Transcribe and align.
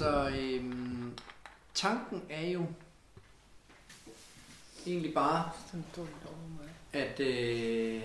Altså, 0.00 0.28
øhm, 0.40 1.12
tanken 1.74 2.22
er 2.30 2.46
jo 2.46 2.66
egentlig 4.86 5.14
bare, 5.14 5.50
at, 6.92 7.20
øh, 7.20 8.02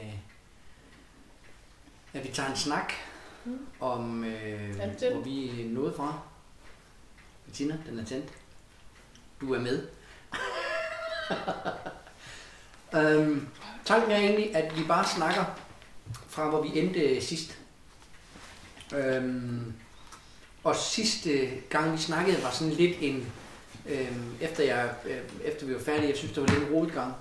at 2.13 2.23
vi 2.27 2.31
tager 2.33 2.49
en 2.49 2.55
snak 2.57 2.93
Mm. 3.45 3.65
om, 3.79 4.23
øh, 4.23 4.75
hvor 5.11 5.21
vi 5.21 5.61
er 5.61 5.69
nået 5.69 5.95
fra. 5.95 6.19
Bettina, 7.45 7.77
den 7.87 7.99
er 7.99 8.05
tændt. 8.05 8.33
Du 9.41 9.53
er 9.53 9.59
med. 9.59 9.87
øhm, 12.99 13.47
tanken 13.85 14.11
er 14.11 14.17
egentlig, 14.17 14.55
at 14.55 14.77
vi 14.77 14.83
bare 14.87 15.07
snakker 15.07 15.45
fra, 16.27 16.49
hvor 16.49 16.61
vi 16.61 16.79
endte 16.79 17.21
sidst. 17.21 17.57
Øhm, 18.95 19.73
og 20.65 20.75
sidste 20.75 21.49
gang 21.69 21.93
vi 21.93 21.97
snakkede 21.97 22.43
var 22.43 22.51
sådan 22.51 22.73
lidt 22.73 22.97
en, 23.01 23.31
øhm, 23.89 24.35
efter, 24.41 24.63
jeg, 24.63 24.95
øh, 25.05 25.17
efter 25.43 25.65
vi 25.65 25.73
var 25.73 25.79
færdige, 25.79 26.09
jeg 26.09 26.17
synes 26.17 26.33
det 26.33 26.43
var 26.43 26.49
lidt 26.49 26.63
en 26.63 26.73
rodet 26.73 26.93
gang. 26.93 27.13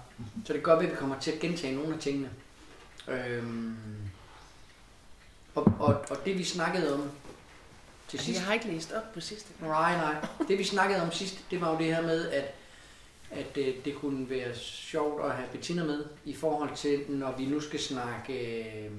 Så 0.46 0.52
det 0.52 0.66
være, 0.66 0.78
at 0.78 0.90
vi 0.90 0.96
kommer 0.96 1.18
til 1.18 1.30
at 1.30 1.38
gentage 1.38 1.74
nogle 1.74 1.94
af 1.94 2.00
tingene. 2.00 2.30
Øhm, 3.08 3.76
og, 5.54 5.72
og, 5.78 6.04
og 6.10 6.16
det 6.24 6.38
vi 6.38 6.44
snakkede 6.44 6.94
om 6.94 7.10
til 8.08 8.18
sidst... 8.20 8.38
jeg 8.38 8.46
har 8.46 8.54
ikke 8.54 8.66
læst 8.66 8.92
op 8.92 9.12
på 9.14 9.20
sidste 9.20 9.48
gang. 9.60 9.70
Nej, 9.70 9.96
nej. 9.96 10.26
Det 10.48 10.58
vi 10.58 10.64
snakkede 10.64 11.02
om 11.02 11.12
sidst, 11.12 11.44
det 11.50 11.60
var 11.60 11.72
jo 11.72 11.78
det 11.78 11.86
her 11.86 12.02
med, 12.02 12.28
at, 12.30 12.54
at 13.30 13.56
øh, 13.56 13.74
det 13.84 13.94
kunne 13.94 14.30
være 14.30 14.54
sjovt 14.56 15.24
at 15.24 15.30
have 15.30 15.48
Bettina 15.52 15.84
med, 15.84 16.04
i 16.24 16.34
forhold 16.34 16.76
til, 16.76 17.04
når 17.08 17.34
vi 17.38 17.46
nu 17.46 17.60
skal 17.60 17.80
snakke 17.80 18.32
øh, 18.84 18.90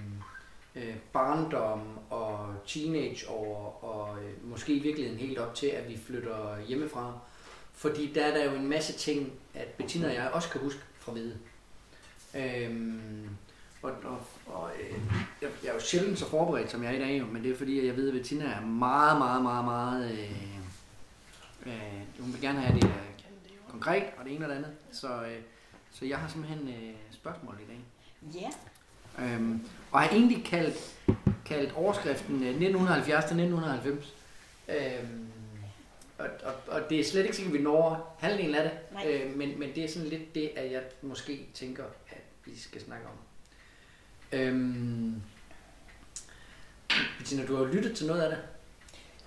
øh, 0.75 0.95
barndom 1.13 1.99
og 2.09 2.55
teenageår, 2.67 3.79
og 3.81 4.23
øh, 4.23 4.49
måske 4.49 4.73
i 4.73 4.79
virkeligheden 4.79 5.19
helt 5.19 5.37
op 5.37 5.55
til, 5.55 5.67
at 5.67 5.89
vi 5.89 5.97
flytter 5.97 6.59
hjemmefra. 6.67 7.19
Fordi 7.73 8.13
der 8.13 8.25
er 8.25 8.37
der 8.37 8.51
jo 8.51 8.55
en 8.55 8.69
masse 8.69 8.93
ting, 8.93 9.31
at 9.53 9.67
Bettina 9.67 10.07
og 10.07 10.13
jeg 10.13 10.29
også 10.33 10.49
kan 10.49 10.61
huske 10.61 10.79
fra 10.99 11.11
Hvide. 11.11 11.37
Øhm, 12.35 13.29
og, 13.81 13.91
og, 14.03 14.19
og 14.45 14.71
øh, 14.81 14.97
jeg, 15.41 15.49
jeg 15.63 15.69
er 15.69 15.73
jo 15.73 15.79
sjældent 15.79 16.19
så 16.19 16.29
forberedt, 16.29 16.71
som 16.71 16.83
jeg 16.83 16.91
er 16.91 16.97
i 16.97 16.99
dag, 16.99 17.19
jo, 17.19 17.25
men 17.25 17.43
det 17.43 17.51
er 17.51 17.57
fordi, 17.57 17.79
at 17.79 17.85
jeg 17.85 17.95
ved, 17.95 18.07
at 18.07 18.13
Bettina 18.13 18.45
er 18.45 18.61
meget, 18.61 19.17
meget, 19.17 19.43
meget, 19.43 19.65
meget... 19.65 20.11
Øh, 20.11 20.57
øh, 21.65 22.01
hun 22.19 22.33
vil 22.33 22.41
gerne 22.41 22.59
have 22.61 22.79
det 22.79 22.87
øh, 22.87 22.91
konkret, 23.69 24.03
og 24.17 24.25
det 24.25 24.35
ene 24.35 24.45
og 24.45 24.49
det 24.49 24.55
andet. 24.55 24.71
Så, 24.91 25.23
øh, 25.23 25.41
så 25.91 26.05
jeg 26.05 26.17
har 26.17 26.27
simpelthen 26.27 26.67
øh, 26.67 26.95
spørgsmål 27.11 27.57
i 27.63 27.67
dag. 27.67 27.79
Ja. 28.41 28.49
Øhm, 29.19 29.67
og 29.91 30.01
har 30.01 30.09
egentlig 30.09 30.45
kaldt, 30.45 30.95
kaldt 31.45 31.73
overskriften 31.75 32.35
øh, 32.35 32.49
1970 32.49 33.25
til 33.25 33.39
1990. 33.39 34.13
Øhm, 34.69 35.27
og, 36.17 36.27
og, 36.43 36.53
og 36.67 36.89
det 36.89 36.99
er 36.99 37.03
slet 37.03 37.23
ikke 37.23 37.35
sikkert, 37.35 37.55
at 37.55 37.59
vi 37.59 37.63
når 37.63 38.17
halvdelen 38.19 38.55
af 38.55 38.63
det, 38.63 38.71
Nej. 38.93 39.11
øh, 39.11 39.37
men, 39.37 39.59
men 39.59 39.69
det 39.75 39.83
er 39.83 39.87
sådan 39.87 40.07
lidt 40.09 40.35
det, 40.35 40.51
at 40.55 40.71
jeg 40.71 40.81
måske 41.01 41.45
tænker, 41.53 41.83
at 42.09 42.21
vi 42.45 42.59
skal 42.59 42.81
snakke 42.81 43.05
om. 43.05 43.13
Øhm, 44.39 45.21
Bettina, 47.17 47.45
du 47.45 47.55
har 47.55 47.63
jo 47.63 47.69
lyttet 47.71 47.95
til 47.97 48.07
noget 48.07 48.21
af 48.21 48.29
det. 48.29 48.39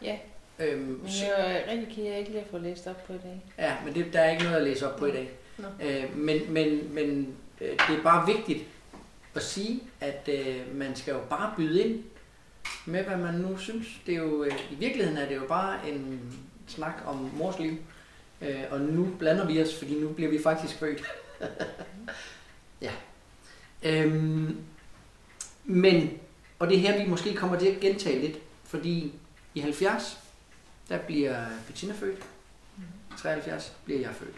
Ja, 0.02 0.18
Øhm, 0.60 0.80
men 0.80 1.10
jeg 1.22 1.62
er 1.66 1.72
rigtig 1.72 1.94
ked 1.94 2.04
at 2.04 2.10
jeg 2.10 2.18
ikke 2.18 2.30
lige 2.30 2.42
har 2.42 2.50
fået 2.50 2.62
læst 2.62 2.86
op 2.86 3.04
på 3.06 3.12
i 3.12 3.18
dag. 3.18 3.42
Ja, 3.58 3.76
men 3.84 3.94
det, 3.94 4.12
der 4.12 4.20
er 4.20 4.30
ikke 4.30 4.42
noget 4.42 4.56
at 4.56 4.62
læse 4.62 4.92
op 4.92 4.98
på 4.98 5.06
i 5.06 5.12
dag. 5.12 5.30
Nå. 5.58 5.66
Øh, 5.82 6.16
men 6.16 6.52
men, 6.52 6.94
men 6.94 7.36
øh, 7.60 7.70
det 7.70 7.98
er 7.98 8.02
bare 8.02 8.26
vigtigt 8.36 8.64
at 9.38 9.44
sige, 9.44 9.82
at 10.00 10.28
øh, 10.32 10.76
man 10.76 10.96
skal 10.96 11.12
jo 11.12 11.20
bare 11.30 11.54
byde 11.56 11.82
ind 11.82 12.04
med, 12.86 13.04
hvad 13.04 13.16
man 13.16 13.34
nu 13.34 13.58
synes. 13.58 13.86
Det 14.06 14.14
er 14.14 14.18
jo, 14.18 14.44
øh, 14.44 14.52
I 14.70 14.74
virkeligheden 14.74 15.18
er 15.18 15.28
det 15.28 15.36
jo 15.36 15.46
bare 15.48 15.90
en 15.90 16.20
snak 16.66 16.94
om 17.06 17.30
mors 17.34 17.58
liv. 17.58 17.78
Øh, 18.42 18.64
og 18.70 18.80
nu 18.80 19.08
blander 19.18 19.46
vi 19.46 19.62
os, 19.62 19.78
fordi 19.78 20.00
nu 20.00 20.08
bliver 20.08 20.30
vi 20.30 20.42
faktisk 20.42 20.74
født. 20.74 21.02
ja. 22.86 22.92
Øhm, 23.82 24.56
men, 25.64 26.18
og 26.58 26.68
det 26.68 26.76
er 26.76 26.80
her, 26.80 27.04
vi 27.04 27.10
måske 27.10 27.34
kommer 27.34 27.58
til 27.58 27.66
at 27.66 27.80
gentage 27.80 28.20
lidt, 28.20 28.38
fordi 28.64 29.12
i 29.54 29.60
70, 29.60 30.18
der 30.88 30.98
bliver 30.98 31.46
Bettina 31.66 31.94
født. 31.94 32.26
73 33.18 33.76
bliver 33.84 34.00
jeg 34.00 34.10
født. 34.14 34.36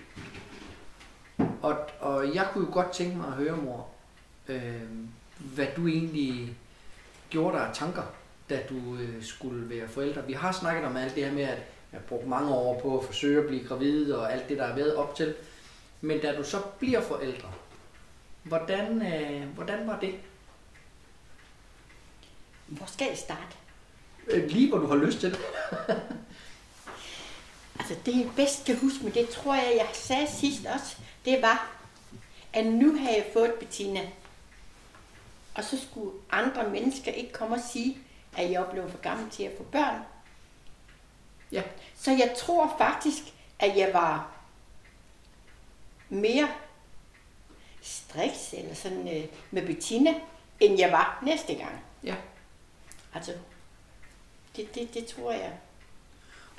Og, 1.62 1.78
og 2.00 2.34
jeg 2.34 2.48
kunne 2.52 2.66
jo 2.66 2.72
godt 2.72 2.92
tænke 2.92 3.16
mig 3.16 3.26
at 3.26 3.32
høre, 3.32 3.56
mor, 3.56 3.88
øh, 4.50 4.82
hvad 5.38 5.66
du 5.76 5.86
egentlig 5.86 6.56
gjorde 7.30 7.56
dig 7.56 7.66
af 7.66 7.74
tanker, 7.74 8.02
da 8.50 8.60
du 8.68 8.96
øh, 8.96 9.24
skulle 9.24 9.70
være 9.70 9.88
forældre. 9.88 10.26
Vi 10.26 10.32
har 10.32 10.52
snakket 10.52 10.84
om 10.84 10.96
alt 10.96 11.14
det 11.14 11.24
her 11.24 11.32
med, 11.32 11.42
at 11.42 11.58
jeg 11.92 12.00
har 12.00 12.06
brugt 12.08 12.26
mange 12.26 12.54
år 12.54 12.80
på 12.80 12.98
at 12.98 13.04
forsøge 13.04 13.40
at 13.40 13.46
blive 13.46 13.64
gravid 13.64 14.12
og 14.12 14.32
alt 14.32 14.48
det, 14.48 14.58
der 14.58 14.64
er 14.64 14.74
været 14.74 14.94
op 14.94 15.14
til. 15.14 15.34
Men 16.00 16.20
da 16.20 16.36
du 16.36 16.44
så 16.44 16.60
bliver 16.78 17.00
forældre, 17.00 17.48
hvordan, 18.42 19.02
øh, 19.12 19.48
hvordan 19.48 19.86
var 19.86 20.00
det? 20.00 20.14
Hvor 22.66 22.86
skal 22.86 23.06
jeg 23.08 23.18
starte? 23.18 23.56
Øh, 24.28 24.50
lige 24.50 24.68
hvor 24.68 24.78
du 24.78 24.86
har 24.86 24.96
lyst 24.96 25.20
til 25.20 25.30
det. 25.30 25.40
Altså 27.80 27.94
det 28.06 28.16
jeg 28.16 28.30
bedst 28.36 28.64
kan 28.64 28.78
huske, 28.78 29.04
men 29.04 29.14
det 29.14 29.28
tror 29.28 29.54
jeg, 29.54 29.74
jeg 29.76 29.88
sagde 29.92 30.26
sidst 30.40 30.66
også, 30.66 30.96
det 31.24 31.42
var, 31.42 31.70
at 32.52 32.66
nu 32.66 32.96
har 32.96 33.10
jeg 33.10 33.26
fået 33.32 33.52
Bettina. 33.60 34.00
Og 35.54 35.64
så 35.64 35.80
skulle 35.80 36.12
andre 36.30 36.70
mennesker 36.70 37.12
ikke 37.12 37.32
komme 37.32 37.56
og 37.56 37.62
sige, 37.72 37.98
at 38.36 38.50
jeg 38.50 38.66
blevet 38.72 38.90
for 38.90 38.98
gammel 38.98 39.30
til 39.30 39.42
at 39.42 39.52
få 39.56 39.62
børn. 39.62 40.02
Ja. 41.52 41.62
Så 41.96 42.10
jeg 42.10 42.34
tror 42.38 42.74
faktisk, 42.78 43.22
at 43.58 43.76
jeg 43.76 43.90
var 43.92 44.30
mere 46.08 46.48
striks 47.82 48.52
eller 48.52 48.74
sådan 48.74 49.16
øh, 49.16 49.24
med 49.50 49.66
Bettina, 49.66 50.14
end 50.60 50.78
jeg 50.78 50.92
var 50.92 51.22
næste 51.26 51.54
gang. 51.54 51.84
Ja. 52.04 52.14
Altså, 53.14 53.32
det, 54.56 54.74
det, 54.74 54.94
det 54.94 55.06
tror 55.06 55.32
jeg. 55.32 55.52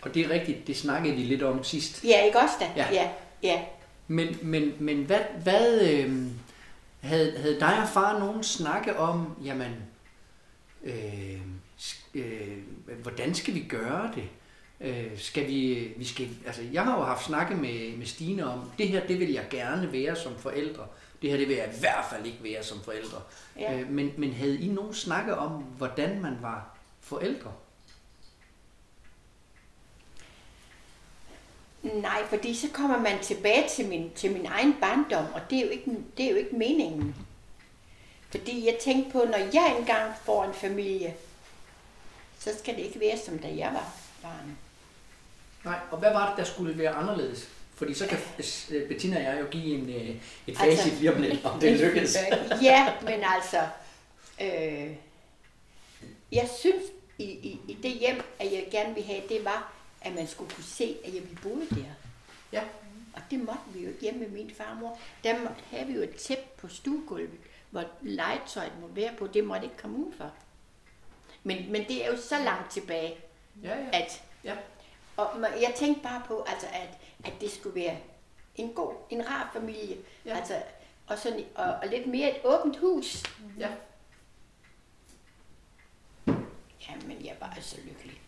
Og 0.01 0.13
det 0.13 0.25
er 0.25 0.30
rigtigt, 0.30 0.68
det 0.68 0.78
snakkede 0.78 1.16
vi 1.16 1.22
lidt 1.22 1.44
om 1.44 1.63
sidst. 1.63 2.03
Ja, 2.03 2.24
ikke 2.25 2.40
også 2.40 2.56
da? 2.59 2.72
Ja. 2.75 2.88
ja. 2.94 3.09
ja. 3.44 3.62
Men, 4.07 4.38
men, 4.41 4.75
men 4.80 5.03
hvad, 5.03 5.19
hvad 5.44 5.81
øh, 5.81 6.28
havde, 7.01 7.38
havde 7.38 7.59
dig 7.59 7.81
og 7.81 7.88
far 7.88 8.19
nogen 8.19 8.44
snakke 8.44 8.97
om, 8.97 9.35
jamen, 9.44 9.72
øh, 10.84 11.41
øh, 12.13 12.57
hvordan 13.01 13.34
skal 13.35 13.53
vi 13.53 13.66
gøre 13.69 14.12
det? 14.16 14.23
Øh, 14.81 15.17
skal 15.17 15.47
vi, 15.47 15.91
vi 15.97 16.06
skal, 16.06 16.29
altså 16.45 16.62
jeg 16.73 16.84
har 16.84 16.97
jo 16.97 17.03
haft 17.03 17.25
snakke 17.25 17.56
med, 17.56 17.97
med 17.97 18.06
Stine 18.06 18.45
om, 18.45 18.72
det 18.78 18.88
her, 18.88 19.07
det 19.07 19.19
vil 19.19 19.31
jeg 19.31 19.45
gerne 19.50 19.91
være 19.91 20.16
som 20.16 20.35
forældre. 20.38 20.88
Det 21.22 21.29
her, 21.29 21.38
det 21.38 21.47
vil 21.47 21.56
jeg 21.56 21.67
i 21.75 21.79
hvert 21.79 22.06
fald 22.09 22.25
ikke 22.25 22.44
være 22.44 22.63
som 22.63 22.81
forældre. 22.84 23.22
Ja. 23.59 23.79
Øh, 23.79 23.89
men, 23.89 24.13
men 24.18 24.33
havde 24.33 24.59
I 24.59 24.68
nogen 24.68 24.94
snakke 24.94 25.35
om, 25.35 25.51
hvordan 25.51 26.22
man 26.22 26.38
var 26.41 26.78
forældre? 27.00 27.51
Nej, 31.84 32.24
fordi 32.30 32.56
så 32.56 32.68
kommer 32.74 32.97
man 33.00 33.19
tilbage 33.22 33.69
til 33.75 33.88
min, 33.88 34.12
til 34.16 34.31
min 34.31 34.46
egen 34.46 34.75
barndom, 34.81 35.25
og 35.34 35.42
det 35.50 35.58
er, 35.58 35.62
jo 35.66 35.69
ikke, 35.69 35.92
det 36.18 36.25
er 36.25 36.30
jo 36.30 36.36
ikke 36.36 36.56
meningen. 36.56 37.16
Fordi 38.30 38.66
jeg 38.66 38.78
tænkte 38.84 39.12
på, 39.12 39.18
når 39.18 39.38
jeg 39.38 39.75
engang 39.80 40.14
får 40.25 40.44
en 40.44 40.53
familie, 40.53 41.14
så 42.40 42.50
skal 42.59 42.75
det 42.75 42.81
ikke 42.81 43.00
være 43.00 43.18
som 43.18 43.40
da 43.40 43.47
jeg 43.47 43.69
var 43.74 43.94
barn. 44.22 44.58
Nej, 45.66 45.80
og 45.92 45.97
hvad 45.97 46.12
var 46.12 46.30
det, 46.30 46.38
der 46.38 46.44
skulle 46.44 46.78
være 46.78 46.90
anderledes? 46.90 47.47
Fordi 47.75 47.94
så 47.94 48.08
kan 48.08 48.18
øh, 48.72 48.88
Bettina 48.88 49.18
og 49.18 49.24
jeg 49.24 49.42
jo 49.42 49.48
give 49.52 49.78
en, 49.78 49.90
øh, 49.90 50.10
et 50.48 50.57
Altså- 50.62 50.84
facit 50.84 51.00
lige 51.00 51.13
om 51.16 51.22
lidt, 51.22 51.45
om 51.45 51.60
det 51.60 51.80
lykkes. 51.81 52.18
ja, 52.62 52.94
men 53.01 53.24
altså, 53.24 53.62
øh, 54.42 54.89
jeg 56.31 56.50
synes 56.60 56.84
i, 57.18 57.24
i, 57.24 57.60
i 57.68 57.77
det 57.84 57.92
hjem, 57.92 58.22
at 58.39 58.51
jeg 58.51 58.68
gerne 58.72 58.94
ville 58.94 59.07
have, 59.07 59.22
det 59.30 59.45
var, 59.45 59.74
at 60.01 60.13
man 60.15 60.27
skulle 60.27 60.51
kunne 60.56 60.63
se, 60.63 60.98
at 61.06 61.13
jeg 61.13 61.21
ville 61.24 61.39
boede 61.44 61.68
der. 61.69 61.86
Ja. 62.51 62.63
Og 63.13 63.21
det 63.31 63.39
måtte 63.39 63.62
vi 63.74 63.83
jo 63.83 63.89
ikke 63.89 64.01
hjemme 64.01 64.19
med 64.19 64.30
min 64.30 64.51
farmor. 64.56 65.00
Der 65.24 65.39
må- 65.39 65.50
havde 65.71 65.88
vi 65.88 65.94
jo 65.94 66.01
et 66.01 66.15
tæppe 66.15 66.44
på 66.57 66.68
stuegulvet, 66.68 67.39
hvor 67.69 67.83
legetøjet 68.01 68.71
måtte 68.81 68.95
være 68.95 69.15
på. 69.15 69.27
Det 69.27 69.44
måtte 69.44 69.63
ikke 69.65 69.77
komme 69.77 69.98
ud 69.98 70.13
for. 70.18 70.31
Men, 71.44 71.71
men 71.71 71.88
det 71.88 72.06
er 72.06 72.12
jo 72.12 72.18
så 72.18 72.38
langt 72.44 72.71
tilbage, 72.71 73.15
Ja, 73.63 73.77
ja. 73.80 73.89
at... 73.94 74.24
Ja. 74.44 74.56
Og 75.18 75.42
jeg 75.42 75.74
tænkte 75.75 76.03
bare 76.03 76.24
på, 76.27 76.44
altså, 76.48 76.68
at, 76.68 76.89
at 77.24 77.33
det 77.42 77.51
skulle 77.51 77.75
være 77.75 77.98
en 78.56 78.74
god, 78.74 78.94
en 79.09 79.27
rar 79.30 79.50
familie. 79.53 79.98
Ja. 80.25 80.38
Altså, 80.38 80.62
og, 81.07 81.18
sådan, 81.18 81.45
og, 81.56 81.65
og 81.65 81.88
lidt 81.88 82.07
mere 82.07 82.30
et 82.38 82.42
åbent 82.45 82.77
hus. 82.77 83.24
ja. 83.59 83.69
Jamen, 86.89 87.25
jeg 87.25 87.36
var 87.39 87.57
så 87.62 87.77
lykkelig. 87.88 88.20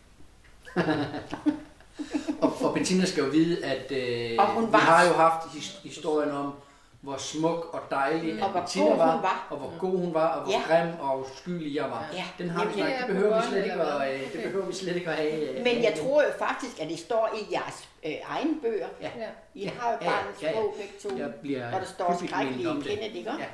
Og, 2.42 2.52
og 2.62 2.74
Bettina 2.74 3.04
skal 3.04 3.24
jo 3.24 3.30
vide, 3.30 3.64
at 3.64 3.92
øh, 3.92 4.36
Og 4.38 4.46
hun 4.46 4.66
vi 4.66 4.72
var- 4.72 4.78
har 4.78 5.04
jo 5.06 5.12
haft 5.12 5.46
his- 5.46 5.82
historien 5.82 6.30
om, 6.30 6.54
hvor 7.00 7.16
smuk 7.16 7.74
og 7.74 7.80
dejlig 7.90 8.32
Og 8.42 8.44
at 8.46 8.50
hvor 8.52 8.60
Bettina 8.60 8.84
god 8.84 8.90
hun 8.92 8.98
var, 8.98 9.20
var. 9.20 9.46
og 9.50 9.58
hvor 9.58 9.72
god 9.78 9.98
hun 9.98 10.14
var, 10.14 10.26
og 10.28 10.42
hvor 10.42 10.52
Ja. 10.52 10.60
grim 10.82 10.94
og 11.00 11.26
skyldig 11.36 11.74
jeg 11.74 11.84
var. 11.84 12.06
Ja. 12.12 12.24
Den 12.38 12.50
har 12.50 12.64
vi 12.64 12.72
snakket, 12.72 12.98
det 12.98 13.06
behøver 13.06 13.40
vi 13.40 13.46
slet 13.48 13.64
ikke 13.64 13.72
at, 13.82 14.14
øh, 14.14 14.32
det 14.32 14.42
behøver 14.42 14.66
vi 14.66 14.72
slet 14.72 14.96
ikke 14.96 15.10
at 15.10 15.16
have. 15.16 15.48
øh, 15.58 15.64
Men 15.64 15.82
jeg 15.82 15.94
tror 16.02 16.22
jo 16.22 16.28
faktisk, 16.38 16.80
at 16.80 16.88
det 16.88 16.98
står 16.98 17.30
i 17.40 17.52
jeres 17.54 17.88
øh, 18.06 18.12
egen 18.24 18.60
bøger. 18.62 18.88
Ja. 19.00 19.10
I 19.54 19.62
Ja, 19.64 19.70
har 19.80 19.92
jo 19.92 19.98
bare 19.98 20.20
en 20.20 20.26
ja, 20.42 20.46
ja. 20.46 20.52
sprog 20.52 20.74
begge 20.78 20.94
to. 21.02 21.18
Jeg 21.18 21.34
bliver 21.34 21.74
Og 21.74 21.80
der 21.80 21.86
står 21.86 22.20
skrækkelige 22.26 22.70
en 22.70 22.82
kende, 22.82 23.02
ikke? 23.06 23.30
Ja. 23.30 23.34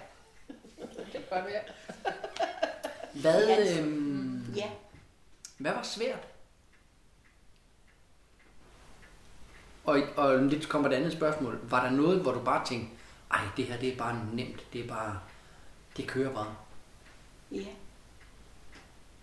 Det 0.96 1.06
kan 1.12 1.20
godt 1.30 1.44
være. 1.46 1.62
Hvad, 3.12 3.42
øhm, 3.78 4.44
Ja. 4.56 4.66
hvad 5.58 5.72
var 5.72 5.82
svært? 5.82 6.26
Og, 9.84 9.98
og 10.16 10.38
lidt 10.38 10.68
kommer 10.68 10.88
det 10.88 10.96
andet 10.96 11.12
spørgsmål. 11.12 11.58
Var 11.62 11.84
der 11.84 11.90
noget, 11.90 12.20
hvor 12.20 12.32
du 12.32 12.40
bare 12.40 12.66
tænkte, 12.66 12.88
ej, 13.32 13.40
det 13.56 13.64
her 13.64 13.76
det 13.76 13.92
er 13.92 13.96
bare 13.96 14.18
nemt, 14.32 14.72
det 14.72 14.84
er 14.84 14.88
bare, 14.88 15.18
det 15.96 16.06
kører 16.06 16.30
bare. 16.34 16.54
ja. 17.52 17.64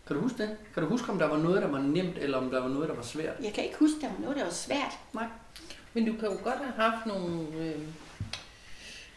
Kan 0.07 0.15
du 0.15 0.21
huske 0.21 0.37
det? 0.37 0.57
Kan 0.73 0.83
du 0.83 0.89
huske, 0.89 1.11
om 1.11 1.19
der 1.19 1.25
var 1.27 1.37
noget, 1.37 1.61
der 1.61 1.67
var 1.67 1.79
nemt, 1.79 2.17
eller 2.17 2.37
om 2.37 2.49
der 2.51 2.61
var 2.61 2.67
noget, 2.69 2.89
der 2.89 2.95
var 2.95 3.03
svært? 3.03 3.33
Jeg 3.43 3.53
kan 3.53 3.63
ikke 3.63 3.75
huske, 3.79 3.95
der 4.01 4.07
var 4.07 4.19
noget, 4.21 4.37
der 4.37 4.43
var 4.43 4.51
svært. 4.51 4.91
Nej. 5.13 5.25
Men 5.93 6.05
du 6.05 6.13
kan 6.19 6.23
jo 6.29 6.37
godt 6.43 6.57
have 6.59 6.73
haft 6.91 7.05
nogle, 7.05 7.47
øh, 7.55 7.81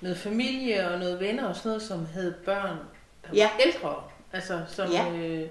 noget 0.00 0.18
familie 0.18 0.90
og 0.90 0.98
noget 0.98 1.20
venner 1.20 1.48
og 1.48 1.56
sådan 1.56 1.68
noget, 1.68 1.82
som 1.82 2.06
havde 2.06 2.34
børn, 2.44 2.76
der 3.22 3.28
var 3.28 3.34
Ja. 3.34 3.50
ældre. 3.66 4.02
Altså, 4.32 4.62
som, 4.68 4.90
Ja. 4.90 5.12
øh, 5.12 5.48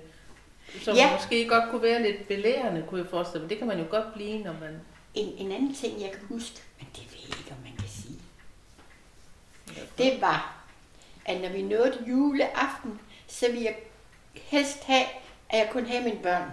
som 0.82 0.96
Ja. 0.96 1.14
måske 1.16 1.48
godt 1.50 1.64
kunne 1.72 1.82
være 1.82 2.02
lidt 2.04 2.28
belærende, 2.28 2.84
kunne 2.90 3.02
jeg 3.02 3.10
forestille 3.10 3.42
mig. 3.44 3.50
Det 3.50 3.58
kan 3.58 3.68
man 3.68 3.80
jo 3.80 3.86
godt 3.90 4.14
blive, 4.14 4.38
når 4.44 4.54
man... 4.62 4.82
En, 5.14 5.34
en 5.38 5.52
anden 5.52 5.74
ting, 5.74 6.02
jeg 6.02 6.12
kan 6.12 6.28
huske, 6.28 6.62
men 6.80 6.88
det 6.96 7.04
ved 7.12 7.20
jeg 7.30 7.38
ikke, 7.40 7.52
om 7.52 7.64
man 7.64 7.78
kan 7.78 7.90
sige. 7.90 8.20
Det 9.98 10.22
var, 10.22 10.64
at 11.26 11.42
når 11.42 11.50
vi 11.50 11.62
nåede 11.62 12.04
juleaften, 12.08 13.00
så 13.28 13.48
ville 13.48 13.66
jeg 13.66 13.76
helst 14.34 14.84
have, 14.84 15.06
at 15.50 15.60
jeg 15.60 15.70
kunne 15.72 15.88
have 15.88 16.04
mine 16.04 16.20
børn. 16.24 16.52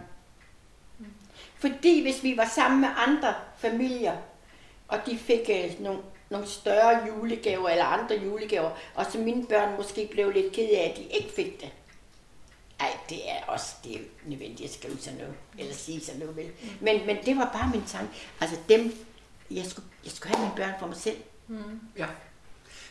Fordi 1.58 2.02
hvis 2.02 2.22
vi 2.22 2.36
var 2.36 2.48
sammen 2.54 2.80
med 2.80 2.88
andre 2.96 3.34
familier, 3.56 4.16
og 4.88 4.98
de 5.06 5.18
fik 5.18 5.50
øh, 5.50 5.80
nogle, 5.80 6.00
nogle 6.30 6.46
større 6.46 7.06
julegaver 7.06 7.68
eller 7.68 7.84
andre 7.84 8.16
julegaver, 8.16 8.70
og 8.94 9.06
så 9.12 9.18
mine 9.18 9.46
børn 9.46 9.76
måske 9.76 10.08
blev 10.12 10.30
lidt 10.30 10.52
ked 10.52 10.68
af, 10.68 10.90
at 10.90 10.96
de 10.96 11.02
ikke 11.02 11.32
fik 11.36 11.60
det. 11.60 11.72
Ej, 12.80 12.96
det 13.08 13.30
er 13.30 13.44
også 13.46 13.74
det 13.84 13.94
er 13.96 14.00
nødvendigt 14.26 14.68
at 14.68 14.74
skrive 14.74 14.98
sådan 14.98 15.18
noget, 15.18 15.34
eller 15.58 15.74
sige 15.74 16.00
sådan 16.00 16.20
noget, 16.20 16.36
vel. 16.36 16.50
Men, 16.80 17.06
men 17.06 17.16
det 17.26 17.36
var 17.36 17.50
bare 17.52 17.70
min 17.72 17.84
tanke. 17.86 18.12
Altså 18.40 18.56
dem, 18.68 18.92
jeg 19.50 19.64
skulle, 19.66 19.88
jeg 20.04 20.12
skulle 20.12 20.36
have 20.36 20.46
mine 20.48 20.56
børn 20.56 20.74
for 20.80 20.86
mig 20.86 20.96
selv. 20.96 21.16
Ja. 21.98 22.06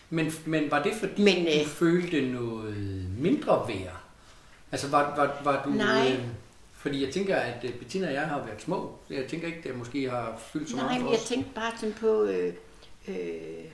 Men, 0.10 0.32
men 0.46 0.72
var 0.72 0.84
det 0.84 0.94
fordi, 1.00 1.24
Men, 1.24 1.46
du 1.46 1.50
øh, 1.62 1.66
følte 1.68 2.22
noget 2.32 2.76
mindre 3.20 3.68
værd? 3.68 3.98
Altså 4.72 4.88
var, 4.88 5.16
var, 5.16 5.42
var 5.44 5.64
du... 5.64 5.70
Nej. 5.70 6.12
Øh, 6.12 6.26
fordi 6.74 7.06
jeg 7.06 7.14
tænker, 7.14 7.36
at 7.36 7.64
øh, 7.64 7.74
Bettina 7.74 8.08
og 8.08 8.14
jeg 8.14 8.28
har 8.28 8.46
været 8.46 8.62
små. 8.62 8.98
Jeg 9.10 9.28
tænker 9.28 9.48
ikke, 9.48 9.62
det 9.70 9.78
måske 9.78 10.10
har 10.10 10.38
fyldt 10.54 10.70
så 10.70 10.76
Nej, 10.76 10.86
meget 10.86 10.98
for 10.98 11.04
men 11.04 11.14
jeg 11.14 11.20
os. 11.22 11.28
tænkte 11.28 11.52
bare 11.56 11.72
sådan 11.80 11.94
på, 11.94 12.24
øh, 12.24 12.54
øh, 13.08 13.66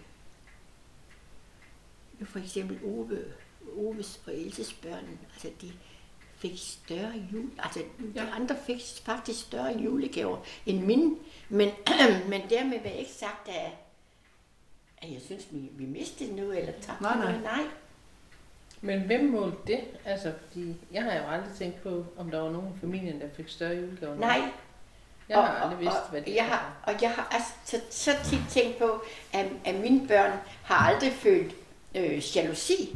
jo 2.22 2.26
for 2.26 2.40
eksempel 2.40 2.80
Ove, 2.86 3.18
Oves 3.78 4.20
og 4.28 4.34
Elses 4.36 4.74
børn, 4.74 5.06
altså 5.34 5.50
de 5.62 5.72
fik 6.42 6.52
større 6.58 7.14
jul, 7.34 7.50
altså 7.60 7.80
de 8.00 8.12
Ja. 8.16 8.26
andre 8.36 8.56
fik 8.66 8.82
faktisk 9.06 9.40
større 9.40 9.74
julegaver 9.80 10.38
end 10.66 10.80
mine, 10.86 11.16
men, 11.50 11.70
men 12.30 12.42
dermed 12.50 12.80
jeg 12.84 12.96
ikke 12.96 13.12
sagt, 13.12 13.48
at, 13.50 13.72
at 14.98 15.12
jeg 15.14 15.22
synes, 15.26 15.48
vi, 15.52 15.70
vi 15.72 15.86
mistede 15.86 16.36
noget 16.36 16.60
eller 16.60 16.74
tabte 16.82 17.04
Nej, 17.04 17.16
nej. 17.18 17.26
noget. 17.26 17.44
Nej, 17.44 17.64
Men 18.82 19.02
hvem 19.02 19.26
målte 19.30 19.58
det? 19.68 19.80
Altså, 20.06 20.34
fordi 20.48 20.76
jeg 20.92 21.04
har 21.04 21.14
jo 21.14 21.24
aldrig 21.28 21.54
tænkt 21.58 21.84
på, 21.84 22.06
om 22.18 22.32
der 22.32 22.40
var 22.42 22.52
nogen 22.52 22.74
i 22.76 22.80
familien, 22.80 23.22
der 23.22 23.28
fik 23.36 23.50
større 23.50 23.76
julegaver. 23.76 24.16
nej. 24.16 24.42
Jeg 25.30 25.38
har 25.42 25.48
aldrig 25.56 25.80
vidst, 25.80 25.96
og, 26.04 26.10
hvad 26.12 26.22
det 26.22 26.36
jeg 26.36 26.46
har, 26.46 26.74
Og 26.84 27.02
jeg 27.02 27.12
har 27.12 27.28
altså, 27.32 27.50
så, 27.66 27.82
så 27.90 28.12
tit 28.30 28.40
tænkt 28.50 28.78
på, 28.78 29.02
at, 29.34 29.48
at 29.66 29.76
mine 29.76 30.08
børn 30.08 30.40
har 30.64 30.76
aldrig 30.76 31.14
følt 31.14 31.56
øh, 31.96 32.36
jalousi. 32.36 32.96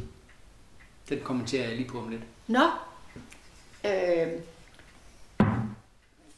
Den 1.08 1.20
kommenterer 1.20 1.68
jeg 1.68 1.76
lige 1.76 1.88
på 1.88 1.98
om 1.98 2.08
lidt. 2.08 2.22
Nå. 2.46 2.60
Øh, 3.86 4.40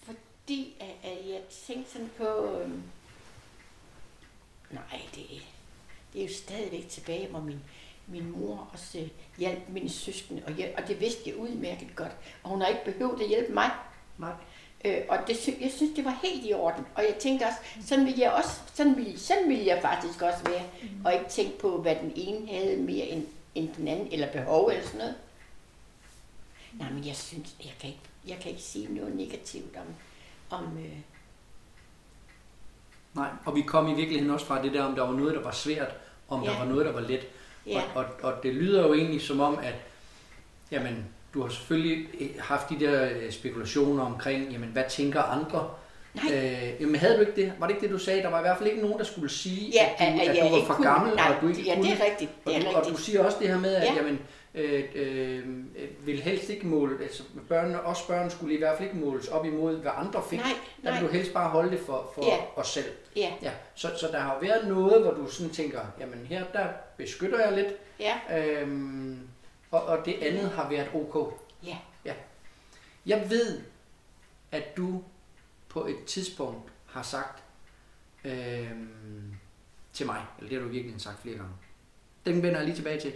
fordi 0.03 0.77
at, 0.81 1.11
at 1.11 1.29
jeg 1.29 1.41
tænkte 1.67 1.93
sådan 1.93 2.11
på... 2.17 2.59
Øh, 2.59 2.71
nej, 4.71 5.01
det, 5.15 5.27
det 6.13 6.23
er 6.23 6.27
jo 6.27 6.33
stadigvæk 6.33 6.89
tilbage, 6.89 7.29
hvor 7.29 7.41
min, 7.41 7.61
min 8.07 8.31
mor 8.31 8.71
også 8.73 8.99
øh, 8.99 9.09
hjalp 9.39 9.59
mine 9.69 9.91
søskende, 9.91 10.43
og, 10.47 10.59
jeg, 10.59 10.75
og 10.77 10.89
det 10.89 11.01
vidste 11.01 11.23
jeg 11.27 11.37
udmærket 11.37 11.97
godt. 11.97 12.13
Og 12.43 12.51
hun 12.51 12.61
har 12.61 12.69
ikke 12.69 12.85
behøvet 12.85 13.23
at 13.23 13.29
hjælpe 13.29 13.53
mig. 13.53 13.71
Nej. 14.19 14.33
Øh, 14.85 15.01
og 15.09 15.19
det, 15.27 15.49
jeg 15.61 15.71
synes, 15.71 15.97
det 15.97 16.05
var 16.05 16.19
helt 16.23 16.47
i 16.47 16.53
orden. 16.53 16.87
Og 16.95 17.03
jeg 17.03 17.15
tænkte 17.19 17.45
også, 17.45 17.59
sådan 17.87 18.05
ville 18.07 18.21
jeg, 18.21 18.33
også, 18.33 18.61
sådan 18.75 18.97
ville, 18.97 19.19
sådan 19.19 19.49
ville 19.49 19.67
jeg 19.67 19.83
faktisk 19.83 20.23
også 20.23 20.45
være. 20.45 20.63
Mm. 20.83 21.05
Og 21.05 21.15
ikke 21.15 21.29
tænke 21.29 21.59
på, 21.59 21.79
hvad 21.79 21.97
den 21.97 22.13
ene 22.17 22.49
havde 22.53 22.77
mere 22.77 23.07
end, 23.07 23.27
end 23.55 23.75
den 23.77 23.89
anden, 23.89 24.09
eller 24.13 24.33
behov 24.33 24.69
eller 24.69 24.85
sådan 24.85 24.99
noget. 24.99 25.15
Nej, 26.73 26.91
men 26.91 27.07
jeg 27.07 27.17
synes, 27.17 27.49
jeg 27.65 27.73
kan 27.81 27.89
ikke, 27.89 28.01
jeg 28.29 28.37
kan 28.43 28.51
ikke 28.51 28.63
sige 28.63 28.95
noget 28.95 29.17
negativt 29.17 29.77
om, 29.77 29.95
om 30.59 30.79
øh, 30.79 30.99
Nej, 33.15 33.29
og 33.45 33.55
vi 33.57 33.63
kom 33.63 33.89
i 33.89 33.95
virkeligheden 33.95 34.31
også 34.35 34.47
fra 34.47 34.63
det 34.63 34.73
der, 34.73 34.83
om 34.83 34.95
der 34.95 35.03
var 35.07 35.13
noget, 35.13 35.35
der 35.35 35.43
var 35.43 35.51
svært, 35.51 35.89
om 36.29 36.43
Ja. 36.45 36.51
der 36.51 36.59
var 36.59 36.65
noget, 36.65 36.87
der 36.87 36.93
var 36.93 37.01
let. 37.01 37.21
ja, 37.67 37.83
Og, 37.95 38.05
og, 38.05 38.33
og 38.33 38.43
det 38.43 38.55
lyder 38.55 38.87
jo 38.87 38.95
egentlig 38.95 39.23
som 39.23 39.41
om, 39.41 39.59
at 39.63 39.75
jamen, 40.71 41.05
du 41.35 41.43
har 41.43 41.49
selvfølgelig 41.49 42.07
øh, 42.21 42.29
haft 42.41 42.69
de 42.71 42.81
der 42.81 43.09
øh, 43.17 43.33
spekulationer 43.33 44.05
omkring, 44.05 44.53
jamen, 44.53 44.69
hvad 44.69 44.85
tænker 44.91 45.23
andre? 45.23 45.71
Nej. 46.15 46.35
Øh, 46.35 46.81
jamen, 46.81 46.95
havde 46.97 47.15
du 47.15 47.21
ikke 47.21 47.37
det? 47.37 47.53
Var 47.59 47.67
det 47.67 47.75
ikke 47.75 47.87
det, 47.87 47.93
du 47.95 47.99
sagde? 47.99 48.23
Der 48.23 48.29
var 48.31 48.39
i 48.39 48.43
hvert 48.43 48.59
fald 48.59 48.69
ikke 48.69 48.83
nogen, 48.83 48.99
der 48.99 49.05
skulle 49.05 49.29
sige, 49.31 49.71
ja, 49.75 49.89
at 49.99 50.15
du, 50.15 50.21
at 50.31 50.37
jeg 50.37 50.51
du 50.51 50.57
var 50.57 50.65
for 50.67 50.75
kunne- 50.75 50.89
gammel, 50.89 51.15
nej, 51.17 51.29
og 51.29 51.35
at 51.37 51.43
du 51.43 51.49
ikke 51.49 51.63
ja, 51.63 51.75
kunne. 51.75 51.85
det 51.91 52.01
er 52.01 52.05
rigtigt. 52.05 52.31
Det 52.45 52.53
og, 52.55 52.61
er 52.61 52.61
du, 52.61 52.67
og 52.69 52.73
du 52.75 52.79
rigtigt. 52.79 53.01
siger 53.01 53.25
også 53.25 53.37
det 53.41 53.49
her 53.49 53.59
med, 53.59 53.75
at 53.75 53.83
Ja. 53.85 53.95
jamen, 53.95 54.19
øh, 54.59 54.85
øh, 54.95 55.65
vil 56.07 56.21
helst 56.23 56.49
ikke 56.49 56.67
måle, 56.67 57.03
altså 57.03 57.23
børnene, 57.49 57.81
også 57.81 58.07
børn 58.07 58.31
skulle 58.31 58.55
i 58.55 58.59
hvert 58.59 58.79
fald 58.79 58.89
ikke 58.89 59.01
måles 59.05 59.29
op 59.29 59.45
imod, 59.47 59.77
hvad 59.81 59.91
andre 59.95 60.23
fik. 60.31 60.39
Nej, 60.39 60.49
Der 60.85 60.93
vil 61.01 61.09
du 61.09 61.13
helst 61.13 61.33
bare 61.33 61.51
holde 61.51 61.71
det 61.71 61.81
for, 61.81 62.11
for 62.15 62.27
Ja. 62.27 62.37
os 62.57 62.69
selv. 62.69 62.93
Ja, 63.17 63.33
Ja, 63.43 63.53
så, 63.75 63.89
så 64.01 64.07
der 64.13 64.19
har 64.21 64.39
været 64.41 64.69
noget, 64.69 65.03
hvor 65.03 65.13
du 65.13 65.31
sådan 65.31 65.53
tænker, 65.53 65.81
jamen 66.01 66.27
her, 66.27 66.45
der 66.53 66.67
beskytter 66.97 67.41
jeg 67.49 67.53
lidt, 67.53 67.75
ja, 68.01 68.21
øhm, 68.61 69.19
og, 69.71 69.83
og 69.83 70.05
det 70.05 70.15
andet 70.23 70.51
har 70.51 70.71
været 70.71 70.89
ok. 70.95 71.41
ja. 71.67 71.77
Jeg 73.07 73.31
ved, 73.31 73.61
at 74.53 74.77
du 74.77 75.03
på 75.69 75.87
et 75.87 76.05
tidspunkt 76.07 76.73
har 76.87 77.03
sagt 77.03 77.43
øhm, 78.25 79.35
til 79.93 80.07
mig, 80.07 80.23
eller 80.39 80.49
det 80.51 80.59
har 80.59 80.65
du 80.67 80.73
virkelig 80.73 81.01
sagt 81.01 81.23
flere 81.23 81.37
gange, 81.37 81.53
den 82.27 82.43
vender 82.43 82.57
jeg 82.57 82.65
lige 82.65 82.77
tilbage 82.77 83.01
til, 83.01 83.13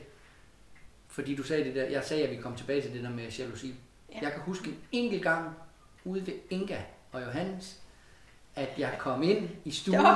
fordi 1.13 1.35
du 1.37 1.43
sagde 1.43 1.65
det 1.65 1.75
der, 1.75 1.85
jeg 1.85 2.05
sagde, 2.05 2.25
at 2.25 2.31
vi 2.31 2.37
kom 2.37 2.57
tilbage 2.57 2.83
til 2.83 2.93
det 2.95 3.03
der 3.05 3.11
med 3.11 3.31
jalousi. 3.31 3.75
Ja. 4.13 4.19
Jeg 4.23 4.33
kan 4.33 4.43
huske 4.43 4.69
en 4.71 4.79
enkelt 4.93 5.23
gang 5.23 5.57
ude 6.05 6.27
ved 6.27 6.35
Inga 6.51 6.79
og 7.13 7.23
Johannes, 7.23 7.81
at 8.55 8.69
jeg 8.79 8.97
kom 8.99 9.23
ind 9.23 9.51
i 9.65 9.71
stuen, 9.71 10.07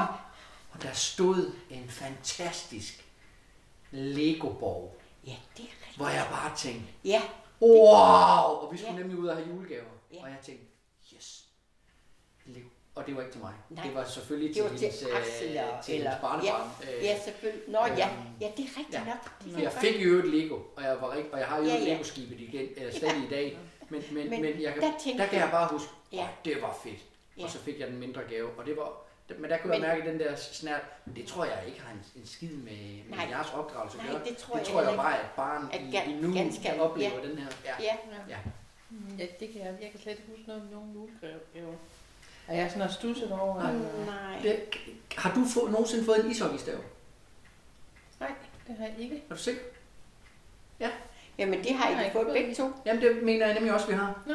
og 0.73 0.83
der 0.83 0.93
stod 0.93 1.53
en 1.71 1.89
fantastisk 1.89 3.05
Lego-borg, 3.91 4.97
Ja, 5.27 5.31
det 5.57 5.63
er 5.65 5.69
rigtigt. 5.69 5.97
hvor 5.97 6.09
jeg 6.09 6.27
bare 6.31 6.57
tænkte, 6.57 6.87
Ja, 7.05 7.23
wow! 7.63 8.67
Og 8.67 8.69
vi 8.73 8.79
skulle 8.79 8.93
Ja. 8.95 8.99
nemlig 8.99 9.19
ud 9.19 9.27
og 9.27 9.37
have 9.37 9.49
julegaver, 9.49 9.85
Ja. 10.13 10.23
og 10.23 10.29
jeg 10.29 10.37
tænkte. 10.43 10.65
Og 12.97 13.07
det 13.07 13.17
var 13.17 13.21
ikke 13.23 13.33
til 13.33 13.41
mig. 13.41 13.53
Nej. 13.71 13.85
Det 13.85 13.95
var 13.95 14.05
selvfølgelig 14.05 14.55
det 14.55 14.63
var 14.63 14.69
til 14.69 14.79
til 14.79 14.87
hendes, 14.89 15.03
øh, 15.03 15.17
Axel 15.21 15.59
og, 15.59 15.85
til 15.85 15.95
eller... 15.95 16.11
hendes 16.11 16.21
barnebarn. 16.23 16.71
Ja, 16.83 16.97
Øh, 16.99 17.05
ja, 17.05 17.19
selvfølgelig. 17.25 17.63
Nå, 17.69 17.79
ja, 17.79 18.09
øhm, 18.09 18.27
ja, 18.41 18.47
det 18.57 18.65
er 18.65 18.73
rigtigt 18.79 18.93
ja. 18.93 19.05
nok. 19.05 19.23
Det 19.57 19.63
Jeg 19.63 19.73
fik 19.73 20.05
jo 20.05 20.19
et 20.19 20.25
Lego, 20.29 20.55
og 20.77 20.83
jeg, 20.83 20.97
var, 21.01 21.13
rigt- 21.17 21.33
og 21.33 21.39
jeg 21.39 21.47
har 21.49 21.57
jo 21.59 21.65
Ja, 21.65 21.77
et 21.77 21.87
ja. 21.87 21.93
Lego-skibet 21.93 22.41
igen, 22.41 22.69
eller 22.77 22.93
stadig 22.93 23.25
i 23.27 23.29
dag. 23.31 23.59
Men, 23.91 24.03
men, 24.11 24.31
men, 24.31 24.43
Men 24.43 24.63
jeg 24.63 24.73
kan, 24.73 24.83
der 24.83 24.93
der, 25.19 25.27
kan 25.27 25.39
jeg 25.39 25.49
bare 25.51 25.69
huske, 25.73 25.89
Ja. 26.13 26.17
ja. 26.17 26.29
det 26.45 26.63
var 26.63 26.79
fedt. 26.83 27.01
Ja. 27.39 27.45
Og 27.45 27.51
så 27.51 27.59
fik 27.59 27.81
jeg 27.81 27.89
den 27.89 27.99
mindre 27.99 28.21
gave, 28.31 28.49
og 28.59 28.67
det 28.67 28.77
var... 28.77 28.93
Men 29.39 29.51
der 29.51 29.59
kunne 29.59 29.73
jeg 29.73 29.81
Men- 29.81 29.89
mærke 29.89 30.11
den 30.11 30.19
der 30.21 30.37
snært. 30.37 30.83
Men 31.05 31.17
det 31.17 31.27
tror 31.27 31.45
jeg 31.45 31.63
ikke 31.67 31.81
har 31.81 31.93
en, 31.93 32.21
en 32.21 32.27
skid 32.27 32.51
med, 32.51 32.73
med 33.09 33.17
Nej. 33.17 33.27
jeres 33.31 33.49
opdragelse 33.55 33.99
at 33.99 34.11
gøre. 34.11 34.25
det 34.29 34.37
tror 34.37 34.55
det 34.55 34.61
jeg 34.61 34.67
tror 34.69 34.81
jeg 34.81 34.89
heller 34.89 35.03
bare, 35.03 35.19
at 35.21 35.27
barn 35.37 35.69
At 35.73 35.81
i, 35.81 36.11
i 36.13 36.15
nu 36.21 36.35
ganske 36.35 36.63
kan 36.63 36.81
opleve 36.81 37.13
ja. 37.23 37.29
den 37.29 37.39
her. 37.39 37.47
Ja. 37.65 37.75
Ja, 37.81 37.95
ja. 38.29 38.37
Ja, 39.19 39.27
det 39.41 39.53
kan 39.53 39.61
jeg. 39.61 39.75
Jeg 39.83 39.91
kan 39.91 40.01
slet 40.01 40.13
ikke 40.13 40.23
huske 40.31 40.45
noget 40.47 40.63
om 40.63 40.69
nogen 40.69 40.93
julegaver. 40.95 41.75
Og 42.49 42.57
jeg 42.57 42.63
er 42.63 42.69
sådan 42.69 42.83
har 42.83 42.89
stusset 42.89 43.33
over, 43.33 43.61
at... 43.61 43.75
Åh, 43.75 44.07
nej. 44.07 44.41
Det, 44.43 44.57
har 45.17 45.35
du 45.35 45.45
få, 45.55 45.69
nogensinde 45.69 46.05
fået 46.05 46.25
en 46.25 46.31
ishockeystav? 46.31 46.77
Nej, 48.21 48.31
det 48.67 48.77
har 48.79 48.85
jeg 48.85 48.95
ikke. 48.99 49.25
Er 49.31 49.35
du 49.35 49.41
sikker? 49.41 49.61
Jamen, 51.39 51.65
det 51.65 51.75
har 51.75 51.91
Nej, 51.91 52.03
I 52.03 52.05
ikke 52.05 52.19
fået 52.19 52.27
begge 52.33 52.55
to. 52.55 52.73
Jamen, 52.87 53.03
det 53.03 53.23
mener 53.23 53.47
jeg 53.47 53.55
nemlig 53.55 53.75
også, 53.75 53.87
vi 53.87 53.93
har. 53.93 54.23
Nå. 54.27 54.35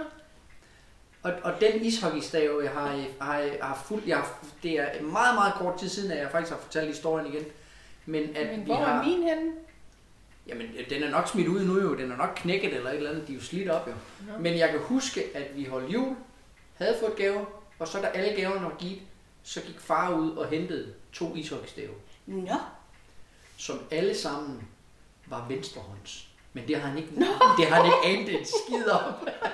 Og, 1.24 1.34
og 1.44 1.54
den 1.62 1.82
ishockeystav, 1.82 2.62
jeg 2.64 2.72
har, 2.72 2.88
har, 3.22 3.50
har 3.62 3.84
fuldt, 3.86 4.08
jeg 4.08 4.18
har, 4.18 4.44
det 4.64 4.80
er 4.80 5.02
meget, 5.02 5.36
meget 5.36 5.54
kort 5.54 5.80
tid 5.80 5.90
siden, 5.90 6.12
at 6.12 6.18
jeg 6.18 6.32
faktisk 6.32 6.52
har 6.54 6.60
fortalt 6.60 6.88
historien 6.88 7.34
igen. 7.34 7.46
Men 8.06 8.36
at 8.36 8.48
Men 8.48 8.60
vi 8.60 8.66
hvor 8.66 8.76
har... 8.76 9.00
er 9.00 9.04
min 9.04 9.24
henne? 9.24 9.52
Jamen, 10.48 10.68
den 10.90 11.04
er 11.04 11.10
nok 11.10 11.28
smidt 11.28 11.48
ud 11.48 11.64
nu 11.64 11.82
jo. 11.82 11.96
Den 11.96 12.12
er 12.12 12.18
nok 12.18 12.32
knækket 12.36 12.74
eller 12.74 12.90
et 12.90 12.96
eller 12.98 13.10
andet. 13.10 13.28
De 13.28 13.34
er 13.34 13.38
jo 13.38 13.44
slidt 13.44 13.70
op 13.70 13.88
jo. 13.88 13.94
Nå. 14.28 14.40
Men 14.40 14.58
jeg 14.58 14.70
kan 14.70 14.80
huske, 14.80 15.24
at 15.34 15.58
vi 15.58 15.66
holdt 15.66 15.94
jul, 15.94 16.16
havde 16.78 16.98
fået 17.00 17.16
gaver, 17.16 17.46
og 17.82 17.88
så 17.88 18.02
da 18.02 18.08
alle 18.08 18.42
gaverne 18.42 18.66
var 18.66 18.76
givet, 18.80 19.02
så 19.44 19.62
gik 19.62 19.80
far 19.80 20.14
ud 20.14 20.32
og 20.36 20.48
hentede 20.48 20.94
to 21.14 21.36
ishockeystave, 21.36 21.94
Nå, 22.26 22.56
som 23.58 23.80
alle 23.92 24.18
sammen 24.18 24.68
var 25.26 25.46
venstrehånds. 25.50 26.28
Men 26.54 26.68
det 26.68 26.76
har 26.82 26.88
han 26.90 26.98
ikke, 26.98 27.10
det 27.58 27.68
har 27.68 27.76
han 27.76 27.86
ikke 27.86 28.20
anet 28.20 28.40
en 28.40 28.46
skid 28.46 28.90
om. 28.90 29.14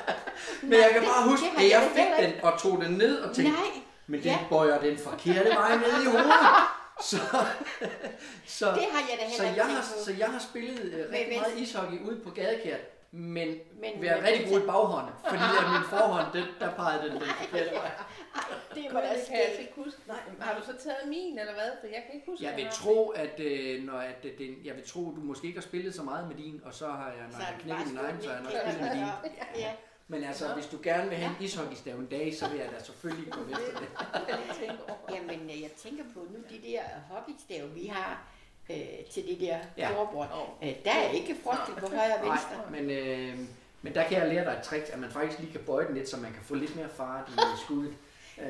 Men 0.70 0.74
jeg 0.74 0.90
kan 0.94 1.02
bare 1.02 1.30
huske, 1.30 1.46
at 1.58 1.70
jeg 1.70 1.90
fik 1.96 2.26
den 2.26 2.44
og 2.44 2.60
tog 2.60 2.82
den 2.82 2.92
ned 2.92 3.20
og 3.20 3.36
tænkte, 3.36 3.54
nej, 3.54 3.70
men 4.08 4.20
den 4.20 4.30
Ja. 4.30 4.38
bøjer 4.50 4.80
den 4.82 4.98
forkerte 4.98 5.50
vej 5.50 5.76
ned 5.76 6.02
i 6.04 6.06
hovedet. 6.06 6.34
Så, 7.02 7.18
så, 8.58 8.66
det 8.66 8.86
har 8.92 9.00
jeg 9.10 9.18
da 9.20 9.36
så, 9.38 9.44
heller 9.44 9.50
ikke 9.50 9.62
jeg 9.62 9.76
har, 9.76 9.84
så 10.06 10.14
jeg 10.20 10.28
har 10.28 10.40
spillet 10.40 10.80
øh, 10.80 11.06
rigtig 11.14 11.40
meget 11.40 11.58
ishockey 11.58 12.00
ude 12.08 12.20
på 12.24 12.30
gadekært, 12.30 12.80
men, 13.12 13.48
Men- 13.48 14.00
men- 14.02 14.24
rigtig 14.24 14.48
god 14.52 14.60
i 14.64 14.66
baghånden, 14.66 15.14
fordi 15.30 15.44
at 15.62 15.66
min 15.76 15.84
forhånd, 15.90 16.28
den, 16.34 16.46
der 16.60 16.70
pegede 16.76 17.04
den 17.04 17.12
den 17.22 17.30
forkerte 17.42 17.72
vej. 17.76 17.92
Det 18.76 18.86
var 18.94 19.02
da 19.02 19.08
det 19.08 19.26
kan 19.28 19.38
jeg 19.38 19.50
sket. 19.54 19.60
ikke 19.62 19.74
huske. 19.76 20.00
Nej, 20.08 20.18
har 20.40 20.60
du 20.60 20.66
så 20.66 20.74
taget 20.84 21.04
min, 21.08 21.40
eller 21.40 21.54
hvad? 21.54 21.70
For 21.82 21.88
jeg 21.88 22.04
kan 22.06 22.16
ikke 22.16 22.26
huske, 22.32 22.46
Jeg 22.46 22.56
vil 22.56 22.68
tro, 22.72 23.10
at, 23.10 23.40
øh, 23.40 23.84
når 23.84 23.98
at 23.98 24.22
øh, 24.26 24.38
den, 24.38 24.56
jeg 24.64 24.76
vil 24.76 24.84
tro, 24.88 25.00
du 25.16 25.22
måske 25.22 25.48
ikke 25.48 25.60
har 25.60 25.64
spillet 25.72 25.96
så 25.96 26.04
meget 26.04 26.28
med 26.28 26.36
din, 26.36 26.62
og 26.66 26.74
så 26.74 26.88
har 26.88 27.08
jeg, 27.12 27.24
når 27.32 27.40
Så 27.40 27.46
jeg 27.68 27.74
er 27.74 27.76
bare 27.76 27.86
min 27.86 27.98
egen, 27.98 28.22
så 28.22 28.28
har 28.30 28.36
jeg 28.36 28.44
nok 28.44 28.52
spillet 28.62 28.82
med 28.82 28.90
din. 28.96 29.06
lidt. 29.24 29.34
Ja, 29.58 29.72
Men 30.08 30.24
altså, 30.24 30.54
hvis 30.54 30.66
du 30.66 30.78
gerne 30.84 31.10
vil 31.10 31.18
have 31.18 31.32
en 31.40 31.44
ishockeystav 31.46 31.96
en 31.96 32.06
dag, 32.06 32.36
så 32.40 32.50
vil 32.50 32.60
jeg 32.60 32.70
da 32.78 32.84
selvfølgelig 32.84 33.34
gå 33.34 33.40
efter 33.52 33.80
det. 33.80 33.90
Kan. 33.98 34.78
Jamen, 35.16 35.50
jeg 35.50 35.72
tænker 35.78 36.04
på 36.14 36.20
nu, 36.20 36.40
de 36.50 36.62
der 36.72 36.82
hockeystave, 37.10 37.70
vi 37.70 37.86
har 37.86 38.28
øh, 38.70 38.78
til 39.12 39.24
det 39.28 39.40
der 39.40 39.58
Ja. 39.78 39.90
forbord, 39.90 40.58
øh, 40.64 40.74
der 40.86 40.92
er 40.92 41.10
ikke 41.10 41.36
forskel 41.44 41.76
på 41.76 41.88
højre 41.96 42.16
og 42.16 42.30
venstre. 42.30 42.72
Nej, 42.72 42.82
men, 42.82 42.90
øh, 42.90 43.40
men 43.82 43.96
der 43.96 44.04
kan 44.08 44.18
jeg 44.18 44.28
lære 44.34 44.46
dig 44.46 44.52
et 44.52 44.64
trick, 44.64 44.90
at 44.94 45.00
man 45.00 45.12
faktisk 45.12 45.40
lige 45.40 45.52
kan 45.52 45.62
bøje 45.66 45.88
den 45.88 45.96
lidt, 45.96 46.10
så 46.10 46.18
man 46.18 46.34
kan 46.34 46.44
få 46.44 46.56
lidt 46.56 46.76
mere 46.76 46.90
fart 46.90 47.30
i 47.30 47.40
skuddet. 47.66 47.94
Øh, 48.42 48.48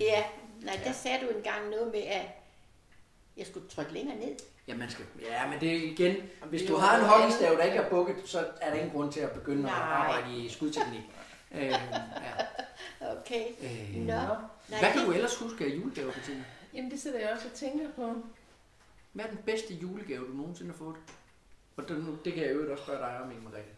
Ja, 0.00 0.24
nej, 0.62 0.74
der 0.74 0.80
Ja. 0.86 0.92
sagde 0.92 1.18
du 1.26 1.36
engang 1.36 1.70
noget 1.70 1.92
med, 1.92 2.02
at 2.02 2.22
jeg 3.36 3.46
skulle 3.46 3.68
trykke 3.68 3.92
længere 3.92 4.16
ned. 4.16 4.36
Ja, 4.68 4.74
man 4.74 4.90
skal, 4.90 5.04
ja, 5.30 5.46
men 5.50 5.60
det 5.60 5.70
er 5.72 5.90
igen, 5.90 6.16
hvis 6.46 6.62
du 6.62 6.76
har 6.76 6.98
en 6.98 7.04
hockeystav, 7.04 7.56
der 7.56 7.62
ikke 7.62 7.76
er 7.78 7.90
bukket, 7.90 8.16
så 8.24 8.46
er 8.60 8.70
der 8.70 8.76
ingen 8.76 8.90
grund 8.92 9.12
til 9.12 9.20
at 9.20 9.30
begynde 9.30 9.58
at 9.58 9.64
Nej. 9.64 9.72
arbejde 9.80 10.36
i 10.36 10.48
skudteknik. 10.48 11.00
Øh, 11.54 11.64
ja. 11.70 11.78
Okay. 13.20 13.44
øh, 13.62 13.96
Nå. 13.96 14.04
Nej, 14.12 14.24
Hvad 14.68 14.78
kan 14.78 14.98
det- 14.98 15.06
du 15.06 15.12
ellers 15.12 15.36
huske 15.36 15.64
af 15.64 15.68
julegaver, 15.68 16.12
Bettina? 16.12 16.44
Jamen, 16.74 16.90
det 16.90 17.00
sidder 17.00 17.18
jeg 17.20 17.30
også 17.34 17.46
og 17.48 17.54
tænker 17.54 17.86
på. 17.96 18.14
Hvad 19.18 19.26
er 19.26 19.30
den 19.30 19.42
bedste 19.46 19.74
julegave, 19.74 20.26
du 20.26 20.32
nogensinde 20.32 20.70
har 20.70 20.78
fået? 20.78 20.96
Og 21.76 21.88
det, 21.88 22.18
det 22.24 22.32
kan 22.32 22.42
jeg 22.42 22.50
øvrigt 22.50 22.70
også 22.70 22.84
spørge 22.84 22.98
dig 22.98 23.20
om, 23.22 23.30
Inge 23.30 23.42
Merete. 23.42 23.68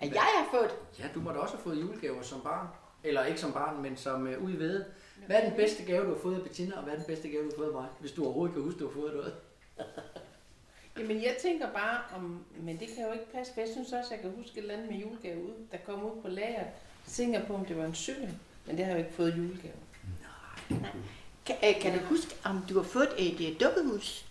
At 0.00 0.14
jeg 0.14 0.22
har 0.22 0.48
fået 0.50 0.70
Ja, 0.98 1.08
du 1.14 1.20
må 1.20 1.30
da 1.30 1.38
også 1.38 1.54
have 1.54 1.62
fået 1.62 1.80
julegaver 1.80 2.22
som 2.22 2.40
barn. 2.40 2.66
Eller 3.04 3.24
ikke 3.24 3.40
som 3.40 3.52
barn, 3.52 3.82
men 3.82 3.96
som 3.96 4.22
uh, 4.22 4.44
ude 4.44 4.54
i 4.54 4.58
ved. 4.58 4.84
Hvad 5.26 5.36
er 5.36 5.48
den 5.48 5.56
bedste 5.56 5.84
gave, 5.84 6.04
du 6.04 6.14
har 6.14 6.20
fået 6.20 6.36
af 6.36 6.42
Bettina, 6.42 6.76
og 6.76 6.82
hvad 6.82 6.92
er 6.92 6.96
den 6.96 7.06
bedste 7.06 7.28
gave, 7.28 7.44
du 7.44 7.48
har 7.48 7.56
fået 7.56 7.66
af 7.66 7.72
mig? 7.72 7.88
Hvis 8.00 8.12
du 8.12 8.24
overhovedet 8.24 8.54
kan 8.54 8.62
huske, 8.62 8.78
du 8.80 8.86
har 8.86 8.94
fået 8.94 9.14
noget. 9.14 9.34
Jamen, 10.98 11.22
jeg 11.22 11.36
tænker 11.42 11.72
bare 11.72 12.00
om... 12.16 12.44
Men 12.56 12.80
det 12.80 12.88
kan 12.88 13.06
jo 13.06 13.12
ikke 13.12 13.32
passe, 13.32 13.54
for 13.54 13.60
jeg 13.60 13.70
synes 13.72 13.92
også, 13.92 14.14
jeg 14.14 14.20
kan 14.20 14.32
huske 14.36 14.52
et 14.58 14.62
eller 14.62 14.74
andet 14.74 14.90
med 14.90 14.98
julegave 14.98 15.42
ud, 15.44 15.54
der 15.72 15.78
kom 15.86 16.04
ud 16.04 16.22
på 16.22 16.28
lager. 16.28 16.64
Så 17.06 17.14
tænker 17.14 17.38
jeg 17.38 17.48
på, 17.48 17.54
om 17.54 17.64
det 17.64 17.76
var 17.76 17.84
en 17.84 17.94
cykel. 17.94 18.38
Men 18.66 18.76
det 18.76 18.84
har 18.84 18.92
jeg 18.92 19.00
jo 19.00 19.04
ikke 19.04 19.16
fået 19.16 19.36
julegave. 19.36 19.76
Kan, 21.46 21.56
øh, 21.64 21.80
kan 21.80 21.98
du 21.98 22.04
huske, 22.04 22.36
om 22.44 22.64
du 22.68 22.74
har 22.76 22.88
fået 22.88 23.08
et 23.18 23.50
øh, 23.50 23.60
dukkehus? 23.60 24.27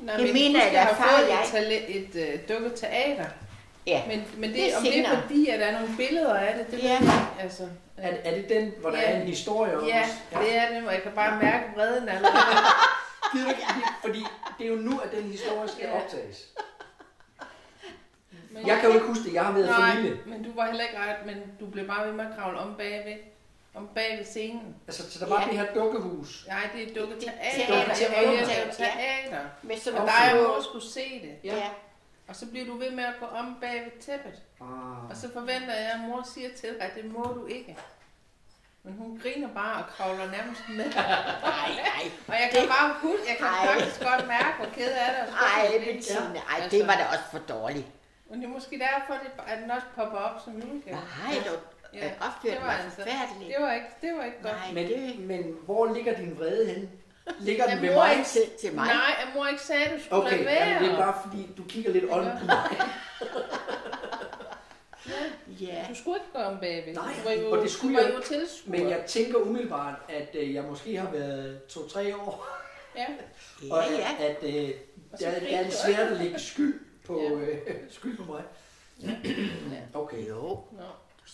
Nej, 0.00 0.16
Det 0.16 0.24
men 0.24 0.32
mener 0.34 0.64
jeg, 0.64 0.72
jeg 0.74 0.82
der 0.82 0.90
er 0.90 0.94
har 0.94 1.18
fået 1.18 1.28
og 1.28 1.34
et, 1.44 1.50
tale- 1.50 1.86
et 1.88 2.34
uh, 2.34 2.48
dukket 2.56 2.74
teater. 2.80 3.24
Ja. 3.86 4.02
Men, 4.08 4.24
men 4.36 4.50
det, 4.50 4.56
Det 4.58 4.72
er 4.72 4.76
om 4.76 4.82
det 4.82 4.98
er 5.06 5.20
fordi, 5.20 5.48
at 5.48 5.60
der 5.60 5.66
er 5.66 5.72
nogle 5.80 5.96
billeder 5.96 6.34
af 6.34 6.54
det, 6.58 6.66
det 6.70 6.82
Ja. 6.82 6.98
ved 6.98 7.06
jeg. 7.06 7.26
Altså, 7.40 7.68
Er, 7.96 8.12
er 8.24 8.34
det 8.34 8.48
den, 8.48 8.72
hvor 8.80 8.90
der 8.90 8.98
Ja. 9.00 9.10
er 9.12 9.20
en 9.20 9.26
historie 9.26 9.78
om 9.78 9.86
ja, 9.86 10.02
os? 10.02 10.40
det 10.44 10.56
er 10.56 10.68
det, 10.74 10.86
og 10.86 10.92
jeg 10.94 11.02
kan 11.02 11.12
bare 11.12 11.38
mærke 11.42 11.64
vreden 11.76 12.08
allerede. 12.08 12.36
Gider? 13.32 13.52
Fordi, 14.04 14.24
det 14.58 14.66
er 14.66 14.70
jo 14.70 14.76
nu, 14.76 14.98
at 14.98 15.10
den 15.12 15.22
historie 15.30 15.68
skal 15.68 15.84
Ja. 15.88 15.96
optages. 16.02 16.48
Men 18.50 18.66
Jeg 18.66 18.78
kan 18.80 18.88
jo 18.88 18.94
ikke 18.94 19.06
huske 19.06 19.24
det, 19.24 19.34
jeg 19.34 19.44
har 19.44 19.52
været 19.52 19.66
Nej, 19.66 19.90
familie. 19.90 20.16
men 20.26 20.42
du 20.42 20.50
var 20.54 20.66
heller 20.66 20.82
ikke 20.84 20.98
ret, 20.98 21.26
men 21.26 21.36
du 21.60 21.66
blev 21.66 21.86
bare 21.86 22.06
ved 22.06 22.12
med 22.12 22.24
at 22.24 22.30
kravle 22.38 22.58
om 22.58 22.74
bagved. 22.78 23.14
Om 23.74 23.88
bagved 23.94 24.24
scenen. 24.24 24.76
Altså, 24.86 25.10
så 25.10 25.18
der 25.24 25.26
var 25.30 25.40
Ja. 25.42 25.48
det 25.48 25.58
her 25.58 25.74
dukkehus. 25.74 26.44
Nej, 26.48 26.68
det 26.74 26.82
er 26.90 27.00
dukket 27.00 27.16
Det-. 27.20 27.32
Det 27.56 27.64
er 27.68 27.80
jo 27.80 27.86
Teater. 27.94 28.46
lavet 28.46 28.76
teater. 28.76 29.40
Med 29.62 29.76
sådan 29.78 29.98
Og 30.00 30.06
dig 30.08 30.40
og 30.40 30.48
mor 30.48 30.60
skulle 30.62 30.84
se 30.86 31.20
det. 31.22 31.50
Ja. 31.50 31.56
ja. 31.56 31.68
Og 32.28 32.36
så 32.36 32.46
bliver 32.46 32.66
du 32.66 32.76
ved 32.78 32.90
med 32.90 33.04
at 33.04 33.14
gå 33.20 33.26
om 33.26 33.56
bag 33.60 33.80
ved 33.84 34.00
tæppet. 34.00 34.42
Ah. 34.60 35.10
Og 35.10 35.16
så 35.16 35.32
forventer 35.32 35.74
jeg, 35.74 35.90
at 35.92 36.00
mor 36.00 36.22
siger 36.34 36.48
til 36.60 36.68
dig, 36.68 36.80
at 36.82 36.94
det 36.94 37.04
må 37.04 37.22
du 37.22 37.46
ikke. 37.46 37.76
Men 38.82 38.94
hun 38.94 39.20
griner 39.22 39.48
bare 39.54 39.84
og 39.84 39.90
kravler 39.90 40.30
nærmest 40.30 40.62
med. 40.68 40.84
Nej, 40.94 41.68
nej. 41.90 42.02
Og 42.28 42.34
jeg 42.34 42.48
kan 42.54 42.68
bare 42.68 42.94
huske, 43.02 43.24
jeg 43.28 43.36
kan 43.38 43.46
Ej. 43.46 43.66
faktisk 43.66 44.00
godt 44.00 44.26
mærke, 44.26 44.56
hvor 44.58 44.66
ked 44.74 44.90
af 45.04 45.08
det. 45.14 45.20
og 45.22 45.28
skuffet 45.28 45.56
Ej, 45.56 45.72
jeg 45.72 45.80
bliver. 45.80 45.94
Bettina, 45.94 46.40
ej, 46.50 46.56
Altså. 46.62 46.78
det 46.78 46.86
var 46.86 46.94
da 46.94 47.04
også 47.12 47.24
for 47.30 47.38
dårligt. 47.54 47.86
Men 48.30 48.40
det 48.40 48.46
er 48.48 48.52
måske 48.52 48.78
derfor, 48.78 49.12
det- 49.22 49.32
at 49.46 49.58
den 49.62 49.70
også 49.70 49.86
popper 49.96 50.18
op 50.18 50.40
som 50.44 50.52
julegave. 50.62 50.96
Nej, 50.96 51.34
du 51.46 51.52
Ja, 51.94 51.98
ja, 52.06 52.10
opførte 52.26 52.54
det 52.54 52.60
var 52.60 52.66
mig 52.66 52.74
altså- 52.84 52.96
forfærdeligt. 53.02 53.48
Det 53.56 53.64
var 53.64 53.72
ikke, 53.72 53.86
det 54.02 54.10
var 54.18 54.24
ikke 54.24 54.36
godt. 54.42 54.54
Nej, 54.54 54.72
Men, 54.74 54.86
det 54.88 55.18
men 55.18 55.56
hvor 55.64 55.94
ligger 55.94 56.16
din 56.16 56.38
vrede 56.38 56.66
henne? 56.66 56.88
Ligger 57.40 57.66
den 57.66 57.82
ved 57.82 57.94
mig? 57.94 58.10
ikke- 58.12 58.28
til, 58.28 58.42
til 58.60 58.74
mig. 58.74 58.86
Nej, 58.86 59.12
at 59.22 59.28
mor 59.34 59.46
ikke 59.46 59.62
sagde, 59.62 59.84
at 59.84 59.92
du 59.98 60.04
skulle 60.04 60.22
Okay, 60.22 60.30
lade 60.36 60.44
være. 60.44 60.68
jamen, 60.68 60.82
det 60.88 60.92
er 60.92 60.96
bare 60.98 61.14
fordi, 61.24 61.48
du 61.56 61.62
kigger 61.68 61.90
lidt 61.92 62.04
on 62.04 62.24
på 62.40 62.46
mig. 62.46 62.70
Ja. 65.60 65.84
Du 65.88 65.94
skulle 65.94 66.16
ikke 66.16 66.32
gå 66.32 66.38
om 66.38 66.58
bagved. 66.60 66.94
Nej, 66.94 67.12
du 67.24 67.28
var 67.28 67.34
jo, 67.34 67.50
og 67.50 67.62
det 67.62 67.70
skulle 67.70 67.96
du 67.96 68.00
var 68.02 68.08
jeg- 68.08 68.16
jo 68.16 68.22
tilskuer. 68.22 68.70
Men 68.78 68.90
jeg 68.90 69.04
tænker 69.06 69.38
umiddelbart, 69.38 69.94
at 70.08 70.28
øh, 70.34 70.54
jeg 70.54 70.62
måske 70.64 70.96
har 70.96 71.10
været 71.10 71.62
to-tre 71.64 72.16
år, 72.16 72.46
Ja. 72.96 73.06
og 73.72 73.82
Ja, 73.90 73.94
at, 73.94 73.98
ja. 74.20 74.24
at 74.26 74.36
øh, 74.42 74.70
der, 75.20 75.40
der 75.40 75.58
er 75.58 75.70
svært 75.70 76.12
at 76.12 76.20
lægge 76.20 76.38
skyld 76.38 76.80
på, 77.06 77.20
Ja. 77.22 77.30
øh, 77.30 77.58
skyld 77.90 78.16
på 78.16 78.32
mig. 78.32 78.42
ja. 79.02 79.10
Okay. 79.98 80.28
Jo, 80.28 80.38
Nå. 80.72 80.82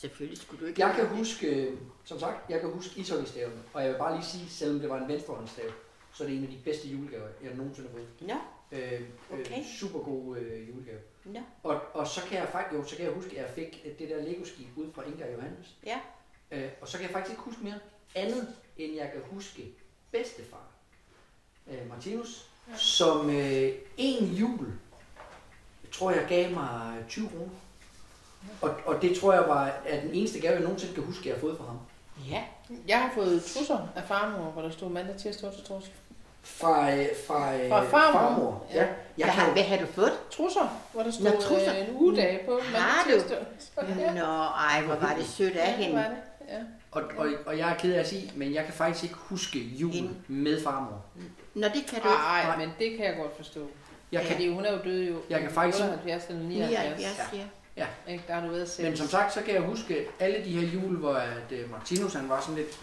Selvfølgelig 0.01 0.39
skulle 0.39 0.61
du 0.61 0.67
ikke. 0.67 0.87
Jeg 0.87 0.95
kan 0.97 1.07
huske, 1.07 1.47
øh, 1.47 1.79
som 2.05 2.19
sagt, 2.21 2.51
jeg 2.51 2.61
kan 2.61 2.71
huske 2.71 3.01
ishockeystaven, 3.01 3.63
og 3.73 3.83
jeg 3.83 3.91
vil 3.93 3.99
bare 3.99 4.15
lige 4.17 4.27
sige, 4.27 4.49
selvom 4.49 4.81
det 4.81 4.89
var 4.91 5.01
en 5.03 5.09
venstrehåndsstav, 5.09 5.71
så 6.13 6.25
er 6.25 6.29
det 6.29 6.37
en 6.37 6.43
af 6.45 6.51
de 6.51 6.59
bedste 6.65 6.89
julegaver, 6.89 7.29
jeg 7.43 7.55
nogensinde 7.55 7.89
har 7.89 7.97
fået. 7.97 8.09
Nå, 8.21 8.35
Øh, 8.73 8.93
øh, 8.93 9.01
Okay. 9.33 9.63
super 9.81 9.99
god 9.99 10.37
øh, 10.37 10.69
julegave. 10.69 10.99
nå. 11.25 11.41
Og, 11.63 11.81
og 11.95 12.07
så 12.07 12.21
kan 12.29 12.39
jeg 12.39 12.49
faktisk, 12.53 12.79
jo, 12.79 12.85
så 12.89 12.97
kan 12.97 13.05
jeg 13.05 13.15
huske, 13.15 13.31
at 13.31 13.37
jeg 13.37 13.51
fik 13.55 13.83
øh, 13.85 13.99
det 13.99 14.09
der 14.09 14.23
Lego-skib 14.23 14.67
ud 14.77 14.93
fra 14.95 15.03
Inga 15.07 15.33
Johannes. 15.33 15.77
Ja. 15.87 15.99
Øh, 16.51 16.69
og 16.81 16.89
så 16.89 16.97
kan 16.99 17.05
jeg 17.07 17.13
faktisk 17.13 17.31
ikke 17.33 17.43
huske 17.43 17.65
mere 17.65 17.79
andet, 18.15 18.49
end 18.77 18.95
jeg 18.95 19.11
kan 19.13 19.23
huske 19.31 19.63
bedstefar, 20.13 20.67
øh, 21.71 21.89
Martinus, 21.89 22.51
ja. 22.69 22.77
som 22.77 23.31
øh, 23.31 23.73
en 23.97 24.25
jul, 24.35 24.67
jeg 25.85 25.91
tror 25.93 26.11
jeg 26.11 26.27
gav 26.29 26.51
mig 26.51 27.05
20 27.09 27.29
kroner. 27.29 27.49
Og, 28.61 28.71
og 28.87 29.03
det 29.03 29.19
tror 29.19 29.33
jeg 29.33 29.45
var 29.49 29.71
er 29.87 30.01
den 30.01 30.11
eneste 30.13 30.41
gave, 30.41 30.53
jeg 30.55 30.63
nogensinde 30.63 30.95
kan 30.95 31.03
huske, 31.03 31.29
jeg 31.29 31.35
har 31.35 31.41
fået 31.41 31.57
fra 31.59 31.65
ham. 31.65 31.79
Ja. 32.31 32.43
Jeg 32.89 32.99
har 33.01 33.11
fået 33.15 33.45
trusser 33.45 33.79
af 33.97 34.03
farmor, 34.09 34.51
hvor 34.51 34.63
der 34.63 34.71
stod 34.71 34.91
mandag, 34.91 35.17
tirsdag, 35.17 35.49
onsdag, 35.49 35.65
torsdag. 35.67 35.93
Fra, 36.43 36.93
øh, 36.97 37.07
fra, 37.27 37.55
øh, 37.57 37.69
Fra 37.71 37.85
farmor. 37.85 38.19
farmor. 38.21 38.67
Ja. 38.75 38.81
Ja. 38.83 38.87
Jeg 39.19 39.27
Hvad, 39.27 39.27
har, 39.35 39.53
hvad 39.53 39.63
har 39.63 39.77
du 39.77 39.87
fået? 39.87 40.13
Trusser, 40.31 40.81
hvor 40.93 41.03
der 41.03 41.11
stod 41.11 41.25
Nå, 41.25 41.31
trusser. 41.41 41.75
øh, 41.79 41.89
en 41.89 41.97
ugedag 41.97 42.43
på. 42.47 42.61
Har 42.63 42.73
mandag, 42.73 43.15
du? 43.15 43.29
tirsdag, 43.29 43.39
onsdag. 43.89 44.15
Nå, 44.15 44.25
ej, 44.71 44.83
hvor 44.87 44.95
var 44.95 45.15
det 45.19 45.27
sødt 45.27 45.57
af 45.57 45.67
Ja, 45.73 45.77
det 45.77 45.85
hende. 45.85 45.97
var 46.03 46.09
det. 46.09 46.17
Ja. 46.49 46.59
og, 46.91 47.03
og, 47.17 47.27
og 47.47 47.59
jeg 47.59 47.71
er 47.71 47.75
ked 47.75 47.93
af 47.95 48.01
at 48.01 48.09
sige, 48.09 48.33
men 48.37 48.55
jeg 48.55 48.65
kan 48.65 48.75
faktisk 48.75 49.05
ikke 49.05 49.17
huske 49.17 49.59
jul 49.59 49.93
Hende. 49.93 50.11
med 50.29 50.63
farmor. 50.65 51.03
Nå, 51.55 51.63
det 51.67 51.73
kan 51.89 52.01
du 52.03 52.09
ikke. 52.09 52.09
Ej, 52.29 52.43
Nej. 52.45 52.57
men 52.57 52.71
det 52.79 52.97
kan 52.97 53.07
jeg 53.07 53.17
godt 53.23 53.37
forstå. 53.37 53.61
Jeg 53.61 54.21
Ja, 54.21 54.27
kan, 54.27 54.33
fordi 54.37 54.49
hun 54.55 54.65
er 54.65 54.73
jo 54.73 54.79
død 54.85 55.03
jo. 55.05 55.17
Jeg 55.31 55.41
kan 55.41 55.51
faktisk- 55.51 55.83
78 55.83 56.25
eller 56.29 56.43
79. 56.43 56.71
79, 56.71 57.19
ja. 57.33 57.39
Ikke? 58.09 58.25
Der 58.29 58.35
har 58.35 58.41
du 58.41 58.49
været 58.49 58.63
at 58.63 58.69
se. 58.71 58.83
Men 58.83 58.97
som 58.97 59.09
sagt, 59.09 59.35
så 59.35 59.43
kan 59.43 59.55
jeg 59.55 59.63
huske 59.63 60.07
alle 60.21 60.45
de 60.45 60.51
her 60.61 60.69
jule, 60.69 60.99
hvor 60.99 61.15
at, 61.15 61.53
uh, 61.65 61.71
Martinus 61.71 62.13
han 62.15 62.29
var 62.29 62.41
sådan 62.41 62.55
lidt, 62.57 62.79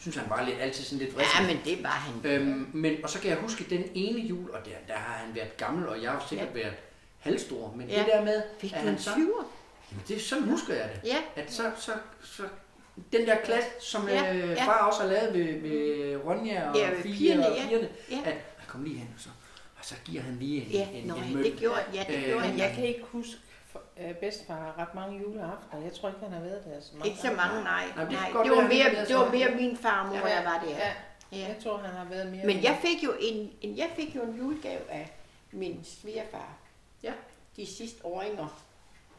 synes 0.00 0.16
han 0.16 0.30
var 0.30 0.44
lidt, 0.44 0.56
altid 0.60 0.84
sådan 0.84 0.98
lidt 0.98 1.10
Ja, 1.10 1.16
vristet. 1.16 1.46
men 1.46 1.60
det 1.76 1.82
var 1.84 1.88
han. 1.90 2.30
Øhm, 2.30 2.70
men, 2.72 2.96
og 3.04 3.10
så 3.10 3.20
kan 3.20 3.30
jeg 3.30 3.38
huske 3.38 3.64
den 3.70 3.84
ene 3.94 4.20
jul, 4.20 4.50
og 4.50 4.58
der, 4.64 4.70
der 4.88 4.94
har 4.94 5.14
han 5.14 5.34
været 5.34 5.56
gammel, 5.56 5.88
og 5.88 6.02
jeg 6.02 6.10
har 6.10 6.26
sikkert 6.28 6.48
ja. 6.54 6.60
været 6.60 6.74
halvstor, 7.18 7.74
men 7.76 7.88
ja. 7.88 7.94
Ja. 7.94 7.98
det 8.00 8.08
der 8.12 8.24
med, 8.24 8.42
Fik 8.60 8.72
at 8.72 8.78
du 8.80 8.84
han 8.84 8.94
en 8.94 8.98
så, 9.00 9.10
20'er? 9.10 9.44
jamen 9.90 10.04
det, 10.08 10.20
sådan 10.22 10.44
husker 10.44 10.74
jeg 10.74 10.90
det, 10.94 11.08
Ja. 11.10 11.16
at 11.42 11.52
så, 11.52 11.62
så, 11.78 11.92
så 12.24 12.42
den 13.12 13.26
der 13.26 13.36
klasse, 13.44 13.70
som 13.80 14.08
Ja, 14.08 14.34
øh, 14.34 14.48
ja. 14.50 14.66
far 14.66 14.86
også 14.86 15.00
har 15.00 15.08
lavet 15.08 15.34
ved, 15.34 15.60
ved 15.60 16.16
Ronja 16.24 16.70
og 16.70 16.76
Ja, 16.76 16.90
Fie 17.02 17.12
pigerne, 17.12 17.46
og 17.48 17.56
ja. 17.56 17.64
pigerne, 17.68 17.88
Ja. 18.10 18.18
at 18.24 18.34
kom 18.68 18.82
lige 18.84 18.96
hen, 18.98 19.08
og 19.16 19.20
så, 19.22 19.28
og 19.78 19.84
så 19.84 19.94
giver 20.04 20.22
han 20.22 20.36
lige 20.40 20.62
en, 20.64 20.70
Ja, 20.70 20.88
en, 20.92 21.06
nå, 21.06 21.14
en 21.14 21.22
ja, 21.22 21.34
mølle. 21.34 21.50
det 21.50 21.58
gjorde, 21.58 21.80
ja, 21.94 22.04
det 22.08 22.16
Øh, 22.16 22.24
gjorde 22.24 22.40
Men 22.40 22.50
han. 22.50 22.58
jeg 22.58 22.72
kan 22.74 22.84
ikke 22.84 23.02
huske 23.04 23.32
øh, 23.96 24.14
bedstefar 24.14 24.78
ret 24.78 24.94
mange 24.94 25.20
juleaftener. 25.20 25.82
Jeg 25.82 25.92
tror 25.92 26.08
ikke, 26.08 26.20
han 26.20 26.32
har 26.32 26.40
været 26.40 26.64
der 26.64 26.80
så 26.80 26.90
mange 26.92 27.08
Ikke 27.08 27.20
så 27.20 27.32
mange, 27.32 27.64
nej. 27.64 27.84
Nej, 27.96 28.04
det 28.04 28.12
nej. 28.12 28.42
Det 28.42 28.50
var 28.50 28.68
mere, 28.68 28.94
er 28.94 29.04
det 29.04 29.16
var 29.16 29.30
mere 29.30 29.50
min 29.54 29.76
farmor, 29.76 30.16
der 30.16 30.44
var 30.44 30.64
der. 30.64 30.70
Ja, 30.70 30.92
Ja. 31.32 31.38
Jeg 31.48 31.56
tror, 31.62 31.76
han 31.76 31.94
har 31.94 32.04
været 32.04 32.32
mere... 32.32 32.46
Men 32.46 32.62
jeg 32.62 32.78
fik 32.82 33.04
jo 33.04 33.14
en, 33.20 33.52
en, 33.60 33.76
jeg 33.76 33.90
fik 33.96 34.16
jo 34.16 34.22
en 34.22 34.36
julegave 34.36 34.90
af 34.90 35.12
min 35.50 35.84
svigerfar. 35.84 36.56
Ja. 37.02 37.12
De 37.56 37.66
sidste 37.66 38.06
åringer. 38.06 38.62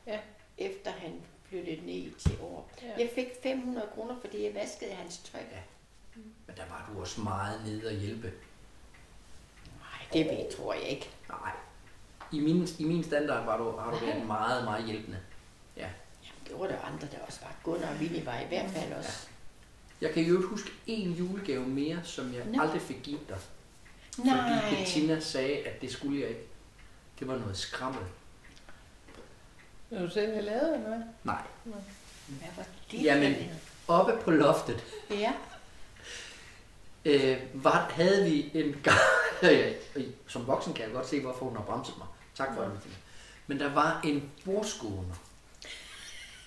Ja. 0.07 0.19
Efter 0.57 0.91
han 0.91 1.21
flyttede 1.49 1.85
ned 1.85 2.11
til 2.19 2.37
år. 2.41 2.69
Ja. 2.81 2.87
Jeg 2.97 3.09
fik 3.15 3.27
500 3.43 3.87
kroner, 3.95 4.15
fordi 4.21 4.45
jeg 4.45 4.55
vaskede 4.55 4.91
hans 4.91 5.17
tøj. 5.17 5.41
Ja. 5.51 5.59
Men 6.47 6.55
der 6.55 6.63
var 6.69 6.91
du 6.93 6.99
også 7.01 7.21
meget 7.21 7.61
nede 7.65 7.87
og 7.87 7.93
hjælpe. 7.93 8.27
Nej, 9.79 10.07
det 10.13 10.25
ved, 10.25 10.57
tror 10.57 10.73
jeg 10.73 10.83
ikke. 10.83 11.09
Nej. 11.29 11.51
I 12.33 12.39
min, 12.39 12.67
I 12.79 12.83
min 12.83 13.03
standard 13.03 13.45
var 13.45 13.57
du, 13.57 13.77
har 13.77 13.91
du 13.91 14.05
været 14.05 14.25
meget, 14.27 14.63
meget 14.63 14.85
hjælpende. 14.85 15.17
Ja. 15.77 15.81
Jamen, 16.23 16.41
det 16.47 16.59
var 16.59 16.67
der 16.67 16.81
andre, 16.93 17.07
der 17.11 17.17
også 17.27 17.39
var. 17.41 17.55
Gunnar 17.63 17.89
og 17.93 17.99
Vinnie 17.99 18.25
var 18.25 18.39
i 18.39 18.45
hvert 18.47 18.69
fald 18.71 18.93
også. 18.93 19.27
Jeg 20.01 20.11
kan 20.11 20.23
jo 20.23 20.47
huske 20.47 20.71
en 20.87 21.11
julegave 21.11 21.67
mere, 21.67 21.99
som 22.03 22.33
jeg 22.33 22.45
Nå. 22.45 22.61
aldrig 22.61 22.81
fik 22.81 22.99
givet 23.03 23.29
dig. 23.29 23.37
Nej. 24.17 24.61
Fordi 24.63 24.75
Bettina 24.75 25.19
sagde, 25.19 25.57
at 25.67 25.81
det 25.81 25.91
skulle 25.91 26.19
jeg 26.21 26.29
ikke. 26.29 26.41
Det 27.19 27.27
var 27.27 27.37
noget 27.37 27.57
skrammel. 27.57 28.03
Vil 29.89 30.01
du 30.01 30.09
selv 30.09 30.31
have 30.33 30.45
lavet, 30.45 30.73
eller 30.75 30.87
hvad? 30.87 31.01
Nej. 31.23 31.41
Hvad 31.63 32.47
var 32.57 32.65
det? 32.91 33.03
Jamen. 33.03 33.35
Oppe 33.87 34.13
på 34.23 34.31
loftet 34.31 34.83
Ja. 35.09 35.33
øh, 37.05 37.37
var, 37.53 37.91
havde 37.93 38.23
vi 38.29 38.51
en 38.53 38.75
gang... 38.83 38.97
Som 40.27 40.47
voksen 40.47 40.73
kan 40.73 40.85
jeg 40.85 40.93
godt 40.93 41.07
se, 41.07 41.21
hvorfor 41.21 41.45
hun 41.45 41.55
har 41.57 41.63
bremset 41.63 41.97
mig. 41.97 42.07
Tak 42.37 42.47
for 42.55 42.61
det. 42.61 42.71
Men 43.47 43.59
der 43.59 43.73
var 43.73 44.01
en 44.03 44.29
bordskåner. 44.45 45.15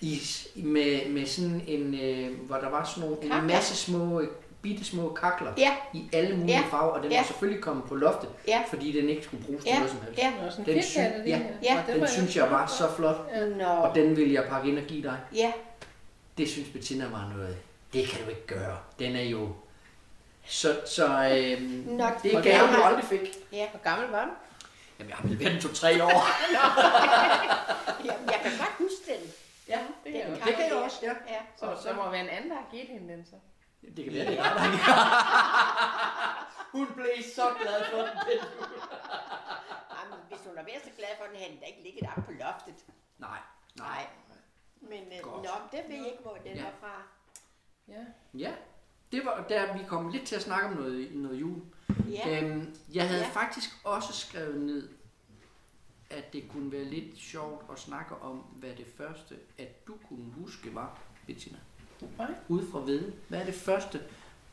I, 0.01 0.19
med, 0.55 1.09
med 1.09 1.25
sådan 1.25 1.61
en, 1.67 1.93
øh, 2.01 2.39
hvor 2.47 2.55
der 2.57 2.69
var 2.69 2.83
sådan 2.85 3.09
nogle, 3.09 3.39
en 3.41 3.47
masse 3.47 3.75
små, 3.75 4.19
øh, 4.21 4.27
bitte 4.61 4.83
små 4.85 5.09
kakler 5.13 5.53
Ja. 5.57 5.75
i 5.93 6.09
alle 6.13 6.35
mulige 6.37 6.55
Ja. 6.57 6.63
farver, 6.69 6.91
og 6.91 7.03
den 7.03 7.11
Ja. 7.11 7.17
var 7.17 7.25
selvfølgelig 7.25 7.63
kommet 7.63 7.85
på 7.85 7.95
loftet, 7.95 8.29
Ja. 8.47 8.63
fordi 8.69 8.91
den 9.01 9.09
ikke 9.09 9.23
skulle 9.23 9.45
bruges 9.45 9.63
til 9.63 9.69
Ja. 9.71 9.77
noget 9.77 9.91
som 9.91 10.01
helst. 10.01 10.17
Ja. 10.17 10.33
Den 10.65 10.77
en 10.77 10.83
sy- 10.83 10.97
ja. 11.27 11.41
Ja. 11.63 11.83
Den 11.87 12.01
var 12.01 12.07
synes 12.07 12.35
jeg 12.35 12.51
var 12.51 12.67
så 12.67 12.95
flot, 12.95 13.17
Nå. 13.57 13.63
og 13.65 13.95
den 13.95 14.15
vil 14.17 14.31
jeg 14.31 14.45
pakke 14.49 14.69
ind 14.69 14.77
og 14.79 14.83
give 14.85 15.03
dig. 15.03 15.17
Ja. 15.35 15.51
Det 16.37 16.49
synes 16.49 16.69
Bettina 16.69 17.05
var 17.11 17.31
noget. 17.35 17.57
Det 17.93 18.07
kan 18.09 18.23
du 18.23 18.29
ikke 18.29 18.47
gøre. 18.47 18.77
Den 18.99 19.15
er 19.15 19.21
jo... 19.23 19.49
Så, 20.45 20.75
så 20.85 21.07
Nå, 21.07 22.05
det 22.23 22.33
er 22.35 22.41
gave, 22.41 22.67
du 22.77 22.81
aldrig 22.81 23.05
fik. 23.05 23.19
Ja. 23.53 23.65
Hvor 23.71 23.79
gammel 23.83 24.09
var 24.09 24.25
du? 24.25 24.31
Jamen, 24.99 25.09
jeg 25.09 25.17
har 25.17 25.27
vel 25.27 25.39
været 25.39 25.55
en 25.55 25.61
to-tre 25.61 26.03
år. 26.03 26.19
Jamen, 28.07 28.25
jeg 28.33 28.39
kan 28.43 28.51
godt 28.57 28.75
huske 28.77 29.03
den. 29.13 29.21
ja, 29.67 29.79
Det 30.03 30.11
kan 30.13 30.21
jeg 30.21 30.27
Den 30.29 30.35
det 30.47 30.55
kan 30.55 30.65
jeg 30.67 30.73
også, 30.75 30.97
der. 31.01 31.07
ja. 31.07 31.33
ja. 31.33 31.41
Så, 31.57 31.81
så 31.83 31.93
må 31.93 32.09
være 32.09 32.21
en 32.21 32.29
anden, 32.29 32.49
der 32.51 32.55
har 32.57 32.67
givet 32.71 32.87
hende 32.87 33.13
den 33.13 33.25
så. 33.25 33.35
Det 33.95 34.03
kan 34.05 34.13
være, 34.13 34.25
det 34.25 34.39
er 34.39 34.43
dig. 34.53 34.79
Hun 36.77 36.87
blev 36.95 37.15
så 37.35 37.53
glad 37.61 37.85
for 37.91 37.97
den. 37.97 38.07
den. 38.07 38.39
Jamen, 39.95 40.19
hvis 40.29 40.39
hun 40.47 40.57
har 40.57 40.63
været 40.63 40.81
så 40.83 40.89
glad 40.97 41.09
for 41.17 41.25
den, 41.25 41.35
havde 41.35 41.51
den 41.51 41.59
da 41.59 41.65
ikke 41.65 41.83
ligget 41.83 42.03
op 42.17 42.23
på 42.25 42.31
loftet. 42.31 42.75
Nej, 43.17 43.39
Nej. 43.75 44.07
Men 44.81 45.03
øh, 45.13 45.25
nå, 45.25 45.51
det 45.71 45.81
ved 45.89 45.95
jeg 45.97 46.05
ikke, 46.11 46.23
hvor 46.23 46.37
den 46.43 46.55
Ja. 46.55 46.63
var 46.63 46.71
fra. 46.81 46.93
Ja. 47.87 48.03
Ja, 48.33 48.51
det 49.11 49.21
var 49.25 49.45
der, 49.49 49.73
vi 49.77 49.79
kom 49.87 50.09
lidt 50.09 50.23
til 50.23 50.35
at 50.35 50.41
snakke 50.41 50.67
om 50.67 50.73
noget, 50.75 51.07
noget 51.15 51.39
jul. 51.39 51.61
Ja. 52.11 52.41
Øhm, 52.43 52.75
jeg 52.93 53.07
havde 53.07 53.21
Ja. 53.21 53.27
faktisk 53.29 53.69
også 53.83 54.13
skrevet 54.13 54.61
ned, 54.61 54.89
at 56.09 56.33
det 56.33 56.43
kunne 56.51 56.71
være 56.71 56.83
lidt 56.83 57.17
sjovt 57.19 57.65
at 57.71 57.79
snakke 57.79 58.15
om, 58.21 58.37
hvad 58.37 58.69
det 58.77 58.85
første, 58.97 59.35
at 59.57 59.87
du 59.87 59.93
kunne 60.09 60.25
huske 60.41 60.75
var, 60.75 60.97
Bettina. 61.27 61.57
Nej. 62.17 62.27
Ude 62.47 62.67
fra 62.71 62.79
viden. 62.79 63.13
Hvad 63.27 63.39
er 63.39 63.45
det 63.45 63.53
første 63.55 63.99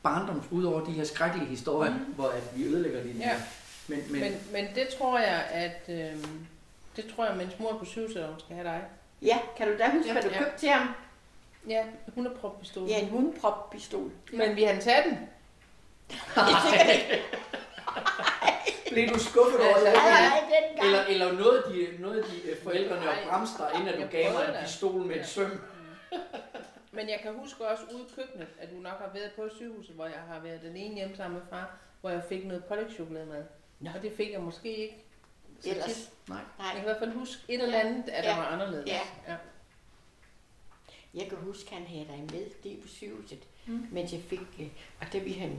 barndoms, 0.02 0.44
udover 0.50 0.84
de 0.84 0.92
her 0.92 1.04
skrækkelige 1.04 1.46
historier, 1.48 1.92
mm. 1.98 2.04
hvor 2.14 2.28
at 2.28 2.42
vi 2.56 2.64
ødelægger 2.64 3.02
din... 3.02 3.16
Ja. 3.16 3.42
Men, 3.88 3.98
men, 4.10 4.20
Men, 4.20 4.32
men 4.52 4.64
det 4.74 4.88
tror 4.98 5.18
jeg, 5.18 5.44
at... 5.50 6.12
Øhm, 6.12 6.46
det 6.96 7.06
tror 7.14 7.26
jeg, 7.26 7.36
mens 7.36 7.58
mor 7.58 7.72
er 7.72 7.78
på 7.78 7.84
syv, 7.84 8.12
så 8.12 8.26
hun 8.26 8.40
skal 8.40 8.54
have 8.56 8.68
dig. 8.68 8.84
ja, 9.22 9.38
kan 9.56 9.68
du 9.68 9.78
da 9.78 9.90
huske, 9.90 10.06
Ja. 10.06 10.12
hvad 10.12 10.22
du 10.22 10.28
Ja. 10.28 10.38
købte 10.38 10.58
til 10.58 10.68
ham? 10.68 10.88
Ja, 11.68 11.84
hun 12.14 12.26
er 12.26 12.34
proppistol. 12.34 12.88
Ja, 12.88 13.00
en 13.00 13.08
hundproppistol. 13.08 14.10
Men 14.32 14.56
vi 14.56 14.62
har 14.62 14.80
taget 14.80 15.04
den. 15.04 15.18
blev 18.92 19.08
du 19.08 19.18
skuffet 19.18 19.60
over 19.60 19.74
det? 19.74 19.84
Nej, 19.84 20.10
nej, 20.10 20.40
dengang. 20.40 20.86
Eller, 20.86 21.04
eller 21.04 21.32
noget 21.32 21.58
af 21.62 21.72
de, 21.72 22.02
noget 22.02 22.18
af 22.22 22.24
de 22.30 22.50
øh, 22.50 22.56
forældrene 22.62 22.98
og 23.00 23.04
Nej. 23.04 23.24
bremste 23.30 23.58
dig, 23.62 23.70
inden 23.74 23.88
at 23.88 24.00
du 24.02 24.06
gav 24.10 24.32
mig 24.32 24.44
en 24.48 24.64
pistol 24.64 25.00
med 25.06 25.16
et 25.16 25.26
søm. 25.26 25.60
Men 26.96 27.08
jeg 27.08 27.18
kan 27.22 27.34
huske 27.34 27.68
også 27.68 27.82
ude 27.94 28.02
i 28.02 28.06
køkkenet, 28.16 28.46
at 28.60 28.70
du 28.70 28.76
nok 28.76 28.92
har 28.98 29.10
været 29.14 29.30
på 29.36 29.48
sygehuset, 29.56 29.94
hvor 29.94 30.04
jeg 30.04 30.20
har 30.32 30.40
været 30.40 30.62
den 30.62 30.76
ene 30.76 30.94
hjemme 30.94 31.16
sammen 31.16 31.38
med 31.38 31.46
far, 31.50 31.76
hvor 32.00 32.10
jeg 32.10 32.22
fik 32.28 32.44
noget 32.46 32.64
pålægtschokolade 32.64 33.26
med. 33.26 33.42
Nå. 33.80 33.90
Og 33.96 34.02
det 34.02 34.12
fik 34.16 34.32
jeg 34.32 34.40
måske 34.40 34.76
ikke 34.76 35.04
så 35.60 35.70
Ellers. 35.70 35.86
tit. 35.86 36.10
Nej. 36.28 36.38
Jeg 36.38 36.46
kan 36.66 36.74
Nej, 36.74 36.80
i 36.80 36.84
hvert 36.84 36.98
fald 36.98 37.12
huske 37.12 37.42
et 37.48 37.62
eller 37.62 37.78
andet, 37.78 38.08
at 38.08 38.24
der 38.24 38.30
Ja. 38.30 38.36
var 38.36 38.46
anderledes. 38.46 38.86
Ja. 38.86 39.00
ja. 39.28 39.34
Jeg 41.16 41.26
kan 41.28 41.38
huske, 41.42 41.74
han 41.74 41.86
havde 41.86 42.04
dig 42.08 42.18
med 42.32 42.46
det 42.62 42.78
på 42.82 42.88
sygehuset, 42.88 43.38
Mm. 43.66 43.86
mens 43.90 44.12
jeg 44.12 44.20
fik, 44.28 44.40
øh, 44.60 44.66
og 45.00 45.06
da 45.12 45.18
vi 45.18 45.32
han 45.32 45.56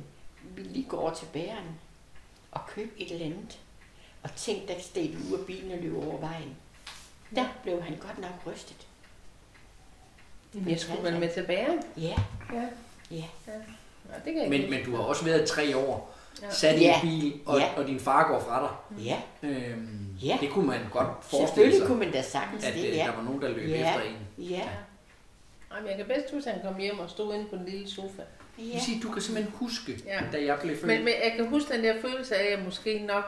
ville 0.56 0.72
lige 0.72 0.86
gå 0.90 0.98
over 0.98 1.14
til 1.14 1.26
bæren 1.34 1.66
og 2.52 2.62
købe 2.68 2.92
et 2.98 3.12
eller 3.12 3.26
andet, 3.26 3.60
og 4.24 4.36
tænkte, 4.36 4.74
der 4.74 4.80
steg 4.80 5.14
du 5.14 5.34
ud 5.36 5.40
af 5.40 5.46
bilen 5.46 5.72
og 5.72 5.78
løb 5.78 5.98
over 5.98 6.20
vejen. 6.20 6.56
Der 7.36 7.46
blev 7.64 7.82
han 7.82 7.98
godt 7.98 8.18
nok 8.22 8.32
rystet. 8.54 8.88
Jeg 10.68 10.80
skulle 10.80 11.04
vel 11.04 11.20
med 11.20 11.34
tilbage. 11.34 11.68
Ja, 11.98 12.02
Ja. 12.02 12.16
ja. 12.54 12.68
ja. 13.12 13.24
ja 14.10 14.16
det 14.26 14.34
kan 14.34 14.38
jeg 14.38 14.50
Men, 14.50 14.62
ikke 14.62 14.70
men 14.76 14.86
du 14.86 14.96
har 14.96 15.04
også 15.04 15.26
været 15.26 15.48
tre 15.48 15.78
år, 15.78 16.16
Ja. 16.42 16.52
sat 16.52 16.76
i 16.80 16.84
Ja. 16.84 17.02
en 17.02 17.08
bil, 17.10 17.40
og, 17.46 17.60
Ja. 17.60 17.70
og 17.78 17.88
din 17.88 18.00
far 18.00 18.28
går 18.28 18.40
fra 18.40 18.62
dig. 18.98 19.04
Ja, 19.06 19.22
Øhm, 19.44 20.18
Ja. 20.24 20.38
Det 20.42 20.50
kunne 20.50 20.68
man 20.68 20.80
godt 20.92 21.08
forestille 21.22 21.48
selvfølgelig 21.48 21.78
sig, 21.80 21.88
kunne 21.88 22.00
man 22.00 22.12
da 22.12 22.22
sagtens 22.22 22.64
at 22.66 22.74
det, 22.74 22.86
øh, 22.90 22.96
ja. 22.96 23.04
der 23.06 23.16
var 23.16 23.24
nogen, 23.24 23.42
der 23.42 23.50
løb 23.50 23.70
Ja. 23.70 23.90
efter 23.96 24.02
en. 24.10 24.44
Ja, 24.50 24.70
Jamen, 25.76 25.90
jeg 25.90 25.98
kan 25.98 26.06
bedst 26.06 26.34
huske, 26.34 26.50
at 26.50 26.56
han 26.56 26.66
kom 26.72 26.80
hjem 26.82 27.00
og 27.00 27.10
stod 27.10 27.34
inde 27.36 27.46
på 27.50 27.56
den 27.56 27.66
lille 27.66 27.90
sofa. 27.90 28.22
ja. 28.58 28.64
Vil 28.64 28.82
sige, 28.82 29.02
du 29.02 29.12
kan 29.12 29.22
simpelthen 29.22 29.54
huske, 29.56 30.00
Ja. 30.06 30.22
da 30.32 30.46
jeg 30.46 30.60
blev 30.62 30.76
født. 30.76 30.88
Men, 30.88 31.04
men 31.06 31.14
jeg 31.24 31.34
kan 31.36 31.48
huske 31.48 31.74
den 31.74 31.84
der 31.84 32.02
følelse 32.02 32.36
af, 32.36 32.44
at 32.46 32.52
jeg 32.52 32.60
måske 32.66 33.00
nok 33.00 33.24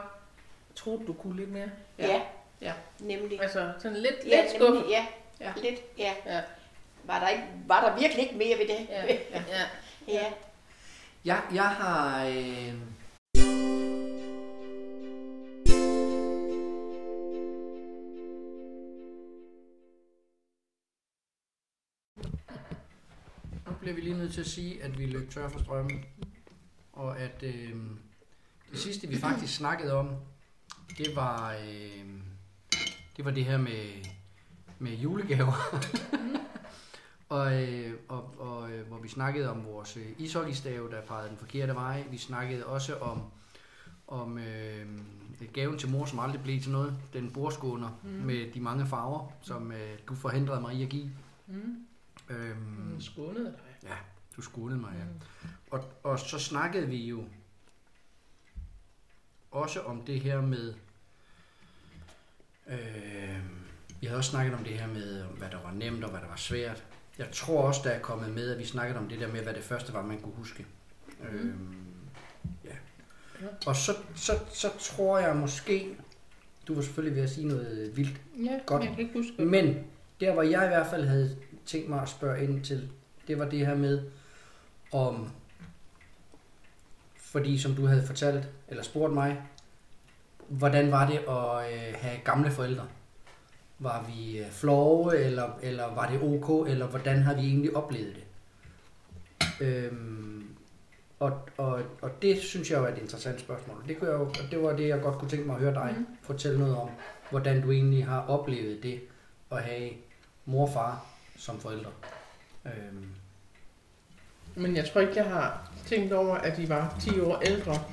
troede, 0.76 1.06
du 1.06 1.12
kunne 1.12 1.36
lidt 1.36 1.50
mere. 1.52 1.68
Ja, 1.98 2.20
Ja. 2.60 2.72
nemlig. 3.00 3.42
Altså 3.42 3.72
sådan 3.78 3.96
lidt, 3.96 4.16
Ja, 4.26 4.40
lidt 4.40 4.50
skuffet. 4.50 4.74
nemlig, 4.74 4.90
ja. 4.90 5.06
Ja. 5.40 5.52
Lidt, 5.62 5.80
ja. 5.98 6.12
Ja. 6.26 6.40
Var 7.04 7.18
der, 7.20 7.28
ikke, 7.28 7.44
var 7.66 7.80
der 7.88 8.00
virkelig 8.00 8.24
ikke 8.24 8.36
mere 8.38 8.58
ved 8.58 8.68
det? 8.68 8.86
Ja, 8.90 9.04
ja. 9.06 9.42
ja. 10.08 10.24
Jeg, 11.24 11.40
jeg 11.54 11.62
har... 11.68 12.26
Øh... 12.26 12.72
bliver 23.88 24.00
vi 24.00 24.08
lige 24.08 24.18
nødt 24.18 24.32
til 24.32 24.40
at 24.40 24.46
sige, 24.46 24.82
at 24.82 24.98
vi 24.98 25.06
løb 25.06 25.30
tør 25.30 25.48
for 25.48 25.58
strømmen. 25.58 26.04
Og 26.92 27.20
at 27.20 27.42
øh, 27.42 27.74
det 28.70 28.78
sidste, 28.78 29.08
vi 29.08 29.16
faktisk 29.16 29.56
snakkede 29.56 29.92
om, 29.92 30.10
det 30.98 31.16
var, 31.16 31.52
øh, 31.52 32.04
det 33.16 33.24
var 33.24 33.30
det 33.30 33.44
her 33.44 33.58
med, 33.58 34.04
med 34.78 34.92
julegaver. 34.92 35.52
Og, 37.28 37.62
øh, 37.62 37.92
og, 38.08 38.34
og 38.38 38.72
øh, 38.72 38.86
hvor 38.86 38.98
vi 38.98 39.08
snakkede 39.08 39.50
om 39.50 39.64
vores 39.64 39.96
øh, 39.96 40.06
ishockeystave, 40.18 40.90
der 40.90 41.00
pegede 41.00 41.28
den 41.28 41.36
forkerte 41.36 41.74
vej. 41.74 42.04
Vi 42.10 42.18
snakkede 42.18 42.66
også 42.66 42.96
om, 42.96 43.22
om 44.06 44.38
øh, 44.38 44.86
gaven 45.52 45.78
til 45.78 45.90
mor, 45.90 46.04
som 46.04 46.18
aldrig 46.18 46.42
blev 46.42 46.60
til 46.60 46.72
noget. 46.72 46.94
Den 47.12 47.30
bordskåner 47.30 47.98
mm. 48.02 48.08
med 48.08 48.52
de 48.52 48.60
mange 48.60 48.86
farver, 48.86 49.32
som 49.42 49.72
øh, 49.72 49.98
du 50.08 50.14
forhindrede 50.14 50.60
mig 50.60 50.74
i 50.74 50.82
at 50.82 50.88
give. 50.88 51.10
Mm. 51.46 51.86
Øhm. 52.30 53.00
Skånede 53.00 53.44
dig. 53.44 53.67
Ja, 53.82 53.94
du 54.36 54.42
skånede 54.42 54.80
mig, 54.80 54.92
ja. 54.98 55.04
Og, 55.70 55.84
og 56.02 56.18
så 56.18 56.38
snakkede 56.38 56.86
vi 56.86 57.06
jo 57.06 57.24
også 59.50 59.80
om 59.80 60.02
det 60.02 60.20
her 60.20 60.40
med... 60.40 60.74
Øh, 62.68 63.38
vi 64.00 64.06
havde 64.06 64.18
også 64.18 64.30
snakket 64.30 64.54
om 64.54 64.64
det 64.64 64.78
her 64.78 64.86
med, 64.86 65.22
hvad 65.22 65.50
der 65.50 65.62
var 65.62 65.72
nemt 65.72 66.04
og 66.04 66.10
hvad 66.10 66.20
der 66.20 66.28
var 66.28 66.36
svært. 66.36 66.84
Jeg 67.18 67.28
tror 67.32 67.62
også, 67.62 67.80
der 67.84 67.90
er 67.90 68.00
kommet 68.00 68.34
med, 68.34 68.50
at 68.52 68.58
vi 68.58 68.64
snakkede 68.64 68.98
om 68.98 69.08
det 69.08 69.20
der 69.20 69.28
med, 69.28 69.42
hvad 69.42 69.54
det 69.54 69.62
første 69.64 69.92
var, 69.92 70.02
man 70.02 70.20
kunne 70.20 70.34
huske. 70.34 70.66
Mm. 71.20 71.26
Øhm, 71.26 71.74
ja. 72.64 72.74
Ja. 73.40 73.46
Og 73.66 73.76
så, 73.76 73.96
så, 74.14 74.32
så 74.52 74.68
tror 74.80 75.18
jeg 75.18 75.36
måske, 75.36 75.96
du 76.68 76.74
var 76.74 76.82
selvfølgelig 76.82 77.16
ved 77.16 77.22
at 77.22 77.30
sige 77.30 77.46
noget 77.48 77.96
vildt, 77.96 78.20
Ja, 78.44 78.60
Godt. 78.66 78.82
jeg 78.84 78.90
kan 78.90 79.00
ikke 79.00 79.18
huske 79.18 79.44
men 79.44 79.84
der, 80.20 80.32
hvor 80.32 80.42
jeg 80.42 80.64
i 80.64 80.68
hvert 80.68 80.86
fald 80.86 81.06
havde 81.06 81.36
tænkt 81.66 81.88
mig 81.88 82.02
at 82.02 82.08
spørge 82.08 82.44
ind 82.44 82.64
til, 82.64 82.90
det 83.28 83.38
var 83.38 83.44
det 83.48 83.66
her 83.66 83.74
med, 83.74 84.02
om, 84.92 85.30
fordi 87.16 87.58
som 87.58 87.74
du 87.74 87.86
havde 87.86 88.06
fortalt, 88.06 88.48
eller 88.68 88.82
spurgt 88.82 89.14
mig, 89.14 89.42
hvordan 90.48 90.92
var 90.92 91.06
det 91.06 91.18
at 91.18 91.72
øh, 91.72 91.94
have 92.00 92.18
gamle 92.24 92.50
forældre? 92.50 92.86
Var 93.78 94.06
vi 94.08 94.38
øh, 94.38 94.50
flove, 94.50 95.18
eller, 95.18 95.58
eller 95.62 95.94
var 95.94 96.10
det 96.10 96.22
ok, 96.22 96.68
eller 96.68 96.86
hvordan 96.86 97.22
har 97.22 97.34
vi 97.34 97.40
egentlig 97.40 97.76
oplevet 97.76 98.16
det? 98.16 98.24
Øhm, 99.60 100.56
Og, 101.20 101.48
og, 101.56 101.82
og 102.02 102.10
det 102.22 102.38
synes 102.38 102.70
jeg 102.70 102.78
jo 102.78 102.84
er 102.84 102.88
et 102.88 102.98
interessant 102.98 103.40
spørgsmål. 103.40 103.84
Det, 103.88 103.98
kunne 103.98 104.10
jeg 104.10 104.18
jo, 104.18 104.24
og 104.24 104.50
det 104.50 104.62
var 104.62 104.76
det, 104.76 104.88
jeg 104.88 105.00
godt 105.02 105.18
kunne 105.18 105.30
tænke 105.30 105.46
mig 105.46 105.54
at 105.54 105.60
høre 105.62 105.74
dig 105.74 105.94
mm. 105.98 106.06
fortælle 106.22 106.58
noget 106.58 106.76
om, 106.76 106.90
hvordan 107.30 107.62
du 107.62 107.70
egentlig 107.70 108.06
har 108.06 108.20
oplevet 108.28 108.82
det 108.82 109.00
at 109.50 109.62
have 109.62 109.90
mor 110.44 110.66
og 110.66 110.72
far 110.72 111.06
som 111.36 111.58
forældre. 111.60 111.90
Øhm, 112.66 113.10
Men 114.58 114.76
jeg 114.76 114.90
tror 114.92 115.00
ikke, 115.00 115.12
jeg 115.16 115.24
har 115.24 115.70
tænkt 115.86 116.12
over, 116.12 116.34
at 116.36 116.56
de 116.56 116.68
var 116.68 116.96
10 117.00 117.20
år 117.20 117.38
ældre 117.40 117.84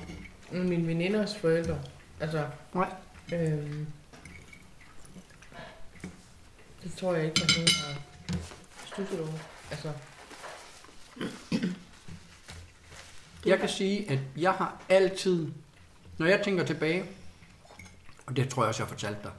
end 0.52 0.68
mine 0.68 0.86
veninders 0.86 1.36
forældre. 1.36 1.78
Altså, 2.20 2.46
Nej. 2.74 2.88
Øhm, 3.32 3.86
det 6.82 6.94
tror 6.94 7.14
jeg 7.14 7.24
ikke, 7.24 7.42
at 7.42 7.50
nogen 7.56 7.68
har 7.84 8.00
stusset 8.86 9.20
over. 9.20 9.38
Altså, 9.70 9.92
Jeg 13.46 13.58
kan 13.58 13.68
sige, 13.68 14.10
at 14.10 14.18
jeg 14.36 14.52
har 14.52 14.82
altid, 14.88 15.48
når 16.18 16.26
jeg 16.26 16.42
tænker 16.44 16.64
tilbage, 16.64 17.04
og 18.26 18.36
det 18.36 18.48
tror 18.48 18.62
jeg 18.62 18.68
også, 18.68 18.82
jeg 18.82 18.86
har 18.86 18.94
fortalt 18.94 19.22
dig, 19.22 19.30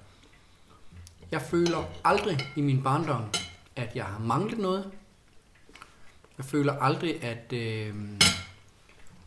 jeg 1.31 1.41
føler 1.41 1.83
aldrig 2.03 2.39
i 2.55 2.61
min 2.61 2.83
barndom, 2.83 3.23
at 3.75 3.95
jeg 3.95 4.05
har 4.05 4.19
manglet 4.19 4.57
noget. 4.57 4.91
Jeg 6.37 6.45
føler 6.45 6.73
aldrig, 6.73 7.23
at, 7.23 7.53
øh, 7.53 7.93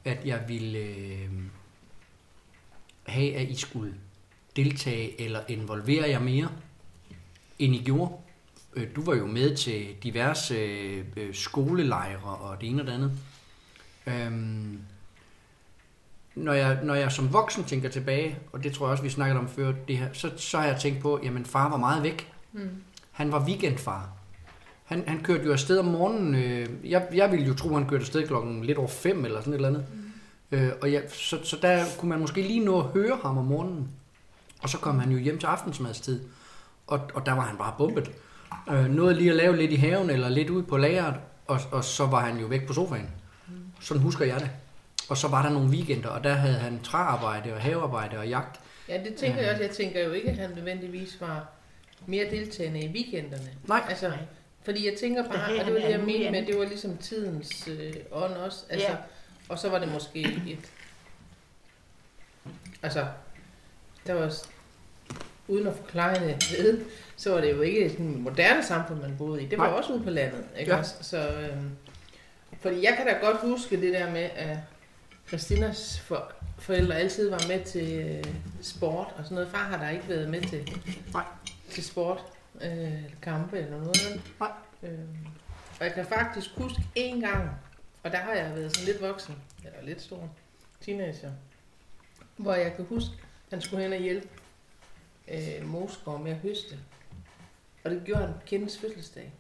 at 0.05 0.19
jeg 0.25 0.45
ville 0.49 0.79
øh, 0.79 1.31
have, 3.07 3.37
at 3.37 3.49
I 3.49 3.57
skulle 3.57 3.95
deltage 4.57 5.21
eller 5.21 5.41
involvere 5.49 6.09
jer 6.09 6.19
mere, 6.21 6.49
end 7.59 7.75
I 7.75 7.83
gjorde. 7.85 8.13
Øh, 8.77 8.89
Du 8.97 9.05
var 9.05 9.15
jo 9.15 9.27
med 9.27 9.57
til 9.57 9.97
diverse 10.03 10.55
øh, 10.55 11.05
øh, 11.17 11.35
skolelejre 11.35 12.37
og 12.37 12.61
det 12.61 12.69
ene 12.69 12.83
og 12.83 12.87
det 12.87 12.93
andet. 12.93 13.13
Øhm, 14.07 14.79
når, 16.35 16.53
jeg, 16.53 16.79
når 16.85 16.95
jeg 16.95 17.13
som 17.13 17.33
voksen 17.33 17.65
tænker 17.65 17.89
tilbage, 17.89 18.39
og 18.53 18.63
det 18.65 18.73
tror 18.73 18.87
jeg 18.87 18.91
også, 18.91 19.03
vi 19.03 19.11
snakkede 19.11 19.39
om 19.39 19.49
før, 19.49 19.73
det 19.89 19.99
her, 19.99 20.13
så, 20.13 20.31
så 20.37 20.59
har 20.59 20.67
jeg 20.67 20.81
tænkt 20.81 21.01
på, 21.03 21.21
jamen 21.23 21.45
far 21.45 21.69
var 21.69 21.77
meget 21.77 22.03
væk. 22.03 22.33
mm. 22.53 22.83
Han 23.11 23.33
var 23.33 23.45
weekendfar. 23.47 24.09
Han, 24.91 25.05
han 25.07 25.23
kørte 25.23 25.45
jo 25.45 25.53
afsted 25.53 25.79
om 25.79 25.85
morgenen. 25.85 26.35
Øh, 26.35 26.69
jeg, 26.85 27.07
jeg 27.15 27.33
ville 27.33 27.47
jo 27.47 27.55
tro, 27.55 27.75
han 27.75 27.89
kørte 27.89 28.01
afsted 28.01 28.27
klokken 28.27 28.65
lidt 28.65 28.79
over 28.79 28.89
fem 28.89 29.25
eller 29.25 29.41
sådan 29.41 29.53
et 29.53 29.57
eller 29.57 29.69
andet. 29.69 29.85
Mm. 30.51 30.59
Øh, 30.59 30.73
og 30.83 30.93
jeg, 30.93 31.03
så, 31.09 31.39
så 31.43 31.57
der 31.63 31.85
kunne 31.99 32.09
man 32.09 32.21
måske 32.21 32.43
lige 32.43 32.65
nå 32.65 32.81
at 32.81 32.87
høre 32.87 33.19
ham 33.23 33.39
om 33.39 33.45
morgenen. 33.45 33.89
Og 34.63 34.69
så 34.69 34.79
kom 34.79 34.99
han 34.99 35.13
jo 35.13 35.19
hjem 35.19 35.39
til 35.39 35.47
aftensmadstid. 35.47 36.21
Og, 36.87 37.01
og 37.15 37.27
der 37.27 37.33
var 37.33 37.41
han 37.41 37.57
bare 37.57 37.75
bumpet. 37.79 38.11
Øh, 38.71 38.85
nåede 38.85 39.15
lige 39.15 39.31
at 39.31 39.37
lave 39.37 39.57
lidt 39.57 39.73
i 39.73 39.77
haven 39.77 40.11
eller 40.11 40.29
lidt 40.29 40.51
ude 40.51 40.63
på 40.63 40.77
lageret. 40.77 41.15
Og, 41.47 41.61
og 41.73 41.85
så 41.85 42.07
var 42.07 42.21
han 42.21 42.39
jo 42.39 42.47
væk 42.47 42.67
på 42.67 42.73
sofaen. 42.73 43.11
Sådan 43.81 44.03
husker 44.03 44.25
jeg 44.25 44.41
det. 44.41 44.51
Og 45.09 45.17
så 45.17 45.29
var 45.29 45.43
der 45.43 45.51
nogle 45.51 45.69
weekender, 45.69 46.09
og 46.09 46.25
der 46.25 46.35
havde 46.35 46.59
han 46.59 46.81
træarbejde 46.83 47.55
og 47.55 47.61
havearbejde 47.61 48.19
og 48.19 48.29
jagt. 48.29 48.61
Ja, 48.89 49.03
det 49.05 49.15
tænker 49.15 49.41
jeg 49.41 49.51
også. 49.51 49.63
Jeg 49.63 49.71
tænker 49.71 50.05
jo 50.05 50.13
ikke, 50.13 50.31
at 50.31 50.37
han 50.37 50.51
nødvendigvis 50.51 51.21
var 51.21 51.49
mere 52.07 52.31
deltagende 52.31 52.81
i 52.81 52.89
weekenderne. 52.89 53.49
Nej. 53.69 53.83
Altså, 53.89 54.13
fordi 54.63 54.87
jeg 54.91 54.99
tænker 55.01 55.25
bare, 55.29 55.39
havde 55.39 55.61
og 55.61 55.67
det 55.67 55.75
var 55.75 55.81
det, 55.81 55.91
jeg 55.91 56.01
mente 56.01 56.31
med, 56.31 56.47
det 56.47 56.59
var 56.59 56.65
ligesom 56.65 56.97
tidens 56.99 57.69
øh, 57.69 57.95
ånd 58.13 58.33
også. 58.33 58.65
Altså, 58.69 58.89
Ja. 58.89 58.97
Og 59.49 59.59
så 59.59 59.69
var 59.69 59.79
det 59.79 59.93
måske 59.93 60.21
et... 60.23 60.71
Altså, 62.83 63.07
der 64.07 64.13
var... 64.15 64.29
s- 64.31 64.49
Uden 65.49 65.67
at 65.67 65.77
forklare 65.77 66.15
det 66.27 66.55
ved, 66.59 66.81
så 67.17 67.33
var 67.35 67.41
det 67.41 67.53
jo 67.53 67.61
ikke 67.61 67.85
et 67.85 68.01
moderne 68.01 68.65
samfund, 68.65 69.01
man 69.01 69.15
boede 69.19 69.43
i. 69.43 69.47
Det 69.47 69.59
var 69.59 69.67
Nej. 69.67 69.75
også 69.77 69.93
ude 69.93 70.03
på 70.05 70.11
landet, 70.11 70.45
ikke 70.59 70.73
Ja. 70.73 70.79
også? 70.79 70.95
Så, 71.01 71.29
øhm, 71.31 71.71
fordi 72.61 72.83
jeg 72.85 72.95
kan 72.97 73.07
da 73.07 73.13
godt 73.27 73.37
huske 73.41 73.81
det 73.81 73.93
der 73.93 74.11
med, 74.11 74.31
at 74.37 74.57
Christinas 75.29 76.01
for, 76.01 76.33
forældre 76.59 76.97
altid 76.99 77.31
var 77.31 77.43
med 77.49 77.65
til 77.65 77.93
øh, 77.93 78.25
sport 78.63 79.07
og 79.17 79.25
sådan 79.25 79.35
noget. 79.35 79.51
Far 79.51 79.65
har 79.65 79.85
der 79.85 79.91
ikke 79.91 80.09
været 80.09 80.29
med 80.29 80.41
til, 80.43 80.69
Nej. 81.13 81.25
til 81.71 81.85
sport, 81.85 82.23
øh, 82.65 83.15
kampe 83.23 83.59
eller 83.59 83.79
noget. 83.79 84.23
Nej. 84.41 84.53
Øhm, 84.83 85.27
og 85.79 85.87
jeg 85.87 85.95
kan 85.95 86.07
faktisk 86.07 86.51
huske 86.57 86.83
en 86.95 87.21
gang, 87.21 87.51
og 88.03 88.13
der 88.13 88.19
har 88.19 88.33
jeg 88.33 88.55
været 88.55 88.77
sådan 88.77 88.93
lidt 88.93 89.03
voksen, 89.03 89.35
eller 89.65 89.83
lidt 89.83 90.03
stor, 90.03 90.31
teenager, 90.81 91.33
hvor 92.37 92.55
jeg 92.55 92.75
kan 92.77 92.85
huske, 92.85 93.11
at 93.47 93.51
han 93.51 93.61
skulle 93.61 93.83
hen 93.83 93.93
og 93.93 93.99
hjælpe 93.99 94.29
øh, 95.29 95.67
Mosgaard 95.67 96.21
med 96.21 96.31
at 96.31 96.37
høste. 96.37 96.79
Og 97.85 97.91
det 97.91 98.03
gjorde 98.05 98.23
han 98.23 98.35
på 98.35 98.41
Kendes 98.47 98.79
fødselsdag. 98.79 99.33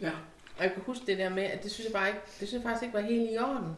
Ja. 0.00 0.10
Og 0.56 0.62
jeg 0.62 0.72
kan 0.72 0.82
huske 0.82 1.06
det 1.06 1.18
der 1.18 1.28
med, 1.28 1.42
at 1.42 1.62
det 1.62 1.70
synes 1.70 1.84
jeg 1.84 1.92
bare 1.92 2.08
ikke, 2.08 2.20
det 2.40 2.48
synes 2.48 2.52
jeg 2.52 2.62
faktisk 2.62 2.82
ikke 2.82 2.94
var 2.94 3.00
helt 3.00 3.30
i 3.30 3.38
orden. 3.38 3.76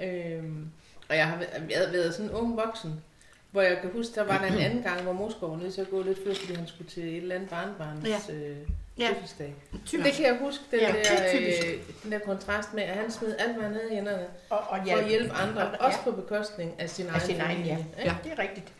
Øhm, 0.00 0.70
og 1.08 1.16
jeg 1.16 1.28
har 1.28 1.36
været, 1.36 1.70
jeg 1.70 1.78
har 1.78 1.92
været 1.92 2.14
sådan 2.14 2.30
en 2.30 2.36
ung 2.36 2.56
voksen, 2.56 3.04
hvor 3.52 3.62
jeg 3.62 3.78
kan 3.82 3.90
huske, 3.92 4.14
der 4.14 4.24
var 4.24 4.38
der 4.38 4.46
en 4.46 4.58
anden 4.66 4.82
gang, 4.82 5.02
hvor 5.02 5.12
Mosgaard 5.12 5.50
var 5.50 5.56
nødt 5.62 5.74
til 5.74 5.80
at 5.80 5.90
gå 5.90 6.02
lidt 6.02 6.18
før, 6.26 6.34
fordi 6.34 6.54
han 6.54 6.66
skulle 6.66 6.90
til 6.90 7.02
et 7.02 7.16
eller 7.16 7.34
andet 7.34 7.50
barnbarns 7.50 8.08
Ja. 8.28 8.34
øh, 8.34 8.56
Ja. 8.98 9.08
fødselsdag. 9.10 9.54
Typisk. 9.86 10.06
Det 10.06 10.12
kan 10.14 10.26
jeg 10.26 10.38
huske, 10.40 10.64
den, 10.70 10.80
Ja, 10.80 10.86
ja, 10.86 10.92
det 11.02 11.10
er 11.56 11.60
der, 11.62 11.72
øh, 11.72 11.78
den 12.02 12.12
der 12.12 12.18
kontrast 12.18 12.74
med, 12.74 12.82
at 12.82 12.96
han 12.96 13.10
smed 13.10 13.36
alt, 13.38 13.52
hvad 13.54 13.64
han 13.64 13.72
havde 13.74 13.92
i 13.92 13.94
hænderne, 13.94 14.26
Og, 14.50 14.58
og 14.58 14.78
for 14.88 14.96
at 14.96 15.08
hjælpe 15.08 15.32
andre, 15.34 15.60
Ja. 15.62 15.76
også 15.86 15.98
på 16.04 16.10
bekostning 16.10 16.80
af 16.80 16.90
sin 16.90 17.06
Af 17.06 17.10
egen 17.10 17.20
sin 17.20 17.40
egen, 17.40 17.56
familie. 17.56 17.86
ja. 17.98 18.04
Ja, 18.04 18.16
det 18.24 18.32
er 18.32 18.38
rigtigt. 18.38 18.72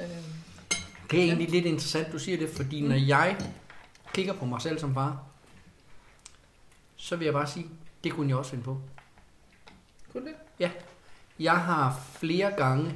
Øhm, 0.00 0.08
Det 1.10 1.18
er 1.18 1.22
egentlig 1.24 1.48
lidt 1.50 1.66
interessant, 1.66 2.12
du 2.12 2.18
siger 2.18 2.38
det, 2.38 2.48
fordi 2.50 2.80
når 2.80 2.96
jeg 2.96 3.36
kigger 4.14 4.32
på 4.32 4.44
mig 4.44 4.62
selv 4.62 4.78
som 4.78 4.94
far, 4.94 5.22
så 6.96 7.16
vil 7.16 7.24
jeg 7.24 7.32
bare 7.34 7.46
sige, 7.46 7.66
det 8.04 8.12
kunne 8.12 8.28
jeg 8.28 8.36
også 8.36 8.50
finde 8.50 8.64
på. 8.64 8.78
kunne 10.12 10.26
det? 10.58 10.70
Jeg 11.38 11.56
har 11.56 12.00
flere 12.18 12.52
gange, 12.56 12.92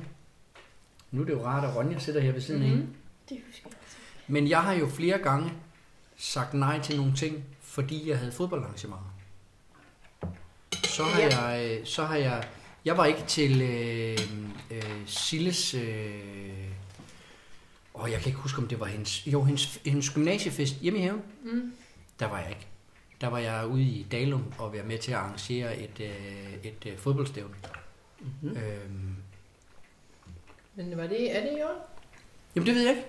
nu 1.11 1.21
er 1.21 1.25
det 1.25 1.33
jo 1.33 1.45
rart, 1.45 1.65
at 1.65 1.77
Ronja 1.77 1.99
sidder 1.99 2.21
her 2.21 2.33
ved 2.33 2.41
siden 2.41 2.63
af, 2.63 2.69
Mhm. 2.71 2.95
Det 3.29 3.39
husker 3.47 3.69
jeg. 3.71 3.79
men 4.29 4.49
jeg 4.49 4.63
har 4.63 4.73
jo 4.73 4.89
flere 4.89 5.19
gange 5.19 5.53
sagt 6.17 6.55
nej 6.55 6.81
til 6.83 6.97
nogle 6.97 7.15
ting, 7.17 7.45
fordi 7.61 8.09
jeg 8.09 8.19
havde 8.19 8.33
fodboldarrangementer. 8.33 9.15
Så 10.85 11.03
har 11.05 11.21
Ja. 11.21 11.41
jeg, 11.49 11.79
øh, 11.81 11.87
så 11.87 12.05
har 12.05 12.17
jeg, 12.17 12.49
jeg 12.85 12.97
var 12.97 13.05
ikke 13.05 13.23
til 13.27 13.63
øh, 13.63 14.19
øh, 14.71 14.83
Silles, 15.07 15.75
øh, 15.75 16.15
og 17.95 18.11
jeg 18.11 18.19
kan 18.21 18.27
ikke 18.29 18.41
huske, 18.41 18.59
om 18.59 18.69
det 18.69 18.81
var 18.81 18.87
hendes, 18.87 19.27
jo, 19.27 19.45
hendes, 19.45 19.81
hendes 19.87 20.11
gymnasiefest 20.11 20.75
hjemme 20.81 20.99
i 20.99 21.03
haven. 21.03 21.23
Mm. 21.45 21.73
Der 22.21 22.27
var 22.29 22.39
jeg 22.41 22.49
ikke. 22.49 22.67
Der 23.21 23.27
var 23.29 23.39
jeg 23.39 23.67
ude 23.67 23.83
i 23.83 24.07
Dalum 24.13 24.45
og 24.59 24.73
være 24.73 24.85
med 24.85 24.99
til 24.99 25.13
at 25.13 25.19
arrangere 25.19 25.79
et, 25.79 26.01
øh, 26.01 26.55
et 26.65 26.87
øh, 26.87 26.99
fodboldstævne. 26.99 27.55
Mm-hmm. 28.21 28.57
Øhm, 28.57 29.17
Men 30.79 30.97
var 30.97 31.07
det, 31.07 31.37
er 31.37 31.41
det 31.43 31.59
i 31.59 31.63
år? 31.63 31.91
jamen 32.55 32.67
det 32.67 32.75
ved 32.75 32.83
jeg 32.83 32.91
ikke. 32.91 33.09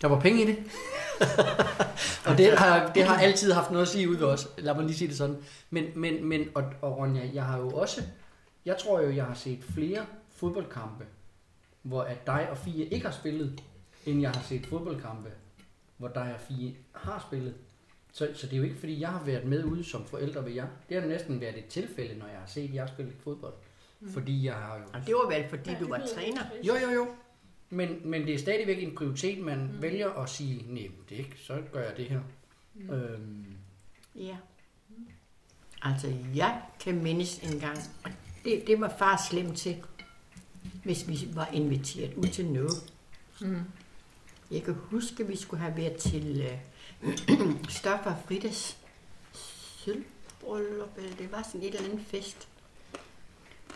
Der 0.00 0.08
var 0.08 0.20
penge 0.20 0.42
i 0.42 0.46
det. 0.46 0.58
og 2.28 2.38
det 2.38 2.58
har, 2.58 2.92
det 2.92 3.04
har 3.04 3.18
altid 3.18 3.52
haft 3.52 3.70
noget 3.70 3.82
at 3.82 3.88
sige 3.88 4.10
ud 4.10 4.16
ved 4.16 4.26
os. 4.26 4.48
Lad 4.58 4.74
mig 4.74 4.84
lige 4.84 4.96
sige 4.96 5.08
det 5.08 5.16
sådan. 5.16 5.36
Men, 5.70 5.84
men, 5.94 6.24
men 6.24 6.48
og, 6.54 6.64
og 6.82 6.98
Ronja, 6.98 7.30
jeg 7.34 7.44
har 7.44 7.58
jo 7.58 7.70
også, 7.70 8.02
jeg 8.64 8.78
tror 8.78 9.00
jo, 9.00 9.10
jeg 9.10 9.24
har 9.24 9.34
set 9.34 9.64
flere 9.64 10.06
fodboldkampe, 10.30 11.04
hvor 11.82 12.02
at 12.02 12.26
dig 12.26 12.48
og 12.50 12.58
Fie 12.58 12.84
ikke 12.84 13.06
har 13.06 13.12
spillet, 13.12 13.62
end 14.06 14.20
jeg 14.20 14.30
har 14.30 14.42
set 14.42 14.66
fodboldkampe, 14.66 15.30
hvor 15.96 16.08
dig 16.08 16.34
og 16.34 16.40
Fie 16.40 16.74
har 16.92 17.26
spillet. 17.28 17.54
Så, 18.12 18.28
så 18.34 18.46
det 18.46 18.52
er 18.52 18.56
jo 18.56 18.64
ikke, 18.64 18.78
fordi 18.78 19.00
jeg 19.00 19.08
har 19.08 19.24
været 19.24 19.44
med 19.44 19.64
ude 19.64 19.84
som 19.84 20.04
forældre 20.04 20.44
ved 20.44 20.52
jer. 20.52 20.66
Det 20.88 21.00
har 21.00 21.08
næsten 21.08 21.40
været 21.40 21.58
et 21.58 21.66
tilfælde, 21.66 22.18
når 22.18 22.26
jeg 22.26 22.38
har 22.38 22.46
set 22.46 22.74
jer 22.74 22.86
spille 22.86 23.12
fodbold. 23.24 23.54
Mm. 24.00 24.12
Fordi 24.12 24.46
jeg 24.46 24.54
har 24.54 24.76
jo... 24.76 24.82
Og 24.92 25.06
det 25.06 25.14
var 25.14 25.28
vel, 25.28 25.48
fordi 25.48 25.70
du 25.80 25.88
var 25.88 26.02
træner. 26.14 26.42
Jo, 26.62 26.74
jo, 26.74 26.90
jo. 26.90 27.08
Men, 27.70 28.00
men 28.04 28.26
det 28.26 28.34
er 28.34 28.38
stadigvæk 28.38 28.82
en 28.82 28.94
prioritet, 28.94 29.38
man 29.44 29.58
mm. 29.58 29.82
vælger 29.82 30.10
at 30.10 30.28
sige, 30.30 30.64
nej, 30.68 30.90
det 31.08 31.14
er 31.14 31.18
ikke, 31.18 31.36
så 31.38 31.62
gør 31.72 31.82
jeg 31.82 31.96
det 31.96 32.04
her. 32.04 32.20
Mm. 32.74 32.90
Øhm, 32.90 33.44
Ja. 34.14 34.36
Altså, 35.82 36.14
jeg 36.34 36.62
kan 36.80 37.02
mindes 37.02 37.38
en 37.38 37.60
gang, 37.60 37.78
og 38.04 38.10
det, 38.44 38.66
det 38.66 38.80
var 38.80 38.94
far 38.98 39.22
slem 39.30 39.54
til, 39.54 39.76
hvis 40.84 41.08
vi 41.08 41.28
var 41.34 41.46
inviteret 41.52 42.14
ud 42.14 42.26
til 42.26 42.46
noget. 42.46 42.92
Mm. 43.40 43.62
Jeg 44.50 44.62
kan 44.62 44.74
huske, 44.74 45.22
at 45.22 45.28
vi 45.28 45.36
skulle 45.36 45.60
have 45.62 45.76
været 45.76 45.96
til 45.96 46.40
øh, 47.02 47.18
Stoffer 47.78 48.10
og 48.10 48.16
Frittes 48.26 48.78
sølvbryllup, 49.32 50.98
eller 50.98 51.16
det 51.16 51.32
var 51.32 51.42
sådan 51.42 51.62
et 51.62 51.74
eller 51.74 51.88
andet 51.88 52.06
fest. 52.06 52.47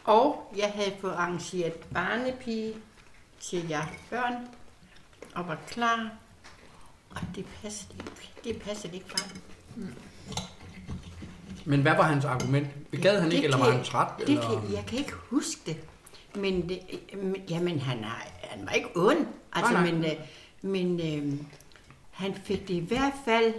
Og 0.04 0.52
jeg 0.56 0.72
havde 0.74 0.92
fået 1.00 1.12
arrangeret 1.12 1.72
barnepige 1.72 2.74
til 3.40 3.68
jer 3.68 3.84
børn, 4.10 4.34
og 5.34 5.48
var 5.48 5.58
klar. 5.68 6.10
Og 7.10 7.20
det 7.36 7.46
passede 7.62 7.94
ikke. 7.98 8.32
Det 8.44 8.62
passede 8.62 8.94
ikke 8.94 9.06
far. 9.10 9.28
men 11.64 11.82
hvad 11.82 11.92
var 11.96 12.02
hans 12.02 12.24
argument? 12.24 12.68
Gad 13.02 13.20
han 13.20 13.30
Det 13.30 13.36
ikke, 13.36 13.44
eller 13.44 13.56
kan- 13.58 13.66
var 13.66 13.72
han 13.72 13.84
træt? 13.84 14.08
Det 14.18 14.28
eller? 14.28 14.60
kan, 14.60 14.72
jeg 14.74 14.84
kan 14.86 14.98
ikke 14.98 15.12
huske 15.12 15.60
det. 15.66 15.76
Men, 16.34 16.68
det, 16.68 16.80
men 17.16 17.36
jamen, 17.50 17.80
han, 17.80 17.98
er, 18.04 18.22
han 18.42 18.66
var 18.66 18.72
ikke 18.72 18.88
ond. 18.96 19.26
Altså, 19.52 19.72
Nej, 19.72 19.82
nej. 19.90 19.92
men, 19.92 20.04
øh, 20.04 20.16
men 20.62 21.00
øh, 21.32 21.38
han 22.10 22.34
fik 22.34 22.60
det 22.68 22.74
i 22.74 22.78
hvert 22.88 23.12
fald 23.24 23.54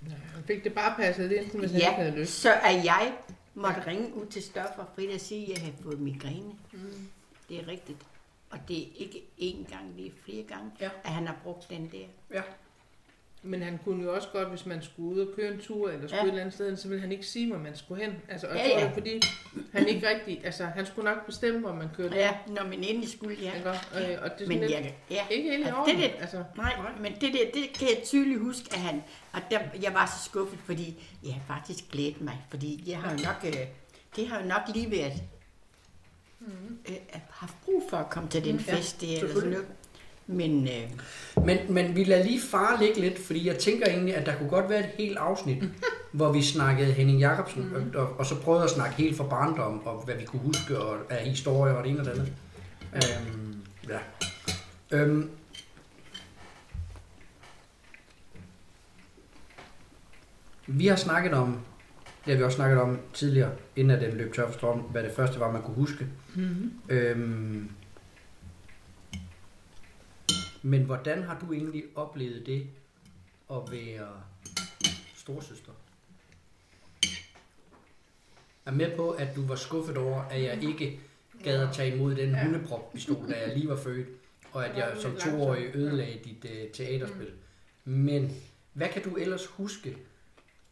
Nej, 0.00 0.16
han 0.34 0.44
fik 0.46 0.64
det 0.64 0.74
bare 0.74 0.94
passet 0.96 1.32
ind, 1.32 1.44
hvis 1.60 1.70
han 1.70 1.80
ikke 1.80 1.90
havde 1.92 2.12
Ja, 2.12 2.18
lyst. 2.18 2.40
så 2.40 2.50
er 2.52 2.70
jeg 2.70 3.12
måtte 3.54 3.86
ringe 3.86 4.14
ud 4.14 4.26
til 4.26 4.42
Stoffer 4.42 4.84
Frida 4.94 5.14
og 5.14 5.20
sige, 5.20 5.42
at 5.42 5.48
jeg 5.48 5.58
havde 5.60 5.76
fået 5.82 6.00
migræne. 6.00 6.54
Mm. 6.72 7.08
Det 7.48 7.60
er 7.60 7.68
rigtigt. 7.68 8.06
Og 8.50 8.58
det 8.68 8.78
er 8.82 8.86
ikke 8.94 9.22
én 9.40 9.70
gang, 9.70 9.96
det 9.96 10.06
er 10.06 10.10
flere 10.24 10.42
gange, 10.44 10.70
Ja. 10.80 10.90
at 11.04 11.10
han 11.10 11.26
har 11.26 11.36
brugt 11.42 11.70
den 11.70 11.90
der. 11.92 12.06
Ja. 12.34 12.42
Men 13.44 13.62
han 13.62 13.78
kunne 13.84 14.02
jo 14.04 14.14
også 14.14 14.28
godt, 14.32 14.48
hvis 14.48 14.66
man 14.66 14.82
skulle 14.82 15.14
ud 15.14 15.20
og 15.20 15.28
køre 15.36 15.52
en 15.52 15.60
tur, 15.60 15.90
eller 15.90 16.08
skulle 16.08 16.16
Ja. 16.16 16.22
ja. 16.22 16.24
et 16.24 16.28
eller 16.28 16.40
andet 16.40 16.54
sted, 16.54 16.76
så 16.76 16.88
ville 16.88 17.00
han 17.00 17.12
ikke 17.12 17.26
sige, 17.26 17.48
hvor 17.48 17.58
man 17.58 17.76
skulle 17.76 18.04
hen. 18.04 18.14
Altså, 18.28 18.46
og 18.46 18.56
Ja, 18.56 18.62
ja, 18.62 18.68
ja. 18.68 18.80
ja. 18.80 18.86
det 18.86 18.94
fordi, 18.94 19.22
han 19.72 19.88
ikke 19.88 20.08
rigtig, 20.08 20.40
altså, 20.44 20.64
han 20.64 20.86
skulle 20.86 21.10
nok 21.10 21.26
bestemme, 21.26 21.60
hvor 21.60 21.74
man 21.74 21.88
kørte. 21.96 22.16
Ja, 22.16 22.34
når 22.46 22.64
man 22.64 22.72
endelig 22.84 23.08
skulle, 23.12 23.36
ja. 23.42 23.52
Ikke? 23.54 23.70
Og, 23.70 23.76
og 24.22 24.30
det 24.38 24.44
er 24.44 24.48
Men 24.48 24.60
lidt, 24.60 24.70
jeg, 24.70 24.94
ja. 25.10 25.26
ikke 25.30 25.50
helt 25.50 25.66
Altså, 25.66 25.84
det, 25.86 25.96
det, 25.96 26.10
Altså, 26.20 26.44
Nej, 26.56 26.72
men 27.00 27.12
det, 27.12 27.20
der, 27.32 27.38
det 27.54 27.72
kan 27.78 27.88
jeg 27.88 28.00
tydeligt 28.04 28.40
huske, 28.40 28.68
at 28.72 28.78
han, 28.80 29.02
at 29.34 29.42
der, 29.50 29.60
jeg 29.82 29.94
var 29.94 30.06
så 30.18 30.24
skuffet, 30.30 30.58
fordi 30.64 31.04
jeg 31.24 31.34
har 31.34 31.42
faktisk 31.56 31.84
glædet 31.90 32.20
mig, 32.20 32.46
fordi 32.50 32.84
jeg 32.86 32.98
har 32.98 33.10
jo 33.12 33.18
nok, 33.24 33.36
øh, 33.44 33.66
det 34.16 34.28
har 34.28 34.40
jo 34.40 34.46
nok 34.46 34.62
lige 34.74 34.90
været, 34.90 35.22
mm. 36.40 36.78
øh, 36.88 36.96
haft 37.30 37.54
brug 37.64 37.82
for 37.90 37.96
at 37.96 38.10
komme 38.10 38.28
til 38.28 38.44
den 38.44 38.56
Mm, 38.56 38.62
ja, 38.66 38.74
fest, 38.74 39.00
det 39.00 39.14
er 39.16 39.20
eller 39.20 39.34
sådan 39.34 39.50
noget. 39.50 39.66
Men 40.26 40.68
øh, 40.68 40.90
Men, 41.44 41.58
men 41.68 41.96
vi 41.96 42.04
lader 42.04 42.24
lige 42.24 42.40
far 42.50 42.78
ligge 42.80 43.00
lidt, 43.00 43.18
fordi 43.18 43.46
jeg 43.46 43.58
tænker 43.58 43.86
egentlig, 43.86 44.16
at 44.16 44.26
der 44.26 44.36
kunne 44.36 44.48
godt 44.48 44.70
være 44.70 44.78
et 44.78 44.90
helt 44.98 45.18
afsnit, 45.18 45.64
hvor 46.12 46.32
vi 46.32 46.42
snakkede 46.42 46.92
Henning 46.92 47.20
Jacobsen, 47.20 47.68
mm. 47.68 47.92
og, 47.94 48.02
og, 48.02 48.18
og 48.18 48.26
så 48.26 48.40
prøvede 48.40 48.64
at 48.64 48.70
snakke 48.70 48.94
helt 48.96 49.16
fra 49.16 49.24
barndom, 49.24 49.86
og 49.86 50.04
hvad 50.04 50.14
vi 50.14 50.24
kunne 50.24 50.42
huske 50.42 50.78
og, 50.78 50.96
af 51.10 51.24
historier 51.24 51.74
og 51.74 51.84
det 51.84 51.90
ene 51.90 52.00
og 52.00 52.06
det 52.06 52.12
andet. 52.12 52.32
Øhm, 52.94 53.56
ja. 53.88 53.98
Øhm, 54.90 55.30
vi 60.66 60.86
har 60.86 60.96
snakket 60.96 61.32
om, 61.32 61.58
det 62.24 62.32
har 62.32 62.36
vi 62.36 62.44
også 62.44 62.56
snakket 62.56 62.80
om 62.80 62.98
tidligere, 63.14 63.50
inden 63.76 63.90
at 63.98 64.02
den 64.02 64.16
løb 64.16 64.34
tør 64.34 64.46
for 64.46 64.52
strøm, 64.52 64.78
hvad 64.78 65.02
det 65.02 65.12
første 65.16 65.40
var, 65.40 65.52
man 65.52 65.62
kunne 65.62 65.76
huske. 65.76 66.06
Mm-hmm. 66.34 66.72
Øhm, 66.88 67.70
men 70.62 70.82
hvordan 70.82 71.22
har 71.22 71.38
du 71.40 71.52
egentlig 71.52 71.84
oplevet 71.94 72.46
det 72.46 72.66
at 73.50 73.56
være 73.70 74.08
storsøster? 75.16 75.72
Jeg 78.66 78.72
er 78.72 78.76
med 78.76 78.96
på, 78.96 79.10
at 79.10 79.36
du 79.36 79.46
var 79.46 79.54
skuffet 79.56 79.96
over, 79.96 80.22
at 80.22 80.42
jeg 80.42 80.62
ikke 80.64 81.00
gad 81.44 81.68
at 81.68 81.74
tage 81.74 81.94
imod 81.96 82.14
den 82.14 82.30
Ja. 82.30 82.44
hundepropistol, 82.44 83.30
da 83.30 83.40
jeg 83.40 83.56
lige 83.56 83.68
var 83.68 83.76
født, 83.76 84.08
og 84.52 84.66
at 84.66 84.76
jeg 84.76 84.96
som 85.00 85.16
toårig 85.16 85.76
ødelagde 85.76 86.18
dit 86.24 86.44
uh, 86.44 86.72
teaterspil. 86.72 87.30
Men 87.84 88.30
hvad 88.72 88.88
kan 88.88 89.02
du 89.02 89.16
ellers 89.16 89.46
huske 89.46 89.96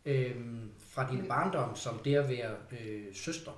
øhm, 0.07 0.71
fra 0.79 1.11
din 1.11 1.19
Men- 1.19 1.29
barndom 1.29 1.77
som 1.77 1.99
det 1.99 2.15
at 2.17 2.29
være 2.29 2.55
øh, 2.81 3.03
søster? 3.15 3.53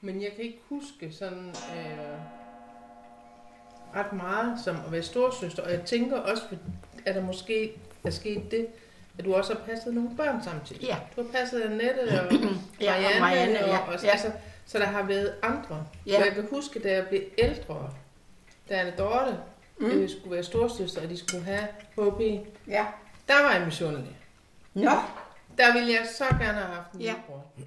Men 0.00 0.22
jeg 0.22 0.32
kan 0.36 0.44
ikke 0.44 0.58
huske 0.68 1.12
sådan 1.12 1.48
øh, 1.48 2.18
ret 3.96 4.12
meget 4.12 4.58
som 4.64 4.76
at 4.86 4.92
være 4.92 5.02
storsøster, 5.02 5.62
og 5.62 5.70
jeg 5.72 5.82
tænker 5.82 6.16
også, 6.20 6.42
at 7.06 7.14
der 7.14 7.22
måske 7.22 7.72
er 8.04 8.10
sket 8.10 8.50
det, 8.50 8.66
at 9.18 9.24
du 9.24 9.34
også 9.34 9.54
har 9.54 9.60
passet 9.60 9.94
nogle 9.94 10.16
børn 10.16 10.42
samtidig. 10.44 10.82
ja, 10.82 10.96
Du 11.16 11.22
har 11.22 11.30
passet 11.32 11.60
Annette 11.62 12.20
og 12.20 12.32
Ja, 12.80 12.94
og 12.94 13.00
Marianne, 13.02 13.20
Marianne, 13.20 13.58
ja, 13.58 13.78
og, 13.78 13.86
og, 13.94 14.02
ja. 14.02 14.08
altså, 14.10 14.32
så 14.66 14.78
der 14.78 14.84
har 14.86 15.02
været 15.02 15.34
andre. 15.42 15.86
Ja. 16.06 16.18
Og 16.20 16.24
jeg 16.26 16.34
kan 16.34 16.46
huske, 16.50 16.78
da 16.80 16.92
jeg 16.92 17.06
blev 17.08 17.22
ældre, 17.38 17.90
da 18.68 18.74
Anne 18.74 18.92
Dorte 18.98 19.36
Mm. 19.78 19.86
øh, 19.86 20.10
skulle 20.10 20.30
være 20.34 20.42
storsøster, 20.44 21.02
og 21.02 21.08
de 21.08 21.16
skulle 21.18 21.44
have 21.44 21.66
HB, 21.98 22.20
ja. 22.68 22.86
der 23.28 23.42
var 23.42 23.52
jeg 23.52 23.64
misundelig. 23.64 24.16
Nå, 24.74 24.90
Der 25.58 25.72
ville 25.72 25.88
jeg 25.92 26.06
så 26.14 26.24
gerne 26.24 26.44
have 26.58 26.74
haft 26.74 26.92
en 26.92 27.00
Ja. 27.00 27.06
lillebror. 27.12 27.44
Men 27.56 27.66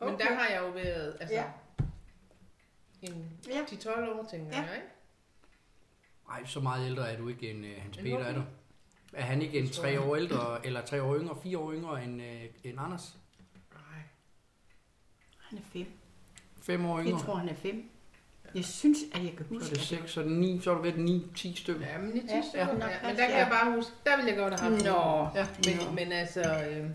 Okay. 0.00 0.26
der 0.26 0.34
har 0.34 0.48
jeg 0.50 0.60
jo 0.60 0.68
været 0.70 1.16
altså, 1.20 1.34
Ja. 1.34 1.42
en 3.02 3.24
Ja. 3.48 3.60
10-12 3.66 4.08
år, 4.08 4.26
tænker 4.30 4.46
Ja. 4.56 4.62
jeg, 4.62 4.68
ikke? 4.76 4.86
Nej, 6.36 6.46
så 6.46 6.60
meget 6.60 6.86
ældre 6.86 7.10
er 7.12 7.16
du 7.18 7.28
ikke 7.28 7.50
end 7.50 7.64
uh, 7.64 7.70
Hans 7.82 7.96
En 7.96 8.02
Peter, 8.04 8.18
er 8.18 8.34
du? 8.34 8.42
Er 9.12 9.22
han 9.24 9.42
ikke 9.42 9.58
en 9.58 9.64
Det 9.64 9.72
tre 9.72 9.88
jeg. 9.88 10.00
år 10.00 10.16
ældre, 10.16 10.66
eller 10.66 10.80
tre 10.82 11.02
år 11.02 11.16
yngre, 11.18 11.36
fire 11.42 11.58
år 11.58 11.72
yngre 11.72 12.04
end, 12.04 12.20
uh, 12.20 12.26
end 12.70 12.78
Anders? 12.80 13.16
Nej. 13.72 14.02
han 15.38 15.58
er 15.58 15.62
fem. 15.72 15.86
Fem 16.62 16.86
år 16.86 16.98
Jeg 16.98 17.06
yngre? 17.06 17.20
tror, 17.20 17.34
han 17.34 17.48
er 17.48 17.54
fem. 17.54 17.90
Jeg 18.54 18.64
synes, 18.64 18.98
at 19.14 19.24
jeg 19.24 19.32
kan 19.36 19.46
Så 19.46 19.54
huske, 19.54 19.66
er 19.66 19.70
det 19.70 19.78
at 19.78 19.84
seks, 19.86 20.10
så 20.10 20.20
er 20.20 20.24
det 20.24 20.32
ni, 20.32 20.60
så 20.62 20.70
er 20.70 20.74
du 20.74 20.82
ved 20.82 20.92
ni, 20.92 21.26
ti 21.36 21.54
stykker. 21.56 21.86
Ja, 21.86 21.98
men 21.98 22.16
i 22.16 22.20
10 22.20 22.26
Ja, 22.28 22.42
stykker. 22.48 22.66
ja, 22.66 23.08
men 23.08 23.16
der 23.16 23.26
kan 23.26 23.38
jeg 23.38 23.48
bare 23.50 23.74
huske, 23.76 23.92
der 24.06 24.16
ville 24.16 24.30
jeg 24.30 24.38
godt 24.38 24.60
have 24.60 24.72
haft 24.72 24.84
Nå. 24.84 25.28
Ja. 25.40 25.46
Men, 25.86 25.94
men 25.94 26.12
altså, 26.12 26.40
øh, 26.40 26.90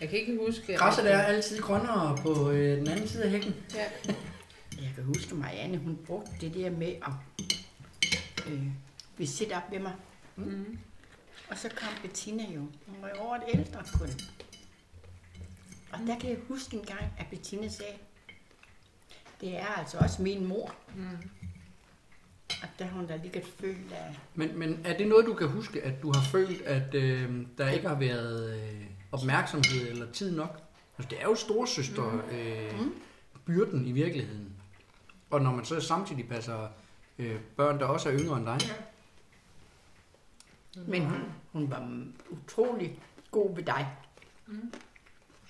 jeg 0.00 0.08
kan 0.08 0.18
ikke 0.18 0.38
huske... 0.46 0.76
Græsset 0.76 1.12
er 1.12 1.18
altid 1.18 1.58
grønnere 1.60 2.16
på 2.22 2.50
øh, 2.50 2.76
den 2.78 2.88
anden 2.88 3.08
side 3.08 3.24
af 3.24 3.30
hækken. 3.30 3.54
Ja. 3.74 3.84
Jeg 4.82 4.92
kan 4.94 5.04
huske, 5.04 5.34
Marianne, 5.34 5.78
hun 5.78 5.98
brugte 6.06 6.30
det 6.40 6.54
der 6.54 6.70
med 6.70 6.86
at 6.88 7.12
øh, 8.48 8.62
vil 9.16 9.28
sætte 9.28 9.52
op 9.52 9.70
ved 9.70 9.78
mig. 9.78 9.92
Mm. 10.36 10.78
Og 11.50 11.58
så 11.58 11.68
kom 11.76 11.88
Bettina 12.02 12.42
jo. 12.54 12.60
Hun 12.60 12.96
var 13.02 13.08
jo 13.08 13.14
over 13.20 13.36
et 13.36 13.42
ældre 13.54 13.82
kun. 13.98 14.08
Og 15.92 15.98
der 16.06 16.18
kan 16.18 16.30
jeg 16.30 16.38
huske 16.48 16.76
en 16.76 16.84
gang, 16.84 17.00
at 17.18 17.26
Bettina 17.30 17.68
sagde, 17.68 17.92
det 19.40 19.56
er 19.58 19.66
altså 19.66 19.98
også 19.98 20.22
min 20.22 20.46
mor. 20.46 20.74
Mm. 20.96 21.28
Og 22.62 22.68
der 22.78 22.84
har 22.84 22.96
hun 22.96 23.06
da 23.06 23.16
lige 23.16 23.42
følt 23.60 23.92
af... 23.92 24.18
Men, 24.34 24.58
men 24.58 24.80
er 24.84 24.96
det 24.96 25.08
noget, 25.08 25.26
du 25.26 25.34
kan 25.34 25.48
huske, 25.48 25.82
at 25.82 26.02
du 26.02 26.12
har 26.14 26.22
følt, 26.22 26.62
at 26.62 26.94
øh, 26.94 27.46
der 27.58 27.70
ikke 27.70 27.88
har 27.88 27.94
været 27.98 28.60
øh, 28.62 28.86
opmærksomhed 29.12 29.88
eller 29.90 30.12
tid 30.12 30.36
nok? 30.36 30.60
Altså, 30.98 31.10
det 31.10 31.20
er 31.20 31.24
jo 31.24 31.34
storsøster 31.34 32.20
øh, 32.32 32.80
Mm. 32.80 32.94
byrden 33.46 33.86
i 33.86 33.92
virkeligheden. 33.92 34.52
Og 35.30 35.40
når 35.42 35.52
man 35.52 35.64
så 35.64 35.80
samtidig 35.80 36.28
passer 36.28 36.68
øh, 37.18 37.40
børn, 37.56 37.78
der 37.78 37.86
også 37.86 38.08
er 38.08 38.18
yngre 38.18 38.36
end 38.36 38.46
dig. 38.46 38.58
Men 40.86 41.04
hun, 41.04 41.20
hun 41.52 41.70
var 41.70 42.02
utrolig 42.30 43.00
god 43.30 43.54
ved 43.56 43.62
dig. 43.64 43.88
Mm. 44.46 44.72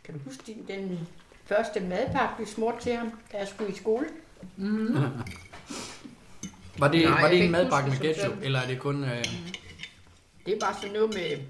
Kan 0.05 0.15
du 0.15 0.21
huske 0.25 0.43
din- 0.47 0.67
den 0.69 1.09
første 1.45 1.81
madpakke, 1.81 2.45
du 2.45 2.49
smurte 2.51 2.81
til 2.81 2.97
ham, 2.97 3.11
da 3.33 3.39
jeg 3.39 3.49
skulle 3.49 3.71
i 3.73 3.77
skole? 3.77 4.07
Mm. 4.57 4.97
Var 6.79 6.89
det, 6.89 7.05
Nej, 7.11 7.23
var 7.23 7.29
det 7.29 7.45
en 7.45 7.51
madpakke 7.51 7.91
med 7.91 7.99
ketchup, 7.99 8.31
sådan. 8.31 8.43
eller 8.45 8.59
er 8.59 8.67
det 8.67 8.79
kun... 8.81 9.05
Øh, 9.05 9.25
Det 10.47 10.55
er 10.55 10.61
bare 10.61 10.75
sådan 10.75 10.93
noget 10.93 11.15
med 11.15 11.47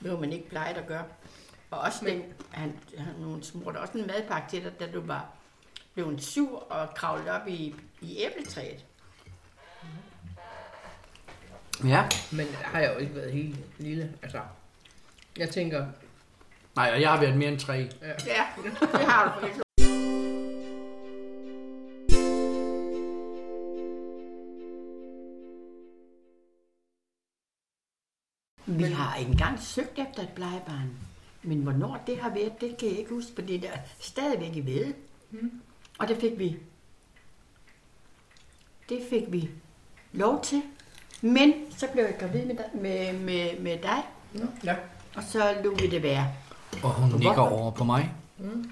noget, 0.00 0.20
man 0.20 0.32
ikke 0.32 0.48
plejer 0.48 0.74
at 0.74 0.86
gøre. 0.86 1.04
Og 1.70 1.78
også 1.78 2.04
den, 2.06 2.22
han, 2.50 2.78
han, 2.98 3.14
hun 3.14 3.42
smurte 3.42 3.78
også 3.80 3.98
en 3.98 4.06
madpakke 4.06 4.50
til 4.50 4.62
dig, 4.64 4.80
da 4.80 4.86
du 4.92 5.00
var 5.00 5.28
blevet 5.96 6.22
sur 6.22 6.58
og 6.72 6.94
kravlet 6.94 7.28
op 7.28 7.48
i, 7.48 7.74
i 8.00 8.18
æbletræet. 8.18 8.84
ja. 11.84 12.04
Men 12.32 12.46
der 12.46 12.56
har 12.64 12.80
jeg 12.80 12.94
jo 12.94 12.98
ikke 12.98 13.14
været 13.14 13.32
helt 13.32 13.56
lille. 13.78 14.12
Altså, 14.22 14.40
jeg 15.36 15.50
tænker, 15.50 15.86
Nej, 16.76 16.90
og 16.94 17.00
jeg 17.00 17.10
har 17.10 17.20
været 17.20 17.36
mere 17.36 17.48
end 17.48 17.58
tre. 17.60 17.72
ja. 18.02 18.12
Ja, 18.26 18.46
det 18.92 19.06
har 19.06 19.38
du. 19.40 19.46
Vi 28.66 28.84
har 28.84 29.16
ikke 29.16 29.30
engang 29.30 29.60
søgt 29.60 29.98
efter 29.98 30.22
et 30.22 30.32
plejebarn. 30.34 30.90
Men 31.42 31.62
hvornår 31.62 32.02
det 32.06 32.18
har 32.18 32.30
været, 32.34 32.60
det 32.60 32.76
kan 32.78 32.88
jeg 32.88 32.98
ikke 32.98 33.10
huske, 33.10 33.32
for 33.34 33.42
det 33.42 33.56
er 33.56 33.60
der 33.60 33.78
stadigvæk 34.00 34.56
i 34.56 34.60
ved. 34.60 34.94
Mm. 35.30 35.60
Og 35.98 36.08
det 36.08 36.16
fik 36.16 36.38
vi. 36.38 36.56
Det 38.88 39.00
fik 39.10 39.22
vi 39.32 39.50
lov 40.12 40.42
til. 40.44 40.62
Men 41.20 41.52
så 41.70 41.86
blev 41.92 42.04
jeg 42.04 42.16
gravid 42.20 42.44
med 42.46 42.56
dig, 42.56 42.70
med, 42.74 43.12
med, 43.20 43.60
med 43.60 43.78
dig 43.82 44.02
Ja. 44.64 44.76
og 45.16 45.22
så 45.22 45.60
lå 45.64 45.74
vi 45.74 45.86
det 45.90 46.02
være. 46.02 46.32
Og 46.82 46.92
hun 46.94 47.08
Hvorfor? 47.10 47.18
nikker 47.24 47.42
over 47.42 47.70
på 47.70 47.84
mig. 47.84 48.12
Mm. 48.38 48.70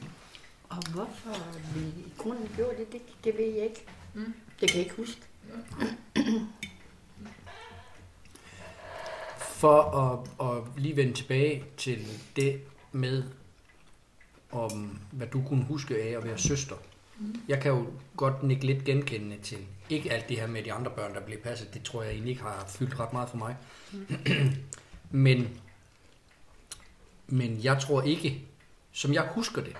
Og 0.68 0.76
hvorfor 0.92 1.36
vi 1.74 1.92
grunden 2.18 2.48
gjorde 2.56 2.76
det, 2.78 2.92
det, 2.92 3.00
det 3.24 3.38
ved 3.38 3.54
jeg 3.54 3.64
ikke. 3.64 3.86
Mm. 4.14 4.34
Det 4.60 4.68
kan 4.70 4.78
jeg 4.78 4.84
ikke 4.84 4.96
huske. 4.96 5.20
For 9.38 9.82
at, 9.82 10.48
at 10.48 10.62
lige 10.82 10.96
vende 10.96 11.12
tilbage 11.12 11.64
til 11.76 12.06
det 12.36 12.60
med, 12.92 13.24
om 14.52 14.98
hvad 15.12 15.26
du 15.26 15.42
kunne 15.48 15.64
huske 15.64 16.02
af 16.02 16.16
at 16.16 16.24
være 16.24 16.38
søster. 16.38 16.74
Mm. 16.76 16.93
Jeg 17.48 17.60
kan 17.60 17.72
jo 17.72 17.86
godt 18.16 18.42
nikke 18.42 18.66
lidt 18.66 18.84
genkendende 18.84 19.38
til, 19.42 19.58
ikke 19.90 20.12
alt 20.12 20.28
det 20.28 20.40
her 20.40 20.46
med 20.46 20.62
de 20.62 20.72
andre 20.72 20.90
børn, 20.90 21.14
der 21.14 21.20
blev 21.20 21.38
passet, 21.38 21.74
det 21.74 21.82
tror 21.82 22.02
jeg 22.02 22.12
egentlig 22.12 22.30
ikke 22.30 22.42
har 22.42 22.64
fyldt 22.68 23.00
ret 23.00 23.12
meget 23.12 23.28
for 23.28 23.36
mig. 23.36 23.56
men, 25.10 25.60
men 27.26 27.64
jeg 27.64 27.80
tror 27.80 28.02
ikke, 28.02 28.44
som 28.92 29.12
jeg 29.12 29.28
husker 29.34 29.62
det, 29.62 29.76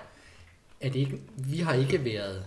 at 0.81 0.95
ikke, 0.95 1.21
vi 1.37 1.59
har 1.59 1.73
ikke 1.73 2.05
været 2.05 2.45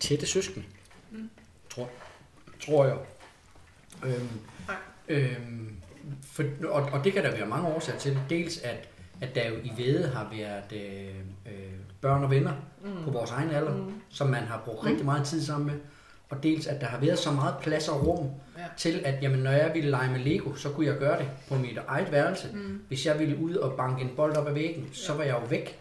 tætte 0.00 0.26
søskende. 0.26 0.66
Mm. 1.10 1.30
Tror, 1.70 1.90
tror 2.60 2.86
jeg. 2.86 2.98
Øhm, 4.04 4.28
Nej. 4.66 4.76
øhm, 5.08 5.76
for, 6.22 6.44
og, 6.64 6.82
og 6.82 7.04
det 7.04 7.12
kan 7.12 7.24
der 7.24 7.30
være 7.30 7.46
mange 7.46 7.68
årsager 7.68 7.98
til. 7.98 8.18
Dels 8.30 8.58
at, 8.58 8.88
at 9.20 9.34
der 9.34 9.48
jo 9.48 9.54
i 9.64 9.72
Vede 9.76 10.08
har 10.08 10.32
været 10.32 10.82
øh, 10.82 11.14
øh, 11.46 11.72
børn 12.00 12.24
og 12.24 12.30
venner 12.30 12.52
mm. 12.84 13.04
på 13.04 13.10
vores 13.10 13.30
egen 13.30 13.50
alder, 13.50 13.76
mm. 13.76 13.92
som 14.08 14.26
man 14.28 14.42
har 14.42 14.62
brugt 14.64 14.86
rigtig 14.86 15.04
meget 15.04 15.26
tid 15.26 15.42
sammen 15.42 15.66
med. 15.66 15.74
Og 16.28 16.42
dels 16.42 16.66
at 16.66 16.80
der 16.80 16.86
har 16.86 17.00
været 17.00 17.18
så 17.18 17.30
meget 17.30 17.54
plads 17.62 17.88
og 17.88 18.06
rum 18.06 18.30
Ja. 18.58 18.64
til, 18.76 19.00
at 19.04 19.22
jamen, 19.22 19.38
når 19.38 19.50
jeg 19.50 19.70
ville 19.74 19.90
lege 19.90 20.10
med 20.10 20.20
Lego, 20.20 20.54
så 20.54 20.70
kunne 20.70 20.86
jeg 20.86 20.96
gøre 20.98 21.18
det 21.18 21.28
på 21.48 21.54
mit 21.54 21.78
eget 21.88 22.12
værelse. 22.12 22.48
Mm. 22.52 22.82
Hvis 22.88 23.06
jeg 23.06 23.18
ville 23.18 23.36
ud 23.38 23.54
og 23.54 23.76
banke 23.76 24.02
en 24.02 24.10
bold 24.16 24.36
op 24.36 24.46
ad 24.46 24.52
væggen, 24.52 24.88
så 24.92 25.14
var 25.14 25.22
jeg 25.22 25.34
jo 25.34 25.46
væk. 25.50 25.78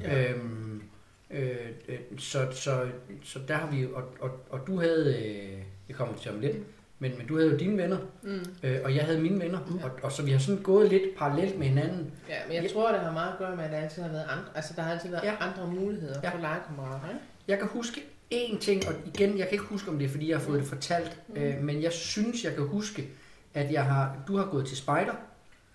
Ja. 0.00 0.30
Øhm, 0.30 0.82
øh, 1.30 1.56
øh, 1.88 1.98
så, 2.18 2.46
så, 2.52 2.86
så 3.22 3.38
der 3.48 3.54
har 3.54 3.70
vi, 3.70 3.86
og, 3.94 4.02
og, 4.20 4.30
og 4.50 4.66
du 4.66 4.80
havde, 4.80 5.16
øh, 5.18 5.58
det 5.88 5.96
kommer 5.96 6.14
til 6.16 6.30
om 6.30 6.40
lidt, 6.40 6.56
men, 6.98 7.12
men 7.18 7.26
du 7.26 7.36
havde 7.36 7.50
jo 7.50 7.56
dine 7.56 7.82
venner, 7.82 7.96
Mm. 8.22 8.40
øh, 8.62 8.78
og 8.84 8.94
jeg 8.96 9.04
havde 9.04 9.20
mine 9.20 9.40
venner, 9.40 9.58
og, 9.84 9.90
og 10.02 10.12
så 10.12 10.22
vi 10.22 10.30
har 10.30 10.38
sådan 10.38 10.62
gået 10.62 10.88
lidt 10.88 11.02
parallelt 11.18 11.58
med 11.58 11.66
hinanden. 11.66 12.12
Ja, 12.28 12.34
men 12.48 12.62
jeg 12.62 12.70
tror, 12.72 12.90
det 12.92 13.00
har 13.00 13.12
meget 13.12 13.32
at 13.32 13.38
gøre 13.38 13.56
med, 13.56 13.64
at 13.64 13.70
der 13.72 13.76
altid 13.78 14.02
har 14.02 14.08
været 14.10 14.22
andre, 14.30 14.44
altså 14.54 14.72
der 14.76 14.82
har 14.82 14.92
altid 14.92 15.10
været 15.10 15.24
Ja. 15.24 15.32
andre 15.40 15.66
muligheder 15.80 16.20
Ja. 16.22 16.30
for 16.30 16.38
legekammerater? 16.38 17.08
Jeg 17.48 17.58
kan 17.58 17.68
huske 17.68 18.00
én 18.34 18.58
ting, 18.58 18.82
og 18.88 18.94
igen, 19.14 19.38
jeg 19.38 19.46
kan 19.48 19.52
ikke 19.52 19.64
huske, 19.64 19.90
om 19.90 19.98
det 19.98 20.04
er, 20.04 20.08
fordi 20.08 20.30
jeg 20.30 20.38
har 20.38 20.44
fået 20.44 20.60
det 20.60 20.68
fortalt, 20.68 21.20
Mm. 21.28 21.36
øh, 21.42 21.62
men 21.62 21.82
jeg 21.82 21.92
synes, 21.92 22.44
jeg 22.44 22.54
kan 22.54 22.66
huske, 22.66 23.08
at 23.54 23.72
jeg 23.72 23.84
har, 23.84 24.16
du 24.28 24.36
har 24.36 24.44
gået 24.46 24.66
til 24.66 24.76
spejder, 24.76 25.12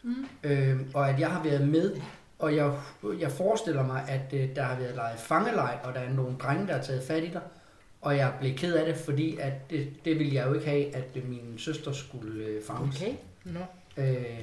mm. 0.04 0.16
øh, 0.44 0.80
og 0.94 1.10
at 1.10 1.20
jeg 1.20 1.30
har 1.32 1.44
været 1.44 1.68
med, 1.68 1.96
og 2.40 2.56
jeg, 2.56 2.72
jeg 3.20 3.32
forestiller 3.32 3.84
mig, 3.86 4.04
at 4.08 4.34
øh, 4.40 4.56
der 4.56 4.64
har 4.64 4.80
været 4.80 4.96
lejet 4.96 5.20
fangeleg, 5.20 5.80
og 5.84 5.94
der 5.94 6.00
er 6.00 6.14
nogle 6.14 6.36
drenge, 6.42 6.68
der 6.68 6.74
har 6.74 6.82
taget 6.82 7.04
fat 7.04 7.24
i 7.24 7.28
dig, 7.28 7.42
og 8.02 8.18
jeg 8.18 8.34
blev 8.40 8.56
ked 8.56 8.74
af 8.74 8.86
det, 8.86 8.98
fordi 8.98 9.38
at 9.38 9.70
det, 9.70 9.94
det 10.06 10.20
ville 10.20 10.34
jeg 10.36 10.48
jo 10.48 10.54
ikke 10.54 10.66
have, 10.66 10.96
at 10.96 11.16
min 11.30 11.54
søster 11.58 11.92
skulle 11.92 12.46
øh, 12.46 12.64
fanges. 12.64 12.96
Okay. 13.02 13.14
Nå. 13.46 13.60
Øh, 13.98 14.40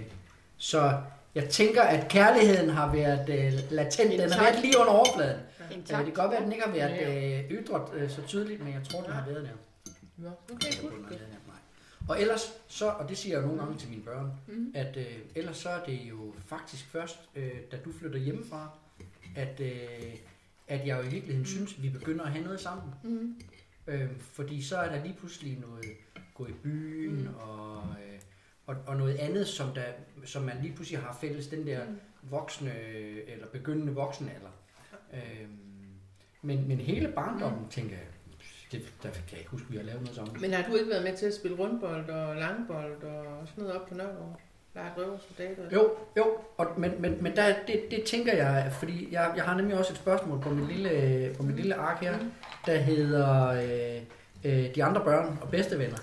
så 0.57 0.99
jeg 1.35 1.49
tænker, 1.49 1.83
at 1.83 2.09
kærligheden 2.09 2.71
har 2.71 2.93
været 2.95 3.29
øh, 3.29 3.53
latent. 3.71 4.11
Den 4.13 4.31
har 4.33 4.43
været 4.43 4.61
lige 4.65 4.79
under 4.79 4.93
overfladen. 4.93 5.41
En 5.71 5.77
Øh, 5.79 5.97
det 5.99 6.05
kan 6.05 6.13
godt 6.15 6.31
være, 6.31 6.37
at 6.39 6.43
den 6.45 6.53
ikke 6.53 6.65
har 6.65 6.73
været 6.73 7.43
øh, 7.45 7.51
ydret 7.51 7.83
øh, 7.95 8.11
så 8.11 8.23
tydeligt, 8.27 8.65
men 8.65 8.73
jeg 8.73 8.83
tror, 8.91 9.01
den 9.03 9.13
har 9.13 9.27
været 9.27 9.43
der. 9.45 9.93
Nå, 10.17 10.29
okay, 10.53 10.73
cool. 10.81 10.93
Og 12.09 12.21
ellers, 12.21 12.53
så, 12.69 12.89
og 12.89 13.09
det 13.09 13.19
siger 13.19 13.37
jeg 13.37 13.43
jo 13.43 13.47
nogle 13.47 13.63
gange 13.63 13.79
til 13.79 13.89
mine 13.89 14.03
børn, 14.03 14.31
Mhm. 14.47 14.73
at 14.75 14.97
øh, 14.97 15.05
ellers 15.35 15.57
så 15.57 15.69
er 15.69 15.85
det 15.85 16.01
jo 16.09 16.35
faktisk 16.47 16.87
først, 16.93 17.19
øh, 17.37 17.51
da 17.73 17.77
du 17.85 17.91
flytter 18.01 18.19
hjemmefra, 18.19 18.69
at, 19.37 19.61
øh, 19.61 19.71
at 20.69 20.87
jeg 20.87 20.99
jo 20.99 21.03
i 21.03 21.09
virkeligheden 21.11 21.47
synes, 21.47 21.75
at 21.77 21.83
vi 21.83 21.89
begynder 21.89 22.25
at 22.25 22.31
have 22.33 22.45
noget 22.45 22.61
sammen. 22.61 22.95
Mm. 23.05 23.41
Øh, 23.87 24.11
fordi 24.21 24.63
så 24.63 24.77
er 24.77 24.97
der 24.97 25.03
lige 25.05 25.15
pludselig 25.19 25.59
noget 25.59 25.85
gå 26.35 26.47
i 26.47 26.53
byen 26.63 27.15
Mm. 27.15 27.21
mm. 27.21 27.35
og, 27.35 27.77
øh, 27.83 28.21
og, 28.67 28.77
og 28.87 28.97
noget 28.97 29.15
andet, 29.17 29.47
som, 29.49 29.75
der, 29.75 29.85
som 30.25 30.43
man 30.43 30.57
lige 30.63 30.75
pludselig 30.75 31.01
har 31.01 31.19
fælles, 31.21 31.47
den 31.47 31.67
der 31.67 31.87
Mm. 31.87 31.97
voksne 32.31 32.73
eller 33.29 33.47
begyndende 33.47 33.93
voksenalder. 33.95 34.51
Øh, 35.15 35.49
men, 36.43 36.69
men 36.69 36.79
hele 36.79 37.09
barndommen, 37.09 37.63
mm. 37.63 37.69
tænker 37.69 37.97
jeg, 37.97 38.07
det, 38.73 38.95
der 39.03 39.11
kan 39.11 39.23
jeg 39.31 39.39
ikke 39.39 39.51
huske, 39.51 39.65
at 39.67 39.73
vi 39.73 39.77
har 39.77 39.85
lavet 39.85 40.01
noget 40.03 40.17
sammen. 40.17 40.41
Men 40.41 40.53
har 40.53 40.71
du 40.71 40.75
ikke 40.77 40.91
været 40.91 41.05
med 41.05 41.17
til 41.17 41.27
at 41.27 41.35
spille 41.35 41.57
rundbold 41.57 42.11
og 42.11 42.37
langbold 42.37 43.03
og 43.03 43.49
sådan 43.49 43.65
noget 43.65 43.81
op 43.81 43.89
på 43.89 43.95
Nørgaard? 43.95 44.41
Lege 44.77 44.89
røversoldater? 44.97 45.63
Jo, 45.73 45.91
jo, 46.17 46.25
og, 46.57 46.67
men, 46.77 46.93
men, 46.99 47.17
men 47.21 47.37
der, 47.37 47.55
det, 47.67 47.81
det 47.91 48.03
tænker 48.05 48.33
jeg, 48.37 48.73
fordi 48.79 49.09
jeg, 49.13 49.33
jeg 49.37 49.45
har 49.45 49.57
nemlig 49.57 49.79
også 49.79 49.93
et 49.93 49.99
spørgsmål 49.99 50.41
på 50.41 50.51
mit 50.51 50.69
lille, 50.77 51.31
på 51.37 51.43
mit 51.43 51.57
lille 51.57 51.75
ark 51.75 52.01
her, 52.01 52.17
Mm. 52.19 52.31
der 52.67 52.77
hedder 52.77 53.47
øh, 53.49 54.01
øh, 54.45 54.75
De 54.75 54.85
andre 54.85 55.01
børn 55.05 55.39
og 55.43 55.49
bedstevenner. 55.51 55.99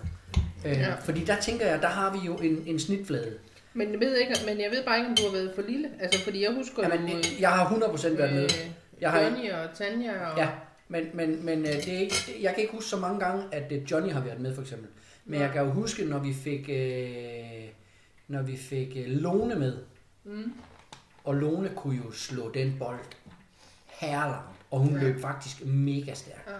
Øh, 0.65 0.71
Ja. 0.71 0.93
Fordi 1.03 1.23
der 1.23 1.35
tænker 1.41 1.65
jeg, 1.67 1.81
der 1.81 1.87
har 1.87 2.13
vi 2.13 2.19
jo 2.25 2.35
en, 2.35 2.63
en 2.65 2.79
snitflade. 2.79 3.33
Men 3.73 3.91
jeg, 3.91 3.99
ved 3.99 4.15
ikke, 4.17 4.33
men 4.47 4.61
jeg 4.61 4.71
ved 4.71 4.83
bare 4.85 4.97
ikke, 4.97 5.09
om 5.09 5.15
du 5.15 5.23
har 5.23 5.31
været 5.31 5.51
for 5.55 5.61
lille. 5.61 5.89
Altså, 5.99 6.23
fordi 6.23 6.43
jeg 6.43 6.53
husker 6.53 6.83
Jamen, 6.89 7.07
jo... 7.09 7.15
jeg 7.39 7.49
har 7.49 7.65
100% 7.69 8.17
været 8.17 8.33
med. 8.33 8.43
øh, 8.43 8.49
Jeg 9.01 9.11
har 9.11 9.21
Johnny 9.21 9.51
og 9.51 9.77
Tanja 9.77 10.11
og... 10.31 10.37
Ja, 10.37 10.49
men, 10.87 11.03
men, 11.13 11.45
men 11.45 11.59
øh, 11.59 11.73
det 11.73 11.87
er 11.93 11.99
ikke, 11.99 12.15
jeg 12.41 12.53
kan 12.53 12.61
ikke 12.61 12.73
huske 12.73 12.89
så 12.89 12.97
mange 12.97 13.19
gange, 13.19 13.43
at 13.51 13.71
øh, 13.71 13.91
Johnny 13.91 14.11
har 14.11 14.21
været 14.21 14.39
med, 14.39 14.55
for 14.55 14.61
eksempel. 14.61 14.87
Men 15.25 15.41
jeg 15.41 15.49
kan 15.53 15.61
jo 15.61 15.69
huske, 15.69 16.05
når 16.05 16.19
vi 16.19 16.33
fik, 16.43 16.69
øh, 16.69 17.62
når 18.33 18.41
vi 18.41 18.57
fik 18.57 18.93
øh, 18.95 19.07
Lone 19.07 19.55
med, 19.55 19.77
Mm. 20.25 20.53
og 21.23 21.35
Lone 21.35 21.71
kunne 21.75 21.97
jo 22.05 22.11
slå 22.11 22.51
den 22.51 22.75
bold 22.79 22.99
herlangt, 23.87 24.49
og 24.71 24.79
hun 24.79 24.93
Ja. 24.95 25.01
løb 25.03 25.21
faktisk 25.21 25.65
mega 25.65 26.13
stærkt. 26.13 26.47
Ja. 26.47 26.53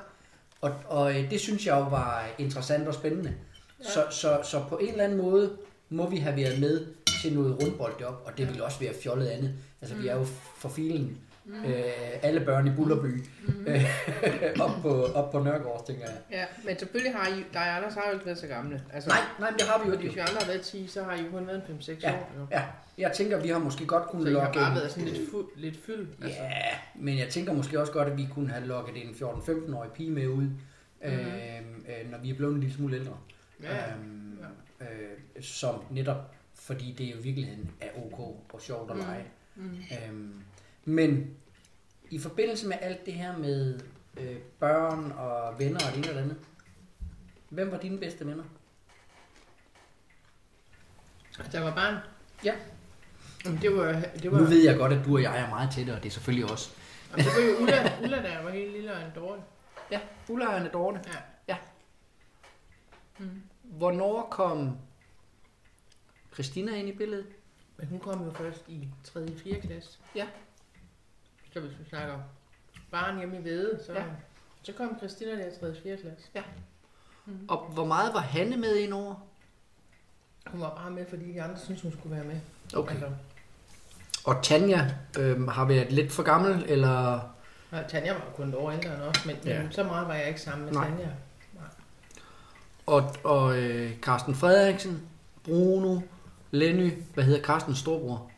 Og, 0.61 0.73
og 0.87 1.19
øh, 1.19 1.29
det 1.31 1.39
synes 1.39 1.65
jeg 1.67 1.73
jo 1.79 1.83
var 1.89 2.27
interessant 2.37 2.87
og 2.87 2.93
spændende. 2.93 3.33
Ja. 3.79 3.89
Så, 3.89 4.05
så, 4.11 4.39
så 4.43 4.63
på 4.69 4.77
en 4.77 4.89
eller 4.91 5.03
anden 5.03 5.17
måde 5.17 5.57
må 5.89 6.09
vi 6.09 6.17
have 6.17 6.35
været 6.35 6.59
med 6.59 6.85
til 7.21 7.33
noget 7.33 7.63
rundbold 7.63 8.03
op, 8.03 8.23
og 8.25 8.37
det 8.37 8.47
ville 8.47 8.63
også 8.63 8.79
være 8.79 8.93
fjollet 9.03 9.27
andet. 9.27 9.53
Altså, 9.81 9.95
vi 9.97 10.07
er 10.07 10.15
jo 10.15 10.23
for 10.57 10.69
filen. 10.69 11.17
Mm. 11.45 11.63
Øh, 11.65 11.83
alle 12.21 12.39
børn 12.45 12.67
i 12.67 12.69
Bullerby. 12.75 13.23
Mm. 13.47 13.65
Øh, 13.67 13.83
op, 14.65 14.71
på, 14.81 15.03
op 15.05 15.31
på 15.31 15.39
Nørgaard, 15.43 15.83
tænker 15.87 16.03
jeg. 16.05 16.17
Ja, 16.31 16.45
men 16.65 16.79
selvfølgelig 16.79 17.13
har 17.15 17.27
I... 17.27 17.43
Nej, 17.53 17.67
Anders 17.77 17.93
har 17.93 18.03
jo 18.07 18.13
ikke 18.13 18.25
været 18.25 18.37
så 18.37 18.47
gamle. 18.47 18.83
Altså, 18.93 19.09
Nej, 19.09 19.19
nej, 19.39 19.49
men 19.51 19.59
det 19.59 19.67
har 19.67 19.83
vi 19.83 19.89
jo 19.89 19.95
Hvis 19.95 20.03
ikke. 20.03 20.15
vi 20.15 20.19
andre 20.19 20.33
har 20.39 20.47
været 20.47 20.61
10, 20.61 20.87
så 20.87 21.03
har 21.03 21.13
I 21.13 21.21
jo 21.21 21.29
kun 21.31 21.47
været 21.47 21.61
en 21.69 21.77
5-6 21.79 21.91
Ja. 22.03 22.11
år. 22.13 22.31
Jo. 22.39 22.47
Ja, 22.51 22.63
jeg 22.97 23.11
tænker, 23.15 23.39
vi 23.41 23.47
har 23.49 23.59
måske 23.59 23.85
godt 23.85 24.03
Så 24.03 24.09
kunne 24.09 24.21
I 24.31 24.33
har 24.33 24.41
lokke... 24.43 24.59
bare 24.59 24.75
været 24.75 24.91
sådan 24.91 25.07
lidt, 25.09 25.29
fu- 25.29 25.49
lidt 25.59 25.77
fyld. 25.85 26.07
Altså. 26.23 26.39
Ja, 26.41 26.49
men 26.95 27.17
jeg 27.17 27.29
tænker 27.29 27.53
måske 27.53 27.79
også 27.79 27.91
godt, 27.93 28.07
at 28.07 28.17
vi 28.17 28.27
kunne 28.33 28.49
have 28.49 28.65
lokket 28.67 28.95
en 29.03 29.09
14-15-årig 29.15 29.91
pige 29.91 30.11
med 30.11 30.27
ud, 30.27 30.43
Mhm. 30.43 31.11
øh, 31.11 31.13
øh, 32.03 32.11
når 32.11 32.17
vi 32.17 32.29
er 32.29 32.33
blevet 32.35 32.53
en 32.53 32.59
lille 32.59 32.75
smule 32.75 32.95
ældre. 32.95 33.17
Ja, 33.63 33.75
ja. 33.75 33.81
Øhm, 33.91 34.37
øh, 34.81 35.43
som 35.43 35.75
netop, 35.91 36.31
fordi 36.55 36.95
det 36.97 37.03
jo 37.11 37.19
i 37.19 37.21
virkeligheden 37.23 37.71
er 37.81 37.87
ok 37.97 38.19
og 38.53 38.61
sjovt 38.61 38.91
at 38.91 38.97
Mm. 38.97 39.03
lege. 39.03 39.23
Mm. 39.55 39.63
Øhm, 40.09 40.33
men 40.85 41.37
i 42.09 42.19
forbindelse 42.19 42.67
med 42.67 42.77
alt 42.81 43.05
det 43.05 43.13
her 43.13 43.37
med 43.37 43.79
øh, 44.17 44.37
børn 44.59 45.11
og 45.11 45.59
venner 45.59 45.79
og 45.87 45.91
det 45.91 45.97
ene 45.97 46.09
og 46.09 46.15
det 46.15 46.21
andet, 46.21 46.37
hvem 47.49 47.71
var 47.71 47.77
dine 47.77 47.99
bedste 47.99 48.27
venner? 48.27 48.43
Der 51.51 51.59
var 51.59 51.75
barn. 51.75 51.95
Ja. 52.45 52.55
Jamen, 53.45 53.61
det 53.61 53.77
var, 53.77 54.03
det 54.21 54.31
var, 54.31 54.39
Nu 54.39 54.45
ved 54.45 54.63
jeg 54.63 54.77
godt, 54.77 54.93
at 54.93 55.05
du 55.05 55.13
og 55.15 55.21
jeg 55.21 55.39
er 55.39 55.49
meget 55.49 55.71
tætte, 55.71 55.91
og 55.91 56.03
det 56.03 56.09
er 56.09 56.11
selvfølgelig 56.13 56.51
også. 56.51 56.69
Jamen, 57.11 57.25
det 57.25 57.33
var 57.35 57.49
jo 57.49 57.63
Ulla, 57.63 57.97
Ulla, 58.03 58.17
der 58.17 58.43
var 58.43 58.51
helt 58.51 58.71
lille 58.71 58.93
og 58.93 59.01
en 59.01 59.11
dårlig. 59.15 59.43
Ja, 59.91 59.99
Ulla 60.29 60.47
og 60.47 60.55
Anne 60.55 60.69
Dorte. 60.73 60.99
Ja. 61.07 61.17
Ja. 61.47 61.57
Mm. 63.17 63.41
Hvornår 63.63 64.27
kom 64.31 64.77
Christina 66.33 66.75
ind 66.75 66.89
i 66.89 66.91
billedet? 66.91 67.25
Men 67.77 67.87
hun 67.87 67.99
kom 67.99 68.25
jo 68.25 68.31
først 68.31 68.63
i 68.67 68.87
3. 69.03 69.19
og 69.19 69.29
4. 69.43 69.59
klasse. 69.59 69.99
Ja. 70.15 70.27
Så 71.53 71.59
hvis 71.59 71.79
vi 71.79 71.89
snakker 71.89 72.19
barn 72.91 73.17
hjemme 73.17 73.39
i 73.39 73.43
Vede, 73.43 73.79
så, 73.85 73.93
Ja. 73.93 73.99
ja. 73.99 74.05
så 74.63 74.73
kom 74.73 74.97
Christina 74.97 75.31
der 75.31 75.47
i 75.47 75.59
3. 75.59 75.67
og 75.67 75.75
4. 75.83 75.97
klasse. 75.97 76.49
Mm. 77.25 77.45
Og 77.49 77.65
hvor 77.73 77.85
meget 77.85 78.13
var 78.13 78.19
Hanne 78.19 78.57
med 78.57 78.75
ind 78.75 78.93
over? 78.93 79.15
Hun 80.47 80.61
var 80.61 80.75
bare 80.75 80.91
med, 80.91 81.05
fordi 81.09 81.33
de 81.33 81.41
andre 81.41 81.57
syntes, 81.59 81.81
hun 81.81 81.91
skulle 81.91 82.15
være 82.15 82.25
med. 82.25 82.39
Okay. 82.75 82.91
Altså, 82.91 83.09
Og 84.25 84.43
Tanja 84.43 84.87
øh, 85.19 85.47
har 85.47 85.65
været 85.65 85.91
lidt 85.91 86.11
for 86.11 86.23
gammel, 86.23 86.65
eller... 86.67 87.19
og 87.71 87.79
Tanja 87.87 88.13
var 88.13 88.19
jo 88.25 88.31
kun 88.35 88.49
et 88.49 88.55
år 88.55 88.71
ældre 88.71 88.93
end 88.93 89.01
os, 89.01 89.25
men, 89.25 89.35
Ja. 89.45 89.61
ja. 89.61 89.71
så 89.71 89.83
meget 89.83 90.07
var 90.07 90.13
jeg 90.13 90.27
ikke 90.27 90.41
sammen 90.41 90.65
med 90.65 90.73
Nej. 90.73 90.87
Tanja. 90.89 91.07
Og, 92.85 93.15
og 93.23 93.57
øh, 93.57 93.99
Carsten 93.99 94.35
Frederiksen, 94.35 95.07
Bruno, 95.43 95.99
Lenny, 96.51 96.93
hvad 97.13 97.23
hedder 97.23 97.43
Carstens 97.43 97.77
storbror? 97.77 98.31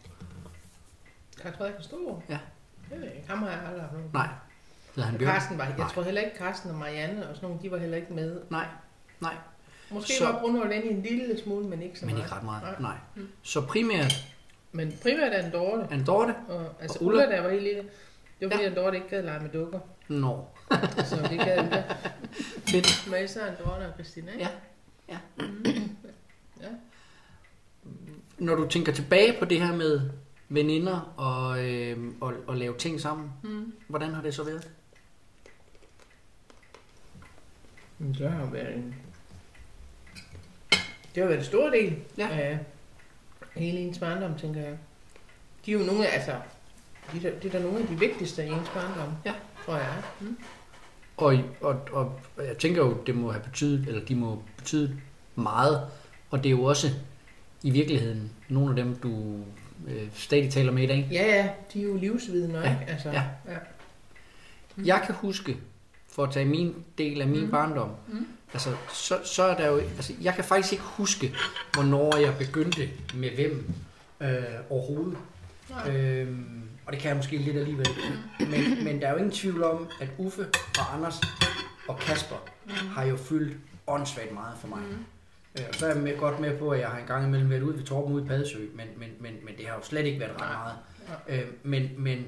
Carsten 1.37 1.57
Frederik 1.57 1.75
Stor? 1.83 2.23
Ja. 2.29 2.39
Det 2.95 3.01
ved 3.01 3.07
jeg 3.09 3.17
ikke. 3.17 3.29
Ham 3.29 3.37
har 3.43 3.49
jeg 3.49 3.59
aldrig 3.65 3.81
haft 3.81 3.93
nogen. 3.93 4.09
Nej, 4.13 4.27
hedder 4.95 5.09
han 5.09 5.19
Bjørn? 5.19 5.31
Carsten 5.33 5.57
var, 5.57 5.65
jeg 5.65 5.77
Nej. 5.77 5.87
tror 5.87 6.03
heller 6.03 6.21
ikke, 6.21 6.37
Carsten 6.37 6.69
og 6.71 6.75
Marianne 6.77 7.29
og 7.29 7.35
sådan 7.35 7.49
nogle, 7.49 7.63
de 7.63 7.71
var 7.71 7.77
heller 7.77 7.97
ikke 7.97 8.13
med. 8.13 8.41
Nej, 8.49 8.65
nej, 9.19 9.33
Måske 9.91 10.13
Så- 10.17 10.25
var 10.25 10.39
Bruno 10.39 10.59
og 10.61 10.67
Lenny 10.69 10.91
en 10.91 11.01
lille 11.01 11.39
smule, 11.43 11.65
men 11.67 11.81
ikke 11.81 11.99
så 11.99 12.05
men 12.05 12.15
meget. 12.15 12.25
ikke 12.25 12.35
ret 12.35 12.43
meget. 12.43 12.63
Nej. 12.63 12.75
Nej. 12.79 12.97
Mm. 13.15 13.27
Så 13.43 13.61
primært 13.61 14.13
Men 14.71 14.93
primært 15.03 15.33
er 15.33 15.45
en 15.45 15.51
Dorte. 15.51 15.87
Anne 15.93 16.05
Dorte. 16.05 16.35
Og, 16.47 16.69
altså 16.81 16.99
Og 16.99 17.05
Ulla? 17.05 17.23
Ulla, 17.25 17.35
der 17.35 17.41
var 17.41 17.49
helt 17.49 17.63
lille. 17.63 17.79
Det 17.79 17.89
var 18.41 18.49
fordi, 18.49 18.63
Ja. 18.63 18.69
ja. 18.69 18.69
en 18.69 18.75
Dorte 18.83 18.97
ikke 18.97 19.09
gad 19.09 19.21
lege 19.23 19.39
med 19.39 19.49
dukker. 19.49 19.79
Nå, 20.07 20.45
Så 21.05 21.27
det 21.29 21.39
gad 21.39 21.63
Ulla. 21.65 21.83
fedt. 22.71 23.07
Men 23.11 23.27
så 23.27 23.41
er 23.41 23.47
en 23.47 23.55
Dorte 23.65 23.81
og 23.87 23.93
Christina, 23.93 24.31
ikke? 24.31 24.49
Ja. 25.09 25.17
ja. 26.61 26.67
Når 28.37 28.55
du 28.55 28.67
tænker 28.67 28.91
tilbage 28.93 29.35
på 29.39 29.45
det 29.45 29.61
her 29.61 29.75
med 29.75 30.09
veninder 30.49 31.13
og, 31.17 31.65
øh, 31.69 31.97
og, 32.21 32.33
og 32.47 32.57
lave 32.57 32.77
ting 32.77 33.01
sammen, 33.01 33.31
Mm. 33.43 33.73
hvordan 33.87 34.13
har 34.13 34.21
det 34.21 34.33
så 34.35 34.43
været? 34.43 34.71
Det 37.99 38.31
har 38.31 38.45
været 38.45 38.75
en... 38.75 38.95
Det 41.15 41.23
har 41.23 41.25
været 41.25 41.39
en 41.39 41.45
stor 41.45 41.69
del 41.69 41.95
Ja. 42.17 42.27
af 42.31 42.59
hele 43.55 43.79
ens 43.79 43.99
barndom, 43.99 44.37
tænker 44.39 44.61
jeg. 44.61 44.77
De 45.65 45.71
er 45.71 45.79
jo 45.79 45.85
nogle 45.85 46.07
af, 46.07 46.15
altså, 46.17 46.31
de 47.13 47.27
er, 47.27 47.39
det 47.39 47.45
er 47.45 47.59
da 47.59 47.63
nogle 47.65 47.79
af 47.79 47.87
de 47.87 47.99
vigtigste 47.99 48.45
i 48.45 48.49
ens 48.49 48.69
barndom, 48.73 49.13
Ja. 49.25 49.33
tror 49.65 49.75
jeg. 49.75 50.03
Mm. 50.21 50.37
Og, 51.17 51.37
og, 51.61 51.81
og 51.91 52.19
jeg 52.37 52.57
tænker 52.57 52.85
jo, 52.85 53.03
det 53.07 53.15
må 53.15 53.31
have 53.31 53.43
betydet, 53.43 53.87
eller 53.87 54.05
de 54.05 54.15
må 54.15 54.43
betyde 54.57 55.01
meget. 55.35 55.87
Og 56.29 56.37
det 56.43 56.45
er 56.45 56.51
jo 56.51 56.63
også 56.63 56.87
i 57.63 57.69
virkeligheden 57.69 58.31
nogle 58.49 58.69
af 58.69 58.75
dem, 58.75 58.95
du 58.95 59.39
øh, 59.87 60.07
stadig 60.13 60.51
taler 60.51 60.71
med 60.71 60.83
i 60.83 60.87
dag? 60.87 61.07
Ja, 61.11 61.35
ja, 61.35 61.49
de 61.73 61.79
er 61.79 61.83
jo 61.83 61.95
livsvidner, 61.97 62.59
Ja, 62.59 62.79
ikke? 62.79 62.91
Altså, 62.91 63.09
ja. 63.09 63.23
ja. 63.47 63.57
Jeg 64.85 65.03
kan 65.05 65.15
huske, 65.15 65.57
for 66.07 66.23
at 66.23 66.33
tage 66.33 66.45
min 66.45 66.75
del 66.97 67.21
af 67.21 67.27
min 67.27 67.45
mm. 67.45 67.51
barndom, 67.51 67.89
mm. 68.07 68.27
altså, 68.53 68.75
så, 68.93 69.19
så 69.23 69.43
er 69.43 69.57
der 69.57 69.67
jo, 69.67 69.77
altså, 69.77 70.13
jeg 70.21 70.33
kan 70.33 70.43
faktisk 70.43 70.73
ikke 70.73 70.85
huske, 70.85 71.33
hvornår 71.73 72.17
jeg 72.17 72.37
begyndte 72.37 72.89
med 73.13 73.29
hvem 73.29 73.73
øh, 74.21 74.43
overhovedet. 74.69 75.17
Øhm, 75.87 76.61
og 76.85 76.93
det 76.93 77.01
kan 77.01 77.09
jeg 77.09 77.17
måske 77.17 77.37
lidt 77.37 77.57
alligevel. 77.57 77.87
Men, 78.39 78.83
men 78.83 79.01
der 79.01 79.07
er 79.07 79.11
jo 79.11 79.17
ingen 79.17 79.31
tvivl 79.31 79.63
om, 79.63 79.87
at 80.01 80.07
Uffe 80.17 80.47
og 80.79 80.95
Anders 80.95 81.21
og 81.87 81.99
Kasper 81.99 82.35
mm. 82.65 82.71
har 82.71 83.03
jo 83.03 83.17
fyldt 83.17 83.57
åndssvagt 83.87 84.33
meget 84.33 84.57
for 84.59 84.67
mig. 84.67 84.79
Mm. 84.79 85.05
Øh, 85.59 85.73
så 85.73 85.85
er 85.85 85.93
jeg 85.93 86.03
med, 86.03 86.17
godt 86.17 86.39
med 86.39 86.57
på, 86.57 86.69
at 86.69 86.79
jeg 86.79 86.87
har 86.87 86.99
en 86.99 87.07
gang 87.07 87.27
imellem 87.27 87.49
været 87.49 87.61
ude 87.61 87.77
ved 87.77 87.83
Torben 87.83 88.13
ude 88.13 88.23
i 88.23 88.27
Padesø, 88.27 88.59
men, 88.75 88.87
men, 88.97 89.09
men, 89.19 89.33
men 89.45 89.57
det 89.57 89.67
har 89.67 89.75
jo 89.75 89.83
slet 89.83 90.05
ikke 90.05 90.19
været 90.19 90.41
ret 90.41 90.47
meget. 90.47 90.75
Øh, 91.27 91.47
men, 91.63 91.89
men, 91.97 92.25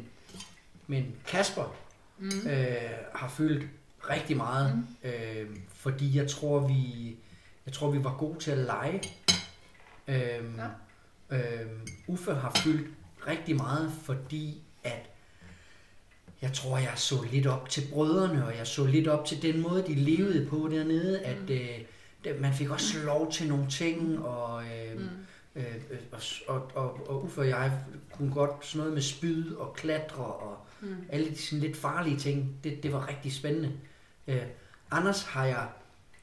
men 0.87 1.15
Kasper 1.27 1.75
mm. 2.17 2.49
øh, 2.49 2.75
har 3.15 3.29
fyldt 3.29 3.67
rigtig 4.09 4.37
meget, 4.37 4.75
mm. 4.75 5.09
øh, 5.09 5.49
fordi 5.69 6.17
jeg 6.17 6.27
tror, 6.27 6.59
vi, 6.59 7.15
jeg 7.65 7.73
tror, 7.73 7.91
vi 7.91 8.03
var 8.03 8.17
gode 8.17 8.39
til 8.39 8.51
at 8.51 8.57
lege. 8.57 9.01
Øh, 10.07 10.43
ja. 11.31 11.37
øh, 11.37 11.67
Uffe 12.07 12.33
har 12.33 12.51
fyldt 12.55 12.87
rigtig 13.27 13.55
meget, 13.55 13.91
fordi 14.03 14.61
at 14.83 15.09
jeg 16.41 16.53
tror, 16.53 16.77
jeg 16.77 16.93
så 16.95 17.15
lidt 17.31 17.47
op 17.47 17.69
til 17.69 17.83
brødrene, 17.93 18.45
og 18.45 18.57
jeg 18.57 18.67
så 18.67 18.85
lidt 18.85 19.07
op 19.07 19.25
til 19.25 19.41
den 19.41 19.61
måde, 19.61 19.83
de 19.87 19.95
levede 19.95 20.45
på 20.49 20.69
dernede, 20.71 21.19
at 21.19 21.49
øh, 21.49 21.79
det, 22.23 22.41
man 22.41 22.53
fik 22.53 22.69
også 22.69 22.97
lov 23.05 23.31
til 23.31 23.47
nogle 23.47 23.67
ting, 23.69 24.19
og, 24.25 24.63
øh, 24.63 24.99
mm. 24.99 25.09
øh, 25.55 25.75
øh, 25.91 25.97
og, 26.11 26.21
og, 26.47 26.71
og, 26.75 27.09
og 27.09 27.23
Uffe 27.23 27.41
og 27.41 27.47
jeg 27.47 27.71
kunne 28.11 28.33
godt 28.33 28.65
sådan 28.65 28.77
noget 28.77 28.93
med 28.93 29.01
spyd 29.01 29.53
og 29.53 29.73
klatre, 29.73 30.23
og 30.23 30.57
mm. 30.81 30.95
alle 31.09 31.29
de 31.29 31.37
sådan 31.37 31.59
lidt 31.59 31.77
farlige 31.77 32.17
ting, 32.17 32.55
det, 32.63 32.83
det 32.83 32.93
var 32.93 33.07
rigtig 33.07 33.33
spændende. 33.33 33.71
Øh, 34.27 34.41
Anders 34.91 35.23
har 35.23 35.45
jeg 35.45 35.67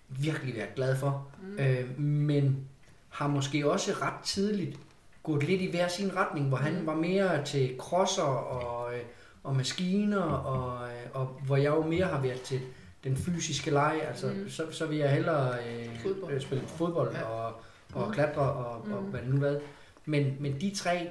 virkelig 0.09 0.55
været 0.55 0.75
glad 0.75 0.97
for, 0.97 1.29
mm. 1.43 1.59
øh, 1.59 2.01
men 2.01 2.69
har 3.09 3.29
måske 3.29 3.71
også 3.71 3.93
ret 3.93 4.25
tidligt 4.25 4.79
gået 5.23 5.43
lidt 5.43 5.63
i 5.63 5.71
hver 5.71 5.89
sin 5.89 6.17
retning, 6.17 6.49
hvor 6.49 6.57
han 6.57 6.87
var 6.87 6.95
mere 6.95 7.45
til 7.45 7.77
crosser 7.79 8.23
og, 8.23 8.95
øh, 8.95 9.03
og 9.43 9.57
maskiner, 9.57 10.23
og, 10.23 10.89
øh, 10.89 11.07
og 11.13 11.27
hvor 11.27 11.57
jeg 11.57 11.71
jo 11.71 11.87
mere 11.87 12.07
har 12.07 12.21
været 12.21 12.41
til 12.41 12.61
den 13.05 13.17
fysiske 13.17 13.71
leg, 13.71 14.01
altså 14.09 14.27
mm. 14.33 14.49
så, 14.49 14.67
så 14.71 14.87
vil 14.87 14.99
jeg 14.99 15.13
hellere 15.15 15.55
øh, 15.69 15.99
Fodbold. 16.03 16.35
øh, 16.35 16.41
spille 16.41 16.65
fodbold 16.67 17.13
Ja. 17.15 17.23
og, 17.23 17.61
og 17.95 18.07
Mm. 18.07 18.13
klatre 18.15 18.41
og, 18.53 18.83
og 18.97 19.03
Mm. 19.03 19.09
hvad 19.11 19.21
det 19.21 19.29
nu 19.31 19.37
hvad. 19.39 19.61
Men, 20.05 20.37
men 20.41 20.61
de 20.61 20.75
tre 20.75 21.11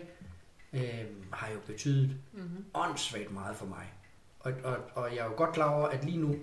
øh, 0.73 0.81
har 1.31 1.49
jo 1.53 1.59
betydet 1.67 2.09
Mm-hmm. 2.33 2.65
åndssvagt 2.73 3.31
meget 3.31 3.55
for 3.55 3.65
mig. 3.65 3.93
Og, 4.39 4.51
og, 4.63 4.77
og 4.95 5.09
jeg 5.11 5.17
er 5.19 5.25
jo 5.25 5.33
godt 5.35 5.51
klar 5.53 5.69
over, 5.75 5.87
at 5.87 6.05
lige 6.05 6.17
nu, 6.17 6.35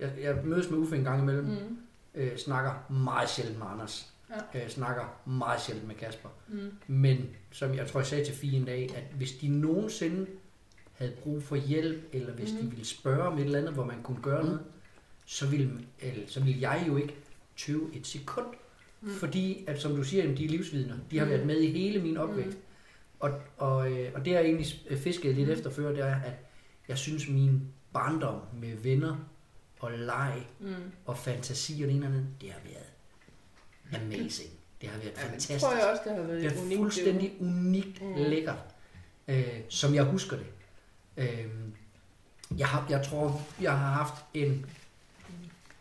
jeg, 0.00 0.12
jeg 0.22 0.36
mødes 0.44 0.70
med 0.70 0.78
Uffe 0.78 0.96
en 0.96 1.04
gang 1.04 1.22
imellem, 1.22 1.44
Mm. 1.44 1.78
øh, 2.14 2.36
snakker 2.36 2.92
meget 2.92 3.28
sjældent 3.28 3.58
med 3.58 3.66
Anders. 3.72 4.12
Ja. 4.54 4.62
Øh, 4.64 4.68
snakker 4.68 5.20
meget 5.26 5.60
sjældent 5.60 5.86
med 5.88 5.94
Kasper. 5.94 6.28
Mm. 6.48 6.72
Men 6.86 7.26
som 7.50 7.74
jeg 7.74 7.86
tror, 7.86 8.00
jeg 8.00 8.06
sagde 8.06 8.24
til 8.24 8.34
Fie 8.34 8.56
en 8.58 8.64
dag, 8.64 8.90
at 8.96 9.02
hvis 9.16 9.32
de 9.32 9.48
nogensinde 9.48 10.26
havde 10.94 11.12
brug 11.22 11.42
for 11.42 11.56
hjælp, 11.56 12.02
eller 12.12 12.32
hvis 12.32 12.52
mm. 12.52 12.58
de 12.58 12.66
ville 12.70 12.84
spørge 12.84 13.22
om 13.22 13.38
et 13.38 13.44
eller 13.44 13.58
andet, 13.58 13.72
hvor 13.74 13.84
man 13.84 14.02
kunne 14.02 14.22
gøre 14.22 14.40
Mm. 14.42 14.46
noget, 14.48 14.60
så 15.32 15.46
ville, 15.46 15.70
eller, 16.00 16.22
så 16.28 16.40
ville 16.44 16.60
jeg 16.60 16.84
jo 16.88 16.96
ikke 16.96 17.14
tøve 17.56 17.90
et 17.96 18.06
sekund. 18.06 18.46
Mm. 19.00 19.10
Fordi, 19.14 19.64
at, 19.66 19.80
som 19.82 19.96
du 19.96 20.02
siger, 20.04 20.22
jamen, 20.22 20.36
de 20.38 20.44
er 20.44 20.48
livsvidner. 20.48 20.94
De 21.10 21.18
har 21.18 21.24
Mm. 21.24 21.30
været 21.30 21.46
med 21.46 21.60
i 21.60 21.70
hele 21.72 22.02
min 22.02 22.16
opvækst. 22.16 22.56
Mm. 22.58 22.62
Og, 23.20 23.30
og, 23.58 23.92
øh, 23.92 24.12
og 24.14 24.24
det 24.24 24.30
jeg 24.30 24.42
egentlig 24.42 24.66
fisket 24.98 25.34
lidt 25.34 25.48
Mm. 25.48 25.52
efter 25.54 25.70
før, 25.70 25.88
det 25.92 26.00
er, 26.00 26.14
at 26.20 26.32
jeg 26.88 26.98
synes, 26.98 27.28
min 27.28 27.62
barndom 27.92 28.40
med 28.60 28.76
venner 28.76 29.16
og 29.80 29.90
leg 29.92 30.42
Mm. 30.60 30.74
og 31.04 31.18
fantasi 31.18 31.82
og 31.82 31.88
det 31.88 31.96
ene 31.96 32.06
og 32.06 32.12
andet, 32.12 32.26
det 32.40 32.50
har 32.52 32.60
været 32.64 34.02
amazing. 34.04 34.50
Det 34.80 34.88
har 34.88 34.98
været 34.98 35.12
Ja, 35.16 35.22
fantastisk. 35.22 35.52
det 35.52 35.60
tror 35.60 35.72
jeg 35.76 35.90
også, 35.90 36.02
det 36.06 36.12
har 36.16 36.22
været 36.22 36.42
Det 36.42 36.52
er 36.52 36.60
unikt. 36.62 36.78
fuldstændig 36.78 37.32
unikt 37.40 38.02
Mm. 38.02 38.08
mm. 38.08 38.14
lækkert, 38.14 38.58
øh, 39.28 39.60
som 39.68 39.94
jeg 39.94 40.04
husker 40.04 40.36
det. 40.36 40.46
Øh, 41.16 41.46
jeg, 42.58 42.68
har, 42.68 42.86
jeg 42.90 43.02
tror, 43.06 43.42
jeg 43.60 43.78
har 43.78 43.92
haft 43.92 44.14
en, 44.34 44.66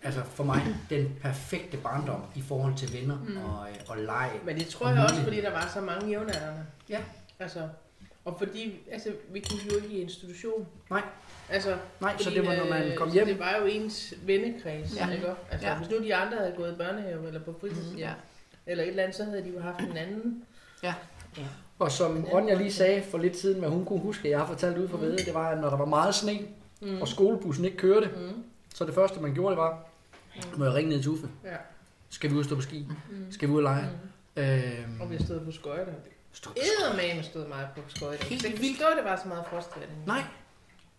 altså 0.04 0.22
for 0.24 0.43
mig, 0.43 0.62
den 0.89 1.16
perfekte 1.22 1.78
barndom 1.78 2.22
i 2.36 2.41
forhold 2.41 2.76
til 2.76 2.93
venner 2.93 3.18
Mm. 3.28 3.32
mm. 3.32 3.38
og, 3.38 3.68
øh, 3.70 3.76
og 3.88 3.97
leg. 3.97 4.32
Men 4.45 4.56
det 4.58 4.68
tror 4.68 4.86
Og 4.86 4.95
jeg 4.95 5.04
også, 5.04 5.16
fordi 5.24 5.41
der 5.41 5.52
var 5.52 5.72
så 5.74 5.82
mange 5.82 6.08
jævnaldrende. 6.10 6.66
Ja. 6.89 7.00
Altså, 7.39 7.68
og 8.26 8.36
fordi, 8.38 8.80
altså, 8.91 9.10
vi 9.32 9.39
gik 9.39 9.72
jo 9.72 9.76
ikke 9.76 9.88
i 9.88 10.02
institution. 10.02 10.68
Nej. 10.89 11.02
Altså, 11.50 11.76
Nej, 12.00 12.18
så 12.18 12.24
fordi, 12.24 12.36
det 12.36 12.47
var, 12.47 12.56
når 12.56 12.66
man 12.70 12.84
øh, 12.84 12.95
kom 12.95 13.08
så 13.10 13.14
hjem. 13.14 13.28
det 13.28 13.39
var 13.39 13.56
jo 13.62 13.66
ens 13.66 14.14
vennekreds, 14.26 14.95
Ja. 14.95 15.08
ja. 15.08 15.14
ikke? 15.14 15.28
Altså, 15.52 15.68
Ja. 15.68 15.74
ja. 15.74 15.78
hvis 15.80 15.89
nu 15.89 16.04
de 16.04 16.16
andre 16.16 16.38
havde 16.38 16.54
gået 16.58 16.72
i 16.72 16.76
børnehave 16.76 17.28
eller 17.28 17.39
på 17.43 17.56
fritids, 17.62 17.89
Mhm. 17.89 17.97
ja. 17.97 18.12
eller 18.68 18.84
et 18.84 18.89
eller 18.89 19.04
andet, 19.04 19.16
så 19.18 19.24
havde 19.24 19.43
de 19.43 19.50
jo 19.50 19.60
haft 19.62 19.80
en 19.80 19.97
anden. 19.97 20.43
Og 21.80 21.91
som 21.91 22.26
Ronja 22.34 22.54
lige 22.54 22.72
sagde 22.74 23.04
for 23.04 23.18
lidt 23.18 23.38
siden, 23.38 23.64
at 23.64 23.70
hun 23.70 23.86
kunne 23.86 24.00
huske, 24.00 24.26
at 24.28 24.32
jeg 24.32 24.39
har 24.39 24.47
fortalt 24.47 24.78
ud 24.78 24.88
for 24.88 24.97
Mm. 24.97 25.04
ved, 25.04 25.18
det 25.18 25.34
var, 25.34 25.50
at 25.50 25.62
når 25.62 25.70
der 25.70 25.78
var 25.78 25.86
meget 25.86 26.16
sne, 26.16 26.39
Mm. 26.82 27.02
og 27.02 27.08
skolebussen 27.08 27.66
ikke 27.66 27.78
kørte, 27.78 28.10
Mm. 28.16 28.43
så 28.76 28.86
det 28.86 28.93
første, 28.95 29.20
man 29.22 29.34
gjorde, 29.34 29.50
det 29.56 29.62
var, 29.62 29.89
må 30.58 30.66
jeg 30.66 30.74
ringe 30.74 30.90
ned 30.90 31.02
til 31.02 31.12
Uffe? 31.12 31.30
Ja. 31.44 31.56
Skal 32.10 32.30
vi 32.30 32.36
ud 32.36 32.40
og 32.40 32.46
stå 32.46 32.56
på 32.56 32.62
ski? 32.62 32.88
Mm. 33.10 33.32
Skal 33.32 33.48
vi 33.48 33.54
ud 33.54 33.58
og 33.58 33.64
lege? 33.64 33.90
Mm. 34.36 34.42
Øhm, 34.44 35.02
Og 35.02 35.12
vi 35.12 35.24
stod 35.24 35.46
på 35.46 35.52
skøjter. 35.52 35.94
stå 36.34 36.50
på. 36.50 36.56
Eddermame 36.60 37.24
stod 37.24 37.48
meget 37.48 37.68
på 37.76 37.82
skøjter. 37.88 38.26
Helt 38.26 38.44
vildt. 38.44 38.62
vildt. 38.62 38.80
det 38.80 39.04
var 39.06 39.20
så 39.24 39.28
meget 39.28 39.44
frostværing. 39.50 39.92
Nej, 40.06 40.24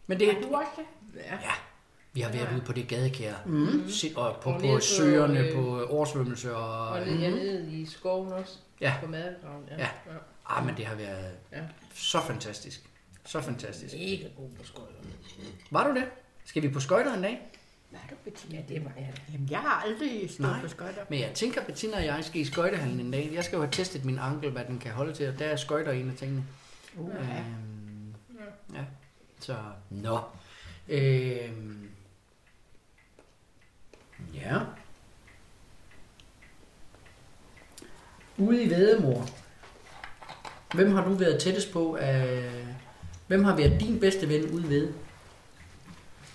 men 0.07 0.21
det, 0.21 0.35
Har 0.35 0.41
du 0.43 0.55
også 0.55 0.71
det? 0.77 0.85
Ja. 1.17 1.39
vi 2.13 2.21
har 2.21 2.33
været 2.33 2.49
Ja. 2.51 2.55
ude 2.55 2.61
på 2.61 2.73
det 2.73 2.89
gadekær, 2.89 3.35
Mm. 3.47 3.67
Og 4.17 4.37
på, 4.43 4.51
Og 4.51 4.61
på 4.61 4.67
nede 4.67 4.81
søerne, 4.81 5.41
øh, 5.41 5.55
på 5.55 5.85
oversvømmelse 5.85 6.57
og... 6.57 6.89
Og 6.89 7.01
øh, 7.01 7.07
nede, 7.07 7.31
nede 7.31 7.73
i 7.73 7.87
skoven 7.87 8.33
også. 8.33 8.59
Ja. 8.81 8.95
På 9.03 9.07
madegraven. 9.07 9.65
Ja. 9.71 9.79
Ja. 9.79 9.89
Ah, 10.47 10.67
men 10.67 10.77
det 10.77 10.87
har 10.87 10.95
været 10.95 11.33
Ja. 11.53 11.61
så 11.95 12.21
fantastisk. 12.21 12.83
Så 13.27 13.41
fantastisk. 13.41 13.95
Mega 13.95 14.29
god 14.37 14.51
på 14.59 14.65
skøjter. 14.65 14.95
Var 15.71 15.89
du 15.89 15.95
det? 15.95 16.05
Skal 16.45 16.63
vi 16.63 16.69
på 16.69 16.81
skøjter 16.81 17.15
en 17.15 17.23
dag? 17.23 17.53
Hvad 17.91 18.01
er 18.01 18.09
du, 18.11 18.15
Bettina? 18.25 18.57
Ja, 18.59 18.75
det 18.75 18.85
var 18.85 18.93
jeg. 18.97 19.15
Jamen, 19.33 19.49
jeg 19.51 19.59
har 19.59 19.83
aldrig 19.87 20.31
stået 20.31 20.51
Nej. 20.51 20.61
på 20.61 20.69
skøjter. 20.69 21.05
Men 21.09 21.21
jeg 21.21 21.31
tænker, 21.35 21.65
Bettina 21.65 21.97
og 21.97 22.05
jeg 22.05 22.25
skal 22.25 22.41
i 22.41 22.45
skøjtehallen 22.45 23.01
en 23.01 23.11
dag. 23.11 23.31
Jeg 23.35 23.45
skal 23.45 23.57
jo 23.57 23.63
have 23.63 23.73
testet 23.73 24.05
min 24.05 24.19
ankel, 24.19 24.51
hvad 24.51 24.65
den 24.65 24.79
kan 24.79 24.93
holde 24.93 25.13
til, 25.13 25.29
og 25.29 25.39
der 25.39 25.47
er 25.47 25.57
skøjter 25.57 25.93
en 25.93 26.11
af 26.11 26.17
tingene. 26.17 26.45
Uh, 26.97 27.11
ja. 27.15 27.39
Øhm, 27.39 28.15
ja, 28.75 28.85
så... 29.41 29.57
Nå. 29.91 30.19
Øhm, 30.89 31.91
ja. 34.35 34.59
Ude 38.39 38.63
i 38.63 38.71
Vædemor. 38.71 39.27
Hvem 40.75 40.95
har 40.95 41.05
du 41.05 41.15
været 41.15 41.41
tættest 41.41 41.73
på? 41.73 41.95
Af, 41.95 42.51
hvem 43.27 43.45
har 43.45 43.57
været 43.57 43.81
din 43.81 44.01
bedste 44.01 44.29
ven 44.29 44.51
ude 44.51 44.69
ved? 44.69 44.93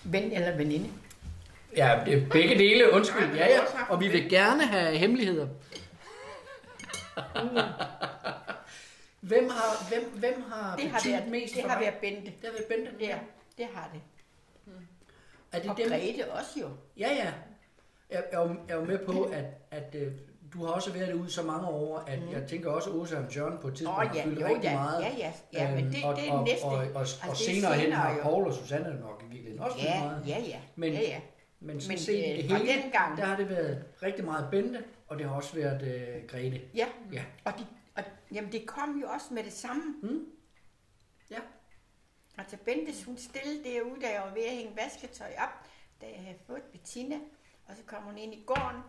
Ven 0.04 0.32
eller 0.32 0.56
veninde? 0.56 0.90
Ja, 1.76 2.00
det 2.06 2.14
er 2.22 2.28
begge 2.30 2.54
dele. 2.58 2.92
Undskyld. 2.92 3.34
Ja, 3.34 3.44
har 3.44 3.50
ja. 3.50 3.60
Og 3.88 4.00
vi 4.00 4.08
vil 4.08 4.30
gerne 4.30 4.66
have 4.66 4.96
hemmeligheder. 4.98 5.46
Hvem 9.20 9.48
har, 9.50 9.88
hvem, 9.88 10.10
hvem 10.18 10.42
har 10.52 10.76
Det 10.76 10.90
har 10.90 11.10
været, 11.10 11.28
mest 11.28 11.54
det 11.54 11.62
har 11.62 11.80
været 11.80 11.94
Bente. 11.94 12.22
Det 12.26 12.34
har 12.44 12.50
været 12.52 12.64
Bente. 12.68 12.90
Ja, 13.06 13.18
det 13.58 13.66
har 13.74 13.90
det. 13.92 14.00
Er 15.52 15.60
det 15.60 15.70
Og 15.70 15.76
dem? 15.76 15.88
Grete 15.88 16.30
også 16.30 16.60
jo. 16.60 16.68
Ja, 16.98 17.08
ja. 17.08 17.32
Jeg, 18.10 18.22
jeg, 18.32 18.42
er 18.42 18.48
jo- 18.48 18.56
jeg 18.68 18.74
er 18.74 18.78
jo 18.80 18.84
med 18.84 18.98
på, 18.98 19.22
at, 19.22 19.44
at 19.70 19.94
øh, 19.94 20.12
du 20.52 20.64
har 20.64 20.72
også 20.72 20.92
været 20.92 21.12
ude 21.12 21.30
så 21.32 21.42
mange 21.42 21.66
år, 21.68 21.98
at 22.06 22.18
Mhm. 22.18 22.32
jeg 22.32 22.42
tænker 22.48 22.70
også, 22.70 22.90
at 22.90 22.96
Åsa 22.96 23.16
og 23.16 23.34
Jørgen 23.36 23.58
på 23.62 23.68
et 23.68 23.74
tidspunkt 23.74 23.98
oh, 24.00 24.06
har 24.08 24.14
ja, 24.16 24.24
fyldt 24.24 24.40
jo, 24.40 24.46
rigtig 24.46 24.62
ja, 24.64 24.74
meget. 24.74 25.02
ja, 25.02 25.08
ja, 25.18 25.32
ja, 25.52 25.70
men 25.74 25.84
Øhm, 25.84 25.92
det, 25.92 26.04
og, 26.04 26.16
det 26.16 26.28
er 26.28 26.32
og, 26.32 26.44
næste. 26.44 26.64
Og, 26.64 26.72
og, 26.72 26.78
og, 26.94 27.06
er 27.24 27.30
og 27.30 27.36
senere 27.36 27.72
hen 27.72 27.80
senere 27.82 27.98
har 27.98 28.14
jo. 28.16 28.22
Paul 28.22 28.46
og 28.46 28.54
Susanne 28.54 29.00
nok 29.00 29.22
i 29.26 29.30
virkeligheden 29.30 29.60
også 29.62 29.76
fyldt 29.78 29.88
Ja, 29.90 30.04
meget. 30.04 30.22
ja, 30.26 30.38
ja. 30.48 30.58
Men- 30.76 30.92
ja, 30.92 31.00
ja. 31.00 31.20
Men 31.66 31.80
sådan 31.80 31.92
Men 31.94 31.98
set 31.98 32.30
øh, 32.32 32.36
det 32.36 32.58
hele, 32.58 32.82
dengang, 32.82 33.16
der 33.16 33.24
har 33.24 33.36
det 33.36 33.48
været 33.48 33.84
rigtig 34.02 34.24
meget 34.24 34.48
Bente, 34.50 34.84
og 35.08 35.18
det 35.18 35.26
har 35.28 35.34
også 35.36 35.54
været 35.54 35.82
øh, 35.82 36.26
Grete. 36.28 36.60
ja, 36.74 36.88
Ja. 37.12 37.24
og, 37.44 37.52
de, 37.58 37.66
og 37.96 38.02
jamen, 38.32 38.52
det 38.52 38.66
kom 38.66 39.00
jo 39.00 39.08
også 39.08 39.34
med 39.34 39.44
det 39.44 39.52
samme. 39.52 39.82
Mm. 40.02 40.24
Ja. 41.30 41.38
Altså 42.38 42.56
Bentes, 42.64 43.04
hun 43.04 43.18
stillede 43.18 43.64
derude, 43.64 44.00
da 44.00 44.12
jeg 44.12 44.22
var 44.22 44.34
ved 44.34 44.42
at 44.44 44.50
hænge 44.56 44.76
vasketøj 44.76 45.30
op, 45.38 45.66
da 46.00 46.06
jeg 46.06 46.20
havde 46.24 46.38
fået 46.46 46.62
Bettina, 46.62 47.16
og 47.68 47.76
så 47.76 47.82
kom 47.86 48.02
hun 48.02 48.18
ind 48.18 48.34
i 48.34 48.42
gården, 48.46 48.80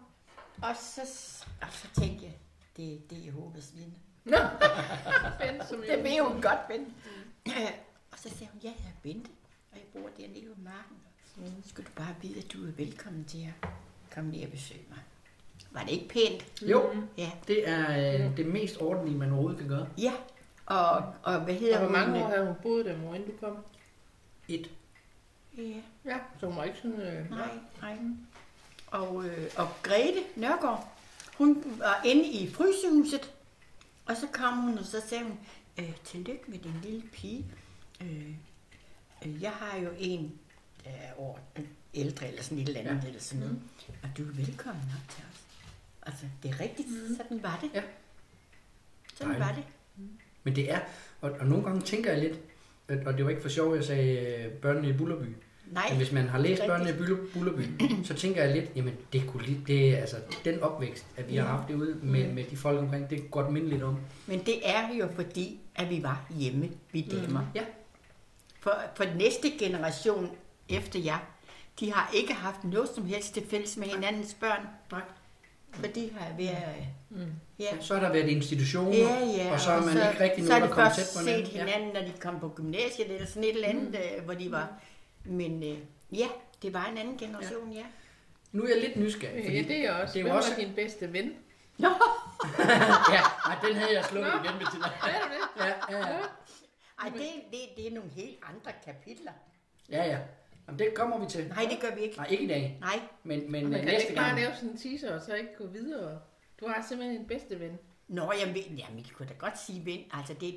og 0.64 0.76
så, 0.76 1.02
og 1.62 1.68
så 1.72 1.88
tænkte 2.02 2.26
jeg, 2.26 2.34
det, 2.78 3.10
det 3.10 3.18
er 3.18 3.24
Jehovas 3.26 3.74
vidne. 3.76 3.94
Nå, 4.24 4.38
Det 5.88 6.04
ved 6.04 6.22
hun 6.32 6.42
godt, 6.42 6.68
Ben. 6.68 6.96
og 8.12 8.20
så 8.20 8.30
sagde 8.30 8.48
hun, 8.52 8.62
ja, 8.64 8.68
jeg 8.80 8.88
er 8.88 9.00
Bente, 9.04 9.30
og 9.72 9.78
jeg 9.78 9.86
bor 9.94 10.10
dernede 10.18 10.48
ved 10.50 10.56
marken. 10.56 10.98
Så 11.46 11.70
skal 11.70 11.84
du 11.84 11.90
bare 11.96 12.16
vide, 12.22 12.38
at 12.40 12.54
du 12.54 12.68
er 12.68 12.72
velkommen 12.78 13.26
til 13.26 13.38
at 13.62 13.70
komme 14.16 14.32
ned 14.32 14.44
og 14.46 14.52
besøge 14.52 14.82
mig. 14.90 14.98
Var 15.72 15.82
det 15.84 15.92
ikke 15.92 16.08
pænt? 16.10 16.62
Jo, 16.62 16.96
Ja. 17.18 17.32
det 17.48 17.70
er 17.70 18.14
øh, 18.30 18.38
det 18.38 18.46
mest 18.46 18.78
ordentlige, 18.82 19.18
man 19.18 19.32
overhovedet 19.32 19.60
kan 19.60 19.68
gøre. 19.70 19.88
Ja. 19.98 20.14
Og, 20.66 21.14
og 21.24 21.40
hvad 21.44 21.54
hedder 21.54 21.80
Og 21.80 21.86
hvor 21.86 21.98
mange 21.98 22.24
år 22.24 22.28
havde 22.30 22.46
hun 22.46 22.56
boet 22.64 22.86
der, 22.86 22.98
mor, 22.98 23.16
inden 23.16 23.32
du 23.32 23.38
kom? 23.38 23.58
Et. 24.48 24.70
Ja. 25.58 25.64
Ja, 26.06 26.18
så 26.40 26.46
hun 26.48 26.56
var 26.58 26.64
ikke 26.64 26.78
sådan... 26.82 27.02
Øh, 27.02 27.30
Nej, 27.30 27.50
nej. 27.82 27.98
Og, 28.88 29.26
øh, 29.26 29.50
og 29.58 29.68
Grete 29.84 30.24
Nørgaard, 30.36 30.92
hun 31.38 31.64
var 31.78 32.02
inde 32.06 32.26
i 32.28 32.50
frysehuset, 32.50 33.34
og 34.06 34.18
så 34.18 34.28
kom 34.32 34.58
hun, 34.58 34.78
og 34.78 34.86
så 34.86 35.02
sagde 35.08 35.24
hun, 35.24 35.40
øh, 35.80 35.96
tillykke 36.04 36.44
med 36.48 36.60
din 36.60 36.74
lille 36.84 37.02
pige. 37.02 37.46
Øh, 38.02 38.30
øh, 39.26 39.42
jeg 39.42 39.52
har 39.52 39.78
jo 39.80 39.90
en, 40.00 40.40
er 40.88 41.14
over 41.18 41.38
ældre, 41.94 42.28
eller 42.28 42.44
sådan 42.44 42.58
et 42.58 42.68
eller 42.68 42.82
andet, 42.82 43.04
ja. 43.04 43.08
eller 43.08 43.22
sådan 43.22 43.40
noget. 43.40 43.60
Og 44.04 44.10
du 44.18 44.24
er 44.24 44.34
velkommen 44.34 44.84
op 45.04 45.10
til 45.16 45.24
os. 45.32 45.42
Altså, 46.04 46.26
det 46.44 46.52
er 46.52 46.60
rigtigt, 46.60 46.88
mm. 46.90 47.16
sådan 47.18 47.44
var 47.44 47.60
det. 47.62 47.70
Ja. 47.74 47.82
Sådan 49.16 49.34
Dejligt. 49.34 49.48
var 49.50 49.56
det. 49.56 49.64
Men 50.44 50.56
det 50.56 50.72
er, 50.72 50.80
og, 51.22 51.32
og 51.32 51.48
nogle 51.48 51.64
gange 51.64 51.82
tænker 51.82 52.12
jeg 52.12 52.22
lidt, 52.22 52.40
at- 52.88 53.08
og 53.08 53.18
det 53.18 53.24
var 53.26 53.30
ikke 53.30 53.42
for 53.42 53.50
sjovt, 53.50 53.76
jeg 53.76 53.84
sagde 53.86 54.36
øh, 54.46 54.52
børnene 54.52 54.90
i 54.90 54.94
Bullerby. 54.94 55.28
Nej, 55.72 55.84
Men 55.90 55.98
hvis 55.98 56.12
man 56.12 56.28
har 56.30 56.40
læst 56.40 56.62
børnene 56.68 56.90
i 56.90 56.94
Buller- 56.94 57.34
Bullerby, 57.34 57.62
så 58.04 58.14
tænker 58.14 58.44
jeg 58.44 58.54
lidt, 58.56 58.72
jamen 58.76 58.94
det 59.14 59.24
kunne 59.28 59.44
lige, 59.46 59.62
det 59.68 59.90
er 59.90 59.98
altså 59.98 60.18
den 60.46 60.60
opvækst, 60.60 61.06
at 61.18 61.30
vi 61.30 61.36
har 61.36 61.46
Ja. 61.46 61.52
haft 61.52 61.68
det 61.68 61.76
ude 61.76 61.96
med, 62.02 62.34
med 62.34 62.44
de 62.44 62.58
folk 62.58 62.80
omkring, 62.80 63.10
det 63.10 63.20
kunne 63.20 63.30
godt 63.30 63.54
minde 63.54 63.70
lidt 63.70 63.84
om. 63.84 63.98
men 64.28 64.40
det 64.46 64.70
er 64.70 64.94
jo 64.94 65.08
fordi, 65.16 65.60
at 65.76 65.90
vi 65.90 66.04
var 66.04 66.26
hjemme, 66.38 66.70
vi 66.92 67.02
damer. 67.02 67.46
Ja. 67.56 67.64
For, 68.60 68.82
for 68.96 69.04
næste 69.16 69.50
generation 69.60 70.30
efter 70.70 71.00
jer, 71.00 71.18
de 71.80 71.94
har 71.94 72.12
ikke 72.14 72.34
haft 72.34 72.64
noget 72.64 72.90
som 72.96 73.06
helst 73.06 73.34
til 73.34 73.48
fælles 73.50 73.78
med 73.78 73.88
hinandens 73.88 74.34
børn. 74.34 74.68
Nej. 74.92 75.02
For 75.74 75.88
de 75.88 76.12
har 76.20 76.38
været... 76.38 76.76
mm. 77.10 77.32
Ja, 77.60 77.82
Så 77.82 77.94
har 77.94 78.02
der 78.02 78.12
været 78.14 78.30
institutioner, 78.30 78.98
ja, 78.98 79.26
ja. 79.26 79.52
og 79.54 79.60
så 79.60 79.72
er 79.72 79.82
man 79.82 79.94
ikke 80.10 80.24
rigtig 80.24 80.44
så 80.44 80.50
nogen, 80.50 80.64
de 80.64 80.68
der 80.68 80.74
kommer 80.76 80.94
tæt 80.94 81.06
på 81.18 81.24
set 81.24 81.48
hinanden. 81.48 81.54
Ja. 81.54 81.64
hinanden, 81.66 81.94
når 81.94 82.02
de 82.14 82.20
kom 82.20 82.40
på 82.40 82.50
gymnasiet 82.56 83.12
eller 83.12 83.28
sådan 83.28 83.44
et 83.44 83.50
eller 83.56 83.68
andet, 83.68 83.88
mm. 84.18 84.24
hvor 84.26 84.34
de 84.34 84.52
var... 84.52 84.70
Men 85.26 85.64
øh, 85.64 85.78
ja, 86.20 86.28
det 86.62 86.74
var 86.74 86.86
en 86.86 86.98
anden 86.98 87.18
generation, 87.18 87.72
ja. 87.72 87.84
Nu 88.52 88.64
er 88.64 88.68
jeg 88.68 88.78
lidt 88.82 88.96
nysgerrig, 88.98 89.44
fordi 89.46 89.58
Ja, 89.58 89.64
det 89.68 89.78
er 89.78 89.82
jeg 89.82 89.94
også. 89.94 90.14
det 90.14 90.20
er 90.20 90.24
Hvem 90.24 90.36
også- 90.36 90.50
var 90.50 90.60
din 90.60 90.74
bedste 90.76 91.14
ven? 91.14 91.32
Nå, 91.78 91.88
ja, 93.14 93.22
nej, 93.48 93.58
den 93.68 93.76
havde 93.76 93.94
jeg 93.94 94.06
slukket 94.06 94.32
igen 94.44 94.56
med 94.58 94.66
til 94.72 94.80
Er 94.82 95.20
du 95.22 95.30
det? 95.34 95.66
Ja, 95.66 95.98
ja, 95.98 96.08
ja. 96.08 96.18
ej, 97.02 97.10
det, 97.10 97.22
det, 97.52 97.60
det 97.78 97.88
er 97.88 97.92
nogle 97.92 98.10
helt 98.16 98.38
andre 98.50 98.72
kapitler. 98.86 99.32
ja, 99.90 100.04
ja. 100.06 100.18
Jamen, 100.68 100.80
det 100.80 100.94
kommer 100.96 101.20
vi 101.20 101.26
til. 101.30 101.48
Nej, 101.48 101.68
det 101.72 101.80
gør 101.82 101.96
vi 101.96 102.02
ikke. 102.02 102.18
Nej, 102.18 102.28
ikke 102.30 102.44
i 102.44 102.48
dag, 102.48 102.78
Nej, 102.82 103.00
men, 103.24 103.52
men 103.52 103.64
Man 103.64 103.74
øh, 103.74 103.80
kan 103.80 103.86
næste 103.88 104.02
ikke 104.10 104.16
bare 104.16 104.26
gang. 104.28 104.40
lave 104.40 104.56
sådan 104.56 104.70
en 104.70 104.78
teaser, 104.78 105.16
og 105.16 105.22
så 105.22 105.34
ikke 105.36 105.56
gå 105.58 105.68
videre. 105.68 106.20
Du 106.60 106.68
har 106.68 106.86
simpelthen 106.90 107.22
en 107.22 107.28
bedste 107.28 107.60
ven. 107.60 107.78
Nå, 108.08 108.34
jamen, 108.40 108.56
jamen, 108.56 108.98
jeg 108.98 109.06
kunne 109.14 109.28
da 109.30 109.34
godt 109.34 109.60
sige 109.60 109.86
ven. 109.86 110.00
Altså, 110.14 110.34
det, 110.34 110.56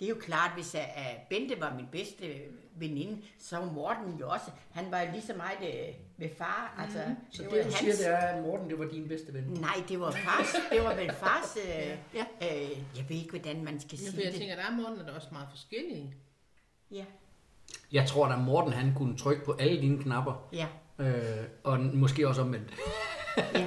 det 0.00 0.04
er 0.04 0.08
jo 0.08 0.14
klart, 0.20 0.50
hvis 0.54 0.74
at, 0.74 0.80
at 0.96 1.16
Bente 1.30 1.60
var 1.60 1.74
min 1.76 1.86
bedste 1.92 2.34
veninde, 2.76 3.22
så 3.38 3.56
var 3.58 3.72
Morten 3.72 4.16
jo 4.20 4.28
også. 4.30 4.50
Han 4.70 4.90
var 4.90 5.00
jo 5.00 5.10
lige 5.12 5.22
så 5.22 5.34
meget 5.34 5.58
øh, 5.88 5.94
med 6.16 6.28
far. 6.38 6.74
Altså, 6.78 6.98
Så 7.32 7.44
var 7.44 7.50
det, 7.50 7.64
du 7.66 7.70
siger, 7.72 7.92
det 7.92 8.08
er, 8.08 8.16
at 8.16 8.42
Morten, 8.42 8.70
det 8.70 8.78
var 8.78 8.84
din 8.84 9.08
bedste 9.08 9.34
ven. 9.34 9.42
Nej, 9.44 9.74
det 9.88 10.00
var 10.00 10.10
fars. 10.10 10.54
Det 10.72 10.82
var 10.84 10.94
vel 10.94 11.12
fars... 11.12 11.56
Øh, 11.56 11.96
Ja. 12.20 12.24
øh, 12.42 12.70
jeg 12.96 13.04
ved 13.08 13.16
ikke, 13.16 13.30
hvordan 13.30 13.64
man 13.64 13.80
skal 13.80 13.98
Ja, 13.98 14.04
sige 14.04 14.12
for 14.14 14.20
jeg 14.22 14.32
det. 14.32 14.38
tænker, 14.40 14.56
der 14.56 14.62
er 14.62 14.70
måden, 14.76 15.08
er 15.08 15.12
også 15.14 15.28
meget 15.32 15.48
forskellige. 15.50 16.14
Ja, 16.90 17.04
Jeg 17.94 18.06
tror, 18.08 18.26
at 18.26 18.38
Morten 18.44 18.72
han 18.72 18.94
kunne 18.96 19.16
trykke 19.16 19.44
på 19.44 19.52
alle 19.58 19.80
dine 19.80 20.02
knapper, 20.02 20.32
ja, 20.52 20.66
øh, 20.98 21.44
og 21.64 21.80
måske 21.80 22.28
også 22.28 22.42
omvendt. 22.42 22.68
ja. 23.54 23.66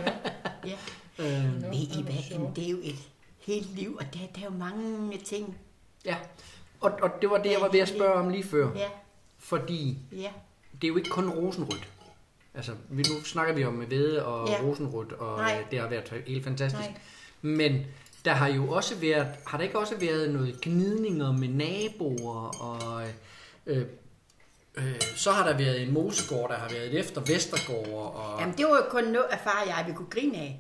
ja. 0.66 0.76
Øh, 1.20 1.62
Ved 1.64 1.98
I 1.98 2.02
hvad, 2.04 2.14
jamen, 2.32 2.56
det 2.56 2.66
er 2.66 2.70
jo 2.72 2.78
et 2.84 2.96
helt 3.40 3.76
liv, 3.76 3.96
og 4.00 4.06
der, 4.14 4.20
der 4.36 4.42
er 4.42 4.46
jo 4.46 4.58
mange 4.58 5.18
ting. 5.18 5.58
ja, 6.06 6.16
og, 6.82 6.92
og 7.02 7.10
det 7.22 7.30
var 7.30 7.38
det, 7.38 7.52
jeg 7.52 7.62
var 7.62 7.70
ved 7.70 7.80
at 7.80 7.88
spørge 7.88 8.14
om 8.14 8.30
lige 8.30 8.44
før. 8.44 8.72
Ja, 8.76 8.88
Fordi 9.38 9.98
ja, 10.12 10.30
det 10.82 10.84
er 10.84 10.88
jo 10.88 10.98
ikke 10.98 11.10
kun 11.10 11.30
rosenrødt. 11.30 11.88
Altså, 12.54 12.72
vi, 12.90 13.02
nu 13.02 13.24
snakker 13.24 13.54
vi 13.54 13.66
om 13.66 13.90
Vede 13.90 14.26
og 14.26 14.48
Ja. 14.48 14.62
rosenrødt, 14.64 15.12
og 15.14 15.38
Nej. 15.38 15.58
øh, 15.66 15.72
det 15.72 15.80
har 15.80 15.88
været 15.88 16.24
helt 16.28 16.44
fantastisk. 16.44 16.84
Nej. 16.90 17.00
Men 17.42 17.86
der 18.26 18.32
har 18.34 18.48
jo 18.48 18.70
også 18.72 18.96
været, 18.96 19.28
har 19.48 19.58
der 19.58 19.66
ikke 19.66 19.80
også 19.80 19.96
været 20.00 20.34
noget 20.34 20.62
gnidninger 20.62 21.32
med 21.32 21.48
naboer, 21.48 22.62
og 22.62 23.04
øh, 23.66 23.86
øh, 24.78 25.02
så 25.16 25.32
har 25.32 25.48
der 25.50 25.58
været 25.58 25.82
en 25.82 25.94
mosegård, 25.94 26.50
der 26.50 26.56
har 26.56 26.70
været 26.70 27.00
efter 27.00 27.22
Vestergård, 27.22 28.16
og 28.16 28.40
Jamen, 28.40 28.58
det 28.58 28.66
var 28.66 28.76
jo 28.76 28.84
kun 28.90 29.04
noget 29.04 29.28
af 29.32 29.40
far 29.40 29.62
og 29.62 29.68
jeg, 29.68 29.84
vi 29.88 29.94
kunne 29.94 30.10
grine 30.10 30.38
af. 30.38 30.60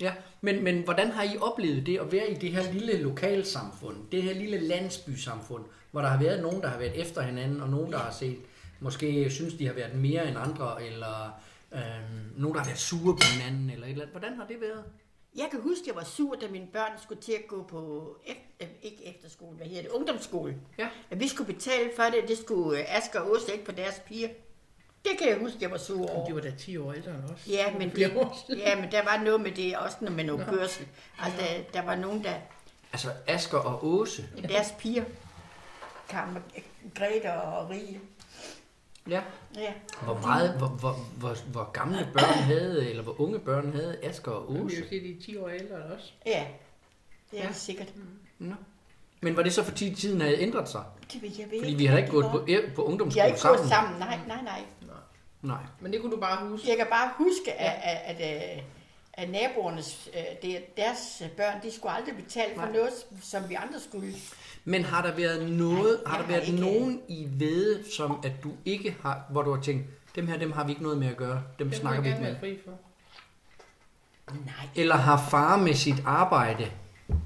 Ja, 0.00 0.12
men, 0.40 0.64
men 0.64 0.84
hvordan 0.84 1.10
har 1.10 1.22
I 1.22 1.38
oplevet 1.40 1.86
det 1.86 1.98
at 1.98 2.12
være 2.12 2.30
i 2.30 2.34
det 2.34 2.52
her 2.52 2.72
lille 2.72 3.02
lokalsamfund, 3.02 3.96
det 4.12 4.22
her 4.22 4.34
lille 4.34 4.58
landsbysamfund, 4.58 5.64
hvor 5.90 6.00
der 6.00 6.08
har 6.08 6.22
været 6.22 6.42
nogen, 6.42 6.62
der 6.62 6.68
har 6.68 6.78
været 6.78 7.00
efter 7.00 7.22
hinanden, 7.22 7.60
og 7.60 7.68
nogen, 7.68 7.92
der 7.92 7.98
har 7.98 8.12
set, 8.12 8.38
måske 8.80 9.30
synes, 9.30 9.54
de 9.54 9.66
har 9.66 9.74
været 9.74 9.94
mere 9.94 10.28
end 10.28 10.38
andre, 10.38 10.84
eller 10.86 11.40
øhm, 11.72 11.82
nogen, 12.36 12.54
der 12.54 12.60
har 12.60 12.66
været 12.66 12.78
sure 12.78 13.16
på 13.16 13.22
hinanden, 13.32 13.70
eller 13.70 13.86
et 13.86 13.90
eller 13.90 14.02
andet. 14.02 14.20
Hvordan 14.20 14.36
har 14.36 14.46
det 14.46 14.56
været? 14.60 14.84
Jeg 15.36 15.48
kan 15.50 15.60
huske, 15.60 15.82
at 15.82 15.86
jeg 15.86 15.96
var 15.96 16.04
sur, 16.04 16.34
da 16.34 16.48
mine 16.48 16.66
børn 16.72 16.90
skulle 17.02 17.20
til 17.22 17.32
at 17.32 17.46
gå 17.48 17.62
på, 17.62 18.08
ef- 18.26 18.56
øh, 18.62 18.68
ikke 18.82 19.06
efterskole, 19.06 19.56
hvad 19.56 19.66
hedder 19.66 19.82
det, 19.82 19.90
ungdomsskole. 19.90 20.56
Ja. 20.78 20.88
At 21.10 21.20
vi 21.20 21.28
skulle 21.28 21.54
betale 21.54 21.90
for 21.96 22.02
det, 22.02 22.28
det 22.28 22.38
skulle 22.38 22.80
øh, 22.80 22.96
Asger 22.96 23.20
og 23.20 23.30
Åse 23.30 23.52
ikke 23.52 23.64
på 23.64 23.72
deres 23.72 24.02
piger. 24.06 24.28
Det 25.04 25.18
kan 25.18 25.28
jeg 25.28 25.38
huske, 25.38 25.58
jeg 25.60 25.70
var 25.70 25.78
sur 25.78 26.02
Og 26.10 26.16
over. 26.16 26.26
de 26.26 26.34
var 26.34 26.40
da 26.40 26.50
10 26.58 26.76
år 26.76 26.92
ældre 26.92 27.10
end 27.10 27.24
os. 27.24 27.46
Ja, 27.48 27.72
men, 27.78 27.90
det, 27.90 28.12
ja, 28.58 28.80
men 28.80 28.92
der 28.92 29.04
var 29.04 29.22
noget 29.24 29.40
med 29.40 29.50
det, 29.52 29.76
også 29.76 29.96
med 30.00 30.24
noget 30.24 30.46
kørsel. 30.46 30.86
Altså, 31.22 31.40
der, 31.40 31.62
der 31.72 31.82
var 31.86 31.94
nogen, 31.94 32.24
der, 32.24 32.34
Altså 32.92 33.08
Asker 33.26 33.58
og 33.58 33.86
Åse. 33.86 34.24
deres 34.48 34.74
piger, 34.78 35.04
Kam, 36.08 36.36
Grete 36.94 37.32
og 37.42 37.70
Rie. 37.70 38.00
Ja. 39.10 39.22
Ja. 39.56 39.72
Hvor 40.02 40.18
meget, 40.22 40.50
hvor, 40.58 40.66
hvor, 40.68 40.92
hvor, 41.18 41.36
hvor 41.52 41.70
gamle 41.72 42.08
børn 42.12 42.38
havde, 42.42 42.90
eller 42.90 43.02
hvor 43.02 43.20
unge 43.20 43.38
børn 43.38 43.72
havde 43.72 43.98
Asker 44.02 44.30
og 44.32 44.54
Jeg 44.54 44.58
vil 44.64 44.66
Åse? 44.66 44.76
jo 44.80 44.88
sige, 44.88 45.00
de 45.00 45.10
er 45.18 45.22
10 45.24 45.36
år 45.36 45.48
ældre 45.48 45.76
os. 45.76 46.14
ja, 46.26 46.46
det 47.30 47.38
er 47.38 47.42
Ja. 47.42 47.46
ja. 47.48 47.52
sikkert. 47.52 47.88
Nå. 48.38 48.54
Men 49.20 49.36
var 49.36 49.42
det 49.42 49.52
så 49.52 49.62
fordi 49.64 49.94
tiden 49.94 50.20
havde 50.20 50.38
ændret 50.40 50.68
sig? 50.68 50.82
Det 51.12 51.22
vil 51.22 51.36
jeg 51.38 51.50
ved 51.50 51.60
Fordi 51.60 51.74
vi 51.74 51.86
har 51.86 51.92
da 51.96 51.98
ikke 52.02 52.10
gået 52.12 52.26
på, 52.30 52.38
på 52.38 52.44
Vi 52.44 52.52
har 52.52 52.82
ungdomsskole 52.82 53.26
ikke 53.26 53.40
gået 53.42 53.58
sammen. 53.58 53.68
sammen, 53.68 53.98
nej, 53.98 54.18
nej, 54.26 54.42
nej. 54.42 54.62
Nej. 55.42 55.62
Men 55.80 55.92
det 55.92 56.00
kunne 56.00 56.12
du 56.12 56.20
bare 56.20 56.48
huske. 56.48 56.68
Jeg 56.68 56.76
kan 56.76 56.86
bare 56.90 57.10
huske, 57.16 57.52
at, 57.52 58.00
at, 58.16 58.16
at, 58.20 58.60
at 59.12 59.30
naboernes, 59.30 60.08
øh, 60.16 60.22
det, 60.42 60.76
deres 60.76 61.22
børn, 61.36 61.62
de 61.62 61.72
skulle 61.72 61.92
aldrig 61.92 62.16
betale 62.16 62.54
for 62.54 62.62
Nej. 62.62 62.72
noget, 62.72 62.90
som 63.22 63.48
vi 63.48 63.54
andre 63.54 63.80
skulle. 63.80 64.12
Men 64.68 64.84
har 64.84 65.02
der 65.02 65.14
været 65.16 65.50
noget, 65.50 66.00
Nej, 66.04 66.10
har 66.12 66.16
der 66.18 66.24
har 66.26 66.32
været 66.32 66.48
ikke- 66.48 66.60
nogen 66.60 67.00
i 67.08 67.28
ved, 67.30 67.84
som 67.96 68.20
at 68.24 68.32
du 68.42 68.50
ikke 68.64 68.96
har, 69.02 69.20
hvor 69.30 69.42
du 69.42 69.54
har 69.54 69.60
tænkt, 69.62 69.84
dem 70.16 70.26
her, 70.26 70.38
dem 70.38 70.52
har 70.52 70.64
vi 70.64 70.70
ikke 70.70 70.82
noget 70.82 70.98
med 70.98 71.06
at 71.06 71.16
gøre, 71.16 71.42
dem 71.58 71.68
Det 71.68 71.78
snakker 71.78 72.02
vi 72.02 72.08
ikke 72.08 72.20
med. 72.20 72.36
fri 72.40 72.58
for. 72.64 72.72
Nej, 74.46 74.54
Eller 74.76 74.96
har 74.96 75.26
far 75.30 75.56
med 75.56 75.74
sit 75.74 76.02
arbejde 76.06 76.66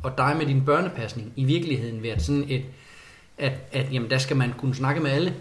og 0.02 0.18
dig 0.18 0.34
med 0.38 0.46
din 0.46 0.64
børnepasning 0.64 1.32
i 1.36 1.44
virkeligheden 1.44 2.02
været 2.02 2.22
sådan 2.22 2.44
et, 2.48 2.64
at, 3.38 3.52
at 3.72 3.92
jamen, 3.92 4.10
der 4.10 4.18
skal 4.18 4.36
man 4.36 4.52
kunne 4.58 4.74
snakke 4.74 5.00
med 5.00 5.10
alle? 5.10 5.34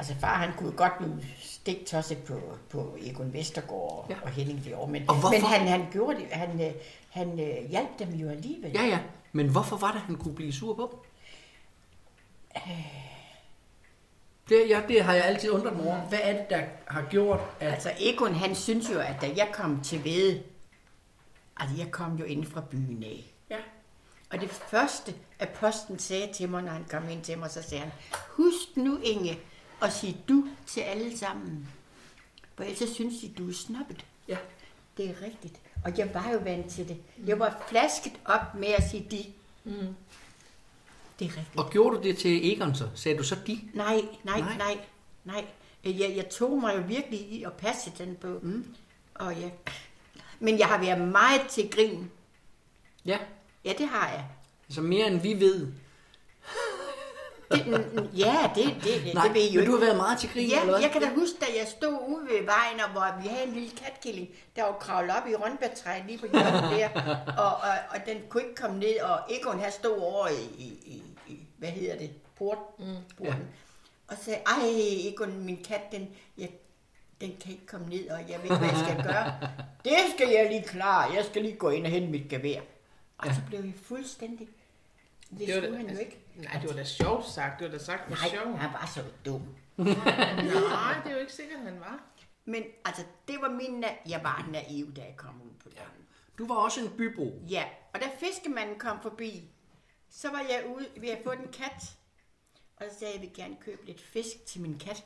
Altså 0.00 0.14
far 0.20 0.34
han 0.34 0.52
kunne 0.58 0.72
godt 0.72 0.92
blive 0.98 1.20
stiktosset 1.40 2.18
på, 2.18 2.40
på 2.70 2.96
Egon 3.00 3.32
Vestergaard 3.32 4.06
Ja. 4.10 4.14
og 4.22 4.28
Henning 4.30 4.62
Fjord, 4.64 4.88
men, 4.88 5.10
Og 5.10 5.16
men 5.30 5.42
han, 5.42 5.68
han 5.68 5.86
gjorde 5.92 6.16
det, 6.18 6.26
han, 6.30 6.60
øh, 6.60 6.72
han 7.10 7.40
øh, 7.40 7.70
hjalp 7.70 7.98
dem 7.98 8.08
jo 8.10 8.28
alligevel. 8.28 8.70
Ja, 8.74 8.82
ja. 8.84 8.98
Men 9.32 9.48
hvorfor 9.48 9.76
var 9.76 9.92
det, 9.92 10.00
han 10.00 10.16
kunne 10.16 10.34
blive 10.34 10.52
sur 10.52 10.74
på? 10.74 11.04
Det, 14.48 14.68
ja, 14.68 14.82
det 14.88 15.04
har 15.04 15.14
jeg 15.14 15.24
altid 15.24 15.50
undret 15.50 15.76
mig 15.76 15.86
over. 15.86 16.00
Hvad 16.00 16.18
er 16.22 16.32
det, 16.32 16.50
der 16.50 16.62
har 16.86 17.02
gjort, 17.10 17.40
at... 17.60 17.72
Altså 17.72 17.92
Egon, 18.00 18.34
han 18.34 18.54
synes 18.54 18.90
jo, 18.90 18.98
at 19.00 19.14
da 19.20 19.32
jeg 19.36 19.48
kom 19.52 19.80
til 19.80 20.04
Vede, 20.04 20.42
altså 21.56 21.76
jeg 21.76 21.90
kom 21.90 22.16
jo 22.16 22.24
ind 22.24 22.46
fra 22.46 22.60
byen 22.70 23.02
af. 23.02 23.24
Ja. 23.50 23.56
Og 24.30 24.40
det 24.40 24.50
første, 24.50 25.14
at 25.38 25.48
posten 25.48 25.98
sagde 25.98 26.32
til 26.32 26.48
mig, 26.48 26.62
når 26.62 26.70
han 26.72 26.84
kom 26.90 27.08
ind 27.10 27.22
til 27.22 27.38
mig, 27.38 27.50
så 27.50 27.62
sagde 27.62 27.82
han, 27.82 27.92
husk 28.36 28.76
nu 28.76 28.98
Inge, 29.02 29.38
at 29.82 29.92
sige 29.92 30.16
du 30.28 30.48
til 30.66 30.80
alle 30.80 31.18
sammen. 31.18 31.68
For 32.54 32.64
ellers 32.64 32.78
så 32.78 32.94
synes 32.94 33.14
de, 33.20 33.32
du 33.38 33.48
er 33.48 33.52
snobbet. 33.54 34.04
Ja. 34.28 34.36
Det 34.96 35.10
er 35.10 35.14
rigtigt. 35.22 35.54
Og 35.84 35.98
jeg 35.98 36.14
var 36.14 36.30
jo 36.32 36.38
vant 36.38 36.70
til 36.70 36.88
det. 36.88 36.96
Jeg 37.26 37.38
var 37.38 37.64
flasket 37.68 38.12
op 38.24 38.54
med 38.54 38.68
at 38.68 38.90
sige 38.90 39.06
de. 39.10 39.24
Mm. 39.64 39.94
Det 41.18 41.24
er 41.26 41.28
rigtigt. 41.28 41.56
Og 41.56 41.70
gjorde 41.70 41.96
du 41.96 42.02
det 42.02 42.18
til 42.18 42.52
Egon 42.52 42.74
så? 42.74 42.88
Sagde 42.94 43.18
du 43.18 43.22
så 43.24 43.36
de? 43.46 43.60
Nej, 43.74 44.00
nej, 44.24 44.40
Nej. 44.40 44.56
nej, 44.58 44.78
nej. 45.24 45.44
Jeg, 45.84 46.12
jeg 46.16 46.28
tog 46.30 46.60
mig 46.60 46.76
jo 46.76 46.82
virkelig 46.82 47.20
i 47.20 47.42
at 47.42 47.52
passe 47.52 47.92
den 47.98 48.16
på. 48.20 48.38
Mm. 48.42 48.74
Og 49.14 49.34
ja. 49.36 49.50
Men 50.40 50.58
jeg 50.58 50.66
har 50.66 50.78
været 50.84 51.00
meget 51.08 51.46
til 51.50 51.70
grin. 51.70 52.10
Ja. 53.04 53.18
Ja, 53.64 53.72
det 53.78 53.88
har 53.88 54.08
jeg. 54.10 54.24
Altså 54.68 54.80
mere 54.82 55.06
end 55.06 55.20
vi 55.20 55.40
ved. 55.40 55.68
Det, 57.50 58.10
ja, 58.16 58.50
det, 58.54 58.64
det, 58.84 59.04
det, 59.04 59.14
Nej, 59.14 59.26
det 59.26 59.34
ved 59.34 59.42
I 59.42 59.54
jo 59.54 59.66
du 59.66 59.70
har 59.72 59.78
været 59.78 59.96
meget 59.96 60.18
til 60.18 60.30
grin, 60.32 60.48
Ja, 60.48 60.60
eller 60.60 60.72
hvad? 60.72 60.82
jeg 60.82 60.90
kan 60.90 61.02
da 61.02 61.08
huske, 61.08 61.36
da 61.40 61.46
jeg 61.58 61.66
stod 61.68 61.98
ude 62.08 62.24
ved 62.24 62.44
vejen, 62.44 62.80
og 62.84 62.90
hvor 62.90 63.22
vi 63.22 63.28
havde 63.28 63.46
en 63.46 63.52
lille 63.52 63.70
katkilling, 63.70 64.28
der 64.56 64.62
var 64.62 64.72
kravlet 64.72 65.16
op 65.16 65.28
i 65.28 65.34
rønbærtræet 65.34 66.04
lige 66.06 66.18
på 66.18 66.26
hjørnet 66.32 66.62
der, 66.62 66.88
og, 67.44 67.52
og, 67.56 67.74
og, 67.90 67.96
den 68.06 68.16
kunne 68.28 68.42
ikke 68.42 68.54
komme 68.54 68.78
ned, 68.78 69.00
og 69.00 69.18
Egon 69.30 69.58
her 69.58 69.70
stod 69.70 69.98
over 69.98 70.28
i, 70.28 70.42
i, 70.58 70.68
i, 70.86 71.02
i 71.32 71.38
hvad 71.58 71.68
hedder 71.68 71.96
det, 71.98 72.10
port, 72.38 72.58
mm. 72.78 72.84
porten, 73.16 73.48
og 74.08 74.16
sagde, 74.20 74.38
ej 74.46 74.60
Egon, 75.08 75.44
min 75.44 75.64
kat, 75.68 75.92
den, 75.92 76.08
jeg, 76.38 76.48
den 77.20 77.36
kan 77.42 77.52
ikke 77.52 77.66
komme 77.66 77.86
ned, 77.88 78.08
og 78.10 78.18
jeg 78.18 78.36
ved 78.42 78.44
ikke, 78.44 78.56
hvad 78.56 78.68
jeg 78.68 78.78
skal 78.88 79.04
gøre. 79.12 79.32
Det 79.84 79.92
skal 80.16 80.28
jeg 80.28 80.48
lige 80.50 80.62
klare, 80.62 81.12
jeg 81.14 81.24
skal 81.24 81.42
lige 81.42 81.56
gå 81.56 81.70
ind 81.70 81.84
og 81.84 81.90
hente 81.92 82.08
mit 82.08 82.28
gevær. 82.28 82.60
Og 83.18 83.26
så 83.34 83.40
blev 83.48 83.60
jeg 83.60 83.72
fuldstændig, 83.82 84.48
det, 85.30 85.38
Det 85.38 85.54
skulle 85.56 85.76
han 85.76 85.90
jo 85.90 85.98
ikke. 85.98 86.18
Nej, 86.42 86.60
det 86.60 86.68
var 86.68 86.76
da 86.76 86.84
sjovt 86.84 87.26
sagt. 87.26 87.58
Det 87.60 87.72
var 87.72 87.78
da 87.78 87.84
sagt 87.84 88.08
med 88.08 88.16
Nej, 88.18 88.28
sjov. 88.28 88.56
han 88.56 88.72
var 88.72 88.90
så 88.94 89.04
dum. 89.24 89.42
Nej, 89.76 89.94
det 91.04 91.10
er 91.10 91.12
jo 91.12 91.18
ikke 91.18 91.32
sikkert, 91.32 91.60
han 91.60 91.80
var. 91.80 91.98
Men 92.44 92.62
altså, 92.84 93.02
det 93.28 93.36
var 93.40 93.48
min... 93.48 93.84
Na- 93.84 94.08
jeg 94.10 94.20
var 94.22 94.46
naiv, 94.50 94.94
da 94.94 95.00
jeg 95.00 95.14
kom 95.16 95.42
ud 95.42 95.50
på 95.62 95.68
landet. 95.68 96.04
Du 96.38 96.46
var 96.48 96.54
også 96.54 96.80
en 96.80 96.90
bybo. 96.96 97.32
Ja, 97.50 97.64
og 97.94 98.00
da 98.00 98.06
fiskemanden 98.20 98.78
kom 98.78 99.02
forbi, 99.02 99.50
så 100.10 100.30
var 100.30 100.38
jeg 100.38 100.64
ude 100.76 100.88
ved 100.96 101.08
at 101.08 101.18
få 101.24 101.30
en 101.30 101.48
kat. 101.52 101.82
Og 102.76 102.86
så 102.92 102.98
sagde 102.98 103.14
jeg, 103.14 103.20
jeg 103.22 103.28
vil 103.28 103.36
gerne 103.36 103.56
købe 103.60 103.86
lidt 103.86 104.00
fisk 104.02 104.46
til 104.46 104.60
min 104.60 104.78
kat. 104.78 105.04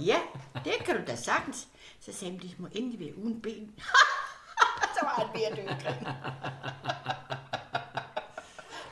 Ja, 0.00 0.20
det 0.64 0.72
kan 0.84 0.96
du 1.00 1.02
da 1.06 1.16
sagtens. 1.16 1.68
Så 2.00 2.12
sagde 2.12 2.32
han, 2.32 2.42
det 2.42 2.58
må 2.60 2.68
endelig 2.72 3.00
være 3.00 3.18
uden 3.18 3.42
ben. 3.42 3.74
så 4.94 5.00
var 5.02 5.14
han 5.18 5.26
ved 5.34 5.42
at 5.46 5.56
dø 5.56 5.62
af 5.62 5.78
grin. 5.82 6.06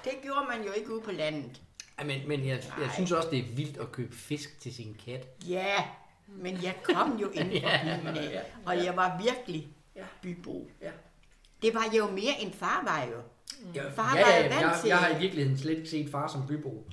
Det 0.05 0.13
gjorde 0.23 0.47
man 0.49 0.63
jo 0.65 0.73
ikke 0.73 0.93
ude 0.95 1.01
på 1.01 1.11
landet. 1.13 1.61
Ej, 1.99 2.05
men, 2.05 2.29
men 2.29 2.41
jeg, 2.47 2.63
jeg 2.81 2.91
synes 2.95 3.13
også, 3.13 3.29
det 3.31 3.39
er 3.39 3.55
vildt 3.57 3.77
at 3.77 3.93
købe 3.93 4.17
fisk 4.17 4.61
til 4.61 4.75
sin 4.75 4.97
kat. 5.07 5.27
Ja, 5.49 5.85
men 6.29 6.63
jeg 6.63 6.75
kom 6.83 7.17
jo 7.17 7.29
ind 7.31 7.63
fra 7.63 7.69
byen 7.85 8.07
af, 8.17 8.43
og 8.67 8.85
jeg 8.85 8.97
var 8.97 9.21
virkelig 9.23 9.69
bybo. 10.23 10.69
Ja. 10.83 10.91
Det 11.63 11.75
var 11.75 11.85
jo 11.97 12.11
mere 12.11 12.41
end 12.41 12.53
far 12.53 12.83
var 12.85 13.05
jo. 13.05 13.23
Jeg, 13.75 13.93
Far 13.97 14.17
ja, 14.17 14.23
var 14.23 14.31
ja, 14.31 14.37
jo 14.43 14.49
vant 14.49 14.61
jeg, 14.63 14.79
til- 14.81 14.89
jeg 14.89 14.99
har 14.99 15.17
i 15.17 15.19
virkeligheden 15.21 15.59
slet 15.59 15.77
ikke 15.79 15.89
set 15.91 16.11
far 16.11 16.29
som 16.29 16.47
bybo. 16.47 16.87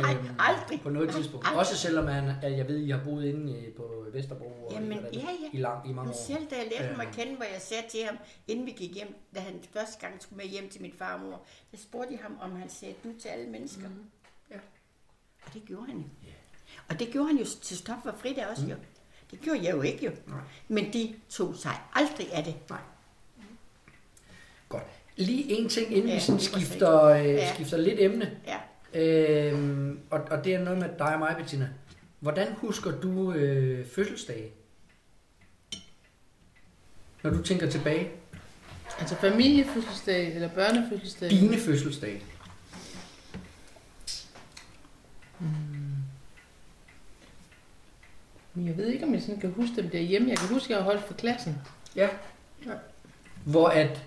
Nej, 0.00 0.14
Øhm, 0.14 0.28
aldrig. 0.38 0.80
På 0.80 0.90
noget 0.90 1.10
tidspunkt. 1.10 1.46
Aldrig. 1.46 1.58
Også 1.60 1.76
selvom 1.76 2.08
at 2.08 2.56
jeg 2.58 2.68
ved, 2.68 2.78
I 2.78 2.90
har 2.90 3.00
boet 3.04 3.24
inde 3.24 3.52
øh, 3.56 3.74
på 3.74 4.04
Vesterbro 4.12 4.44
og 4.66 4.72
Jamen, 4.72 4.98
ja, 5.12 5.18
ja. 5.18 5.24
i, 5.52 5.56
lang, 5.60 5.90
i 5.90 5.92
mange 5.92 6.08
Men 6.08 6.08
år. 6.18 6.24
selv 6.26 6.46
da 6.50 6.56
jeg 6.56 6.66
lærte 6.72 6.88
ham 6.92 7.00
at 7.00 7.06
Øhm. 7.06 7.14
kende, 7.16 7.36
hvor 7.36 7.44
jeg 7.44 7.60
sagde 7.62 7.82
til 7.90 8.00
ham, 8.04 8.16
inden 8.48 8.66
vi 8.66 8.70
gik 8.70 8.94
hjem, 8.94 9.14
da 9.34 9.40
han 9.40 9.54
første 9.72 10.00
gang 10.06 10.22
skulle 10.22 10.36
med 10.42 10.50
hjem 10.52 10.68
til 10.68 10.82
min 10.82 10.92
far 10.98 11.14
og 11.14 11.20
mor, 11.20 11.40
så 11.74 11.82
spurgte 11.82 12.12
jeg 12.12 12.20
ham, 12.22 12.38
om 12.40 12.56
han 12.56 12.68
sagde 12.70 12.94
du 13.04 13.08
til 13.20 13.28
alle 13.28 13.46
mennesker. 13.50 13.88
Mm. 13.88 14.04
Ja. 14.50 14.56
Og 15.46 15.54
det 15.54 15.62
gjorde 15.66 15.86
han 15.86 15.96
jo. 15.98 16.04
Og 16.88 16.98
det 16.98 17.08
gjorde 17.12 17.28
han 17.28 17.36
jo 17.36 17.44
til 17.62 17.76
stop 17.78 17.96
for 18.02 18.14
Frida 18.18 18.46
også 18.46 18.62
mm. 18.64 18.70
jo. 18.70 18.76
Det 19.30 19.40
gjorde 19.40 19.60
jeg 19.64 19.72
jo 19.74 19.82
ikke 19.82 20.04
jo. 20.04 20.10
Nej. 20.26 20.38
Men 20.68 20.92
de 20.92 21.14
tog 21.30 21.56
sig 21.56 21.72
aldrig 21.94 22.32
af 22.32 22.44
det. 22.44 22.54
Nej. 22.70 22.78
Godt. 24.68 24.82
Lige 25.16 25.58
en 25.58 25.68
ting, 25.68 25.92
inden 25.92 26.08
Ja, 26.08 26.14
vi 26.14 26.20
sådan 26.20 26.40
skifter, 26.40 27.02
øh, 27.04 27.24
Ja. 27.26 27.54
skifter 27.54 27.76
lidt 27.76 28.00
emne. 28.00 28.38
Ja. 28.46 28.56
Øhm, 28.94 30.00
og, 30.10 30.20
og 30.30 30.44
det 30.44 30.54
er 30.54 30.64
noget 30.64 30.78
med 30.78 30.88
dig 30.98 31.14
og 31.14 31.18
mig, 31.18 31.34
Bettina. 31.38 31.68
Hvordan 32.20 32.52
husker 32.52 32.90
du 32.90 33.32
øh, 33.32 33.86
fødselsdage? 33.86 34.50
Når 37.22 37.30
du 37.30 37.42
tænker 37.42 37.70
tilbage. 37.70 38.10
Altså 38.98 39.16
familiefødselsdag 39.16 40.34
eller 40.34 40.48
børnefødselsdag. 40.48 41.30
Dine 41.30 41.58
fødselsdage. 41.58 42.22
Men 48.54 48.66
jeg 48.66 48.76
ved 48.76 48.86
ikke, 48.86 49.04
om 49.04 49.14
jeg 49.14 49.22
sådan 49.22 49.40
kan 49.40 49.52
huske 49.52 49.76
dem 49.76 49.90
derhjemme. 49.90 50.28
Jeg 50.28 50.38
kan 50.38 50.48
huske, 50.48 50.66
at 50.66 50.70
jeg 50.70 50.78
har 50.78 50.84
holdt 50.84 51.06
for 51.06 51.14
klassen. 51.14 51.56
Ja. 51.96 52.08
Hvor 53.44 53.68
at 53.68 54.04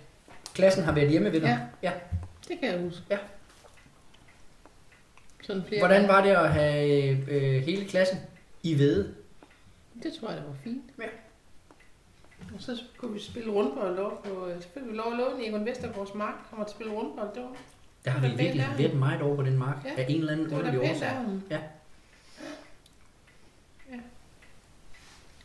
klassen 0.53 0.83
har 0.83 0.91
været 0.91 1.09
hjemme 1.09 1.31
ved 1.31 1.41
dig. 1.41 1.67
Ja. 1.83 1.89
ja. 1.89 1.93
Det 2.47 2.59
kan 2.59 2.71
jeg 2.71 2.79
huske. 2.79 3.01
Ja. 3.09 3.17
Sådan 5.45 5.63
flere 5.67 5.79
Hvordan 5.81 6.07
var 6.07 6.23
det 6.23 6.29
at 6.29 6.53
have 6.53 7.09
øh, 7.31 7.63
hele 7.63 7.85
klassen 7.85 8.17
i 8.63 8.77
vede? 8.79 9.13
Det 10.03 10.13
tror 10.19 10.27
jeg, 10.29 10.37
det 10.37 10.47
var 10.47 10.55
fint. 10.63 10.83
Ja. 10.99 11.03
Og 12.55 12.61
så 12.61 12.81
kunne 12.97 13.13
vi 13.13 13.19
spille 13.19 13.51
rundbold 13.51 13.97
over 13.99 14.15
på... 14.23 14.47
øh, 14.47 14.61
Så 14.61 14.67
fik 14.73 14.83
vi 14.91 14.95
lov 14.97 15.11
at 15.11 15.17
låne 15.17 15.47
Egon 15.47 15.65
Vestergaards 15.65 16.13
mark. 16.13 16.33
Han 16.49 16.59
var 16.59 16.65
til 16.65 16.71
at 16.71 16.75
spille 16.75 16.93
rundbold. 16.93 17.27
Det 17.35 17.43
var, 17.43 17.55
Der 18.05 18.11
har 18.11 18.27
vi 18.29 18.35
virkelig 18.37 18.65
været 18.77 18.93
meget 18.95 19.21
over 19.21 19.35
på 19.35 19.43
den 19.43 19.57
mark. 19.57 19.77
Ja. 19.85 20.01
Af 20.01 20.05
en 20.09 20.19
eller 20.19 20.33
anden 20.33 20.53
underlig 20.53 20.79
årsag. 20.79 21.09
Ja. 21.49 21.59
Ja. 23.91 23.99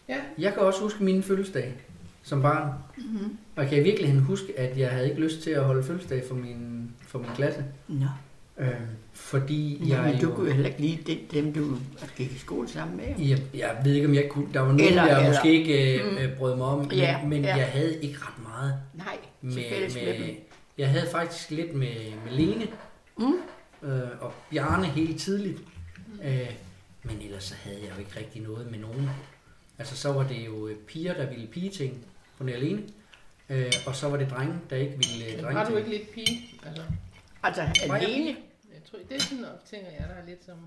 Ja. 0.08 0.20
Jeg 0.38 0.52
kan 0.54 0.62
også 0.62 0.80
huske 0.82 1.04
mine 1.04 1.22
fødselsdage 1.22 1.74
som 2.22 2.42
barn. 2.42 2.72
Mm-hmm. 2.96 3.38
Og 3.56 3.62
jeg 3.62 3.68
kan 3.70 3.78
i 3.78 3.82
virkeligheden 3.82 4.22
huske, 4.24 4.58
at 4.58 4.78
jeg 4.78 4.90
havde 4.90 5.08
ikke 5.08 5.20
lyst 5.20 5.40
til 5.42 5.50
at 5.50 5.64
holde 5.64 5.82
fødselsdag 5.84 6.24
for 6.28 6.34
min, 6.34 6.90
for 7.00 7.18
min 7.18 7.30
klasse. 7.34 7.64
Nå. 7.88 8.06
Øh, 8.58 8.68
fordi 9.12 9.88
Ja, 9.88 10.02
jeg 10.02 10.12
men 10.12 10.20
du 10.22 10.28
jo, 10.28 10.34
kunne 10.34 10.46
jo 10.48 10.52
heller 10.54 10.68
ikke 10.70 10.80
lide 10.80 11.18
dem, 11.32 11.52
du 11.52 11.76
gik 12.16 12.32
i 12.32 12.38
skole 12.38 12.68
sammen 12.68 12.96
med. 12.96 13.26
jeg, 13.28 13.42
jeg 13.54 13.76
ved 13.84 13.94
ikke, 13.94 14.06
om 14.08 14.14
jeg 14.14 14.26
kunne... 14.30 14.52
Der 14.54 14.60
var 14.60 14.66
nogen, 14.66 14.80
Eller- 14.80 15.06
jeg 15.06 15.16
eller- 15.18 15.28
måske 15.30 15.52
ikke 15.52 15.98
øh, 16.00 16.12
Mm. 16.12 16.18
øh, 16.18 16.36
brød 16.38 16.56
mig 16.56 16.66
om, 16.66 16.90
Ja, 16.92 17.18
men, 17.20 17.30
men 17.30 17.42
ja. 17.44 17.56
jeg 17.56 17.66
havde 17.66 18.02
ikke 18.02 18.18
ret 18.18 18.42
meget 18.42 18.74
Nej, 18.94 19.16
med, 19.40 19.54
med, 19.54 20.04
med... 20.04 20.26
dem. 20.26 20.36
Jeg 20.78 20.88
havde 20.88 21.06
faktisk 21.12 21.50
lidt 21.50 21.74
med, 21.74 21.94
med 22.24 22.32
Lene 22.32 22.66
Mm. 23.18 23.34
øh, 23.88 24.00
og 24.20 24.32
Bjarne 24.50 24.86
helt 24.86 25.20
tidligt. 25.20 25.58
Øh, 26.24 26.50
men 27.02 27.18
ellers 27.24 27.44
så 27.44 27.54
havde 27.64 27.78
jeg 27.82 27.90
jo 27.94 27.98
ikke 27.98 28.12
rigtig 28.18 28.42
noget 28.42 28.70
med 28.70 28.78
nogen. 28.78 29.10
Altså 29.78 29.96
så 29.96 30.12
var 30.12 30.22
det 30.28 30.46
jo 30.46 30.68
øh, 30.68 30.76
piger, 30.76 31.14
der 31.14 31.28
ville 31.30 31.46
pigeting 31.46 32.04
på 32.38 32.44
nær 32.44 32.58
Lene. 32.58 32.82
Øh, 33.50 33.72
og 33.86 33.96
så 33.96 34.08
var 34.08 34.16
det 34.16 34.30
drenge, 34.30 34.54
der 34.70 34.76
ikke 34.76 34.92
ville 34.96 35.26
øh, 35.26 35.34
Men 35.36 35.44
drenge 35.44 35.58
Har 35.60 35.70
du 35.70 35.76
ikke 35.76 35.90
lidt 35.90 36.12
pige? 36.14 36.40
Altså, 36.66 36.82
Altså, 37.42 37.62
Var 37.88 37.96
jeg 37.96 38.04
alene. 38.08 38.36
jeg 38.74 38.82
tror, 38.90 38.98
det 39.08 39.16
er 39.16 39.20
sådan 39.20 39.38
noget, 39.38 39.58
tænker 39.70 39.90
jeg, 39.90 40.06
der 40.08 40.14
er 40.14 40.26
lidt 40.26 40.44
som... 40.44 40.58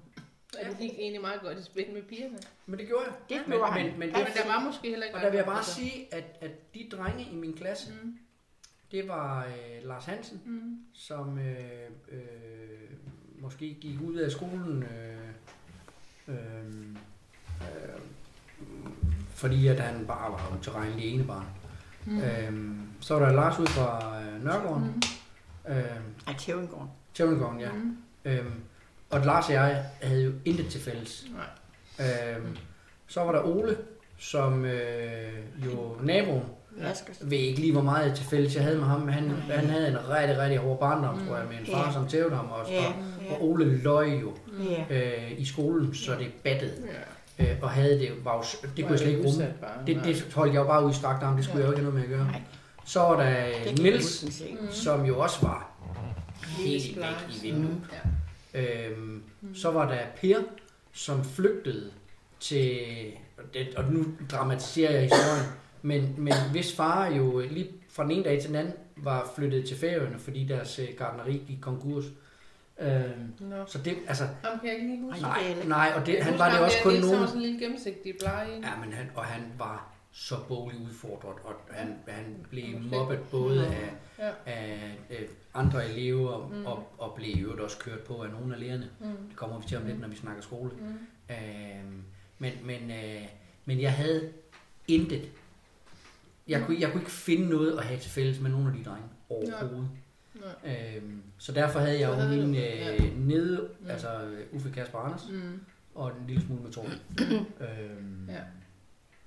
At 0.59 0.67
det 0.69 0.78
gik 0.80 0.91
egentlig 0.99 1.21
meget 1.21 1.41
godt 1.41 1.57
i 1.59 1.63
spil 1.63 1.86
med 1.93 2.01
pigerne. 2.03 2.38
Men 2.65 2.80
det 2.80 2.88
gjorde 2.88 3.03
jeg. 3.05 3.13
Det 3.30 3.47
men, 3.47 3.57
gjorde 3.57 3.71
han. 3.71 3.82
Men, 3.86 3.99
men, 3.99 4.11
Men 4.11 4.15
det, 4.26 4.28
der 4.43 4.47
var 4.53 4.59
måske 4.65 4.89
heller 4.89 5.05
ikke... 5.05 5.15
og 5.17 5.21
der 5.21 5.30
vil 5.30 5.38
jeg 5.38 5.45
bare 5.45 5.55
godt, 5.55 5.65
sige, 5.65 6.13
at, 6.13 6.24
at 6.41 6.74
de 6.74 6.89
drenge 6.91 7.28
i 7.32 7.36
min 7.36 7.53
klasse, 7.57 7.91
Mm. 8.03 8.17
det 8.91 9.07
var 9.07 9.45
øh, 9.45 9.88
Lars 9.88 10.05
Hansen, 10.05 10.41
Mm. 10.45 10.78
som 10.93 11.39
øh, 11.39 11.55
øh, 12.11 12.19
måske 13.39 13.78
gik 13.82 14.01
ud 14.01 14.15
af 14.15 14.32
skolen, 14.32 14.84
øh, 14.84 15.28
øh, 16.28 16.36
øh, 17.61 17.99
fordi 19.30 19.67
at 19.67 19.80
han 19.80 20.07
bare 20.07 20.32
var 20.32 20.57
utilregnelig 20.59 21.13
ene 21.13 21.24
barn. 21.24 21.45
Mm. 22.05 22.13
Mm. 22.13 22.21
Øh, 22.21 22.76
så 23.01 23.19
var 23.19 23.26
der 23.26 23.34
Lars 23.36 23.59
ud 23.59 23.67
fra 23.67 24.21
øh, 24.21 24.43
Nørregården, 24.43 24.84
Mm. 24.86 25.01
Øh, 25.70 25.76
Ej, 26.28 26.34
Tjævengården. 26.39 26.88
Tjævnegården, 27.14 27.59
ja. 27.59 27.70
Mm. 27.72 27.97
Øh, 28.26 28.45
og 29.09 29.20
Lars 29.26 29.47
og 29.47 29.53
jeg 29.53 29.86
havde 30.01 30.24
jo 30.24 30.32
intet 30.45 30.68
til 30.68 30.82
fælles. 30.82 31.26
Nej. 31.97 32.07
Øh, 32.07 32.38
så 33.07 33.22
var 33.24 33.32
der 33.32 33.41
Ole, 33.41 33.78
som 34.18 34.66
øh, 34.66 35.34
jo 35.66 35.95
naboen, 36.03 36.43
Vaskers. 36.82 37.18
ved 37.22 37.38
ikke 37.38 37.59
lige, 37.59 37.72
hvor 37.72 37.82
meget 37.82 38.16
til 38.16 38.26
fælles 38.26 38.55
jeg 38.55 38.64
havde 38.64 38.78
med 38.78 38.86
ham, 38.86 39.01
men 39.01 39.09
han, 39.14 39.30
han 39.30 39.70
havde 39.70 39.88
en 39.88 40.09
rigtig, 40.09 40.38
rigtig 40.39 40.57
hård 40.59 40.80
barndom, 40.80 41.18
Mm. 41.20 41.28
tror 41.28 41.38
jeg, 41.38 41.45
med 41.47 41.57
en 41.59 41.66
far, 41.66 41.86
Ja. 41.88 41.93
som 41.93 42.07
tævede 42.07 42.36
ham 42.36 42.49
også. 42.49 42.72
Ja, 42.72 42.86
Og, 42.88 42.93
ja, 43.26 43.34
og 43.34 43.43
Ole 43.49 43.78
løg 43.78 44.22
jo 44.22 44.34
ja. 44.70 44.86
øh, 44.89 45.32
i 45.39 45.45
skolen, 45.45 45.93
så 45.95 46.11
det 46.20 46.28
battede. 46.43 46.74
Ja. 47.39 47.51
Øh, 47.51 47.57
og 47.61 47.70
havde 47.70 47.99
det, 47.99 48.09
jo- 48.09 48.14
var 48.24 48.36
jo, 48.36 48.43
det 48.78 48.84
kunne 48.84 48.91
jeg 48.91 48.99
slet 48.99 49.11
ikke 49.11 49.24
rumme. 49.28 49.53
Det, 49.88 50.01
det 50.05 50.34
holdt 50.36 50.53
jeg 50.53 50.59
jo 50.59 50.66
bare 50.68 50.86
udstrakt 50.86 51.24
arm, 51.24 51.36
det 51.36 51.45
skulle 51.45 51.59
Ja. 51.59 51.66
jeg 51.66 51.68
jo 51.68 51.72
ikke 51.80 51.84
have 51.84 51.93
noget 51.93 52.09
med 52.09 52.18
at 52.18 52.20
gøre. 52.20 52.32
Nej, 52.32 52.41
Så 52.86 52.99
var 52.99 53.23
der 53.23 53.47
Nils. 53.81 54.25
Mm. 54.41 54.71
som 54.71 55.05
jo 55.05 55.19
også 55.19 55.38
var 55.41 55.69
helt 56.57 56.97
væk 56.97 57.36
i 57.38 57.41
vinduet. 57.41 57.81
Mm. 58.53 58.59
Øhm, 58.59 59.23
så 59.53 59.71
var 59.71 59.88
der 59.88 59.99
Per, 60.21 60.38
som 60.93 61.23
flygtede 61.23 61.91
til, 62.39 62.79
og, 63.38 63.43
det, 63.53 63.75
og 63.75 63.84
nu 63.93 64.05
dramatiserer 64.31 64.91
jeg 64.91 65.01
historien, 65.01 65.45
men, 65.81 66.15
men 66.17 66.34
hvis 66.51 66.75
far 66.75 67.07
jo 67.07 67.39
lige 67.39 67.67
fra 67.89 68.03
den 68.03 68.11
ene 68.11 68.23
dag 68.23 68.39
til 68.41 68.49
den 68.49 68.57
anden 68.57 68.73
var 68.95 69.31
flyttet 69.36 69.67
til 69.67 69.77
Færøerne, 69.77 70.19
fordi 70.19 70.43
deres 70.43 70.79
øh, 70.79 70.88
gartneri 70.97 71.43
gik 71.47 71.57
konkurs. 71.61 72.05
Øhm, 72.79 73.34
Nå. 73.39 73.55
så 73.67 73.77
det, 73.77 73.95
altså, 74.07 74.23
Ham 74.23 74.59
kan 74.59 74.69
jeg 74.69 74.75
ikke 74.75 74.88
lige 74.88 75.01
huske. 75.01 75.21
Nej. 75.21 75.31
nej, 75.31 75.39
det 75.43 75.51
er 75.51 75.55
heller 75.55 75.67
nej, 75.67 75.91
og 75.95 76.05
det, 76.05 76.23
han 76.23 76.39
var 76.39 76.51
det 76.51 76.59
også 76.59 76.77
kun 76.84 76.91
det 76.91 76.97
er 76.99 77.05
nogen. 77.05 77.27
sådan 77.27 77.36
en 77.36 77.41
lille 77.41 77.59
gennemsigtig 77.59 78.13
blege. 78.19 78.49
Ja, 78.51 78.86
men 78.86 78.93
han, 78.93 79.11
og 79.15 79.25
han 79.25 79.41
var 79.57 79.93
så 80.16 80.36
bogligt 80.47 80.82
udfordret, 80.84 81.36
og 81.43 81.53
han, 81.72 81.95
han 82.07 82.45
blev 82.49 82.80
mobbet 82.80 83.20
både 83.32 83.68
af, 83.68 83.93
Ja. 84.20 84.32
af 84.45 84.97
øh, 85.09 85.28
andre 85.53 85.89
elever, 85.89 86.47
Mm. 86.47 86.55
mm. 86.55 86.66
og, 86.66 86.93
og 86.97 87.14
blev 87.16 87.30
i 87.38 87.39
øvrigt 87.39 87.61
også 87.61 87.78
kørt 87.80 87.99
på 87.99 88.24
af 88.24 88.30
nogle 88.32 88.53
af 88.55 88.59
lærerne. 88.61 88.89
Mm. 88.99 89.05
Det 89.28 89.36
kommer 89.36 89.59
vi 89.59 89.68
til 89.68 89.78
om 89.78 89.86
lidt, 89.86 89.99
når 89.99 90.07
vi 90.07 90.16
snakker 90.16 90.41
skole. 90.41 90.72
Mm. 90.80 90.97
Øhm, 91.30 92.03
men, 92.39 92.51
men, 92.64 92.91
øh, 92.91 93.22
men 93.66 93.82
jeg 93.82 93.93
havde 93.93 94.32
intet. 94.88 95.32
Jeg 96.47 96.64
kunne, 96.66 96.78
jeg 96.80 96.91
kunne 96.91 97.01
ikke 97.01 97.11
finde 97.11 97.49
noget 97.49 97.78
at 97.78 97.84
have 97.86 97.99
til 97.99 98.11
fælles 98.11 98.39
med 98.39 98.51
nogle 98.51 98.68
af 98.68 98.74
de 98.78 98.84
drenge 98.84 99.07
overhovedet. 99.30 99.89
Øhm, 100.66 101.22
så 101.38 101.51
derfor 101.51 101.80
havde 101.80 101.99
jeg 101.99 102.09
jo 102.09 102.30
min 102.30 102.55
øh, 102.55 102.61
ja. 102.61 102.97
nede, 103.18 103.70
Mm. 103.80 103.89
altså 103.89 104.24
øh, 104.24 104.45
Uffe 104.51 104.72
Kasper 104.72 104.99
Anders, 104.99 105.28
Mm. 105.32 105.59
og 105.95 106.07
en 106.07 106.28
lille 106.28 106.41
smule 106.45 106.61
med 106.61 106.72
Torben. 106.72 106.91
øhm, 107.70 108.30
Ja. 108.30 108.39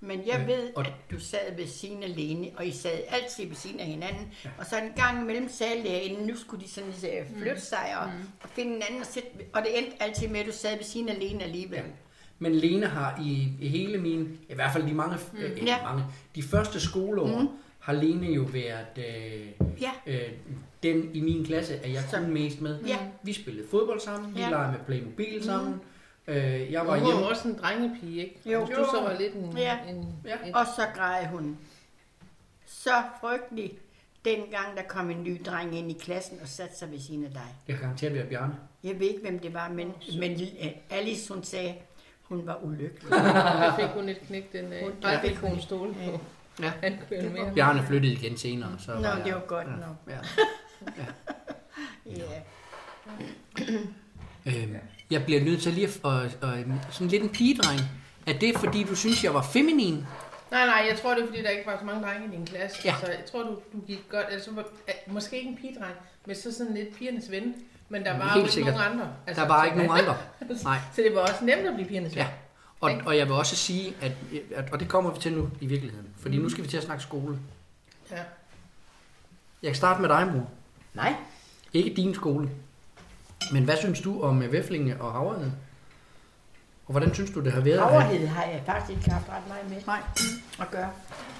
Men 0.06 0.20
jeg 0.26 0.40
Øh, 0.40 0.46
ved, 0.48 0.68
og- 0.76 0.86
at 0.86 0.92
du 1.10 1.20
sad 1.20 1.56
ved 1.56 1.66
siden 1.66 2.02
af 2.02 2.16
Lene, 2.16 2.48
og 2.56 2.66
I 2.66 2.70
sad 2.72 2.90
altid 3.08 3.46
ved 3.46 3.56
siden 3.56 3.80
af 3.80 3.86
hinanden. 3.86 4.32
Ja. 4.44 4.50
Og 4.58 4.66
så 4.66 4.76
en 4.76 4.92
gang 4.96 5.22
imellem 5.22 5.48
sagde 5.48 5.82
lægen, 5.82 6.26
nu 6.26 6.36
skulle 6.36 6.64
de 6.64 6.70
sådan 6.70 6.88
uh, 6.90 7.38
flytte 7.42 7.60
sig 7.60 7.94
og, 8.00 8.06
Mm. 8.06 8.28
og 8.42 8.48
finde 8.48 8.76
en 8.76 8.82
anden. 8.88 9.00
Og, 9.00 9.06
sætte, 9.06 9.28
og 9.52 9.62
det 9.62 9.78
endte 9.78 10.02
altid 10.02 10.28
med, 10.28 10.40
at 10.40 10.46
du 10.46 10.52
sad 10.52 10.76
ved 10.76 10.84
siden 10.84 11.08
af 11.08 11.18
Lene 11.18 11.44
alligevel. 11.44 11.76
Ja. 11.78 11.82
Men 12.38 12.54
Lene 12.54 12.86
har 12.86 13.20
i, 13.24 13.48
i 13.60 13.68
hele 13.68 13.98
min, 13.98 14.38
i 14.48 14.54
hvert 14.54 14.72
fald 14.72 14.86
de 14.86 14.94
mange, 14.94 15.16
mm. 15.32 15.38
øh, 15.38 15.64
Ja. 15.66 15.82
mange, 15.82 16.04
de 16.34 16.42
første 16.42 16.80
skoleår, 16.80 17.40
mm. 17.40 17.48
har 17.78 17.92
Lene 17.92 18.26
jo 18.26 18.42
været 18.42 18.86
øh, 18.98 19.46
Ja. 19.80 19.90
øh, 20.06 20.28
den 20.82 21.10
i 21.14 21.20
min 21.20 21.44
klasse, 21.44 21.74
at 21.74 21.92
jeg 21.92 22.02
kunne 22.14 22.28
mest 22.28 22.60
med. 22.60 22.84
Ja. 22.84 22.96
Vi 23.22 23.32
spillede 23.32 23.68
fodbold 23.70 24.00
sammen, 24.00 24.34
vi 24.34 24.40
Ja. 24.40 24.50
legede 24.50 24.72
med 24.72 24.80
Playmobil 24.86 25.44
sammen. 25.44 25.80
Øh, 26.28 26.72
jeg 26.72 26.86
var 26.86 26.94
hun 26.98 27.02
var 27.04 27.12
hjemme. 27.12 27.28
også 27.28 27.48
en 27.48 27.58
drengepige, 27.58 28.20
ikke? 28.22 28.40
Jo. 28.50 28.64
Hvis 28.64 28.76
du 28.76 28.84
så 28.84 29.02
var 29.02 29.16
lidt 29.18 29.34
en... 29.34 29.58
Ja. 29.58 29.78
en, 29.88 30.14
Ja. 30.24 30.34
et, 30.48 30.54
Og 30.54 30.66
så 30.76 30.82
græd 30.94 31.26
hun. 31.26 31.58
Så 32.66 32.90
frygtelig, 33.20 33.78
dengang 34.24 34.76
der 34.76 34.82
kom 34.82 35.10
en 35.10 35.22
ny 35.22 35.40
dreng 35.46 35.78
ind 35.78 35.90
i 35.90 35.94
klassen 36.00 36.38
og 36.42 36.48
satte 36.48 36.76
sig 36.76 36.90
ved 36.90 37.00
siden 37.00 37.24
af 37.24 37.30
dig. 37.30 37.54
Jeg 37.68 37.74
kan 37.76 37.82
garantere, 37.84 38.16
er 38.16 38.26
Bjarne. 38.28 38.54
Jeg 38.84 39.00
ved 39.00 39.06
ikke, 39.08 39.20
hvem 39.20 39.38
det 39.38 39.54
var, 39.54 39.68
men, 39.68 39.92
men 40.18 40.32
øh, 40.32 40.68
Alice, 40.90 41.34
hun 41.34 41.44
sagde, 41.44 41.74
hun 42.22 42.46
var 42.46 42.58
ulykkelig. 42.62 43.10
der 43.12 43.76
fik 43.76 43.86
hun 43.86 44.08
et 44.08 44.20
knæk 44.20 44.52
den 44.52 44.70
dag. 44.70 44.84
Hun- 44.84 44.92
Nej, 45.02 45.12
ja. 45.12 45.20
fik 45.28 45.36
hun 45.36 45.60
stole 45.60 45.94
på. 45.94 46.20
Ja. 46.62 46.72
Mere. 47.10 47.52
Bjarne 47.54 47.82
flyttede 47.82 48.12
igen 48.12 48.36
senere. 48.36 48.70
Så 48.78 48.94
Nå, 48.94 49.00
var 49.00 49.16
jeg, 49.16 49.24
det 49.24 49.34
var 49.34 49.40
godt 49.40 49.66
ja. 49.66 49.72
nok. 49.72 49.96
Ja. 50.08 50.18
Ja. 52.06 52.40
Øhm, 54.46 54.76
jeg 55.10 55.24
bliver 55.24 55.44
nødt 55.44 55.62
til 55.62 55.72
lige 55.72 55.86
at, 56.04 56.12
at, 56.12 56.38
at 56.42 56.66
sådan 56.90 57.08
lidt 57.08 57.22
en 57.22 57.28
pigedreng. 57.28 57.80
Er 58.26 58.32
det 58.38 58.56
fordi, 58.58 58.84
du 58.84 58.94
synes, 58.94 59.24
jeg 59.24 59.34
var 59.34 59.42
feminin? 59.42 60.06
Nej, 60.50 60.66
nej, 60.66 60.86
jeg 60.90 60.98
tror, 61.02 61.14
det 61.14 61.22
er, 61.22 61.26
fordi 61.26 61.42
der 61.42 61.48
ikke 61.48 61.66
var 61.66 61.78
så 61.78 61.84
mange 61.84 62.02
drenge 62.06 62.26
i 62.26 62.36
din 62.36 62.46
klasse. 62.46 62.78
Ja. 62.84 62.94
Så 63.00 63.06
jeg 63.06 63.24
tror, 63.32 63.42
du, 63.42 63.58
du 63.72 63.80
gik 63.86 63.98
godt... 64.10 64.26
Altså, 64.30 64.50
var- 64.52 64.64
måske 65.06 65.36
ikke 65.38 65.48
en 65.50 65.56
pigedreng, 65.56 65.94
men 66.26 66.36
så 66.36 66.52
sådan 66.54 66.74
lidt 66.74 66.96
pigernes 66.98 67.30
ven. 67.30 67.54
Men 67.88 68.04
der 68.04 68.18
var 68.18 68.24
Helt 68.24 68.34
jo 68.36 68.40
ikke 68.40 68.52
sikkert. 68.52 68.74
nogen 68.74 68.92
andre. 68.92 69.08
Altså, 69.26 69.42
Der 69.42 69.48
var 69.48 69.64
ikke 69.64 69.76
nogen 69.76 69.92
andre. 70.00 70.16
Nej. 70.64 70.78
Så 70.94 71.02
det 71.02 71.14
var 71.14 71.20
også 71.20 71.44
nemt 71.44 71.66
at 71.66 71.74
blive 71.74 71.88
pigernes 71.88 72.12
ven. 72.16 72.18
Ja. 72.18 72.28
Og, 72.80 72.92
og 73.06 73.16
jeg 73.16 73.26
vil 73.26 73.34
også 73.34 73.56
sige, 73.56 73.94
at, 74.00 74.12
at, 74.54 74.72
og 74.72 74.80
det 74.80 74.88
kommer 74.88 75.10
vi 75.14 75.20
til 75.20 75.32
nu 75.32 75.50
i 75.60 75.66
virkeligheden, 75.66 76.08
fordi 76.20 76.36
nu 76.38 76.48
skal 76.48 76.64
vi 76.64 76.68
til 76.68 76.76
at 76.76 76.82
snakke 76.82 77.02
skole. 77.02 77.38
ja. 78.10 78.16
Jeg 79.62 79.68
kan 79.68 79.74
starte 79.76 80.00
med 80.00 80.08
dig, 80.08 80.26
mor. 80.34 80.50
Nej, 80.94 81.14
Ikke 81.72 81.94
din 81.96 82.14
skole. 82.14 82.50
Men 83.52 83.64
hvad 83.64 83.76
synes 83.76 84.00
du 84.00 84.22
om 84.22 84.42
øh, 84.42 84.52
Væflinge 84.52 85.00
og 85.02 85.12
Havreheden? 85.12 85.52
Og 86.86 86.92
hvordan 86.92 87.14
synes 87.14 87.30
du, 87.30 87.40
det 87.40 87.52
har 87.52 87.60
været? 87.60 87.80
Havrehed 87.80 88.26
har 88.26 88.44
jeg 88.44 88.62
faktisk 88.66 88.98
ikke 88.98 89.10
haft 89.10 89.28
ret 89.28 89.48
meget 89.48 89.70
med 89.70 89.82
Nej. 89.86 90.02
at 90.60 90.70
gøre. 90.70 90.90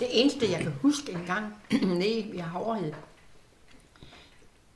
Det 0.01 0.09
eneste, 0.11 0.51
jeg 0.51 0.61
kan 0.61 0.73
huske 0.83 1.13
en 1.13 1.25
gang, 1.27 1.55
nede 2.01 2.19
i 2.19 2.39
Havrehed, 2.39 2.93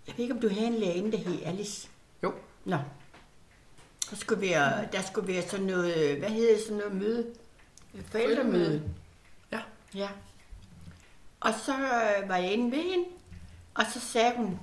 jeg 0.07 0.14
ved 0.16 0.22
ikke, 0.24 0.35
om 0.35 0.41
du 0.41 0.49
havde 0.49 0.66
en 0.66 0.74
lærerinde, 0.74 1.12
der 1.12 1.18
hed 1.18 1.39
Alice. 1.45 1.89
Jo. 2.22 2.33
Nå. 2.64 2.76
Der 4.11 4.16
skulle 4.16 4.41
være, 4.41 4.89
der 4.93 5.03
skulle 5.03 5.28
være 5.28 5.43
sådan 5.43 5.66
noget, 5.66 6.18
hvad 6.18 6.28
hedder 6.28 6.59
sådan 6.62 6.76
noget 6.76 6.95
møde? 6.95 7.26
Forældremøde. 8.05 8.83
Ja. 9.53 9.61
Ja. 9.95 10.09
Og 11.41 11.51
så 11.64 11.72
øh, 11.72 12.28
var 12.28 12.37
jeg 12.37 12.53
inde 12.53 12.76
ved 12.76 12.83
hende, 12.83 13.05
og 13.74 13.85
så 13.95 14.01
sagde 14.01 14.33
hun, 14.37 14.61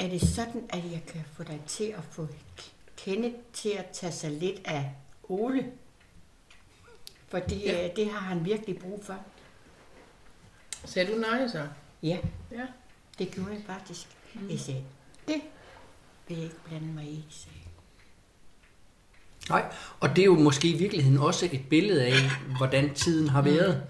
er 0.00 0.08
det 0.08 0.20
sådan, 0.22 0.62
at 0.70 0.82
jeg 0.92 1.02
kan 1.06 1.20
få 1.36 1.42
dig 1.42 1.60
til 1.66 1.84
at 1.84 2.04
få 2.10 2.28
Kenneth 2.96 3.34
til 3.52 3.68
at 3.68 3.86
tage 3.92 4.12
sig 4.12 4.30
lidt 4.30 4.60
af 4.64 4.90
Ole? 5.28 5.66
For 7.28 7.38
det, 7.38 7.62
Ja. 7.62 7.82
ja. 7.82 7.88
det 7.96 8.10
har 8.10 8.20
han 8.20 8.44
virkelig 8.44 8.78
brug 8.78 9.04
for. 9.04 9.16
Sagde 10.84 11.12
du 11.12 11.18
nej 11.18 11.48
så? 11.48 11.66
Ja, 12.02 12.18
Ja. 12.52 12.66
det 13.18 13.30
gjorde 13.30 13.50
jeg 13.50 13.62
faktisk. 13.66 14.06
Mm. 14.34 14.50
Jeg 14.50 14.58
sagde, 14.60 14.84
det 15.28 15.40
vil 16.28 16.36
jeg 16.36 16.44
ikke 16.44 16.56
blande 16.68 16.86
mig 16.86 17.04
i, 17.04 17.24
sagde. 17.30 17.56
Nej, 19.48 19.72
og 20.00 20.08
det 20.08 20.18
er 20.18 20.24
jo 20.26 20.34
måske 20.34 20.68
i 20.68 20.78
virkeligheden 20.78 21.18
også 21.18 21.48
et 21.52 21.68
billede 21.70 22.04
af, 22.06 22.12
hvordan 22.56 22.94
tiden 22.94 23.28
har 23.28 23.42
været. 23.42 23.82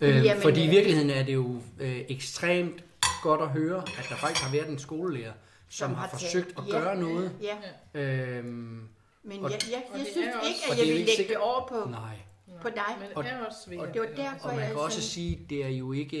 Øh, 0.00 0.24
Jamen, 0.24 0.42
fordi 0.42 0.60
i 0.60 0.64
øh, 0.66 0.70
virkeligheden 0.70 1.10
er 1.10 1.22
det 1.22 1.34
jo 1.34 1.62
øh, 1.80 2.00
ekstremt 2.08 2.84
godt 3.22 3.40
at 3.40 3.48
høre, 3.48 3.78
at 3.98 4.06
der 4.08 4.16
faktisk 4.16 4.42
har 4.44 4.52
været 4.52 4.68
en 4.68 4.78
skolelærer, 4.78 5.32
som, 5.68 5.94
har 5.94 6.06
taget- 6.06 6.20
forsøgt 6.20 6.58
at 6.58 6.64
ja, 6.68 6.70
gøre 6.72 6.96
noget. 7.00 7.32
Ja, 7.42 7.56
Øhm, 7.94 8.88
men 9.22 9.44
Og- 9.44 9.50
jeg, 9.50 9.60
jeg, 9.70 9.82
jeg 9.98 10.06
synes 10.12 10.34
også- 10.34 10.48
ikke, 10.48 10.60
at 10.72 10.78
jeg 10.78 10.86
vil 10.86 10.94
lægge 10.94 11.10
sikkert- 11.16 11.28
det 11.28 11.36
over 11.36 11.66
på, 11.68 11.90
nej. 11.90 12.16
på 12.62 12.68
dig. 12.68 12.96
Men 13.00 13.08
Og- 13.16 13.24
det 13.24 13.32
er 13.32 13.44
også 13.46 13.70
og 13.78 13.88
det 13.94 14.00
var 14.00 14.06
derfor, 14.16 14.48
Og 14.48 14.54
man 14.54 14.64
jeg 14.64 14.72
kan 14.72 14.80
også 14.80 14.96
sådan- 15.00 15.08
sige, 15.08 15.46
det 15.50 15.64
er 15.64 15.68
jo 15.68 15.92
ikke 15.92 16.18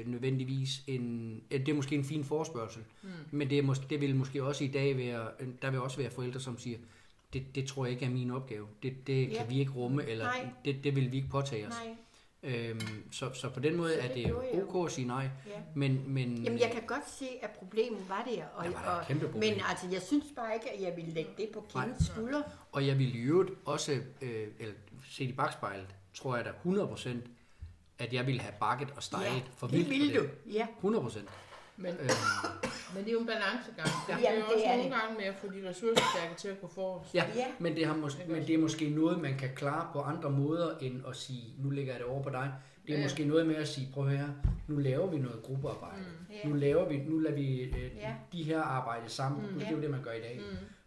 øh, 0.00 0.06
nødvendigvis 0.08 0.70
en... 0.86 1.34
øh, 1.50 1.60
Det 1.60 1.68
er 1.68 1.74
måske 1.74 1.94
en 1.94 2.04
fin 2.04 2.24
forspørgsel, 2.24 2.82
mm. 3.02 3.08
men 3.30 3.50
det, 3.50 3.58
er 3.58 3.62
måske, 3.62 3.84
det 3.90 4.00
vil 4.00 4.16
måske 4.16 4.44
også 4.44 4.64
i 4.64 4.68
dag 4.68 4.96
være... 4.96 5.28
Der 5.62 5.70
vil 5.70 5.80
også 5.80 5.96
være 5.96 6.10
forældre, 6.10 6.40
som 6.40 6.58
siger, 6.58 6.78
det, 7.32 7.42
det 7.54 7.66
tror 7.66 7.84
jeg 7.84 7.92
ikke 7.92 8.04
er 8.04 8.10
min 8.10 8.30
opgave. 8.30 8.66
Det, 8.82 9.06
det 9.06 9.26
kan 9.26 9.36
Ja. 9.36 9.44
vi 9.48 9.58
ikke 9.60 9.72
rumme, 9.72 10.04
eller 10.08 10.24
Nej. 10.24 10.46
det, 10.64 10.84
det 10.84 10.96
vil 10.96 11.12
vi 11.12 11.16
ikke 11.16 11.28
påtage 11.28 11.66
os. 11.66 11.74
Nej, 11.84 11.96
Øhm, 12.42 13.12
så, 13.12 13.32
så 13.34 13.48
på 13.48 13.60
den 13.60 13.76
måde 13.76 13.94
Så 13.94 14.00
er 14.00 14.08
det 14.14 14.26
det 14.52 14.62
ok 14.74 14.86
at 14.86 14.92
sige 14.92 15.06
nej. 15.06 15.28
ja. 15.46 15.52
Men, 15.74 16.02
men, 16.06 16.42
Jamen, 16.44 16.58
jeg 16.58 16.70
kan 16.70 16.82
godt 16.86 17.10
se, 17.10 17.26
at 17.42 17.50
problemet 17.50 18.08
var 18.08 18.28
der. 18.34 18.44
Og, 18.54 18.64
Der 18.64 18.70
var 18.70 19.04
der 19.08 19.14
og. 19.26 19.38
Men 19.38 19.54
altså, 19.68 19.86
jeg 19.92 20.02
synes 20.02 20.24
bare 20.36 20.54
ikke, 20.54 20.70
at 20.72 20.80
jeg 20.82 20.96
ville 20.96 21.10
lægge 21.10 21.30
det 21.36 21.48
på 21.54 21.66
Nej. 21.74 21.84
Kenneths 21.84 22.06
skuldre. 22.06 22.42
Og 22.72 22.86
jeg 22.86 22.98
vil 22.98 23.16
i 23.16 23.18
øvrigt 23.18 23.50
også, 23.64 23.92
øh, 24.20 24.48
eller 24.58 24.74
set 25.10 25.28
i 25.28 25.32
bagspejlet, 25.32 25.94
tror 26.14 26.36
jeg 26.36 26.44
da 26.44 26.50
100%, 26.64 27.08
at 27.98 28.12
jeg 28.12 28.26
ville 28.26 28.40
have 28.40 28.54
bakket 28.60 28.88
og 28.96 29.02
steget 29.02 29.42
for 29.56 29.66
det 29.66 29.76
vildt 29.76 29.88
på 29.88 29.90
ville 29.90 30.14
du. 30.14 30.22
det. 30.22 30.54
Ja. 30.54 30.66
100%. 30.82 31.18
Men, 31.80 31.92
Øhm, 32.00 32.08
men 32.94 33.04
det 33.04 33.08
er 33.08 33.12
jo 33.12 33.20
en 33.20 33.26
balancegang. 33.26 33.88
Ja, 34.08 34.16
Jamen, 34.18 34.26
er 34.26 34.34
jo 34.36 34.44
også 34.54 34.64
er 34.64 34.76
nogle 34.76 34.82
det. 34.82 34.92
gange 35.00 35.16
med 35.18 35.24
at 35.24 35.34
få 35.34 35.46
de 35.46 35.68
ressourcestærke 35.68 36.34
til 36.36 36.48
at 36.48 36.60
gå 36.60 36.68
forrest. 36.74 37.14
ja, 37.14 37.24
Ja. 37.36 37.46
Men, 37.58 37.76
det 37.76 37.86
har 37.86 37.94
mås- 37.94 38.28
men 38.28 38.46
det 38.46 38.54
er 38.54 38.58
måske 38.58 38.88
noget, 38.90 39.20
man 39.20 39.38
kan 39.38 39.50
klare 39.56 39.88
på 39.92 40.00
andre 40.00 40.30
måder, 40.30 40.78
end 40.80 41.02
at 41.08 41.16
sige, 41.16 41.54
nu 41.58 41.70
lægger 41.70 41.92
jeg 41.92 42.00
det 42.00 42.08
over 42.08 42.22
på 42.22 42.30
dig. 42.30 42.52
Det 42.86 42.94
er 42.94 42.98
Ja. 42.98 43.04
måske 43.04 43.24
noget 43.24 43.46
med 43.46 43.56
at 43.56 43.68
sige, 43.68 43.88
prøv 43.94 44.08
her, 44.08 44.28
nu 44.68 44.76
laver 44.76 45.06
vi 45.06 45.18
noget 45.18 45.42
gruppearbejde. 45.42 45.96
Mm. 46.28 46.34
Ja. 46.44 46.48
Nu 46.48 46.54
laver 46.54 46.88
vi, 46.88 46.96
nu 46.98 47.18
lader 47.18 47.34
vi 47.36 47.60
øh, 47.62 47.96
Ja. 47.96 48.14
de 48.32 48.42
her 48.42 48.60
arbejde 48.62 49.08
sammen. 49.08 49.46
Mm. 49.52 49.58
Det 49.58 49.68
er 49.68 49.72
jo 49.72 49.80
det, 49.80 49.90
man 49.90 50.02
gør 50.02 50.12
i 50.12 50.20
dag. 50.20 50.40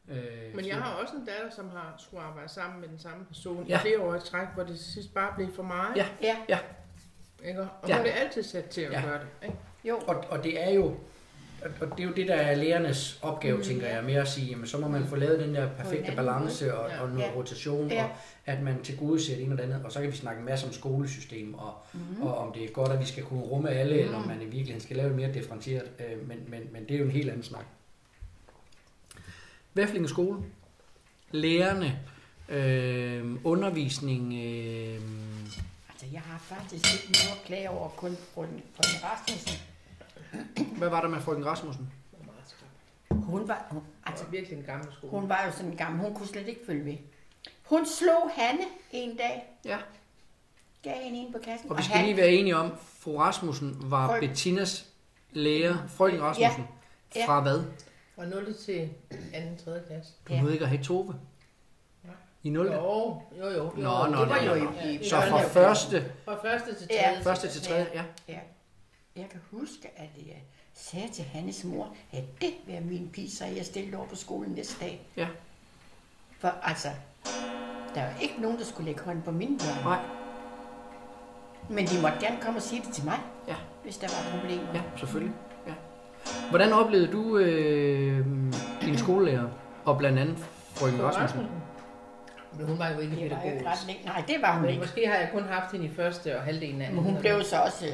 Mm. 0.07 0.13
Øh, 0.13 0.55
Men 0.55 0.67
jeg 0.67 0.75
har 0.75 0.93
også 0.93 1.15
en 1.15 1.25
datter, 1.25 1.49
som 1.55 1.69
har 1.69 1.95
skulle 1.97 2.23
arbejde 2.23 2.49
sammen 2.49 2.81
med 2.81 2.89
den 2.89 2.99
samme 2.99 3.25
person 3.25 3.65
Ja. 3.67 3.77
i 3.77 3.81
flere 3.81 3.99
år 4.01 4.15
i 4.15 4.19
træk, 4.19 4.47
hvor 4.53 4.63
det 4.63 4.77
til 4.79 4.93
sidst 4.93 5.13
bare 5.13 5.33
blev 5.35 5.53
for 5.53 5.63
meget. 5.63 5.97
Ja. 5.97 6.07
Ja. 6.49 6.59
Ikke? 7.45 7.61
Og 7.61 7.89
Ja. 7.89 7.97
hun 7.97 8.05
er 8.05 8.11
altid 8.11 8.43
sat 8.43 8.65
til 8.65 8.81
at 8.81 8.91
Ja. 8.91 9.01
gøre 9.01 9.19
det. 9.19 9.27
Ikke? 9.43 9.55
Jo. 9.86 9.97
Og, 9.97 10.23
og 10.29 10.43
det 10.43 10.63
er 10.63 10.73
jo 10.73 10.95
og- 11.81 11.97
det 11.97 11.99
er 11.99 12.07
jo 12.07 12.13
det, 12.13 12.27
der 12.27 12.36
er 12.36 12.55
lærernes 12.55 13.19
opgave, 13.21 13.57
mm, 13.57 13.63
tænker 13.63 13.88
jeg, 13.88 14.03
med 14.03 14.13
at 14.13 14.27
sige, 14.27 14.47
jamen, 14.47 14.67
så 14.67 14.77
må 14.77 14.88
man 14.88 15.07
få 15.07 15.15
lavet 15.15 15.39
den 15.39 15.55
der 15.55 15.69
perfekte 15.69 16.11
balance 16.15 16.75
og, 16.77 16.91
og 17.01 17.09
noget 17.09 17.21
Ja. 17.23 17.31
rotation, 17.36 17.88
Ja. 17.91 18.03
og 18.03 18.09
at 18.45 18.61
man 18.61 18.84
til 18.84 18.97
gode 18.97 19.23
ser 19.23 19.36
det 19.36 19.43
ene 19.43 19.53
og 19.53 19.57
det 19.57 19.63
andet, 19.63 19.81
og 19.86 19.91
så 19.91 20.01
kan 20.01 20.11
vi 20.11 20.15
snakke 20.15 20.39
en 20.39 20.45
masse 20.45 20.67
om 20.67 20.73
skolesystem, 20.73 21.53
og, 21.53 21.73
mm. 21.93 22.21
og 22.21 22.38
om 22.38 22.53
det 22.53 22.63
er 22.63 22.67
godt, 22.69 22.91
at 22.91 22.99
vi 22.99 23.05
skal 23.05 23.23
kunne 23.23 23.41
rumme 23.41 23.69
alle, 23.69 23.93
mm. 23.95 23.99
eller 24.03 24.17
om 24.17 24.27
man 24.27 24.38
i 24.41 24.45
virkeligheden 24.45 24.81
skal 24.81 24.95
lave 24.97 25.07
det 25.09 25.15
mere 25.15 25.34
differentieret, 25.34 25.89
øh, 25.99 26.27
men, 26.27 26.38
men, 26.47 26.61
men 26.71 26.84
det 26.84 26.91
er 26.95 26.97
jo 26.99 27.05
en 27.05 27.11
helt 27.11 27.29
anden 27.29 27.43
snak. 27.43 27.65
Væflinge 29.73 30.09
skole, 30.09 30.39
lærerne, 31.31 31.99
øh, 32.49 33.36
undervisning, 33.43 34.34
øh, 34.34 35.01
Altså, 35.89 36.05
jeg 36.13 36.21
har 36.21 36.39
faktisk 36.39 36.93
ikke 36.93 37.11
noget 37.11 37.38
at 37.39 37.45
klage 37.45 37.69
over, 37.69 37.89
kun 37.89 38.17
frøken 38.34 38.61
frøken 38.75 39.03
Rasmussen. 39.03 39.59
Hvad 40.77 40.89
var 40.89 41.01
der 41.01 41.07
med 41.09 41.19
frøken 41.21 41.45
Rasmussen? 41.45 41.91
Det 42.11 42.19
var 42.19 42.25
meget 42.34 42.49
skræmt. 42.49 43.23
Hun 43.25 43.47
var, 43.47 43.65
hun, 43.69 43.81
Altså 44.05 44.25
virkelig 44.25 44.57
en 44.57 44.63
gammel 44.63 44.93
skole. 44.93 45.11
hun 45.11 45.29
var 45.29 45.43
jo 45.45 45.51
sådan 45.51 45.75
gammel, 45.75 46.01
hun 46.01 46.13
kunne 46.15 46.27
slet 46.27 46.47
ikke 46.47 46.61
følge 46.65 46.84
med. 46.84 46.97
Hun 47.63 47.86
slog 47.86 48.31
Hanne 48.36 48.63
en 48.91 49.17
dag, 49.17 49.43
Ja. 49.65 49.77
gav 50.84 50.93
hende 51.03 51.19
en 51.19 51.31
på 51.34 51.39
kassen. 51.43 51.69
Og 51.71 51.77
vi 51.77 51.84
skal 51.84 52.03
lige 52.03 52.17
være 52.17 52.29
enige 52.29 52.55
om, 52.55 52.71
fru 52.99 53.17
Rasmussen 53.19 53.77
var 53.81 54.07
Frøken- 54.07 54.19
Bettinas 54.27 54.86
lærer, 55.31 55.77
frøken 55.88 56.21
Rasmussen, 56.21 56.67
Ja. 57.15 57.25
fra 57.27 57.41
hvad? 57.41 57.63
Fra 58.15 58.25
0. 58.25 58.53
til 58.53 58.89
2. 59.65 59.71
3. 59.71 59.79
klasse. 59.88 60.11
Du 60.27 60.34
Ja. 60.34 60.39
nåede 60.41 60.53
ikke 60.53 60.63
at 60.65 60.69
have 60.69 60.84
Tove? 60.84 61.15
I 62.43 62.49
0. 62.49 62.65
Jo, 62.67 63.21
jo, 63.39 63.45
jo. 63.49 63.71
Nå, 63.75 64.05
jo. 64.05 64.11
nå, 64.11 64.21
det 64.21 64.29
var 64.29 64.41
nå, 64.45 64.53
jo 64.55 64.63
nå. 64.63 64.71
i, 64.86 64.95
i 64.95 65.09
Så 65.09 65.15
fra 65.29 65.41
første, 65.47 66.11
Fra 66.25 66.36
første 66.49 66.75
til 66.75 66.88
Ja. 66.91 67.03
tredje. 67.09 67.23
første 67.23 67.47
til 67.49 67.61
tredje, 67.61 67.88
ja. 67.93 68.03
Ja. 68.27 68.39
Jeg 69.16 69.26
kan 69.32 69.39
huske, 69.51 69.88
at 69.95 70.09
jeg 70.28 70.43
sagde 70.74 71.07
til 71.14 71.24
Hannes 71.24 71.64
mor, 71.64 71.88
at 72.11 72.24
det 72.41 72.53
vil 72.66 72.74
være 72.74 72.82
min 72.82 73.09
pige, 73.14 73.32
så 73.32 73.45
jeg 73.45 73.66
stillede 73.66 73.97
over 73.97 74.07
på 74.07 74.16
skolen 74.16 74.51
næste 74.51 74.80
dag. 74.86 75.01
Ja. 75.18 75.28
For 76.39 76.47
altså, 76.64 76.88
der 77.95 78.01
var 78.01 78.14
ikke 78.22 78.36
nogen, 78.41 78.57
der 78.57 78.64
skulle 78.66 78.86
lægge 78.86 79.01
hånden 79.01 79.24
på 79.24 79.32
mine 79.32 79.57
børn. 79.57 79.84
Nej, 79.84 79.99
Men 81.70 81.86
de 81.88 82.01
måtte 82.01 82.18
gerne 82.22 82.38
komme 82.41 82.57
og 82.59 82.64
sige 82.64 82.82
det 82.86 82.93
til 82.93 83.05
mig, 83.05 83.20
ja, 83.47 83.55
hvis 83.84 83.97
der 83.97 84.07
var 84.07 84.39
problemer. 84.39 84.68
ja, 84.74 84.82
selvfølgelig. 84.97 85.34
Ja. 85.68 85.74
Hvordan 86.49 86.74
oplevede 86.74 87.11
du 87.11 87.38
øh, 87.38 88.26
din 88.82 88.97
skolelærer, 88.97 89.49
og 89.86 89.97
blandt 89.97 90.20
andet 90.20 90.38
frøken 90.76 90.97
På 90.99 91.05
Rasmussen? 91.05 91.47
Men 92.57 92.68
hun 92.68 92.80
var 92.80 92.89
jo 92.89 92.99
ikke 92.99 93.16
Det 93.16 93.32
var 93.32 93.38
jo 93.38 93.45
ikke 93.51 93.57
pædagogisk. 93.64 94.05
Nej, 94.05 94.24
det 94.28 94.36
var 94.41 94.53
hun 94.53 94.61
Men 94.61 94.70
ikke. 94.70 94.82
måske 94.82 95.07
har 95.07 95.16
jeg 95.16 95.30
kun 95.34 95.43
haft 95.43 95.72
hende 95.72 95.86
i 95.86 95.89
første 95.89 96.38
og 96.38 96.43
halvdelen 96.43 96.82
af 96.82 96.93
Men 96.93 97.03
hun 97.03 97.18
blev 97.20 97.43
så 97.43 97.57
også, 97.61 97.86
øh, 97.88 97.93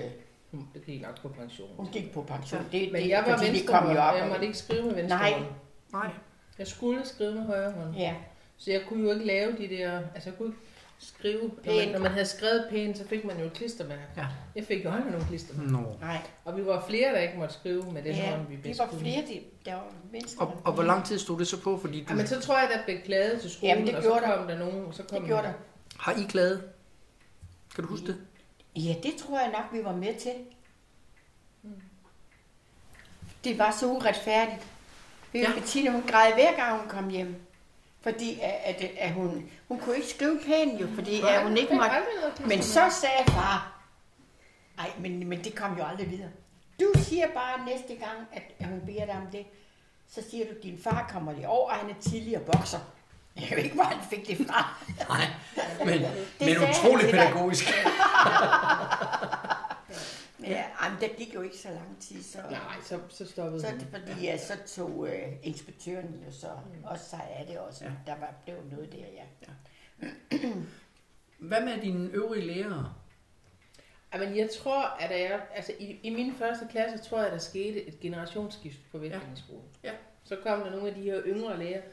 Hun 0.51 0.67
gik 0.85 1.01
nok 1.01 1.21
på 1.21 1.27
pension. 1.29 1.69
hun 1.77 1.87
gik 1.91 2.11
på 2.13 2.21
pension. 2.21 2.65
Det, 2.71 2.91
Men 2.91 3.09
jeg 3.09 3.23
var 3.27 3.37
fordi 3.37 3.49
venstre 3.49 3.73
det 3.73 3.81
kom 3.83 3.91
jo 3.91 3.99
op. 4.01 4.15
jeg 4.15 4.27
måtte 4.29 4.45
ikke 4.45 4.57
skrive 4.57 4.83
med 4.83 4.93
venstre 4.95 5.17
Nej. 5.17 5.31
hånd. 5.33 5.45
Nej. 5.93 6.11
Jeg 6.59 6.67
skulle 6.67 7.05
skrive 7.05 7.33
med 7.35 7.45
højre 7.45 7.71
hånd. 7.71 7.95
Ja, 7.95 8.15
Så 8.57 8.71
jeg 8.71 8.81
kunne 8.89 9.03
jo 9.03 9.11
ikke 9.13 9.25
lave 9.25 9.51
de 9.57 9.67
der... 9.69 10.01
Altså 10.15 10.29
jeg 10.29 10.37
kunne 10.37 10.47
ikke 10.47 10.59
skrive... 10.99 11.39
Når 11.41 11.47
man, 11.49 11.63
Pænt. 11.79 11.91
når 11.91 11.99
man 11.99 12.11
havde 12.11 12.25
skrevet 12.25 12.67
pænt, 12.69 12.97
så 12.97 13.07
fik 13.07 13.25
man 13.25 13.39
jo 13.39 13.45
et 13.45 13.53
klistermærke. 13.53 14.01
Ja. 14.17 14.25
Jeg 14.55 14.63
fik 14.65 14.85
jo 14.85 14.89
aldrig 14.91 15.11
nogen 15.11 15.27
klistermærke. 15.27 15.71
Nå. 15.71 15.95
nej. 16.01 16.21
Og 16.45 16.57
vi 16.57 16.65
var 16.65 16.85
flere, 16.87 17.13
der 17.13 17.19
ikke 17.19 17.37
måtte 17.37 17.53
skrive 17.53 17.91
med 17.91 18.03
den 18.03 18.15
Ja, 18.15 18.29
hånd, 18.35 18.47
vi 18.47 18.55
vi 18.55 18.61
bedst 18.61 18.79
var 18.79 18.85
kunne. 18.87 18.99
flere, 19.01 19.21
de, 19.27 19.39
der 19.65 19.73
var 19.73 19.91
mennesker. 20.11 20.41
Og, 20.41 20.61
og 20.65 20.73
hvor 20.73 20.83
lang 20.83 21.05
tid 21.05 21.19
stod 21.19 21.39
det 21.39 21.47
så 21.47 21.61
på? 21.61 21.77
Fordi 21.77 21.99
du, 21.99 22.05
Ja, 22.09 22.15
men 22.15 22.27
så 22.27 22.39
tror 22.41 22.57
jeg, 22.57 22.69
der 22.75 22.83
blev 22.85 22.97
klaget 23.05 23.41
til 23.41 23.49
skolen, 23.51 23.69
Jamen, 23.75 23.87
det 23.87 23.95
og 23.95 24.03
så 24.03 24.09
gjorde 24.09 24.21
der. 24.25 24.37
kom 24.37 24.47
der 24.47 24.57
nogen... 24.57 24.93
Så 24.93 25.03
kom 25.03 25.19
Det 25.19 25.27
gjorde 25.27 25.43
der. 25.43 25.53
har 25.99 26.11
I 26.11 26.23
klaget? 26.29 26.63
Kan 27.75 27.83
du 27.83 27.89
huske 27.89 28.07
det? 28.07 28.17
Ja, 28.88 28.95
det 29.03 29.15
tror 29.15 29.39
jeg 29.39 29.51
nok, 29.51 29.65
vi 29.73 29.84
var 29.84 29.95
med 29.95 30.15
til. 30.15 30.34
Det 33.43 33.57
var 33.57 33.71
så 33.71 33.86
uretfærdigt. 33.88 34.67
Ja. 35.34 35.39
Ja. 35.39 35.53
Bettina, 35.53 35.91
hun 35.91 36.01
græd 36.01 36.34
hver 36.34 36.55
gang 36.55 36.80
hun 36.80 36.89
kom 36.89 37.09
hjem. 37.09 37.36
Fordi 38.01 38.39
at, 38.41 38.75
at, 38.75 38.91
at 38.97 39.13
hun, 39.13 39.49
hun 39.67 39.80
kunne 39.80 39.95
ikke 39.95 40.07
skrive 40.07 40.39
pænt 40.45 40.82
jo, 40.82 40.88
fordi 40.95 41.21
at 41.21 41.43
hun 41.43 41.57
ikke 41.57 41.75
måtte. 41.75 41.95
Men 42.45 42.61
så 42.63 42.82
sagde 43.01 43.32
far, 43.32 43.82
nej, 44.77 44.91
men, 44.99 45.27
men 45.27 45.43
det 45.43 45.55
kom 45.55 45.77
jo 45.77 45.84
aldrig 45.84 46.11
videre. 46.11 46.30
Du 46.80 46.93
siger 46.95 47.27
bare 47.34 47.65
næste 47.65 47.95
gang, 47.95 48.17
at, 48.32 48.43
at 48.59 48.65
hun 48.65 48.82
beder 48.86 49.05
dig 49.05 49.15
om 49.15 49.27
det, 49.32 49.45
så 50.07 50.23
siger 50.30 50.45
du, 50.45 50.51
at 50.57 50.63
din 50.63 50.80
far 50.84 51.07
kommer 51.11 51.34
lige 51.34 51.47
over, 51.47 51.69
og 51.69 51.75
han 51.75 51.89
er 51.89 51.93
tidligere 52.01 52.41
bokser. 52.41 52.80
Jeg 53.49 53.57
ved 53.57 53.63
ikke, 53.63 53.75
hvor 53.75 53.83
han 53.83 54.09
fik 54.09 54.27
det 54.27 54.47
fra. 54.47 54.83
Nej, 55.09 55.25
men, 55.79 55.87
men 55.87 55.99
sagde 56.39 56.59
han 56.59 56.69
utrolig 56.69 57.11
pædagogisk. 57.11 57.65
Ja, 60.43 60.63
jamen, 60.83 61.01
der 61.01 61.07
gik 61.17 61.33
jo 61.33 61.41
ikke 61.41 61.57
så 61.57 61.69
lang 61.69 61.99
tid, 61.99 62.23
så... 62.23 62.37
Nej, 62.51 62.59
så, 62.83 62.99
så 63.09 63.27
stoppede 63.27 63.61
Så 63.61 63.67
det 63.79 63.87
fordi, 63.91 64.23
ja, 64.23 64.37
så 64.37 64.53
tog 64.67 65.07
øh, 65.07 65.33
inspektøren 65.43 66.23
jo 66.25 66.31
så 66.31 66.47
også 66.83 67.09
sig 67.09 67.27
af 67.39 67.45
det 67.47 67.59
også. 67.59 67.85
Ja. 67.85 67.91
Ja. 67.91 68.11
Der 68.11 68.19
var, 68.19 68.33
blev 68.43 68.55
noget 68.71 68.91
der, 68.91 68.97
ja. 68.97 69.25
Hvad 71.39 71.61
med 71.61 71.81
dine 71.81 72.09
øvrige 72.09 72.45
lærere? 72.45 72.93
Jamen, 74.13 74.37
jeg 74.37 74.49
tror, 74.59 74.83
at 74.83 75.21
jeg, 75.21 75.41
altså, 75.55 75.71
i, 75.79 75.99
i 76.03 76.09
min 76.09 76.35
første 76.35 76.67
klasse, 76.71 77.09
tror 77.09 77.21
jeg, 77.21 77.31
der 77.31 77.37
skete 77.37 77.87
et 77.87 77.99
generationsskift 77.99 78.79
på 78.91 78.97
Vestlandsskolen. 78.97 79.63
Ja. 79.83 79.91
Så 80.23 80.35
kom 80.43 80.59
der 80.59 80.71
nogle 80.71 80.87
af 80.87 80.95
de 80.95 81.01
her 81.01 81.21
yngre 81.25 81.59
lærere, 81.59 81.83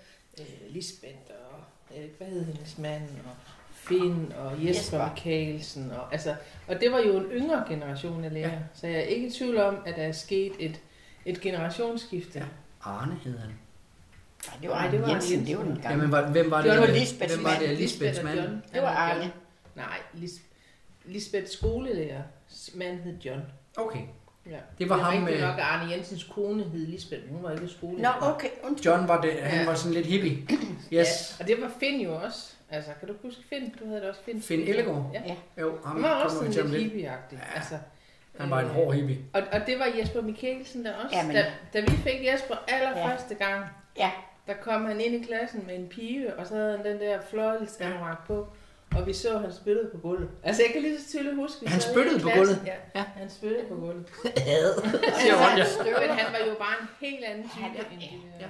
øh, 0.40 0.46
Lisbeth 0.74 1.14
og, 1.28 1.60
øh, 1.96 2.04
hvad 2.18 2.26
hed 2.26 2.44
hendes 2.44 2.78
mand, 2.78 3.02
og 3.02 3.36
Finn 3.70 4.32
og 4.38 4.52
Jesper, 4.66 4.98
Jesper. 4.98 5.24
Mikkelsen. 5.24 5.90
Og, 5.90 6.12
altså, 6.12 6.34
og 6.68 6.80
det 6.80 6.92
var 6.92 6.98
jo 6.98 7.16
en 7.18 7.24
yngre 7.24 7.64
generation 7.68 8.24
af 8.24 8.32
lærere. 8.32 8.52
Ja. 8.52 8.58
Så 8.74 8.86
jeg 8.86 8.96
er 8.96 9.00
ikke 9.02 9.26
i 9.26 9.30
tvivl 9.30 9.58
om, 9.58 9.78
at 9.86 9.96
der 9.96 10.02
er 10.02 10.12
sket 10.12 10.52
et, 10.58 10.80
et 11.26 11.40
generationsskifte. 11.40 12.38
Ja. 12.38 12.44
Arne 12.82 13.14
hed 13.24 13.38
han. 13.38 13.50
Nej, 14.46 14.56
det 14.60 14.70
var, 14.70 14.74
Nej, 14.82 14.90
det 14.90 15.00
var 15.00 15.08
Jensen, 15.08 15.32
Jensen. 15.32 15.46
det 15.46 15.58
var 15.58 15.64
den 15.64 15.82
gamle. 15.82 15.88
Jamen, 15.90 16.12
var, 16.12 16.30
hvem 16.30 16.50
var 16.50 16.62
det? 16.62 16.72
Det 16.72 16.80
var 16.80 16.86
Lisbeths 16.86 17.34
Hvem 17.34 17.44
var 17.44 17.58
det? 17.58 17.68
mand. 17.68 17.78
Lisbeths 17.78 18.18
og 18.18 18.24
mand. 18.24 18.38
John. 18.40 18.62
Det 18.74 18.82
var 18.82 18.88
Arne. 18.88 19.32
Nej, 19.74 19.98
Lis, 20.14 20.40
Lisbeth 21.04 21.46
skolelærer. 21.50 22.22
mand 22.74 23.00
hed 23.00 23.18
John. 23.24 23.40
Okay. 23.76 24.02
Ja. 24.50 24.56
Det 24.78 24.88
var 24.88 24.96
det 24.96 25.04
ham 25.04 25.22
med- 25.22 25.40
nok, 25.40 25.54
at 25.58 25.64
Arne 25.64 25.92
Jensens 25.92 26.24
kone 26.24 26.62
hed 26.64 26.86
Lisbeth, 26.86 27.22
men 27.24 27.34
hun 27.34 27.42
var 27.42 27.50
ikke 27.52 27.68
skolelærer. 27.68 28.20
Nå, 28.20 28.26
okay, 28.26 28.48
undskyld. 28.64 28.92
John 28.92 29.08
var 29.08 29.20
det, 29.20 29.32
han 29.32 29.60
Ja. 29.60 29.66
var 29.66 29.74
sådan 29.74 29.92
lidt 29.94 30.06
hippie. 30.06 30.36
Yes. 30.92 30.92
Ja, 30.92 31.42
og 31.42 31.48
det 31.48 31.60
var 31.62 31.70
Finn 31.80 32.00
jo 32.00 32.14
også. 32.14 32.52
Altså, 32.70 32.90
kan 33.00 33.08
du 33.08 33.14
huske 33.22 33.40
Finn? 33.48 33.74
Du 33.80 33.86
havde 33.86 34.00
det 34.00 34.08
også 34.08 34.20
Finn. 34.24 34.42
Finn 34.42 34.62
Ellegaard? 34.68 35.10
Ja. 35.14 35.22
Ja. 35.26 35.34
Jo, 35.62 35.78
ham 35.84 35.94
Han 35.94 36.02
var 36.02 36.24
også 36.24 36.36
sådan 36.36 36.52
lidt 36.52 36.70
lidt. 36.70 36.82
hippieagtig. 36.82 37.38
Ja. 37.52 37.56
Altså, 37.58 37.78
Han 38.38 38.50
var 38.50 38.60
en 38.60 38.66
øh, 38.66 38.70
hård 38.72 38.94
hippie. 38.94 39.18
Og, 39.34 39.42
og 39.52 39.60
det 39.66 39.78
var 39.78 39.86
Jesper 40.00 40.22
Mikkelsen 40.22 40.84
der 40.84 40.92
også. 41.04 41.16
Jamen. 41.16 41.34
Da, 41.36 41.44
da 41.74 41.80
vi 41.80 41.86
fik 41.90 42.26
Jesper 42.32 42.54
allerførste 42.68 43.34
gang, 43.34 43.64
Ja, 43.98 44.10
der 44.46 44.54
kom 44.54 44.84
han 44.84 45.00
ind 45.00 45.14
i 45.14 45.26
klassen 45.26 45.64
med 45.66 45.74
en 45.74 45.88
pige, 45.88 46.34
og 46.34 46.46
så 46.46 46.54
havde 46.54 46.76
han 46.76 46.86
den 46.86 47.00
der 47.00 47.18
fløjelsanorak 47.30 48.26
på. 48.26 48.48
Og 48.96 49.06
vi 49.06 49.12
så, 49.12 49.34
at 49.34 49.40
han 49.40 49.52
spyttede 49.52 49.90
på 49.94 49.98
gulvet. 49.98 50.30
Altså, 50.42 50.62
jeg 50.62 50.72
kan 50.72 50.82
lige 50.82 51.00
så 51.00 51.08
tydeligt 51.08 51.34
huske, 51.36 51.68
Han 51.68 51.80
spyttede 51.80 52.20
på 52.20 52.28
gulvet? 52.36 52.62
Ja, 52.94 53.02
han 53.02 53.30
spyttede 53.30 53.66
på 53.68 53.74
gulvet. 53.74 54.08
Siger 55.20 55.34
Ronja. 55.50 55.64
Men 56.08 56.18
han 56.18 56.32
var 56.32 56.38
jo 56.48 56.54
bare 56.58 56.74
en 56.80 56.88
helt 57.00 57.24
anden 57.24 57.48
type 57.50 57.62
Han 57.62 57.76
er- 57.76 57.80
end 57.92 58.00
de 58.00 58.06
ja. 58.40 58.46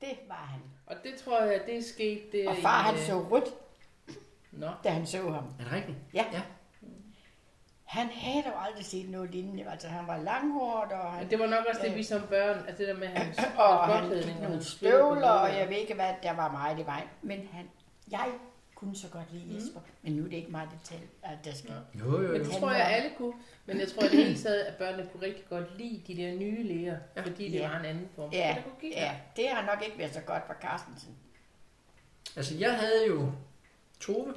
det 0.00 0.18
var 0.28 0.48
han. 0.52 0.60
Og 0.86 0.96
det 1.04 1.14
tror 1.24 1.40
jeg, 1.42 1.60
det 1.66 1.76
er 1.78 1.82
sket 1.82 2.32
der 2.32 2.48
Og 2.50 2.56
far, 2.62 2.80
i, 2.80 2.84
han 2.84 2.94
øh, 2.94 3.00
så 3.06 3.26
rødt, 3.30 3.44
Nå. 4.52 4.66
da 4.84 4.88
han 4.88 5.06
så 5.06 5.16
ham. 5.30 5.44
Er 5.60 5.64
det 5.64 5.72
rigtigt? 5.72 5.96
Ja. 6.14 6.24
Ja. 6.32 6.40
Han 7.84 8.06
havde 8.12 8.44
dog 8.44 8.66
aldrig 8.66 8.84
set 8.84 9.10
noget 9.10 9.30
lignende. 9.30 9.70
Altså, 9.70 9.88
han 9.88 10.06
var 10.06 10.16
langhåret, 10.16 10.92
og 10.92 11.12
han, 11.12 11.20
Men 11.22 11.30
det 11.30 11.38
var 11.38 11.46
nok 11.46 11.64
også 11.68 11.80
det, 11.84 11.96
vi 11.96 12.02
som 12.02 12.22
børn, 12.28 12.58
altså 12.68 12.74
det 12.78 12.88
der 12.88 12.96
med 13.00 13.08
hans 13.08 13.38
og 13.56 13.78
han 13.78 14.02
gik 14.10 14.12
og 14.22 14.26
nogle 14.28 14.48
hans 14.54 14.66
spyttede 14.66 15.02
på 15.02 15.08
støvler, 15.08 15.28
og 15.28 15.58
jeg 15.58 15.68
ved 15.68 15.76
ikke 15.76 15.94
hvad, 15.94 16.10
der 16.22 16.32
var 16.32 16.50
meget 16.52 16.78
i 16.78 16.86
vejen. 16.86 17.08
Men 17.22 17.48
han, 17.52 17.70
jeg 18.10 18.26
kunne 18.84 18.96
så 18.96 19.08
godt 19.08 19.32
Mm. 19.32 19.38
lide 19.38 19.54
Jesper, 19.54 19.80
men 20.02 20.12
nu 20.12 20.24
er 20.24 20.28
det 20.28 20.36
ikke 20.36 20.50
mig, 20.50 20.68
det 20.72 20.78
tal, 20.84 21.00
at 21.22 21.38
der 21.44 21.54
skal. 21.54 21.70
Jo, 22.00 22.04
jo, 22.04 22.18
Men 22.18 22.26
jo. 22.26 22.34
det 22.34 22.46
Han 22.52 22.60
tror 22.60 22.70
jeg 22.70 22.78
var- 22.80 22.84
alle 22.86 23.10
kunne. 23.18 23.32
Men 23.66 23.80
jeg 23.80 23.88
tror 23.88 24.02
i 24.02 24.08
det 24.08 24.24
hele 24.24 24.38
taget, 24.38 24.60
at 24.60 24.74
børnene 24.76 25.08
kunne 25.12 25.22
rigtig 25.26 25.44
godt 25.48 25.78
lide 25.78 26.02
de 26.06 26.16
der 26.16 26.34
nye 26.34 26.62
læger, 26.62 26.96
Ja. 27.16 27.22
fordi 27.22 27.44
det 27.44 27.58
Ja. 27.58 27.68
var 27.68 27.78
en 27.78 27.84
anden 27.84 28.08
form 28.14 28.30
for 28.30 28.36
Ja, 28.38 28.54
pædagogik. 28.54 28.92
ja, 28.92 29.16
det 29.36 29.48
har 29.48 29.74
nok 29.74 29.84
ikke 29.84 29.98
været 29.98 30.14
så 30.14 30.20
godt 30.20 30.42
for 30.46 30.54
Carstensen. 30.62 31.14
Altså, 32.36 32.54
jeg 32.58 32.78
havde 32.78 33.06
jo 33.08 33.32
Tove. 34.00 34.34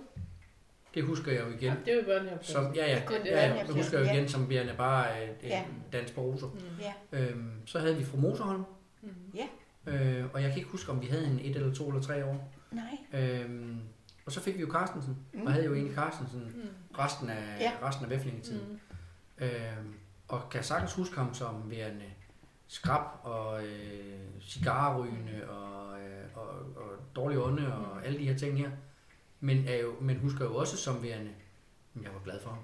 Det 0.93 1.03
husker 1.03 1.31
jeg 1.31 1.41
jo 1.41 1.47
igen. 1.47 1.63
Ja, 1.63 1.73
det 1.85 1.93
er 1.93 1.97
jo 1.97 2.03
børnene 2.05 2.37
Som, 2.41 2.75
ja, 2.75 2.85
ja, 2.85 2.91
ja, 2.91 2.93
ja, 2.99 3.05
børnene, 3.47 3.67
det 3.67 3.75
husker 3.75 3.97
jeg 3.97 4.07
jo 4.07 4.13
ja. 4.13 4.17
igen 4.17 4.29
som 4.29 4.49
værende 4.49 4.73
bare 4.77 5.23
øh, 5.23 5.29
Ja. 5.43 5.47
ja. 5.47 5.63
dans 5.93 6.11
på 6.11 6.21
roser. 6.21 6.47
Mm. 6.47 6.59
Ja, 6.81 6.93
Øhm, 7.19 7.51
så 7.65 7.79
havde 7.79 7.97
vi 7.97 8.03
fru 8.03 8.17
Moserholm. 8.17 8.63
Mm. 9.01 9.09
ja, 9.35 9.47
Øh, 9.91 10.25
og 10.33 10.41
jeg 10.41 10.49
kan 10.49 10.57
ikke 10.57 10.69
huske, 10.69 10.91
om 10.91 11.01
vi 11.01 11.07
havde 11.07 11.25
en 11.25 11.39
et 11.39 11.55
eller 11.55 11.73
to 11.73 11.87
eller 11.89 12.01
tre 12.01 12.25
år. 12.25 12.53
nej. 12.71 12.97
Øhm, 13.21 13.79
og 14.27 14.33
så 14.33 14.41
fik 14.41 14.55
vi 14.55 14.61
jo 14.61 14.71
Carstensen. 14.71 15.17
Mm. 15.33 15.41
Og 15.45 15.51
havde 15.51 15.65
jo 15.65 15.73
egentlig 15.73 15.95
Carstensen 15.95 16.39
Mm. 16.55 16.97
resten 16.99 17.29
af, 17.29 17.59
Ja. 17.59 17.71
resten 17.87 18.05
af 18.05 18.09
væflingetiden. 18.11 18.67
Mm. 19.39 19.45
Øhm, 19.45 19.93
og 20.27 20.49
kan 20.51 20.63
sagtens 20.63 20.93
huske 20.93 21.15
ham 21.15 21.33
som 21.33 21.69
værende 21.71 22.05
skrab 22.67 23.01
og 23.23 23.63
øh, 23.63 24.19
cigarrygende 24.41 25.49
og, 25.49 25.99
øh, 26.01 26.25
og, 26.35 26.47
og 26.75 26.91
dårlig 27.15 27.39
ånde 27.39 27.73
og 27.75 27.95
Mm. 27.97 28.03
alle 28.05 28.19
de 28.19 28.23
her 28.27 28.37
ting 28.37 28.57
her. 28.57 28.69
Men, 29.39 29.65
er 29.67 29.75
jo, 29.81 29.93
men 30.01 30.17
husker 30.17 30.45
jo 30.45 30.55
også 30.55 30.77
som 30.77 31.03
værende, 31.03 31.31
"Men 31.93 32.03
jeg 32.03 32.11
var 32.13 32.19
glad 32.23 32.39
for 32.43 32.49
ham. 32.49 32.59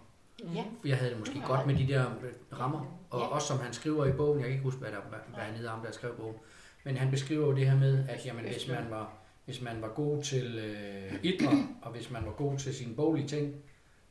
Ja. 0.56 0.64
For 0.82 0.88
jeg 0.88 0.98
havde 0.98 1.12
det 1.12 1.20
måske 1.20 1.40
Ja. 1.40 1.46
godt 1.46 1.68
med 1.68 1.76
de 1.78 1.88
der 1.88 2.06
øh, 2.24 2.60
rammer. 2.60 3.00
Og 3.10 3.20
Ja. 3.20 3.26
også 3.28 3.48
som 3.48 3.60
han 3.60 3.74
skriver 3.74 4.06
i 4.06 4.12
bogen, 4.12 4.40
jeg 4.40 4.44
kan 4.46 4.52
ikke 4.52 4.64
huske, 4.64 4.80
hvad, 4.80 4.92
der, 4.92 5.02
hvad, 5.10 5.20
hvad 5.34 5.40
han 5.44 5.54
hedder 5.56 5.72
ham, 5.72 5.82
der 5.82 5.92
skrev 5.92 6.16
bogen. 6.16 6.36
Men 6.84 6.98
han 6.98 7.12
beskriver 7.12 7.46
jo 7.48 7.56
det 7.56 7.70
her 7.70 7.78
med, 7.78 8.10
at 8.10 8.26
jamen, 8.26 8.46
hvis 8.46 8.68
man 8.68 8.86
var, 8.90 9.14
hvis 9.46 9.62
man 9.62 9.82
var 9.82 9.94
god 9.94 10.24
til 10.24 10.60
øh, 10.60 11.20
idræt, 11.24 11.58
og 11.82 11.92
hvis 11.92 12.12
man 12.12 12.26
var 12.26 12.32
god 12.32 12.58
til 12.58 12.74
sine 12.74 12.96
boglige 12.96 13.28
ting, 13.28 13.56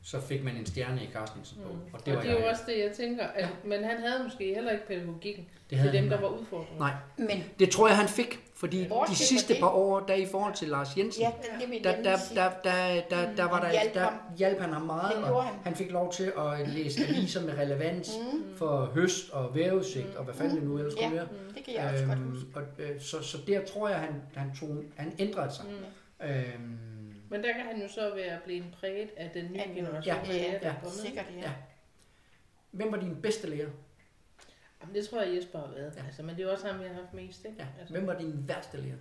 så 0.05 0.21
fik 0.21 0.43
man 0.43 0.55
en 0.55 0.65
stjerne 0.65 1.03
i 1.03 1.09
Carstensens 1.13 1.59
bog. 1.63 1.75
Mm. 1.75 1.81
Og 1.93 2.05
det 2.05 2.13
var 2.13 2.19
og 2.19 2.23
det 2.25 2.31
er 2.31 2.35
jo 2.35 2.41
jeg. 2.41 2.49
også 2.49 2.63
det, 2.67 2.79
jeg 2.79 2.91
tænker. 2.97 3.23
At, 3.35 3.47
Men 3.65 3.83
han 3.83 3.97
havde 3.97 4.23
måske 4.23 4.53
heller 4.55 4.71
ikke 4.71 4.87
pædagogikken 4.87 5.45
det 5.69 5.79
til 5.79 5.93
dem, 5.93 6.09
der 6.09 6.21
var 6.21 6.27
udfordrende. 6.27 6.79
Nej. 6.79 6.91
Men 7.17 7.43
Det 7.59 7.69
tror 7.69 7.87
jeg, 7.87 7.97
han 7.97 8.07
fik, 8.07 8.39
fordi 8.55 8.87
Bortset 8.87 9.17
de 9.17 9.23
sidste 9.23 9.55
par 9.59 9.67
år, 9.69 9.99
der 9.99 10.13
i 10.13 10.25
forhold 10.25 10.53
til 10.53 10.67
Lars 10.67 10.97
Jensen, 10.97 11.21
ja, 11.23 11.31
det 11.71 11.83
der, 11.83 11.95
der, 12.03 12.17
der, 12.35 12.49
der, 12.63 13.01
der, 13.09 13.35
der, 13.35 13.43
var 13.43 13.55
Han 13.55 13.63
der, 13.65 13.71
hjalp 13.71 13.93
der 13.93 13.99
ham. 14.03 14.13
hjalp 14.37 14.59
han 14.59 14.73
ham 14.73 14.81
meget, 14.81 15.23
og 15.23 15.43
han. 15.43 15.53
han 15.63 15.75
fik 15.75 15.91
lov 15.91 16.11
til 16.13 16.33
at 16.37 16.69
læse 16.69 17.07
aviser 17.07 17.41
med 17.45 17.57
relevans 17.57 18.11
for 18.57 18.85
høst 18.93 19.29
og 19.29 19.55
vejrudsigt, 19.55 20.15
og 20.15 20.23
hvad 20.23 20.33
fanden 20.33 20.55
det 20.57 20.63
nu 20.65 20.77
ellers 20.77 20.93
Ja. 20.97 21.07
kunne 21.07 21.15
være. 21.17 21.27
Det 21.55 21.63
kan 21.65 21.73
jeg 21.73 21.91
også 21.93 22.05
godt 22.05 22.19
huske. 22.19 22.45
Øhm, 22.55 22.65
og, 22.77 22.83
øh, 22.83 23.01
så, 23.01 23.21
så 23.21 23.37
der 23.47 23.65
tror 23.65 23.89
jeg, 23.89 23.97
han, 23.99 24.21
han, 24.35 24.51
tog, 24.59 24.83
han 24.95 25.13
ændrede 25.19 25.53
sig. 25.53 25.65
Mm. 25.65 26.27
Øhm, 26.27 26.77
Men 27.33 27.43
der 27.43 27.53
kan 27.53 27.65
han 27.65 27.81
jo 27.81 27.87
så 27.87 28.15
være 28.15 28.39
blevet 28.45 28.65
præget 28.79 29.09
af 29.17 29.29
den 29.33 29.51
nye 29.51 29.59
generation. 29.75 30.03
Ja, 30.03 30.19
af 30.19 30.27
lærere, 30.27 30.59
der 30.63 30.67
ja, 30.67 30.75
er. 30.83 30.89
Sikkert, 30.89 31.25
ja. 31.35 31.39
Ja. 31.41 31.51
hvem 32.71 32.91
var 32.91 32.99
din 32.99 33.21
bedste 33.21 33.49
lærer? 33.49 33.69
Jamen, 34.81 34.95
det 34.95 35.07
tror 35.07 35.21
jeg, 35.21 35.35
Jesper 35.35 35.59
har 35.59 35.67
været. 35.67 35.93
Ja. 35.97 36.05
Altså, 36.05 36.23
men 36.23 36.35
det 36.35 36.41
er 36.41 36.47
jo 36.47 36.51
også 36.53 36.67
ham, 36.67 36.79
vi 36.79 36.87
har 36.87 36.93
haft 36.93 37.13
mest, 37.13 37.45
ikke? 37.45 37.57
Ja. 37.59 37.65
Altså, 37.79 37.93
Hvem 37.93 38.07
var 38.07 38.17
din 38.17 38.47
værste 38.47 38.77
lærer? 38.77 38.95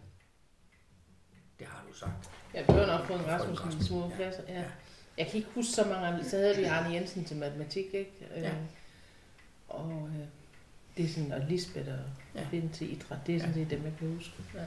Det 1.59 1.67
har 1.67 1.85
du 1.89 1.95
sagt. 1.95 2.31
Ja, 2.55 2.63
vi 2.63 2.73
har 2.73 2.87
nok 2.99 3.07
fået 3.07 3.21
en 3.21 3.27
Rasmussen 3.27 3.81
i 3.81 3.85
små 3.85 4.09
ja. 4.09 4.17
klasser. 4.17 4.43
Ja. 4.49 4.61
Ja. 4.61 4.65
Jeg 5.19 5.27
kan 5.27 5.37
ikke 5.37 5.49
huske 5.55 5.73
så 5.73 5.85
mange. 5.85 6.25
Så 6.25 6.37
havde 6.37 6.57
vi 6.57 6.65
Arne 6.65 6.95
Jensen 6.95 7.25
til 7.25 7.37
matematik, 7.37 7.85
ikke? 7.95 8.13
Øh, 8.37 8.43
Ja. 8.43 8.53
Og 9.69 10.09
øh, 10.09 10.27
det 10.97 11.05
er 11.05 11.09
sådan, 11.09 11.33
og 11.33 11.41
Lisbeth 11.49 11.89
og 11.89 11.99
Ja. 12.35 12.41
ja. 12.41 12.47
Finn 12.51 12.69
til 12.71 12.93
idræt, 12.93 13.19
det 13.27 13.35
er 13.37 13.39
sådan 13.41 13.55
set 13.55 13.71
dem, 13.71 13.85
jeg 13.85 13.93
kan 13.99 14.15
huske. 14.17 14.33
Ja. 14.55 14.65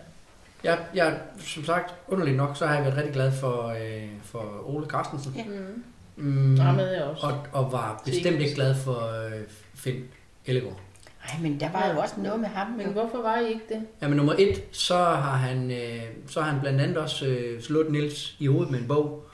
Jeg, 0.66 0.80
jeg, 0.96 1.20
som 1.40 1.64
sagt, 1.66 1.94
underligt 2.08 2.38
nok, 2.38 2.58
så 2.58 2.66
har 2.66 2.76
jeg 2.76 2.84
været 2.84 2.98
rigtig 2.98 3.14
glad 3.14 3.32
for, 3.32 3.68
øh, 3.68 4.08
for 4.24 4.64
Ole 4.66 4.86
Carstensen. 4.86 5.34
Ja. 5.38 5.44
Mm. 5.44 5.84
Mm, 6.26 6.60
Og 6.68 6.76
med 6.76 6.92
jeg 6.94 7.04
også. 7.04 7.26
og, 7.28 7.64
og 7.66 7.72
var 7.72 8.02
bestemt 8.06 8.40
ikke 8.42 8.56
glad 8.56 8.76
for 8.76 9.26
øh, 9.26 9.42
Finn 9.76 10.04
Ellegaard. 10.46 10.80
Ej, 11.24 11.40
men 11.42 11.60
der 11.60 11.72
var 11.72 11.92
jo 11.94 12.00
også 12.00 12.16
noget 12.18 12.40
med 12.40 12.48
ham. 12.50 12.68
Men 12.72 12.88
hvorfor 12.88 13.22
var 13.22 13.38
I 13.40 13.48
ikke 13.48 13.62
det? 13.70 13.82
Jamen 14.02 14.18
nummer 14.18 14.34
et, 14.40 14.64
så 14.72 14.96
har 14.98 15.38
han, 15.38 15.72
øh, 15.72 16.02
så 16.28 16.42
har 16.42 16.52
han 16.52 16.62
blandt 16.62 16.82
andet 16.82 16.98
også 16.98 17.26
øh, 17.26 17.62
slået 17.62 17.92
Nils 17.92 18.36
i 18.40 18.48
hovedet 18.48 18.72
med 18.72 18.80
en 18.80 18.88
bog, 18.88 19.26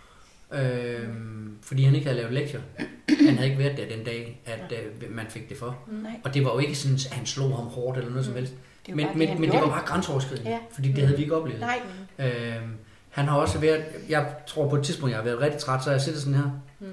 øh, 0.53 1.07
fordi 1.61 1.83
han 1.83 1.95
ikke 1.95 2.05
havde 2.07 2.17
lavet 2.17 2.33
lektier. 2.33 2.61
Han 3.25 3.35
havde 3.35 3.49
ikke 3.49 3.63
været 3.63 3.77
der 3.77 3.95
den 3.95 4.05
dag, 4.05 4.41
at 4.45 4.71
øh, 4.71 5.15
man 5.15 5.25
fik 5.29 5.49
det 5.49 5.57
for. 5.57 5.77
Nej, 6.03 6.11
Og 6.23 6.33
det 6.33 6.45
var 6.45 6.51
jo 6.53 6.59
ikke 6.59 6.75
sådan, 6.75 6.95
at 6.95 7.07
han 7.11 7.25
slog 7.25 7.55
ham 7.55 7.65
hårdt 7.65 7.97
eller 7.97 8.09
noget 8.09 8.25
som 8.25 8.35
helst. 8.35 8.53
Det 8.85 8.95
Men, 8.95 9.05
bare 9.05 9.15
men, 9.15 9.41
men 9.41 9.51
det 9.51 9.59
var 9.61 9.67
bare 9.67 9.85
grænseoverskridende, 9.85 10.49
Ja. 10.51 10.59
fordi 10.73 10.91
det 10.91 11.03
havde 11.03 11.17
vi 11.17 11.23
ikke 11.23 11.35
oplevet. 11.35 11.59
Nej, 11.59 11.79
Øh, 12.19 12.55
han 13.09 13.25
har 13.27 13.37
også 13.37 13.59
været, 13.59 13.83
jeg 14.09 14.35
tror 14.47 14.69
på 14.69 14.75
et 14.75 14.83
tidspunkt, 14.85 15.11
jeg 15.11 15.17
har 15.17 15.23
været 15.25 15.39
rigtig 15.39 15.59
træt, 15.59 15.83
så 15.83 15.91
jeg 15.91 16.01
sidder 16.01 16.19
sådan 16.19 16.33
her. 16.33 16.61
Mm. 16.79 16.87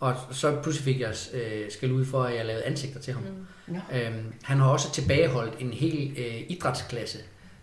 Og 0.00 0.14
så 0.30 0.58
pludselig 0.62 0.84
fik 0.84 1.00
jeg 1.00 1.14
øh, 1.34 1.70
skal 1.70 1.92
ud 1.92 2.04
for, 2.04 2.22
at 2.22 2.36
jeg 2.36 2.46
lavede 2.46 2.64
ansigter 2.64 3.00
til 3.00 3.12
ham. 3.12 3.22
Mm. 3.22 3.74
Nå. 3.74 3.78
Øhm, 3.92 4.32
han 4.42 4.58
har 4.58 4.68
også 4.68 4.92
tilbageholdt 4.92 5.54
en 5.60 5.72
hel 5.72 6.14
øh, 6.18 6.40
idrætsklasse, 6.48 7.18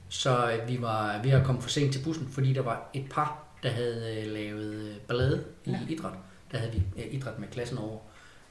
så 0.09 0.51
øh, 0.51 0.69
vi 0.69 0.81
var 0.81 1.19
ved 1.23 1.31
at 1.31 1.45
komme 1.45 1.61
for 1.61 1.69
sent 1.69 1.93
til 1.93 1.99
bussen, 2.03 2.27
fordi 2.31 2.53
der 2.53 2.61
var 2.61 2.89
et 2.93 3.05
par, 3.11 3.43
der 3.63 3.69
havde 3.69 4.21
øh, 4.25 4.31
lavet 4.33 4.73
øh, 4.73 4.95
ballade 5.07 5.43
i 5.65 5.69
Ja. 5.71 5.77
idræt. 5.89 6.13
Der 6.51 6.57
havde 6.57 6.71
vi 6.73 6.81
øh, 6.97 7.13
idræt 7.13 7.39
med 7.39 7.47
klassen 7.47 7.77
over. 7.77 7.99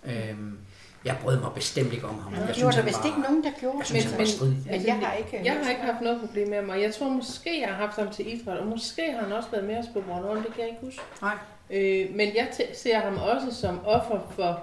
Øhm, 0.05 0.59
jeg 1.05 1.17
brød 1.23 1.41
mig 1.41 1.51
bestemt 1.55 1.93
ikke 1.93 2.07
om 2.07 2.19
ham. 2.19 2.33
Jeg 2.35 2.55
gjorde 2.55 2.77
der 2.77 2.83
vist 2.83 3.05
ikke 3.05 3.21
nogen, 3.21 3.45
der 3.45 3.51
gjorde. 3.61 3.77
Jeg 3.79 3.87
synes, 3.87 4.05
Men- 4.05 4.11
han 4.11 4.19
var 4.19 4.25
men- 4.25 4.27
strid. 4.27 4.55
Men 4.71 4.87
jeg 4.87 4.95
har 4.99 5.13
ikke... 5.15 5.41
Jeg 5.45 5.53
har 5.63 5.71
ikke 5.71 5.83
haft 5.83 6.01
noget 6.01 6.21
problem 6.21 6.49
med 6.49 6.63
mig. 6.63 6.83
Jeg 6.83 6.95
tror 6.95 7.09
måske, 7.09 7.61
jeg 7.61 7.69
har 7.69 7.77
haft 7.87 7.97
ham 7.99 8.11
til 8.11 8.35
idræt, 8.35 8.59
og 8.59 8.67
måske 8.67 9.13
har 9.13 9.23
han 9.23 9.33
også 9.33 9.49
været 9.51 9.65
med 9.65 9.79
os 9.79 9.87
på 9.93 10.01
Bornholm, 10.01 10.43
det 10.43 10.53
kan 10.55 10.61
jeg 10.61 10.69
ikke 10.69 10.81
huske. 10.85 11.01
Nej. 11.23 11.35
Øh, 11.71 12.07
men 12.17 12.35
jeg 12.35 12.49
t- 12.53 12.77
ser 12.83 12.99
ham 12.99 13.17
også 13.19 13.61
som 13.61 13.81
offer 13.87 14.21
for... 14.31 14.61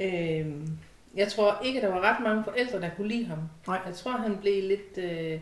Øh, 0.00 0.46
jeg 1.14 1.28
tror 1.28 1.58
ikke, 1.64 1.80
der 1.80 1.88
var 1.88 2.00
ret 2.00 2.22
mange 2.24 2.44
forældre, 2.44 2.80
der 2.80 2.90
kunne 2.96 3.08
lide 3.08 3.26
ham. 3.26 3.38
Nej. 3.66 3.78
Jeg 3.86 3.94
tror, 3.94 4.10
han 4.10 4.36
blev 4.40 4.62
lidt... 4.68 4.98
Øh, 4.98 5.40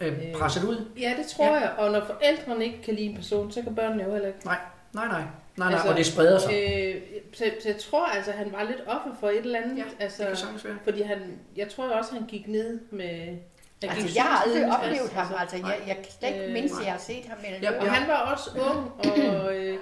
Øh, 0.00 0.12
presset 0.38 0.64
ud? 0.64 0.84
ja, 1.00 1.14
det 1.18 1.26
tror 1.26 1.46
ja. 1.46 1.52
jeg. 1.60 1.70
Og 1.78 1.92
når 1.92 2.04
forældrene 2.04 2.64
ikke 2.64 2.82
kan 2.82 2.94
lide 2.94 3.06
en 3.06 3.16
person, 3.16 3.52
så 3.52 3.62
kan 3.62 3.74
børnene 3.74 4.04
jo 4.04 4.12
heller 4.12 4.28
ikke. 4.28 4.38
Nej, 4.44 4.58
nej, 4.94 5.06
nej. 5.08 5.22
Nej, 5.56 5.68
nej, 5.68 5.72
Altså, 5.74 5.88
og 5.90 5.96
det 5.96 6.06
spreder 6.06 6.38
sig. 6.38 6.52
Øh, 6.54 7.02
så, 7.34 7.44
så 7.62 7.68
jeg 7.68 7.76
tror 7.78 8.06
altså, 8.06 8.30
han 8.32 8.52
var 8.52 8.62
lidt 8.62 8.80
offer 8.86 9.10
for 9.20 9.28
et 9.28 9.36
eller 9.38 9.58
andet. 9.62 9.78
Ja, 9.78 9.82
altså, 10.00 10.18
det 10.22 10.26
kan 10.28 10.36
sagtens 10.36 10.64
være. 10.64 10.76
fordi 10.84 11.02
han, 11.02 11.18
jeg 11.56 11.68
tror 11.68 11.88
også, 11.88 12.12
han 12.14 12.24
gik 12.26 12.48
ned 12.48 12.80
med... 12.90 13.08
han 13.08 13.38
Altså, 13.90 14.06
gik 14.06 14.16
jeg 14.16 14.24
har 14.24 14.42
aldrig 14.44 14.72
oplevet 14.72 15.10
fast, 15.10 15.30
ham. 15.30 15.40
Altså, 15.40 15.56
jeg, 15.56 15.78
jeg 15.86 15.96
kan 15.96 16.06
slet 16.18 16.28
ikke 16.28 16.44
Øh, 16.46 16.52
mindst, 16.52 16.74
jeg 16.84 16.92
har 16.92 16.98
set 16.98 17.24
ham 17.28 17.38
eller 17.44 17.70
Ja. 17.72 17.80
Og 17.80 17.92
han 17.92 18.08
var 18.08 18.32
også 18.32 18.50
ung 18.70 18.92
og 18.98 19.54
øh, 19.56 19.78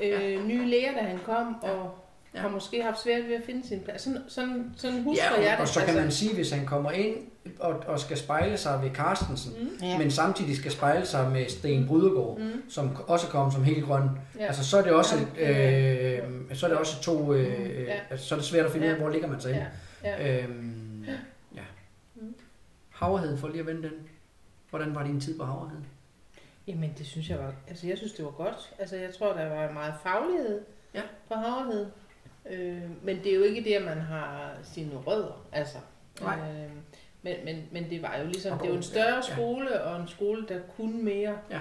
Ja, 0.00 0.20
øh, 0.20 0.46
nye 0.46 0.66
læger, 0.66 0.92
da 0.92 1.00
han 1.00 1.18
kom, 1.24 1.62
og 1.62 1.98
Ja. 2.36 2.40
har 2.40 2.48
måske 2.48 2.82
haft 2.82 3.02
svært 3.02 3.28
ved 3.28 3.34
at 3.34 3.42
finde 3.46 3.68
sin 3.68 3.80
plads. 3.80 4.02
Sådan, 4.02 4.22
sådan, 4.28 4.74
sådan 4.76 5.02
husker 5.02 5.24
Ja, 5.24 5.40
jeg 5.40 5.46
og, 5.46 5.52
det. 5.52 5.60
og 5.60 5.68
så 5.68 5.80
kan 5.86 5.94
man 5.94 6.10
sige, 6.10 6.34
hvis 6.34 6.50
han 6.50 6.66
kommer 6.66 6.90
ind 6.90 7.16
og, 7.60 7.82
og 7.86 8.00
skal 8.00 8.16
spejle 8.16 8.56
sig 8.56 8.82
ved 8.82 8.90
Carstensen, 8.90 9.52
Mm, 9.60 9.68
Ja. 9.86 9.98
men 9.98 10.10
samtidig 10.10 10.56
skal 10.56 10.70
spejle 10.72 11.06
sig 11.06 11.30
med 11.30 11.48
Sten 11.48 11.86
Brydergaard, 11.88 12.38
mm, 12.38 12.70
som 12.70 12.96
også 13.06 13.26
kom 13.26 13.50
som 13.50 13.64
helt 13.64 13.84
grøn. 13.84 14.08
ja. 14.38 14.46
Altså, 14.46 14.64
så 14.64 14.78
er 14.78 14.82
det 14.82 14.92
også, 14.92 15.14
Ja. 15.36 16.16
øh, 16.18 16.22
så 16.54 16.66
er 16.66 16.70
det 16.70 16.78
også 16.78 17.02
to, 17.02 17.32
øh, 17.34 17.84
Ja. 17.84 18.00
altså, 18.10 18.26
så 18.26 18.34
er 18.34 18.38
det 18.38 18.46
svært 18.46 18.66
at 18.66 18.72
finde 18.72 18.86
ud 18.86 18.90
af, 18.92 18.96
Ja. 18.96 19.00
hvor 19.00 19.10
ligger 19.10 19.28
man 19.28 19.40
sig 19.40 19.66
ja, 20.04 20.10
ja. 20.10 20.42
Øhm, 20.44 21.04
ja. 21.56 21.60
Mm. 22.14 22.34
Havrehed, 22.90 23.38
for 23.38 23.48
lige 23.48 23.60
at 23.60 23.66
vende 23.66 23.82
den. 23.82 23.92
Hvordan 24.70 24.94
var 24.94 25.04
din 25.04 25.20
tid 25.20 25.38
på 25.38 25.44
Havrehed? 25.44 25.78
Jamen, 26.68 26.94
det 26.98 27.06
synes 27.06 27.28
jeg 27.30 27.38
var... 27.38 27.52
Altså, 27.68 27.86
jeg 27.86 27.96
synes, 27.98 28.12
det 28.12 28.24
var 28.24 28.30
godt. 28.30 28.74
Altså, 28.78 28.96
jeg 28.96 29.14
tror, 29.18 29.32
der 29.32 29.48
var 29.48 29.72
meget 29.72 29.94
faglighed 30.02 30.60
Ja. 30.94 31.02
på 31.28 31.34
Havrehed. 31.34 31.86
Øh, 32.50 32.82
men 33.04 33.16
det 33.16 33.26
er 33.26 33.34
jo 33.36 33.42
ikke 33.42 33.64
det, 33.64 33.72
at 33.74 33.84
man 33.84 33.98
har 34.00 34.54
sine 34.62 34.96
rødder, 34.96 35.46
altså. 35.52 35.78
Nej. 36.20 36.38
Øh, 36.38 36.70
men, 37.22 37.36
men, 37.44 37.62
men 37.72 37.90
det 37.90 38.02
var 38.02 38.16
jo 38.16 38.26
ligesom... 38.26 38.58
Det 38.58 38.66
er 38.66 38.70
jo 38.70 38.76
en 38.76 38.82
større 38.82 39.14
ja. 39.28 39.34
skole, 39.34 39.82
og 39.82 40.00
en 40.00 40.08
skole, 40.08 40.46
der 40.48 40.60
kunne 40.76 41.02
mere. 41.02 41.38
Ja. 41.50 41.60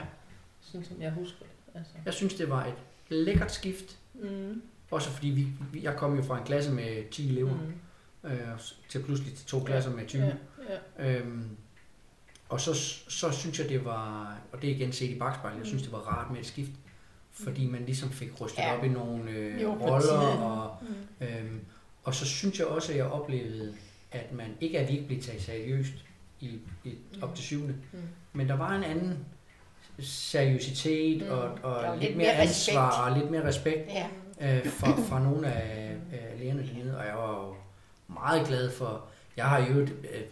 Sådan 0.62 0.86
som 0.86 1.02
jeg 1.02 1.12
husker 1.12 1.40
det. 1.40 1.78
Altså. 1.80 1.94
Jeg 2.06 2.14
synes, 2.14 2.34
det 2.34 2.50
var 2.50 2.66
et 2.66 2.74
lækkert 3.10 3.52
skift. 3.52 3.98
Mm. 4.14 4.62
Også 4.92 5.10
fordi 5.10 5.28
vi, 5.28 5.48
jeg 5.84 5.96
kom 5.96 6.16
jo 6.16 6.24
fra 6.24 6.38
en 6.40 6.46
klasse 6.46 6.72
med 6.72 7.10
10 7.12 7.30
elever, 7.30 7.54
Mm. 8.24 8.30
øh, 8.30 8.60
til 8.90 9.04
pludselig 9.04 9.34
til 9.34 9.46
to 9.46 9.60
klasser 9.60 9.92
med 9.92 10.08
20. 10.08 10.24
Ja, 10.24 10.34
ja. 11.00 11.20
Øhm, 11.20 11.50
og 12.50 12.62
så, 12.62 12.74
så 13.08 13.32
synes 13.32 13.60
jeg, 13.60 13.70
det 13.70 13.86
var, 13.86 14.38
og 14.52 14.62
det 14.62 14.72
er 14.72 14.76
igen 14.76 14.92
set 14.92 15.10
i 15.10 15.20
bagspejlet, 15.20 15.60
jeg 15.60 15.68
synes, 15.68 15.84
det 15.84 15.92
var 15.92 15.98
rart 15.98 16.32
med 16.32 16.40
et 16.40 16.46
skift, 16.46 16.72
fordi 17.44 17.68
man 17.68 17.86
ligesom 17.86 18.10
fik 18.12 18.42
rystet 18.42 18.60
Ja. 18.60 18.78
op 18.78 18.84
i 18.84 18.88
nogle 18.88 19.30
øh, 19.32 19.62
Jo, 19.62 19.74
roller, 19.82 20.18
og, 20.38 20.76
Mm. 20.82 21.26
øhm, 21.26 21.60
og 22.04 22.16
så 22.16 22.26
synes 22.26 22.60
jeg 22.60 22.68
også, 22.68 22.92
at 22.92 22.98
jeg 22.98 23.06
oplevede, 23.06 23.74
at 24.12 24.32
man 24.34 24.48
ikke 24.62 24.80
at 24.80 24.88
vi 24.88 24.94
ikke 24.94 25.08
blev 25.08 25.22
taget 25.22 25.42
seriøst 25.42 25.94
i, 26.40 26.60
i, 26.84 26.96
op 27.22 27.36
til 27.36 27.44
syvende, 27.44 27.76
Mm. 27.94 28.00
men 28.34 28.48
der 28.50 28.56
var 28.56 28.76
en 28.76 28.84
anden 28.84 29.26
seriøsitet 30.00 31.22
Mm. 31.26 31.32
og, 31.32 31.50
og 31.64 31.84
lidt 31.98 32.02
lidt 32.04 32.18
mere 32.18 32.28
mere 32.28 32.36
ansvar 32.36 33.10
og 33.10 33.18
lidt 33.18 33.32
mere 33.32 33.48
respekt 33.48 33.90
Ja. 33.90 34.08
øh, 34.58 34.68
fra, 34.68 34.92
fra 35.02 35.24
nogle 35.24 35.48
af, 35.54 35.96
af 36.12 36.40
lærerne 36.40 36.68
dernede, 36.68 36.98
og 36.98 37.06
jeg 37.06 37.16
var 37.16 37.30
jo 37.48 37.56
meget 38.14 38.48
glad 38.48 38.72
for, 38.72 39.06
jeg 39.38 39.46
har 39.46 39.60
jo, 39.60 39.80
øh, 39.80 39.88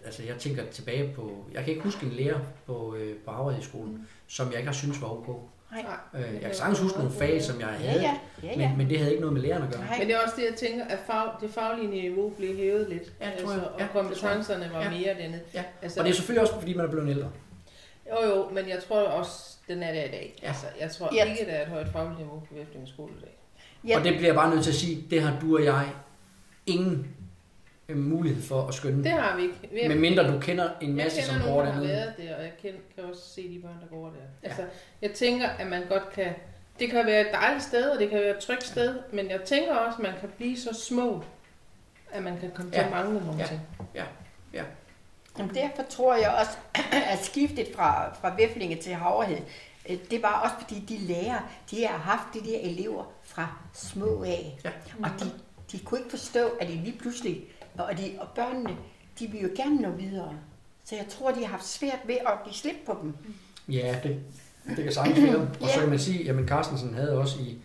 altså 0.06 0.24
jeg 0.24 0.36
tænker 0.40 0.66
tilbage 0.72 1.14
på, 1.16 1.46
jeg 1.54 1.64
kan 1.64 1.72
ikke 1.74 1.84
huske 1.84 2.06
en 2.06 2.12
lærer 2.12 2.40
på, 2.66 2.96
øh, 2.96 3.16
på 3.26 3.32
Havredskolen, 3.32 3.94
Mm. 3.94 4.04
som 4.28 4.48
jeg 4.50 4.56
ikke 4.58 4.68
har 4.68 4.74
synes 4.74 5.02
var 5.02 5.08
ok. 5.08 5.50
Nej. 5.82 6.22
Øh, 6.28 6.34
jeg 6.34 6.42
kan 6.42 6.56
sagtens 6.56 6.80
huske 6.80 6.98
nogle 6.98 7.14
fag, 7.14 7.44
som 7.44 7.60
jeg 7.60 7.70
Ja, 7.82 7.88
havde, 7.88 8.02
ja. 8.02 8.14
ja, 8.44 8.60
ja. 8.62 8.70
men, 8.70 8.78
men 8.78 8.90
det 8.90 8.98
havde 8.98 9.12
ikke 9.12 9.22
noget 9.22 9.34
med 9.34 9.42
lærerne 9.42 9.66
at 9.68 9.72
gøre. 9.74 9.82
Nej. 9.86 9.98
Men 10.00 10.08
det 10.08 10.16
er 10.16 10.20
også 10.20 10.36
det, 10.38 10.44
jeg 10.50 10.56
tænker, 10.56 10.86
at 10.86 11.00
fag, 11.08 11.24
det 11.42 11.50
faglige 11.54 11.88
niveau 11.92 12.30
blev 12.30 12.56
hævet 12.58 12.90
lidt. 12.90 13.14
Ja, 13.22 13.30
altså, 13.30 13.54
jeg. 13.54 13.64
og 13.64 13.80
Ja, 13.80 13.88
kompetencerne 13.94 14.70
var 14.74 14.82
Ja. 14.82 14.90
mere 14.90 15.16
denne. 15.24 15.40
Ja. 15.54 15.64
Altså, 15.82 16.00
Og 16.00 16.06
det 16.06 16.12
er 16.12 16.16
selvfølgelig 16.16 16.42
også, 16.42 16.54
fordi 16.60 16.74
man 16.74 16.86
er 16.86 16.90
blevet 16.90 17.10
ældre. 17.10 17.30
Jo, 18.12 18.28
jo, 18.30 18.50
men 18.50 18.70
jeg 18.70 18.84
tror 18.88 19.00
også, 19.02 19.56
den 19.68 19.84
er 19.84 19.94
der 19.94 20.04
i 20.04 20.08
dag. 20.08 20.40
Ja. 20.44 20.48
Altså, 20.48 20.66
jeg 20.80 20.92
tror 20.92 21.10
Ja. 21.16 21.24
ikke, 21.24 21.46
der 21.46 21.52
er 21.52 21.62
et 21.62 21.68
højt 21.68 21.88
fagligt 21.94 22.20
niveau 22.20 22.40
på 22.40 22.54
Væflingens 22.56 22.90
skole 22.90 23.12
i 23.18 23.22
dag. 23.22 23.38
Ja. 23.88 23.98
Og 23.98 24.04
det 24.04 24.14
bliver 24.14 24.28
jeg 24.28 24.36
bare 24.36 24.50
nødt 24.50 24.64
til 24.64 24.72
at 24.72 24.76
sige, 24.76 25.06
det 25.10 25.22
har 25.22 25.40
du 25.42 25.58
og 25.58 25.64
jeg 25.66 25.86
ingen 26.66 27.08
mulighed 27.90 28.44
for 28.44 28.68
at 28.68 28.74
skønne. 28.74 29.04
Det 29.04 29.12
har 29.12 29.36
vi 29.36 29.42
ikke. 29.44 29.70
Vi 29.72 29.88
Med 29.88 29.96
mindre 30.00 30.32
du 30.34 30.40
kender 30.40 30.70
en 30.82 30.96
masse, 30.96 31.18
jeg 31.18 31.26
som 31.26 31.36
kender 31.36 31.48
går 31.48 31.64
nogen, 31.64 31.68
der 31.68 31.74
har 31.74 31.82
dernede. 31.82 31.98
været 31.98 32.14
der, 32.18 32.36
og 32.36 32.44
jeg 32.44 32.52
kan, 32.62 32.72
kan 32.96 33.04
også 33.04 33.22
se 33.36 33.50
de 33.56 33.60
børn, 33.60 33.78
der 33.82 33.88
går 33.98 34.06
der. 34.06 34.48
Altså, 34.50 34.64
jeg 35.02 35.12
tænker, 35.12 35.50
at 35.50 35.68
man 35.68 35.84
godt 35.90 36.10
kan... 36.14 36.34
Det 36.80 36.90
kan 36.90 37.06
være 37.06 37.22
et 37.22 37.28
dejligt 37.34 37.64
sted, 37.64 37.90
og 37.90 38.00
det 38.00 38.10
kan 38.10 38.20
være 38.20 38.30
et 38.38 38.44
trygt 38.44 38.64
sted, 38.64 39.00
men 39.14 39.30
jeg 39.30 39.42
tænker 39.46 39.76
også, 39.76 39.98
at 39.98 40.04
man 40.04 40.14
kan 40.20 40.30
blive 40.38 40.58
så 40.58 40.74
små, 40.74 41.24
at 42.12 42.24
man 42.24 42.38
kan 42.40 42.52
komme 42.56 42.72
til 42.72 42.80
Ja. 42.80 42.86
at 42.86 42.92
mangle 42.92 43.20
nogle 43.26 43.40
Ja. 43.40 43.46
ting. 43.48 43.60
Jamen, 45.38 45.56
derfor 45.56 45.84
tror 45.90 46.16
jeg 46.16 46.36
også, 46.40 46.58
at 47.14 47.26
skiftet 47.26 47.68
fra, 47.76 48.14
fra 48.22 48.36
Væflinge 48.38 48.76
til 48.76 48.94
Havrehed, 48.94 49.38
øh, 49.90 49.98
det 50.12 50.22
var 50.24 50.40
også 50.42 50.56
fordi 50.66 50.80
de 50.80 50.98
lærer, 50.98 51.40
de 51.72 51.86
har 51.88 51.98
haft 51.98 52.24
de 52.34 52.52
der 52.52 52.60
elever 52.62 53.12
fra 53.24 53.58
små 53.74 54.24
af. 54.24 54.58
Ja. 54.66 54.70
Og 55.04 55.10
de, 55.20 55.26
de 55.72 55.80
kunne 55.80 56.00
ikke 56.00 56.10
forstå, 56.10 56.48
at 56.62 56.68
de 56.68 56.74
lige 56.74 56.98
pludselig, 57.00 57.44
og, 57.78 57.98
de, 57.98 58.12
og 58.20 58.28
børnene, 58.36 58.78
de 59.20 59.28
vil 59.28 59.42
jo 59.42 59.50
gerne 59.56 59.82
nå 59.82 59.90
videre. 59.92 60.34
Så 60.86 60.96
jeg 60.96 61.06
tror, 61.10 61.32
de 61.32 61.40
har 61.40 61.48
haft 61.48 61.68
svært 61.68 62.00
ved 62.06 62.16
at 62.16 62.34
give 62.46 62.54
slip 62.54 62.76
på 62.86 62.98
dem. 63.02 63.14
Ja, 63.70 64.00
det, 64.04 64.20
det 64.76 64.84
kan 64.84 64.94
sagtens 64.94 65.22
være. 65.24 65.38
Og 65.38 65.48
så 65.60 65.66
Ja. 65.76 65.80
kan 65.80 65.90
man 65.90 66.00
sige, 66.00 66.30
at 66.30 66.48
Carstensen 66.48 66.94
havde 66.94 67.18
også 67.18 67.40
i 67.42 67.58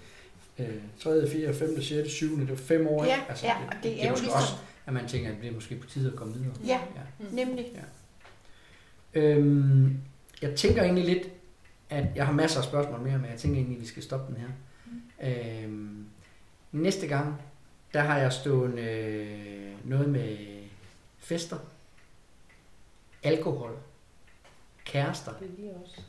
øh, 0.59 0.69
3., 1.01 1.31
4., 1.31 1.55
5., 1.55 1.83
6., 1.83 2.11
7., 2.11 2.39
det 2.41 2.49
var 2.51 2.57
fem 2.57 2.87
år. 2.87 3.05
Ja, 3.05 3.19
ja, 3.43 3.57
og 3.69 3.75
det 3.83 4.05
er 4.05 4.09
jo 4.09 4.15
ligesom- 4.15 4.33
også, 4.35 4.53
at 4.87 4.93
man 4.93 5.09
tænker, 5.09 5.31
at 5.31 5.37
det 5.43 5.49
er 5.51 5.55
måske 5.55 5.77
på 5.77 5.87
tide 5.87 6.11
at 6.11 6.17
komme 6.17 6.35
videre. 6.35 6.53
Ja, 6.67 6.79
Mm. 7.19 7.27
nemlig. 7.33 7.67
Øhm, 9.15 9.97
jeg 10.43 10.55
tænker 10.55 10.83
egentlig 10.83 11.05
lidt, 11.05 11.29
at 11.91 12.05
jeg 12.17 12.27
har 12.27 12.33
masser 12.33 12.59
af 12.59 12.65
spørgsmål 12.65 13.01
mere, 13.01 13.19
men 13.19 13.31
jeg 13.31 13.39
tænker 13.39 13.57
egentlig, 13.59 13.77
at 13.77 13.83
vi 13.83 13.87
skal 13.87 14.03
stoppe 14.03 14.35
den 14.35 14.41
her. 14.43 14.49
Øhm, 15.65 16.07
næste 16.73 17.07
gang, 17.07 17.35
der 17.95 18.01
har 18.01 18.19
jeg 18.19 18.33
stående 18.33 18.83
øh, 18.83 19.29
noget 19.85 20.09
med 20.09 20.37
fester, 21.19 21.57
alkohol, 23.23 23.71
kærester, 24.85 25.33
Det 25.41 25.49
er 25.49 25.61
lige 25.61 25.71
også. 25.85 26.01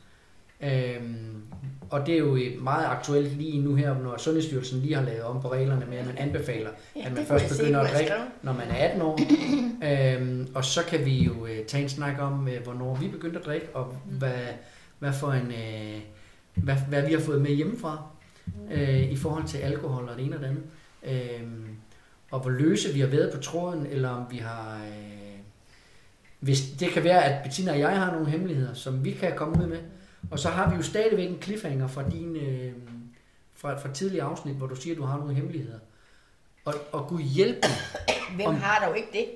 Øhm, 0.62 1.42
og 1.90 2.06
det 2.06 2.14
er 2.14 2.18
jo 2.18 2.38
meget 2.60 2.86
aktuelt 2.86 3.32
lige 3.36 3.60
nu 3.62 3.74
her, 3.74 3.98
når 3.98 4.16
Sundhedsstyrelsen 4.18 4.80
lige 4.80 4.94
har 4.94 5.02
lavet 5.02 5.22
om 5.22 5.42
på 5.42 5.52
reglerne 5.52 5.86
med, 5.86 5.98
at 5.98 6.06
man 6.06 6.18
anbefaler, 6.18 6.70
Ja, 6.96 7.06
at 7.06 7.12
man 7.12 7.26
først 7.26 7.58
begynder 7.58 7.80
at 7.80 7.94
drikke, 7.94 8.12
når 8.42 8.52
man 8.52 8.68
er 8.68 8.74
18 8.88 9.02
år. 9.02 9.18
øhm, 10.18 10.48
og 10.54 10.64
så 10.64 10.84
kan 10.84 11.04
vi 11.04 11.24
jo 11.24 11.46
øh, 11.46 11.64
tage 11.66 11.82
en 11.82 11.88
snak 11.88 12.18
om, 12.20 12.48
øh, 12.48 12.62
hvornår 12.62 12.94
vi 12.94 13.08
begyndte 13.08 13.38
at 13.38 13.44
drikke, 13.46 13.66
og 13.74 13.84
hvad, 14.04 14.32
hvad, 14.98 15.12
for 15.12 15.32
en, 15.32 15.46
øh, 15.52 16.00
hvad, 16.54 16.76
hvad 16.88 17.06
vi 17.06 17.12
har 17.12 17.20
fået 17.20 17.42
med 17.42 17.50
hjemmefra 17.50 18.02
øh, 18.70 19.10
i 19.10 19.16
forhold 19.16 19.44
til 19.44 19.58
alkohol 19.58 20.08
og 20.08 20.16
det 20.16 20.24
ene 20.24 20.36
og 20.36 20.42
det 20.42 20.48
andet. 20.48 20.62
Øhm, 21.02 21.76
og 22.30 22.40
hvor 22.40 22.50
løse 22.50 22.92
vi 22.92 23.00
har 23.00 23.06
været 23.06 23.32
på 23.34 23.40
tråden, 23.40 23.86
eller 23.86 24.08
om 24.08 24.26
vi 24.30 24.36
har... 24.38 24.76
Øh, 24.84 25.38
hvis 26.40 26.70
det 26.80 26.90
kan 26.90 27.04
være, 27.04 27.24
at 27.24 27.42
Bettina 27.42 27.72
og 27.72 27.78
jeg 27.78 27.98
har 27.98 28.12
nogle 28.12 28.30
hemmeligheder, 28.30 28.74
som 28.74 29.04
vi 29.04 29.12
kan 29.12 29.36
komme 29.36 29.62
ud 29.62 29.66
med. 29.66 29.78
Og 30.30 30.38
så 30.38 30.48
har 30.48 30.70
vi 30.70 30.76
jo 30.76 30.82
stadigvæk 30.82 31.28
en 31.30 31.42
cliffhanger 31.42 31.86
fra 31.86 32.08
din 32.08 32.36
øh, 32.36 32.72
fra, 33.54 33.78
fra 33.78 33.92
tidligere 33.92 34.26
afsnit, 34.26 34.54
hvor 34.56 34.66
du 34.66 34.76
siger, 34.76 34.94
at 34.94 34.98
du 34.98 35.04
har 35.04 35.18
nogle 35.18 35.34
hemmeligheder. 35.34 35.78
Og, 36.64 36.74
og 36.92 37.06
Gud 37.08 37.22
hjælp 37.22 37.56
mig. 37.64 38.06
Hvem 38.36 38.46
Om- 38.46 38.54
har 38.54 38.86
dog 38.86 38.96
ikke 38.96 39.08
det? 39.12 39.28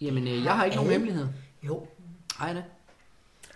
Jamen, 0.00 0.28
øh, 0.28 0.44
jeg 0.44 0.56
har 0.56 0.64
ikke 0.64 0.76
nogen 0.76 0.90
hemmelighed. 0.92 1.26
Jo. 1.62 1.86
Hej 2.38 2.52
da. 2.52 2.62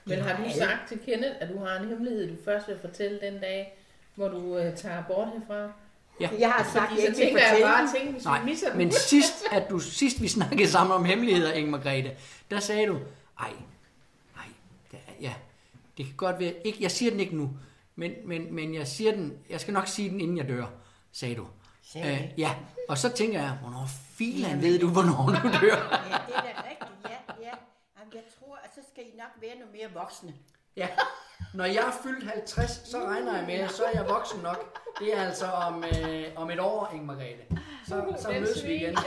Men 0.05 0.19
har 0.19 0.45
du 0.45 0.51
sagt 0.59 0.89
til 0.89 0.99
Kenneth, 0.99 1.35
at 1.41 1.49
du 1.49 1.59
har 1.59 1.81
en 1.81 1.89
hemmelighed, 1.89 2.29
du 2.29 2.35
først 2.45 2.69
vil 2.69 2.79
fortælle 2.81 3.21
den 3.21 3.41
dag, 3.41 3.79
hvor 4.15 4.29
du 4.29 4.59
øh, 4.59 4.77
tager 4.77 5.03
bort 5.09 5.29
herfra? 5.29 5.73
Jeg 6.21 6.53
har 6.53 6.65
sagt, 6.73 6.89
Fordi 6.89 7.01
jeg 7.01 7.09
ikke 7.09 7.17
tænker 7.21 7.39
jeg 7.43 7.59
bare, 7.63 7.83
den. 7.83 7.93
tænke, 7.95 8.13
hvis 8.13 8.23
vi 8.25 8.29
Nej, 8.29 8.45
misser 8.45 8.69
den. 8.69 8.79
men 8.79 8.93
sidst, 8.93 9.45
at 9.53 9.71
du, 9.71 9.79
sidst 9.79 10.23
vi 10.23 10.29
snakkede 10.29 10.69
sammen 10.71 10.97
om 10.97 11.05
hemmeligheder, 11.05 11.53
Inge 11.53 11.71
Margrethe, 11.71 12.17
der 12.51 12.61
sagde 12.61 12.87
du, 12.87 12.99
ej, 13.41 13.53
ej, 14.37 14.45
det 14.91 14.99
er, 15.09 15.13
ja, 15.21 15.35
det 15.97 16.07
kan 16.07 16.15
godt 16.17 16.39
være, 16.39 16.55
ikke, 16.65 16.79
jeg 16.81 16.91
siger 16.91 17.11
den 17.11 17.21
ikke 17.21 17.37
nu, 17.37 17.51
men, 17.97 18.13
men, 18.25 18.55
men 18.55 18.75
jeg 18.75 18.87
siger 18.87 19.13
den, 19.13 19.39
jeg 19.51 19.61
skal 19.61 19.75
nok 19.75 19.87
sige 19.87 20.11
den, 20.11 20.21
inden 20.21 20.37
jeg 20.37 20.49
dør, 20.49 20.67
sagde 21.13 21.35
du. 21.35 21.47
Sagde 21.93 22.13
Øh, 22.33 22.39
ja, 22.39 22.55
og 22.89 22.99
så 22.99 23.09
tænker 23.13 23.41
jeg, 23.41 23.51
hvornår 23.61 23.87
filan 24.15 24.63
ved 24.63 24.79
du, 24.79 24.89
hvornår 24.89 25.27
du 25.43 25.49
dør? 25.49 25.77
Ja, 26.11 26.17
det 26.27 26.35
er 26.37 26.43
da 26.43 26.63
rigtigt, 26.71 26.91
ja, 27.05 27.17
ja. 27.43 27.55
Jamen, 27.99 28.15
jeg 28.15 28.23
tror, 28.39 28.59
at 28.65 28.71
så 28.75 28.81
skal 28.93 29.05
I 29.05 29.17
nok 29.17 29.33
være 29.41 29.55
noget 29.55 29.73
mere 29.75 29.89
voksne. 30.03 30.35
Ja, 30.77 30.89
når 31.55 31.65
jeg 31.65 31.77
er 31.87 31.93
fyldt 32.03 32.31
50, 32.31 32.71
så 32.71 32.99
regner 32.99 33.37
jeg 33.37 33.47
med, 33.47 33.69
så 33.69 33.85
er 33.85 33.91
jeg 34.01 34.09
voksen 34.09 34.41
nok. 34.43 34.79
Det 35.01 35.15
er 35.17 35.23
altså 35.23 35.47
om, 35.47 35.85
øh, 35.85 36.25
om 36.37 36.51
et 36.51 36.61
år, 36.61 36.91
Inge 36.95 37.07
Margrethe. 37.07 37.45
Så, 37.89 38.17
så 38.19 38.29
mødes 38.33 38.65
vi 38.67 38.75
igen. 38.75 38.95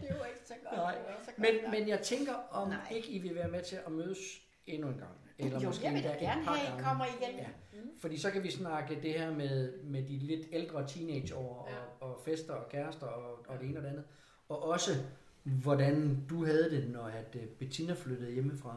Det 0.00 0.10
var 0.18 0.26
ikke 0.26 0.40
så 0.46 0.54
godt. 0.64 0.76
Nej, 0.76 0.94
så 1.24 1.30
Men, 1.36 1.70
men 1.70 1.88
jeg 1.88 2.00
tænker, 2.00 2.32
om 2.50 2.68
Nej. 2.68 2.78
ikke 2.90 3.08
I 3.08 3.18
vil 3.18 3.34
være 3.34 3.48
med 3.48 3.62
til 3.62 3.78
at 3.86 3.92
mødes 3.92 4.18
endnu 4.66 4.88
en 4.88 4.94
gang. 4.98 5.10
Eller 5.38 5.60
jo, 5.60 5.66
måske 5.68 5.84
jeg 5.84 5.94
vil 5.94 6.02
da 6.02 6.08
gerne 6.08 6.44
have, 6.44 6.58
at 6.60 6.80
I 6.80 6.82
kommer 6.82 7.04
igen. 7.04 7.38
Ja. 7.38 7.46
Fordi 8.00 8.18
så 8.18 8.30
kan 8.30 8.42
vi 8.42 8.50
snakke 8.50 8.98
det 9.02 9.12
her 9.12 9.30
med, 9.30 9.82
med 9.82 10.02
de 10.02 10.18
lidt 10.18 10.46
ældre 10.52 10.86
teenageår 10.88 11.68
Ja. 11.70 11.76
og, 12.06 12.10
og 12.12 12.20
fester 12.24 12.52
og 12.54 12.68
kærester 12.68 13.06
og, 13.06 13.38
og 13.48 13.58
det 13.60 13.68
ene 13.68 13.78
og 13.78 13.82
det 13.82 13.88
andet. 13.88 14.04
Og 14.48 14.62
også, 14.68 14.90
hvordan 15.42 16.26
du 16.30 16.44
havde 16.44 16.70
det, 16.70 16.90
når 16.90 17.04
at 17.04 17.34
øh, 17.34 17.46
Bettina 17.46 17.92
flyttede 17.94 18.30
hjemmefra. 18.32 18.76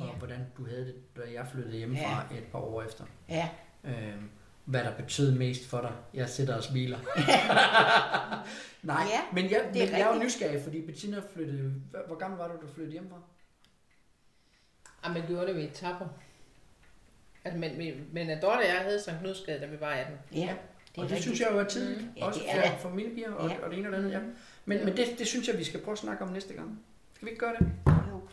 Og 0.00 0.06
Ja. 0.06 0.12
hvordan 0.12 0.38
du 0.58 0.66
havde 0.66 0.84
det, 0.86 0.94
da 1.16 1.20
jeg 1.34 1.46
flyttede 1.52 1.76
hjemmefra 1.76 2.24
et 2.36 2.44
par 2.52 2.58
år 2.58 2.82
efter. 2.82 3.04
Ja, 3.28 3.48
Øhm, 3.84 4.30
hvad 4.64 4.84
der 4.84 4.94
betød 4.96 5.34
mest 5.38 5.68
for 5.68 5.80
dig. 5.80 5.92
Jeg 6.14 6.28
sidder 6.28 6.56
og 6.56 6.62
smiler. 6.62 6.98
Nej, 8.82 9.02
Ja, 9.10 9.20
men, 9.32 9.50
jeg, 9.50 9.62
men 9.64 9.74
det 9.74 9.82
er 9.92 9.98
jeg 9.98 10.00
er 10.10 10.14
jo 10.16 10.22
nysgerrig, 10.22 10.62
fordi 10.62 10.86
Bettina 10.86 11.20
flyttede... 11.34 11.74
Hvor 11.90 12.00
hvor 12.06 12.16
gammel 12.16 12.38
var 12.38 12.48
du, 12.48 12.54
du 12.66 12.72
flyttede 12.74 12.92
hjemmefra? 12.92 13.16
Jamen, 15.04 15.16
jeg 15.18 15.26
gjorde 15.28 15.46
det 15.46 15.56
ved 15.56 15.62
etapper. 15.64 16.06
Altså, 17.44 17.58
men, 17.60 17.78
men, 17.78 17.94
men 18.12 18.30
at 18.30 18.42
Dorte 18.42 18.58
og 18.60 18.64
jeg 18.66 18.78
havde 18.82 19.00
Sankt 19.02 19.20
Knudsgade, 19.20 19.60
da 19.60 19.66
vi 19.66 19.80
var 19.80 19.90
18. 19.90 20.14
ja. 20.32 20.38
Det 20.40 20.48
er 20.48 21.02
og 21.02 21.08
det 21.08 21.16
rigtigt. 21.16 21.22
synes 21.22 21.40
jeg 21.40 21.48
jo 21.52 21.58
er 21.58 21.64
tidligt, 21.64 22.00
Mm. 22.00 22.06
mm. 22.06 22.12
Ja, 22.16 22.24
også 22.26 22.40
det 22.40 22.50
er 22.58 22.62
det. 22.62 22.70
for, 22.80 22.88
for 22.88 22.94
mine 22.96 23.14
piger 23.14 23.32
og, 23.32 23.50
Ja. 23.50 23.56
og 23.64 23.70
det 23.70 23.78
ene 23.78 23.88
og 23.88 23.92
det 23.92 23.98
andet. 23.98 24.10
Ja. 24.12 24.20
Men, 24.64 24.78
Ja. 24.78 24.84
men 24.84 24.96
det, 24.96 25.06
det 25.18 25.26
synes 25.26 25.48
jeg, 25.48 25.58
vi 25.58 25.64
skal 25.64 25.80
prøve 25.80 25.92
at 25.92 25.98
snakke 25.98 26.24
om 26.24 26.30
næste 26.32 26.54
gang. 26.54 26.80
Skal 27.14 27.26
vi 27.26 27.30
ikke 27.30 27.40
gøre 27.40 27.54
det? 27.58 27.72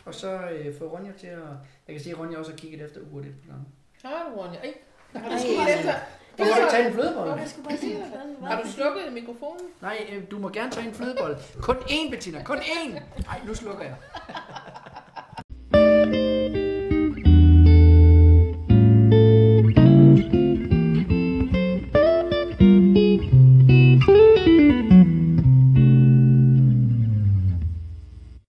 Og 0.04 0.14
så 0.14 0.30
øh, 0.30 0.78
få 0.78 0.84
Ronja 0.84 1.12
til 1.18 1.26
at... 1.26 1.38
Jeg 1.86 1.94
kan 1.94 2.00
se, 2.04 2.10
at 2.10 2.18
Ronja 2.18 2.38
også 2.38 2.50
har 2.50 2.58
kigget 2.58 2.80
efter 2.84 3.00
uret 3.12 3.26
et 3.26 3.34
par 3.42 3.52
gange. 3.52 3.66
Har 4.04 4.30
du, 4.30 4.40
Ronja? 4.40 4.58
Ej, 4.58 4.74
har 5.14 5.30
du 5.30 5.38
slukket 5.38 5.78
efter? 5.78 5.94
Du 6.38 6.44
må 6.44 6.50
ikke 6.56 6.70
tage 6.70 6.86
en 6.86 6.92
flødebolle. 6.92 7.32
Jeg 7.34 7.48
skulle 7.48 7.68
bare. 7.68 8.50
Har 8.50 8.62
du 8.62 8.68
slukket 8.68 9.12
mikrofonen? 9.12 9.66
Nej, 9.82 10.06
øh, 10.12 10.22
du 10.30 10.38
må 10.38 10.48
gerne 10.48 10.70
tage 10.70 10.86
en 10.88 10.94
flødebolle. 10.94 11.36
Kun 11.62 11.76
én, 11.76 12.10
Bettina. 12.10 12.42
Kun 12.42 12.58
én. 12.58 12.90
Nej, 13.26 13.40
nu 13.46 13.54
slukker 13.54 13.84
jeg. 13.84 13.94